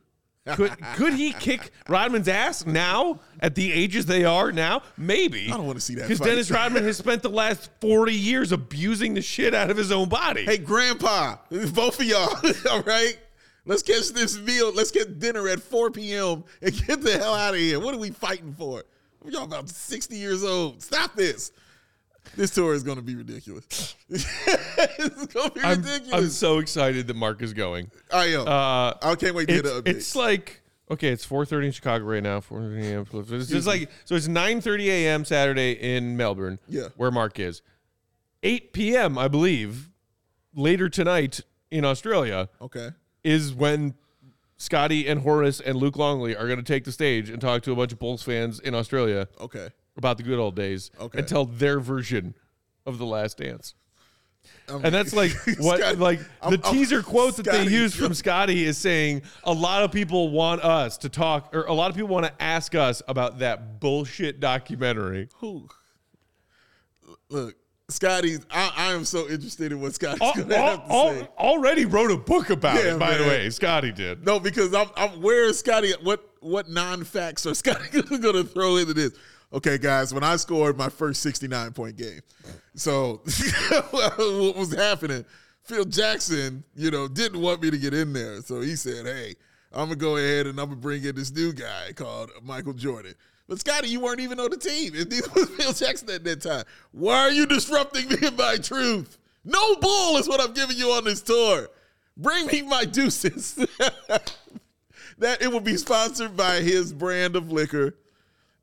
Could 0.55 0.81
could 0.95 1.15
he 1.15 1.33
kick 1.33 1.73
Rodman's 1.89 2.29
ass 2.29 2.65
now 2.65 3.21
at 3.41 3.55
the 3.55 3.73
ages 3.73 4.07
they 4.07 4.25
are 4.25 4.53
now? 4.53 4.83
Maybe. 4.97 5.47
I 5.47 5.57
don't 5.57 5.67
wanna 5.67 5.81
see 5.81 5.95
that 5.97 6.09
Because. 6.09 6.21
Dennis 6.21 6.51
Rodman 6.51 6.85
has 6.85 6.97
spent 6.97 7.23
the 7.23 7.31
last 7.31 7.71
40 7.81 8.13
years 8.13 8.53
abusing 8.53 9.15
the 9.15 9.23
shit 9.23 9.55
out 9.55 9.71
of 9.71 9.77
his 9.77 9.91
own 9.91 10.09
body. 10.09 10.45
Hey, 10.45 10.59
Grandpa, 10.59 11.37
both 11.73 12.01
of 12.01 12.07
y'all, 12.07 12.35
all 12.71 12.83
right? 12.83 13.19
Let's 13.65 13.83
catch 13.83 14.11
this 14.11 14.39
meal. 14.39 14.73
Let's 14.73 14.93
get 14.93 15.19
dinner 15.19 15.49
at 15.49 15.61
4 15.61 15.91
p.m. 15.91 16.45
and 16.63 16.87
get 16.87 17.03
the 17.03 17.19
hell 17.19 17.35
out 17.35 17.55
of 17.55 17.61
here. 17.61 17.81
What 17.81 17.95
are 17.95 17.99
we 17.99 18.11
fighting 18.11 18.55
for? 18.55 18.85
Y'all 19.25 19.43
about 19.43 19.69
60 19.69 20.17
years 20.17 20.45
old. 20.45 20.81
Stop 20.81 21.17
this. 21.17 21.51
This 22.35 22.51
tour 22.51 22.75
is 22.75 22.83
going 22.83 22.97
to 22.97 23.03
be 23.03 23.15
ridiculous. 23.15 23.95
it's 24.09 25.27
going 25.27 25.51
to 25.51 25.55
be 25.55 25.61
I'm, 25.63 25.83
ridiculous. 25.83 26.13
I'm 26.13 26.29
so 26.31 26.59
excited 26.59 27.07
that 27.07 27.17
Mark 27.17 27.43
is 27.43 27.53
going. 27.53 27.91
I 28.13 28.27
am. 28.27 28.49
Uh, 28.49 28.95
I 29.03 29.15
can't 29.19 29.35
wait 29.35 29.49
to 29.49 29.55
get 29.55 29.65
the 29.65 29.83
update. 29.83 29.89
it's 29.89 30.17
like 30.17 30.63
okay, 30.91 31.09
it's 31.09 31.27
4:30 31.27 31.67
in 31.67 31.73
Chicago 31.73 32.05
right 32.05 32.23
now. 32.23 32.41
4:30 32.41 32.83
a.m. 32.83 33.07
It's 33.41 33.51
just 33.51 33.67
like 33.67 33.91
so. 34.05 34.15
It's 34.15 34.29
9:30 34.29 34.87
a.m. 34.87 35.25
Saturday 35.25 35.73
in 35.73 36.17
Melbourne. 36.17 36.59
Yeah. 36.69 36.89
where 36.97 37.11
Mark 37.11 37.39
is. 37.39 37.63
8 38.43 38.73
p.m. 38.73 39.19
I 39.19 39.29
believe 39.29 39.91
later 40.55 40.89
tonight 40.89 41.41
in 41.71 41.85
Australia 41.85 42.49
okay. 42.61 42.91
is 43.25 43.53
when 43.53 43.95
Scottie 44.57 45.07
and 45.07 45.21
Horace 45.21 45.61
and 45.61 45.77
Luc 45.77 45.97
Longley 45.97 46.37
are 46.37 46.47
going 46.47 46.59
to 46.59 46.65
take 46.65 46.85
the 46.85 46.93
stage 46.93 47.29
and 47.29 47.41
talk 47.41 47.63
to 47.63 47.73
a 47.73 47.77
bunch 47.77 47.93
of 47.93 47.99
Bulls 47.99 48.23
fans 48.23 48.61
in 48.61 48.75
Australia 48.75 49.29
Okay. 49.41 49.69
About 49.97 50.17
the 50.19 50.23
good 50.23 50.39
old 50.39 50.55
days 50.57 50.91
Okay. 51.01 51.19
and 51.19 51.27
tell 51.29 51.45
their 51.47 51.81
version 51.81 52.35
of 52.85 52.99
the 52.99 53.07
Last 53.07 53.39
Dance. 53.39 53.75
And 54.69 54.95
that's 54.95 55.13
like 55.15 55.33
what 55.59 55.81
Scottie- 55.81 55.97
like 55.97 56.21
I'm- 56.43 56.53
the 56.53 56.61
I'm- 56.65 56.75
teaser 56.75 57.03
quote 57.03 57.37
that 57.37 57.45
they 57.47 57.67
use 57.67 57.95
from 57.95 58.13
Scottie 58.15 58.65
is 58.65 58.77
saying 58.79 59.23
a 59.45 59.53
lot 59.53 59.83
of 59.83 59.91
people 59.93 60.31
want 60.31 60.63
us 60.63 60.99
to 60.99 61.09
talk 61.09 61.55
or 61.55 61.63
a 61.65 61.73
lot 61.73 61.89
of 61.91 61.97
people 61.97 62.09
want 62.11 62.27
to 62.27 62.43
ask 62.43 62.75
us 62.75 63.03
about 63.09 63.39
that 63.41 63.81
bullshit 63.81 64.39
documentary. 64.39 65.29
Who? 65.39 65.69
Look, 67.29 67.57
Scottie, 67.89 68.37
I, 68.51 68.73
I 68.77 68.93
am 68.93 69.05
so 69.05 69.29
interested 69.29 69.73
in 69.73 69.81
what 69.81 69.95
Scottie's 69.95 70.21
Al- 70.23 70.35
going 70.35 70.49
to 70.49 70.57
al- 70.57 70.67
have 70.79 70.87
to 70.89 70.93
al- 70.93 71.11
say. 71.15 71.29
already 71.39 71.85
wrote 71.85 72.11
a 72.11 72.17
book 72.17 72.51
about 72.51 72.77
Yeah, 72.77 72.95
it, 72.95 72.99
by 72.99 73.17
the 73.17 73.25
way. 73.25 73.49
Scottie 73.51 73.93
did. 73.93 74.25
No, 74.27 74.39
because 74.41 74.75
I'm, 74.75 74.89
I'm 74.97 75.23
where 75.23 75.47
is 75.47 75.59
Scottie? 75.59 75.93
What 76.03 76.25
what 76.41 76.69
non 76.69 77.03
facts 77.05 77.47
are 77.47 77.55
Scottie 77.55 78.03
going 78.03 78.35
to 78.35 78.45
throw 78.45 78.77
into 78.77 78.95
this? 78.95 79.13
Okay, 79.57 79.79
guys, 79.79 80.13
when 80.13 80.23
I 80.23 80.37
scored 80.37 80.77
my 80.77 80.91
first 80.91 81.23
69 81.23 81.73
point 81.73 81.97
game, 81.97 82.21
so 82.75 83.23
what 83.91 84.55
was 84.55 84.75
happening? 84.75 85.25
Phil 85.63 85.87
Jackson, 85.87 86.63
you 86.75 86.91
know, 86.91 87.09
didn't 87.09 87.41
want 87.41 87.63
me 87.63 87.71
to 87.71 87.79
get 87.79 87.95
in 87.95 88.13
there, 88.13 88.43
so 88.43 88.61
he 88.61 88.77
said, 88.77 89.07
"Hey, 89.07 89.35
I'm 89.73 89.87
gonna 89.87 89.97
go 89.97 90.19
ahead 90.19 90.47
and 90.47 90.61
I'm 90.61 90.69
gonna 90.69 90.77
bring 90.77 91.05
in 91.05 91.17
this 91.17 91.33
new 91.33 91.55
guy 91.55 91.93
called 91.95 92.33
Michael 92.43 92.75
Jordan." 92.75 93.15
But 93.49 93.59
Scottie, 93.59 93.89
you 93.89 94.01
weren't 94.01 94.21
even 94.21 94.39
on 94.41 94.51
the 94.51 94.59
team. 94.59 94.93
It 94.95 95.09
was 95.35 95.49
Phil 95.49 95.73
Jackson 95.73 96.11
at 96.11 96.23
that 96.25 96.43
time. 96.43 96.65
Why 96.93 97.21
are 97.21 97.31
you 97.31 97.47
disrupting 97.47 98.09
me 98.11 98.17
and 98.27 98.37
my 98.37 98.59
truth? 98.59 99.17
No 99.43 99.77
bull 99.77 100.19
is 100.19 100.29
what 100.29 100.39
I'm 100.39 100.53
giving 100.53 100.77
you 100.77 100.91
on 100.91 101.05
this 101.05 101.23
tour. 101.23 101.71
Bring 102.15 102.47
me 102.49 102.61
my 102.61 102.85
deuces. 102.85 103.55
that 105.17 105.41
it 105.41 105.51
will 105.51 105.61
be 105.61 105.79
sponsored 105.79 106.37
by 106.37 106.57
his 106.61 106.93
brand 106.93 107.37
of 107.37 107.51
liquor. 107.51 107.95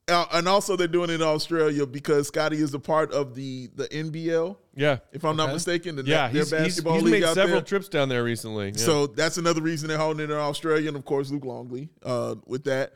Uh, 0.09 0.25
and 0.33 0.49
also 0.49 0.75
they're 0.75 0.87
doing 0.87 1.09
it 1.09 1.13
in 1.13 1.21
Australia 1.21 1.85
because 1.85 2.27
Scottie 2.27 2.57
is 2.57 2.73
a 2.73 2.79
part 2.79 3.11
of 3.13 3.35
the 3.35 3.69
the 3.75 3.87
NBL. 3.87 4.57
Yeah. 4.75 4.97
If 5.13 5.23
I'm 5.23 5.37
not 5.37 5.53
mistaken, 5.53 5.95
the, 5.95 6.03
Yeah, 6.03 6.27
their 6.27 6.41
he's, 6.41 6.51
he's, 6.51 6.51
basketball 6.51 6.93
he's 6.95 7.03
league 7.03 7.21
made 7.21 7.33
several 7.33 7.47
there. 7.59 7.61
trips 7.61 7.87
down 7.87 8.09
there 8.09 8.23
recently. 8.23 8.71
Yeah. 8.71 8.77
So 8.77 9.07
that's 9.07 9.37
another 9.37 9.61
reason 9.61 9.87
they're 9.87 9.97
holding 9.97 10.25
it 10.25 10.29
in 10.31 10.37
Australia, 10.37 10.89
and 10.89 10.97
of 10.97 11.05
course 11.05 11.31
Luc 11.31 11.45
Longley 11.45 11.87
uh, 12.03 12.35
with 12.45 12.65
that. 12.65 12.91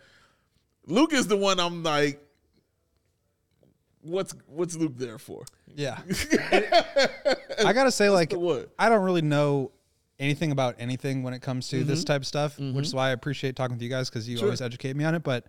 Luc 0.86 1.14
is 1.14 1.28
the 1.28 1.38
one 1.38 1.60
I'm 1.62 1.82
like, 1.84 2.22
what's 4.02 4.34
what's 4.48 4.76
Luc 4.76 4.98
there 4.98 5.18
for? 5.18 5.44
Yeah. 5.76 6.00
I 6.52 7.72
gotta 7.74 7.92
say, 7.92 8.10
like, 8.10 8.34
what? 8.34 8.70
I 8.78 8.90
don't 8.90 9.04
really 9.04 9.22
know 9.22 9.72
anything 10.20 10.52
about 10.52 10.76
anything 10.80 11.24
when 11.24 11.34
it 11.34 11.42
comes 11.42 11.68
to 11.70 11.78
Mm-hmm. 11.78 11.88
this 11.88 12.04
type 12.04 12.22
of 12.22 12.28
stuff, 12.28 12.58
which 12.60 12.86
is 12.88 12.94
why 12.94 13.10
I 13.10 13.12
appreciate 13.12 13.56
talking 13.56 13.76
with 13.76 13.82
you 13.84 13.90
guys 13.90 14.10
because 14.10 14.28
you 14.28 14.40
always 14.42 14.62
educate 14.62 14.96
me 14.96 15.04
on 15.06 15.14
it. 15.16 15.24
But, 15.24 15.46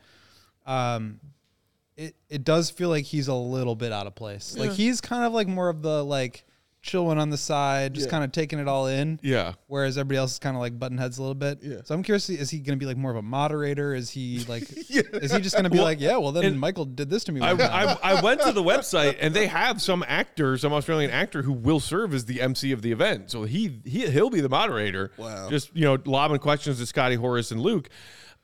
um, 0.67 1.19
it 1.99 2.15
it 2.31 2.45
does 2.45 2.71
feel 2.71 2.89
like 2.89 3.05
he's 3.05 3.29
a 3.29 3.35
little 3.35 3.75
bit 3.77 3.93
out 3.93 4.07
of 4.07 4.15
place. 4.15 4.57
Like 4.57 4.71
he's 4.73 5.01
kind 5.03 5.25
of 5.25 5.33
like 5.35 5.49
more 5.49 5.69
of 5.69 5.83
the 5.83 6.03
like 6.05 6.45
chilling 6.81 7.19
on 7.19 7.29
the 7.29 7.37
side, 7.37 7.93
just 7.93 8.07
Yeah. 8.07 8.11
kind 8.13 8.25
of 8.25 8.31
taking 8.31 8.61
it 8.61 8.69
all 8.69 8.87
in. 8.87 9.19
yeah. 9.21 9.55
Whereas 9.67 9.99
everybody 9.99 10.19
else 10.19 10.35
is 10.35 10.39
kind 10.39 10.55
of 10.57 10.61
like 10.61 10.79
button 10.79 10.97
heads 10.97 11.19
a 11.19 11.23
little 11.23 11.35
bit. 11.35 11.59
Yeah. 11.61 11.79
So 11.85 11.93
I'm 11.93 12.05
curious, 12.05 12.31
is 12.31 12.51
he 12.51 12.61
going 12.61 12.79
to 12.79 12.81
be 12.83 12.87
like 12.87 12.97
more 12.97 13.11
of 13.11 13.17
a 13.17 13.23
moderator? 13.23 13.95
Is 13.95 14.11
he 14.11 14.45
like, 14.49 14.63
Yeah. 14.89 15.03
is 15.15 15.33
he 15.33 15.41
just 15.41 15.57
going 15.57 15.65
to 15.65 15.71
be 15.71 15.79
Well, 15.79 15.85
like, 15.85 16.01
yeah, 16.01 16.17
well 16.19 16.31
then 16.31 16.57
Michael 16.57 16.85
did 16.85 17.11
this 17.11 17.25
to 17.25 17.33
me. 17.33 17.41
I, 17.41 17.53
one 17.55 17.69
time." 17.69 17.99
I, 18.01 18.13
I 18.13 18.23
went 18.23 18.41
to 18.43 18.53
the 18.53 18.63
website 18.63 19.17
and 19.21 19.35
they 19.35 19.49
have 19.49 19.83
some 19.83 20.05
actor, 20.07 20.57
some 20.57 20.73
Australian 20.73 21.11
actor 21.11 21.43
who 21.43 21.53
will 21.53 21.81
serve 21.81 22.15
as 22.15 22.27
the 22.27 22.41
MC 22.41 22.71
of 22.71 22.81
the 22.81 22.93
event. 22.93 23.33
So 23.33 23.43
he, 23.43 23.81
he 23.85 24.09
he'll 24.09 24.31
be 24.31 24.41
the 24.41 24.49
moderator. 24.49 25.11
Wow. 25.17 25.51
Just 25.51 25.75
you 25.75 25.85
know, 25.85 25.99
lobbing 26.05 26.39
questions 26.39 26.79
to 26.79 26.87
Scottie 26.87 27.17
Horace 27.17 27.51
and 27.51 27.61
Luc. 27.61 27.89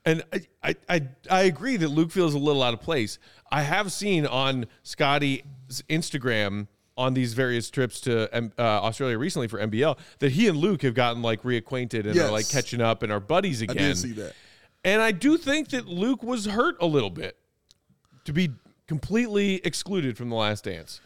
And 0.05 0.23
I, 0.31 0.41
I, 0.63 0.75
I, 0.87 1.01
I 1.31 1.41
agree 1.43 1.77
that 1.77 1.89
Luc 1.89 2.11
feels 2.11 2.33
a 2.33 2.37
little 2.37 2.61
out 2.61 2.73
of 2.73 2.81
place. 2.81 3.17
I 3.51 3.63
have 3.63 3.91
seen 3.91 4.25
on 4.27 4.67
Scottie's 4.83 5.41
Instagram 5.89 6.67
on 6.97 7.13
these 7.13 7.33
various 7.33 7.69
trips 7.69 7.99
to 8.01 8.35
um, 8.37 8.51
uh, 8.57 8.61
Australia 8.61 9.17
recently 9.17 9.47
for 9.47 9.59
NBL 9.59 9.97
that 10.19 10.31
he 10.31 10.47
and 10.47 10.57
Luc 10.57 10.83
have 10.83 10.93
gotten 10.93 11.21
like 11.21 11.41
reacquainted 11.43 12.05
and 12.05 12.15
Yes. 12.15 12.29
are 12.29 12.31
like 12.31 12.47
catching 12.49 12.81
up 12.81 13.03
and 13.03 13.11
are 13.11 13.19
buddies 13.19 13.61
again. 13.61 13.77
I 13.77 13.87
did 13.87 13.97
see 13.97 14.11
that. 14.13 14.33
And 14.83 15.01
I 15.01 15.11
do 15.11 15.37
think 15.37 15.69
that 15.69 15.87
Luc 15.87 16.21
was 16.23 16.45
hurt 16.45 16.75
a 16.79 16.85
little 16.85 17.09
bit 17.09 17.37
to 18.25 18.31
be 18.33 18.51
completely 18.87 19.55
excluded 19.65 20.15
from 20.17 20.29
the 20.29 20.35
last 20.35 20.65
dance. 20.65 21.01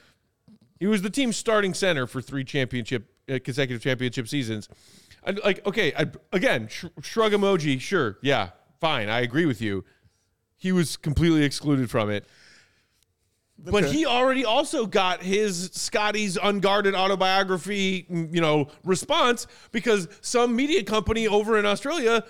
He 0.80 0.88
was 0.88 1.02
the 1.02 1.10
team's 1.10 1.38
starting 1.38 1.74
center 1.74 2.06
for 2.06 2.22
three 2.22 2.44
championship 2.44 3.10
uh, 3.30 3.40
consecutive 3.44 3.82
championship 3.82 4.28
seasons. 4.28 4.68
I, 5.26 5.32
like, 5.32 5.66
okay, 5.66 5.94
I, 5.98 6.06
again, 6.32 6.68
sh- 6.70 6.86
shrug 7.02 7.32
emoji, 7.34 7.80
sure, 7.80 8.18
yeah, 8.22 8.50
fine, 8.80 9.10
I 9.10 9.22
agree 9.22 9.46
with 9.46 9.62
you. 9.62 9.84
he 10.58 10.72
was 10.72 10.98
completely 10.98 11.44
excluded 11.44 11.90
from 11.90 12.10
it. 12.10 12.26
But 13.62 13.86
he 13.86 14.06
already 14.06 14.46
also 14.46 14.86
got 14.86 15.22
his 15.22 15.70
Scottie's 15.74 16.38
unguarded 16.42 16.96
autobiography, 16.96 18.06
mm, 18.10 18.34
you 18.34 18.40
know, 18.40 18.70
response 18.86 19.48
because 19.74 20.08
some 20.22 20.56
media 20.56 20.82
company 20.82 21.28
over 21.28 21.60
in 21.60 21.66
Australia 21.66 22.24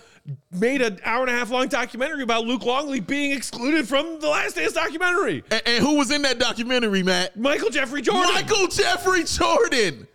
made 0.52 0.82
an 0.82 1.00
hour 1.04 1.22
and 1.22 1.30
a 1.30 1.38
half 1.38 1.52
long 1.52 1.68
documentary 1.68 2.24
about 2.24 2.46
Luc 2.46 2.64
Longley 2.66 3.00
being 3.00 3.32
excluded 3.32 3.88
from 3.88 4.20
the 4.20 4.28
Last 4.28 4.56
Dance 4.56 4.74
documentary. 4.74 5.44
And, 5.52 5.62
and 5.68 5.84
who 5.86 5.98
was 5.98 6.10
in 6.10 6.24
that 6.24 6.40
documentary, 6.40 7.04
Matt? 7.04 7.38
Michael 7.38 7.70
Jeffrey 7.70 8.02
Jordan. 8.02 8.34
Michael 8.34 8.68
Jeffrey 8.68 9.24
Jordan. 9.24 10.08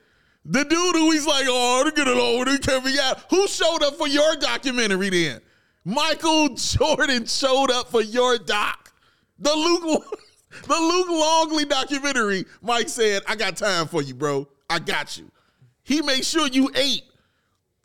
The 0.45 0.65
dude 0.65 0.97
who 0.97 1.13
he's 1.13 1.27
like, 1.27 1.47
oh, 1.49 1.83
they're 1.85 1.93
getting 1.93 2.21
over, 2.21 2.45
they 2.47 2.59
can't 2.59 2.85
be 2.85 2.99
out. 3.01 3.21
Who 3.31 3.47
showed 3.47 3.85
up 3.85 3.95
for 3.95 4.09
your 4.09 4.35
documentary 4.37 5.11
then? 5.11 5.41
Michael 5.85 6.51
Jordan 6.51 7.27
showed 7.27 7.71
up 7.71 7.91
for 7.91 8.03
your 8.03 8.39
doc. 8.39 8.93
The 9.39 9.55
Luc 9.55 9.83
the 10.67 10.75
Luc 10.75 11.09
Longley 11.09 11.65
documentary. 11.65 12.45
Mike 12.63 12.89
said, 12.89 13.23
I 13.29 13.37
got 13.37 13.57
time 13.57 13.87
for 13.87 14.03
you, 14.03 14.15
bro. 14.15 14.49
I 14.71 14.79
got 14.79 15.19
you. 15.19 15.31
He 15.83 16.01
made 16.01 16.25
sure 16.25 16.49
you 16.49 16.71
ate. 16.75 17.03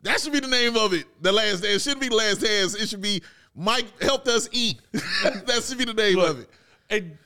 That 0.02 0.20
should 0.20 0.32
be 0.32 0.40
the 0.40 0.48
name 0.48 0.76
of 0.76 0.94
it. 0.94 1.04
The 1.20 1.32
last 1.32 1.62
dance. 1.62 1.82
Shouldn't 1.82 2.00
be 2.00 2.08
the 2.08 2.16
last 2.16 2.40
dance. 2.40 2.74
It 2.74 2.88
should 2.88 3.02
be 3.02 3.22
Mike 3.54 4.00
helped 4.00 4.28
us 4.28 4.48
eat. 4.52 4.80
that 4.92 5.62
should 5.62 5.78
be 5.78 5.84
the 5.84 5.94
name 5.94 6.18
of 6.18 6.40
it. 6.40 6.48
And 6.88 7.18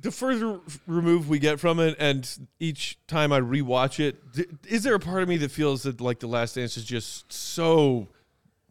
the 0.00 0.10
further 0.10 0.60
removed 0.86 1.28
we 1.28 1.38
get 1.38 1.58
from 1.58 1.80
it, 1.80 1.96
and 1.98 2.48
each 2.60 2.98
time 3.06 3.32
I 3.32 3.40
rewatch 3.40 3.98
it, 3.98 4.16
th- 4.34 4.48
there 4.82 4.94
a 4.94 5.00
part 5.00 5.22
of 5.22 5.28
me 5.28 5.38
that 5.38 5.50
feels 5.50 5.82
that 5.84 6.00
like 6.00 6.20
the 6.20 6.26
Last 6.26 6.54
Dance 6.54 6.76
is 6.76 6.84
just 6.84 7.32
so 7.32 8.08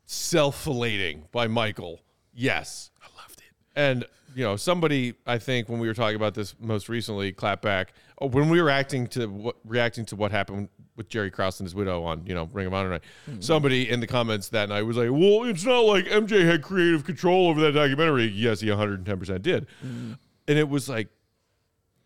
self-felating 0.08 1.26
by 1.32 1.48
Michael? 1.48 2.00
Yes, 2.34 2.90
I 3.02 3.08
loved 3.22 3.40
it. 3.40 3.56
And 3.76 4.06
you 4.36 4.44
know, 4.44 4.56
somebody 4.56 5.16
I 5.26 5.38
think 5.38 5.70
when 5.70 5.80
we 5.80 5.88
were 5.88 5.94
talking 5.94 6.16
about 6.16 6.34
this 6.34 6.56
most 6.60 6.90
recently, 6.90 7.32
clap 7.32 7.62
back 7.62 7.94
oh, 8.20 8.28
when 8.28 8.50
we 8.50 8.62
were 8.62 8.70
acting 8.70 9.08
to 9.08 9.28
what 9.28 9.58
reacting 9.66 10.06
to 10.06 10.16
what 10.16 10.32
happened 10.32 10.70
with 10.96 11.10
Jerry 11.10 11.32
Krause 11.32 11.60
and 11.60 11.66
his 11.66 11.74
widow 11.74 12.04
on 12.04 12.26
you 12.26 12.34
know 12.34 12.50
Ring 12.54 12.68
of 12.68 12.74
Honor 12.74 12.90
night. 12.90 13.04
Hmm. 13.26 13.42
Somebody 13.42 13.90
in 13.90 14.00
the 14.00 14.08
comments 14.08 14.50
that 14.50 14.70
night 14.70 14.84
was 14.84 14.98
like, 14.98 15.10
"Well, 15.10 15.44
it's 15.44 15.66
not 15.66 15.82
like 15.82 16.06
MJ 16.06 16.46
had 16.46 16.62
creative 16.62 17.04
control 17.04 17.48
over 17.48 17.62
that 17.62 17.72
documentary." 17.72 18.26
Yes, 18.26 18.62
he 18.62 18.70
110 18.70 19.20
percent 19.20 19.42
did, 19.42 19.68
hmm. 19.82 20.14
and 20.48 20.60
it 20.60 20.70
was 20.70 20.88
like 20.88 21.08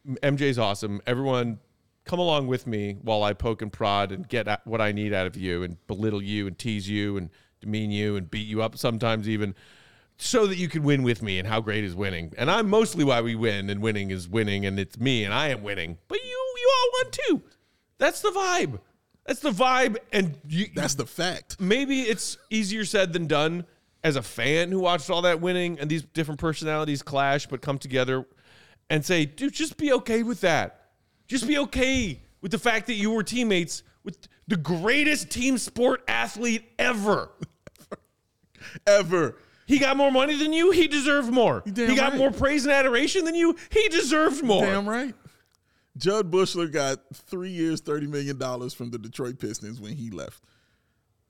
MJ's 0.05 0.57
awesome. 0.57 1.01
Everyone 1.05 1.59
come 2.05 2.19
along 2.19 2.47
with 2.47 2.65
me 2.65 2.97
while 3.01 3.23
I 3.23 3.33
poke 3.33 3.61
and 3.61 3.71
prod 3.71 4.11
and 4.11 4.27
get 4.27 4.47
at 4.47 4.65
what 4.65 4.81
I 4.81 4.91
need 4.91 5.13
out 5.13 5.27
of 5.27 5.35
you 5.35 5.63
and 5.63 5.77
belittle 5.87 6.21
you 6.21 6.47
and 6.47 6.57
tease 6.57 6.89
you 6.89 7.17
and 7.17 7.29
demean 7.61 7.91
you 7.91 8.15
and 8.15 8.29
beat 8.29 8.47
you 8.47 8.61
up 8.61 8.77
sometimes 8.77 9.29
even 9.29 9.55
so 10.17 10.45
that 10.45 10.57
you 10.57 10.67
can 10.67 10.83
win 10.83 11.01
with 11.01 11.23
me 11.23 11.39
and 11.39 11.47
how 11.47 11.61
great 11.61 11.83
is 11.83 11.95
winning. 11.95 12.31
And 12.37 12.51
I'm 12.51 12.69
mostly 12.69 13.03
why 13.03 13.21
we 13.21 13.35
win 13.35 13.69
and 13.69 13.81
winning 13.81 14.11
is 14.11 14.27
winning 14.29 14.65
and 14.65 14.79
it's 14.79 14.99
me 14.99 15.23
and 15.23 15.33
I 15.33 15.47
am 15.47 15.63
winning. 15.63 15.97
But 16.07 16.19
you 16.23 16.53
you 16.57 16.71
all 16.77 17.03
won 17.03 17.11
too. 17.11 17.41
That's 17.97 18.21
the 18.21 18.29
vibe. 18.29 18.79
That's 19.25 19.39
the 19.39 19.51
vibe 19.51 19.97
and 20.11 20.37
you 20.47 20.67
That's 20.75 20.95
the 20.95 21.05
fact. 21.05 21.59
maybe 21.59 22.01
it's 22.01 22.37
easier 22.49 22.85
said 22.85 23.13
than 23.13 23.27
done 23.27 23.65
as 24.03 24.15
a 24.15 24.21
fan 24.21 24.71
who 24.71 24.79
watched 24.79 25.09
all 25.09 25.21
that 25.23 25.41
winning 25.41 25.79
and 25.79 25.89
these 25.89 26.03
different 26.03 26.39
personalities 26.39 27.01
clash 27.03 27.45
but 27.47 27.61
come 27.61 27.77
together 27.77 28.25
and 28.89 29.05
say, 29.05 29.25
dude, 29.25 29.53
just 29.53 29.77
be 29.77 29.93
okay 29.93 30.21
with 30.23 30.41
that. 30.41 30.89
Just 31.27 31.47
be 31.47 31.57
okay 31.59 32.19
with 32.41 32.51
the 32.51 32.59
fact 32.59 32.87
that 32.87 32.95
you 32.95 33.11
were 33.11 33.23
teammates 33.23 33.83
with 34.03 34.17
the 34.47 34.57
greatest 34.57 35.29
team 35.29 35.57
sport 35.57 36.03
athlete 36.07 36.63
ever. 36.79 37.29
Ever. 38.87 39.37
He 39.65 39.79
got 39.79 39.97
more 39.97 40.11
money 40.11 40.35
than 40.37 40.53
you. 40.53 40.71
He 40.71 40.87
deserved 40.87 41.31
more. 41.31 41.63
damn 41.65 41.89
He 41.89 41.95
got 41.95 42.11
right. 42.11 42.17
more 42.19 42.31
praise 42.31 42.63
and 42.65 42.73
adoration 42.73 43.25
than 43.25 43.35
you. 43.35 43.55
He 43.69 43.87
deserved 43.89 44.43
more. 44.43 44.65
Damn 44.65 44.87
right. 44.87 45.15
Jud 45.97 46.31
Buechler 46.31 46.71
got 46.71 46.99
three 47.13 47.49
years, 47.49 47.81
$30 47.81 48.07
million 48.07 48.37
from 48.69 48.91
the 48.91 48.97
Detroit 48.97 49.39
Pistons 49.39 49.79
when 49.81 49.93
he 49.93 50.09
left. 50.09 50.43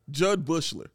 Jud 0.10 0.46
Buechler. 0.46 0.88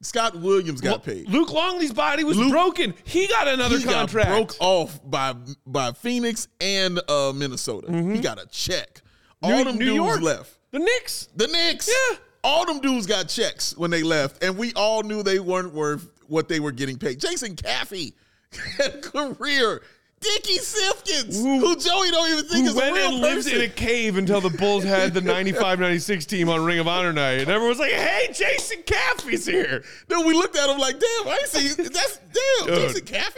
Scott 0.00 0.34
Williams 0.36 0.80
got 0.80 1.04
paid. 1.04 1.28
Luc 1.28 1.52
Longley's 1.52 1.92
body 1.92 2.24
was 2.24 2.36
Luc- 2.36 2.50
broken. 2.50 2.92
He 3.04 3.28
got 3.28 3.46
another 3.48 3.78
he 3.78 3.84
contract. 3.84 4.28
got 4.28 4.36
broke 4.36 4.56
off 4.60 5.00
by 5.08 5.34
by 5.64 5.92
Phoenix 5.92 6.48
and 6.60 7.00
uh, 7.08 7.32
Minnesota. 7.34 7.92
He 7.92 8.18
got 8.18 8.40
a 8.42 8.46
check. 8.46 9.00
All 9.42 9.50
Mm-hmm. 9.50 9.58
New, 9.58 9.64
them 9.64 9.78
New 9.78 9.84
dudes 9.86 9.96
York 9.96 10.20
left. 10.20 10.58
The 10.72 10.78
Knicks. 10.80 11.28
The 11.36 11.46
Knicks. 11.46 11.88
Yeah. 11.88 12.16
All 12.44 12.66
them 12.66 12.80
dudes 12.80 13.06
got 13.06 13.28
checks 13.28 13.76
when 13.76 13.90
they 13.90 14.02
left, 14.02 14.42
and 14.42 14.58
we 14.58 14.72
all 14.74 15.02
knew 15.02 15.22
they 15.22 15.38
weren't 15.38 15.72
worth 15.72 16.08
what 16.26 16.48
they 16.48 16.58
were 16.60 16.72
getting 16.72 16.98
paid. 16.98 17.20
Jason 17.20 17.54
Caffey 17.54 18.14
had 18.78 18.94
a 18.96 19.00
career. 19.00 19.82
Dickey 20.20 20.56
Simpkins, 20.58 21.36
Who- 21.42 21.58
who, 21.58 21.74
Joey 21.76 22.10
don't 22.12 22.30
even 22.30 22.44
think 22.44 22.66
is 22.68 22.76
a 22.76 22.92
real 22.92 23.08
and 23.08 23.20
lived 23.20 23.36
person. 23.44 23.60
in 23.60 23.62
a 23.62 23.68
cave 23.68 24.16
until 24.16 24.40
the 24.40 24.50
Bulls 24.50 24.84
had 24.84 25.14
the 25.14 25.20
95-96 25.20 26.26
team 26.26 26.48
on 26.48 26.64
Ring 26.64 26.78
of 26.78 26.86
Honor 26.86 27.12
night. 27.12 27.40
And 27.40 27.48
everyone 27.48 27.70
was 27.70 27.80
like, 27.80 27.90
hey, 27.90 28.28
Jason 28.32 28.82
Caffey's 28.84 29.44
here. 29.46 29.82
Then 30.06 30.24
we 30.24 30.32
looked 30.32 30.56
at 30.56 30.70
him 30.70 30.78
like, 30.78 31.00
damn, 31.00 31.28
I 31.28 31.40
see 31.46 31.68
that's 31.82 32.18
damn, 32.32 32.66
Dude. 32.68 32.76
Jason 32.76 33.00
Caffey? 33.04 33.34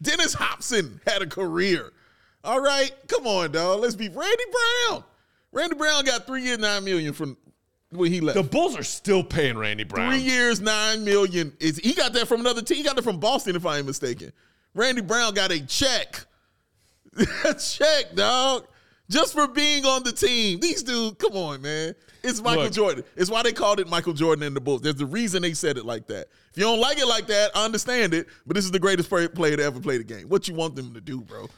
Dennis 0.00 0.32
Hopson 0.32 1.00
had 1.06 1.20
a 1.20 1.26
career. 1.26 1.92
All 2.44 2.60
right, 2.62 2.90
come 3.08 3.26
on, 3.26 3.52
dog. 3.52 3.80
Let's 3.80 3.94
be 3.94 4.08
Randy 4.08 4.44
Brown. 4.88 5.04
Randy 5.52 5.76
Brown 5.76 6.04
got 6.04 6.26
three 6.26 6.42
years, 6.42 6.58
nine 6.58 6.84
million 6.84 7.12
from 7.12 7.36
when 7.90 8.10
he 8.10 8.20
left. 8.20 8.36
The 8.36 8.42
Bulls 8.42 8.76
are 8.76 8.82
still 8.82 9.22
paying 9.22 9.56
Randy 9.56 9.84
Brown. 9.84 10.12
Three 10.12 10.22
years, 10.22 10.60
nine 10.60 11.04
million. 11.04 11.52
Is 11.60 11.76
he 11.78 11.92
got 11.92 12.12
that 12.14 12.26
from 12.26 12.40
another 12.40 12.62
team? 12.62 12.78
He 12.78 12.82
got 12.82 12.96
that 12.96 13.02
from 13.02 13.20
Boston, 13.20 13.54
if 13.54 13.66
I 13.66 13.78
ain't 13.78 13.86
mistaken. 13.86 14.32
Randy 14.74 15.02
Brown 15.02 15.34
got 15.34 15.52
a 15.52 15.64
check. 15.64 16.24
a 17.44 17.54
check, 17.54 18.14
dog. 18.14 18.66
Just 19.10 19.34
for 19.34 19.46
being 19.46 19.84
on 19.84 20.02
the 20.04 20.12
team. 20.12 20.60
These 20.60 20.82
dudes, 20.84 21.16
come 21.18 21.36
on, 21.36 21.60
man. 21.60 21.94
It's 22.22 22.40
Michael 22.40 22.64
Look. 22.64 22.72
Jordan. 22.72 23.04
It's 23.16 23.30
why 23.30 23.42
they 23.42 23.52
called 23.52 23.80
it 23.80 23.88
Michael 23.88 24.14
Jordan 24.14 24.44
and 24.44 24.56
the 24.56 24.60
Bulls. 24.60 24.80
There's 24.80 24.94
the 24.94 25.04
reason 25.04 25.42
they 25.42 25.52
said 25.52 25.76
it 25.76 25.84
like 25.84 26.06
that. 26.06 26.28
If 26.50 26.56
you 26.56 26.62
don't 26.62 26.80
like 26.80 26.98
it 26.98 27.06
like 27.06 27.26
that, 27.26 27.50
I 27.54 27.64
understand 27.64 28.14
it. 28.14 28.28
But 28.46 28.56
this 28.56 28.64
is 28.64 28.70
the 28.70 28.78
greatest 28.78 29.10
player 29.10 29.28
to 29.56 29.62
ever 29.62 29.80
play 29.80 29.98
the 29.98 30.04
game. 30.04 30.28
What 30.28 30.48
you 30.48 30.54
want 30.54 30.76
them 30.76 30.94
to 30.94 31.00
do, 31.00 31.20
bro? 31.20 31.48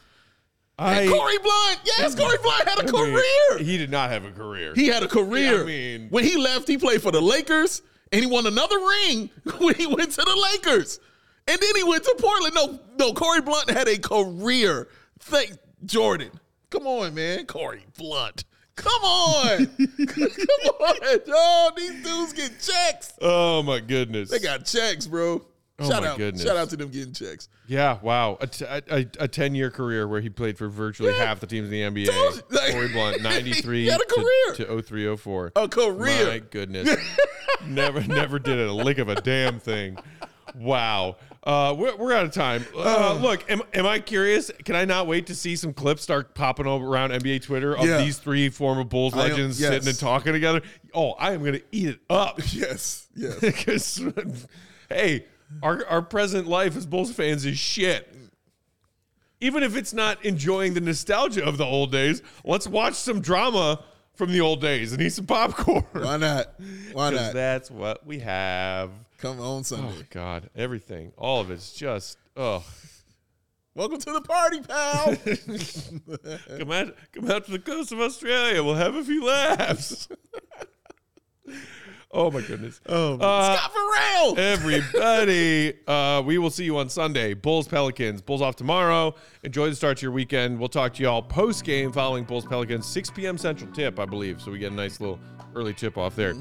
I, 0.78 1.02
And 1.02 1.10
Corey 1.10 1.38
Blount, 1.38 1.78
yes, 1.84 2.14
Corey 2.16 2.36
Blount 2.42 2.68
had 2.68 2.78
a 2.78 2.82
I 2.82 2.92
mean, 2.92 3.14
career. 3.14 3.58
he 3.64 3.78
did 3.78 3.90
not 3.90 4.10
have 4.10 4.24
a 4.24 4.32
career. 4.32 4.72
He 4.74 4.88
had 4.88 5.02
a 5.04 5.08
career. 5.08 5.62
I 5.62 5.64
mean- 5.64 6.08
when 6.10 6.24
he 6.24 6.36
left, 6.36 6.66
he 6.66 6.76
played 6.78 7.00
for 7.00 7.12
the 7.12 7.20
Lakers, 7.20 7.82
and 8.12 8.20
he 8.20 8.26
won 8.30 8.46
another 8.46 8.78
ring 8.78 9.30
when 9.58 9.74
he 9.76 9.86
went 9.86 10.10
to 10.12 10.22
the 10.22 10.48
Lakers. 10.52 10.98
And 11.46 11.60
then 11.60 11.76
he 11.76 11.84
went 11.84 12.02
to 12.04 12.16
Portland. 12.18 12.54
No, 12.54 12.80
no, 12.98 13.12
Corey 13.12 13.40
Blount 13.42 13.70
had 13.70 13.86
a 13.86 13.98
career. 13.98 14.88
Thank 15.20 15.52
Jordan. 15.84 16.30
Come 16.70 16.86
on, 16.86 17.14
man. 17.14 17.46
Corey 17.46 17.84
Blount. 17.98 18.44
Come 18.76 19.02
on. 19.04 19.66
Come 20.06 20.28
on. 20.80 20.96
Oh, 21.28 21.70
these 21.76 22.02
dudes 22.02 22.32
get 22.32 22.50
checks. 22.60 23.12
oh, 23.22 23.62
my 23.62 23.78
goodness. 23.78 24.30
They 24.30 24.38
got 24.40 24.64
checks, 24.64 25.06
bro. 25.06 25.44
Oh, 25.78 25.90
shout 25.90 26.02
my 26.04 26.10
out. 26.10 26.18
goodness. 26.18 26.44
Shout 26.44 26.56
out 26.56 26.70
to 26.70 26.76
them 26.76 26.88
getting 26.90 27.12
checks. 27.12 27.48
Yeah, 27.66 27.98
wow. 28.00 28.38
A, 28.40 28.46
t- 28.46 28.64
a, 28.64 28.78
a 29.18 29.26
10-year 29.28 29.70
career 29.70 30.06
where 30.06 30.20
he 30.20 30.28
played 30.30 30.56
for 30.56 30.68
virtually 30.68 31.10
Yeah. 31.12 31.24
half 31.24 31.40
the 31.40 31.48
teams 31.48 31.68
in 31.68 31.72
the 31.72 32.04
NBA. 32.06 32.42
Like, 32.50 32.72
Corey 32.72 32.88
Blount, 32.92 33.22
93 33.22 33.82
he 33.84 33.90
had 33.90 34.00
a 34.00 34.04
to, 34.04 34.14
career. 34.56 34.66
to 34.76 34.82
03, 34.82 35.16
04. 35.16 35.52
A 35.56 35.68
career. 35.68 36.26
My 36.28 36.38
goodness. 36.38 36.96
never 37.66 38.00
never 38.02 38.38
did 38.38 38.58
a 38.60 38.72
lick 38.72 38.98
of 38.98 39.08
a 39.08 39.16
damn 39.20 39.58
thing. 39.58 39.96
Wow. 40.54 41.16
Uh, 41.42 41.74
we're, 41.76 41.96
we're 41.96 42.12
out 42.14 42.24
of 42.24 42.30
time. 42.32 42.64
Uh, 42.76 43.18
look, 43.20 43.50
am, 43.50 43.60
am 43.74 43.84
I 43.86 43.98
curious? 43.98 44.50
Can 44.64 44.76
I 44.76 44.84
not 44.84 45.06
wait 45.08 45.26
to 45.26 45.34
see 45.34 45.56
some 45.56 45.72
clips 45.74 46.02
start 46.02 46.34
popping 46.34 46.66
over 46.66 46.86
around 46.86 47.10
NBA 47.10 47.42
Twitter 47.42 47.76
of 47.76 47.84
Yeah. 47.84 47.98
these 47.98 48.18
three 48.18 48.48
former 48.48 48.84
Bulls 48.84 49.12
am- 49.14 49.18
legends 49.18 49.60
yes. 49.60 49.70
sitting 49.70 49.88
and 49.88 49.98
talking 49.98 50.32
together? 50.32 50.62
Oh, 50.94 51.12
I 51.12 51.32
am 51.32 51.40
going 51.40 51.54
to 51.54 51.62
eat 51.72 51.88
it 51.88 52.00
up. 52.08 52.38
Yes. 52.52 53.08
Yes. 53.16 53.38
Because, 53.40 54.00
hey, 54.88 55.24
our, 55.62 55.84
our 55.86 56.02
present 56.02 56.46
life 56.46 56.76
as 56.76 56.86
Bulls 56.86 57.12
fans 57.12 57.44
is 57.44 57.58
shit. 57.58 58.14
Even 59.40 59.62
if 59.62 59.76
it's 59.76 59.92
not 59.92 60.24
enjoying 60.24 60.74
the 60.74 60.80
nostalgia 60.80 61.44
of 61.44 61.58
the 61.58 61.64
old 61.64 61.92
days, 61.92 62.22
let's 62.44 62.66
watch 62.66 62.94
some 62.94 63.20
drama 63.20 63.84
from 64.14 64.32
the 64.32 64.40
old 64.40 64.60
days 64.60 64.92
and 64.92 65.02
eat 65.02 65.12
some 65.12 65.26
popcorn. 65.26 65.84
Why 65.92 66.16
not? 66.16 66.54
Why 66.92 67.10
not? 67.14 67.34
that's 67.34 67.70
what 67.70 68.06
we 68.06 68.20
have. 68.20 68.90
Come 69.18 69.40
on, 69.40 69.64
Sunday. 69.64 69.86
Oh 69.86 69.90
Sunday. 69.90 70.06
God, 70.10 70.50
everything, 70.56 71.12
all 71.16 71.40
of 71.40 71.50
it's 71.50 71.72
just 71.72 72.18
oh. 72.36 72.64
Welcome 73.76 73.98
to 73.98 74.12
the 74.12 74.20
party, 74.20 74.60
pal. 74.60 75.16
Come 76.58 76.70
out, 76.70 76.94
come 77.12 77.28
out 77.28 77.44
to 77.46 77.50
the 77.50 77.58
coast 77.58 77.90
of 77.90 78.00
Australia. 78.00 78.62
We'll 78.62 78.76
have 78.76 78.94
a 78.94 79.02
few 79.02 79.24
laughs. 79.24 80.08
oh 82.14 82.30
my 82.30 82.40
goodness. 82.40 82.80
Oh, 82.88 83.14
Uh, 83.18 83.56
Scott 83.56 83.72
Farrell. 83.72 84.38
Everybody, 84.38 85.74
uh, 85.86 86.22
we 86.24 86.38
will 86.38 86.50
see 86.50 86.64
you 86.64 86.78
on 86.78 86.88
Sunday. 86.88 87.34
Bulls 87.34 87.68
Pelicans. 87.68 88.22
Bulls 88.22 88.40
off 88.42 88.56
tomorrow. 88.56 89.14
Enjoy 89.42 89.68
the 89.68 89.74
start 89.76 89.98
to 89.98 90.02
your 90.02 90.12
weekend. 90.12 90.58
We'll 90.58 90.68
talk 90.68 90.94
to 90.94 91.02
y'all 91.02 91.22
post 91.22 91.64
game 91.64 91.92
following 91.92 92.24
Bulls 92.24 92.46
Pelicans 92.46 92.86
6 92.86 93.10
p.m. 93.10 93.36
Central 93.36 93.70
tip, 93.72 93.98
I 93.98 94.04
believe. 94.06 94.40
So 94.40 94.50
we 94.50 94.58
get 94.58 94.72
a 94.72 94.74
nice 94.74 95.00
little 95.00 95.18
early 95.54 95.74
tip 95.74 95.98
off 95.98 96.16
there. 96.16 96.34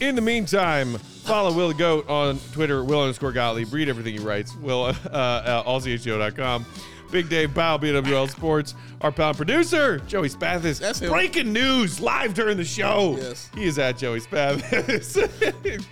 In 0.00 0.14
the 0.14 0.20
meantime, 0.22 0.94
follow 0.98 1.52
Will 1.52 1.68
the 1.68 1.74
Goat 1.74 2.08
on 2.08 2.38
Twitter, 2.52 2.84
Will 2.84 3.02
underscore 3.02 3.32
Gottlieb. 3.32 3.72
Read 3.72 3.88
everything 3.88 4.14
he 4.14 4.20
writes. 4.20 4.54
Will, 4.56 4.84
uh, 4.84 4.92
uh, 5.10 5.62
allCHGO.com. 5.64 6.64
Big 7.10 7.28
Dave 7.28 7.54
Bow, 7.54 7.78
BWL 7.78 8.30
Sports. 8.30 8.74
Our 9.00 9.12
pound 9.12 9.36
producer, 9.36 9.98
Joey 10.00 10.28
Spathis. 10.28 10.80
That's 10.80 11.00
him. 11.00 11.10
Breaking 11.10 11.52
news 11.52 12.00
live 12.00 12.34
during 12.34 12.56
the 12.56 12.64
show. 12.64 13.16
Yes. 13.18 13.50
He 13.54 13.64
is 13.64 13.78
at 13.78 13.96
Joey 13.98 14.20
Spathis. 14.20 15.14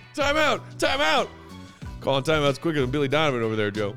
time 0.13 0.37
out. 0.37 0.79
Time 0.79 1.01
out. 1.01 1.29
Calling 2.01 2.23
timeouts 2.23 2.61
quicker 2.61 2.81
than 2.81 2.91
Billy 2.91 3.07
Donovan 3.07 3.41
over 3.41 3.55
there, 3.55 3.71
Joe. 3.71 3.95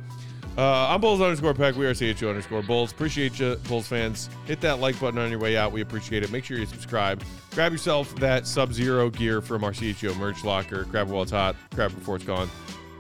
Uh, 0.59 0.89
I'm 0.89 1.01
Bulls 1.01 1.21
underscore 1.21 1.55
Peck. 1.55 1.77
We 1.77 1.87
are 1.87 1.95
CHGO 1.95 2.29
underscore 2.29 2.63
Bulls. 2.63 2.91
Appreciate 2.93 3.39
you, 3.39 3.57
Bulls 3.69 3.87
fans. 3.87 4.29
Hit 4.47 4.61
that 4.63 4.81
like 4.81 4.99
button 4.99 5.19
on 5.19 5.31
your 5.31 5.39
way 5.39 5.57
out. 5.57 5.71
We 5.71 5.81
appreciate 5.81 6.23
it. 6.23 6.33
Make 6.33 6.45
sure 6.45 6.59
you 6.59 6.67
subscribe. 6.67 7.23
Grab 7.53 7.73
yourself 7.73 8.15
that 8.17 8.47
Sub 8.47 8.73
Zero 8.73 9.11
gear 9.11 9.41
from 9.41 9.63
our 9.63 9.71
CHGO 9.71 10.17
merch 10.19 10.45
locker. 10.45 10.85
Grab 10.85 11.09
it 11.09 11.13
while 11.13 11.23
it's 11.23 11.31
hot. 11.31 11.55
Grab 11.75 11.93
it 11.93 11.99
before 11.99 12.17
it's 12.17 12.25
gone. 12.25 12.51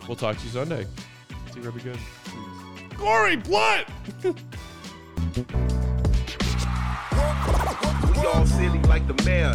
We'll 0.06 0.16
talk 0.16 0.38
to 0.38 0.44
you 0.44 0.50
Sunday. 0.50 0.86
See 1.52 1.60
you, 1.60 1.72
be 1.72 1.80
good. 1.80 1.98
Corey 3.00 3.36
Blount! 3.36 3.86
We 4.22 4.34
all 8.26 8.44
silly 8.44 8.78
like 8.80 9.06
the 9.06 9.14
mayor. 9.24 9.54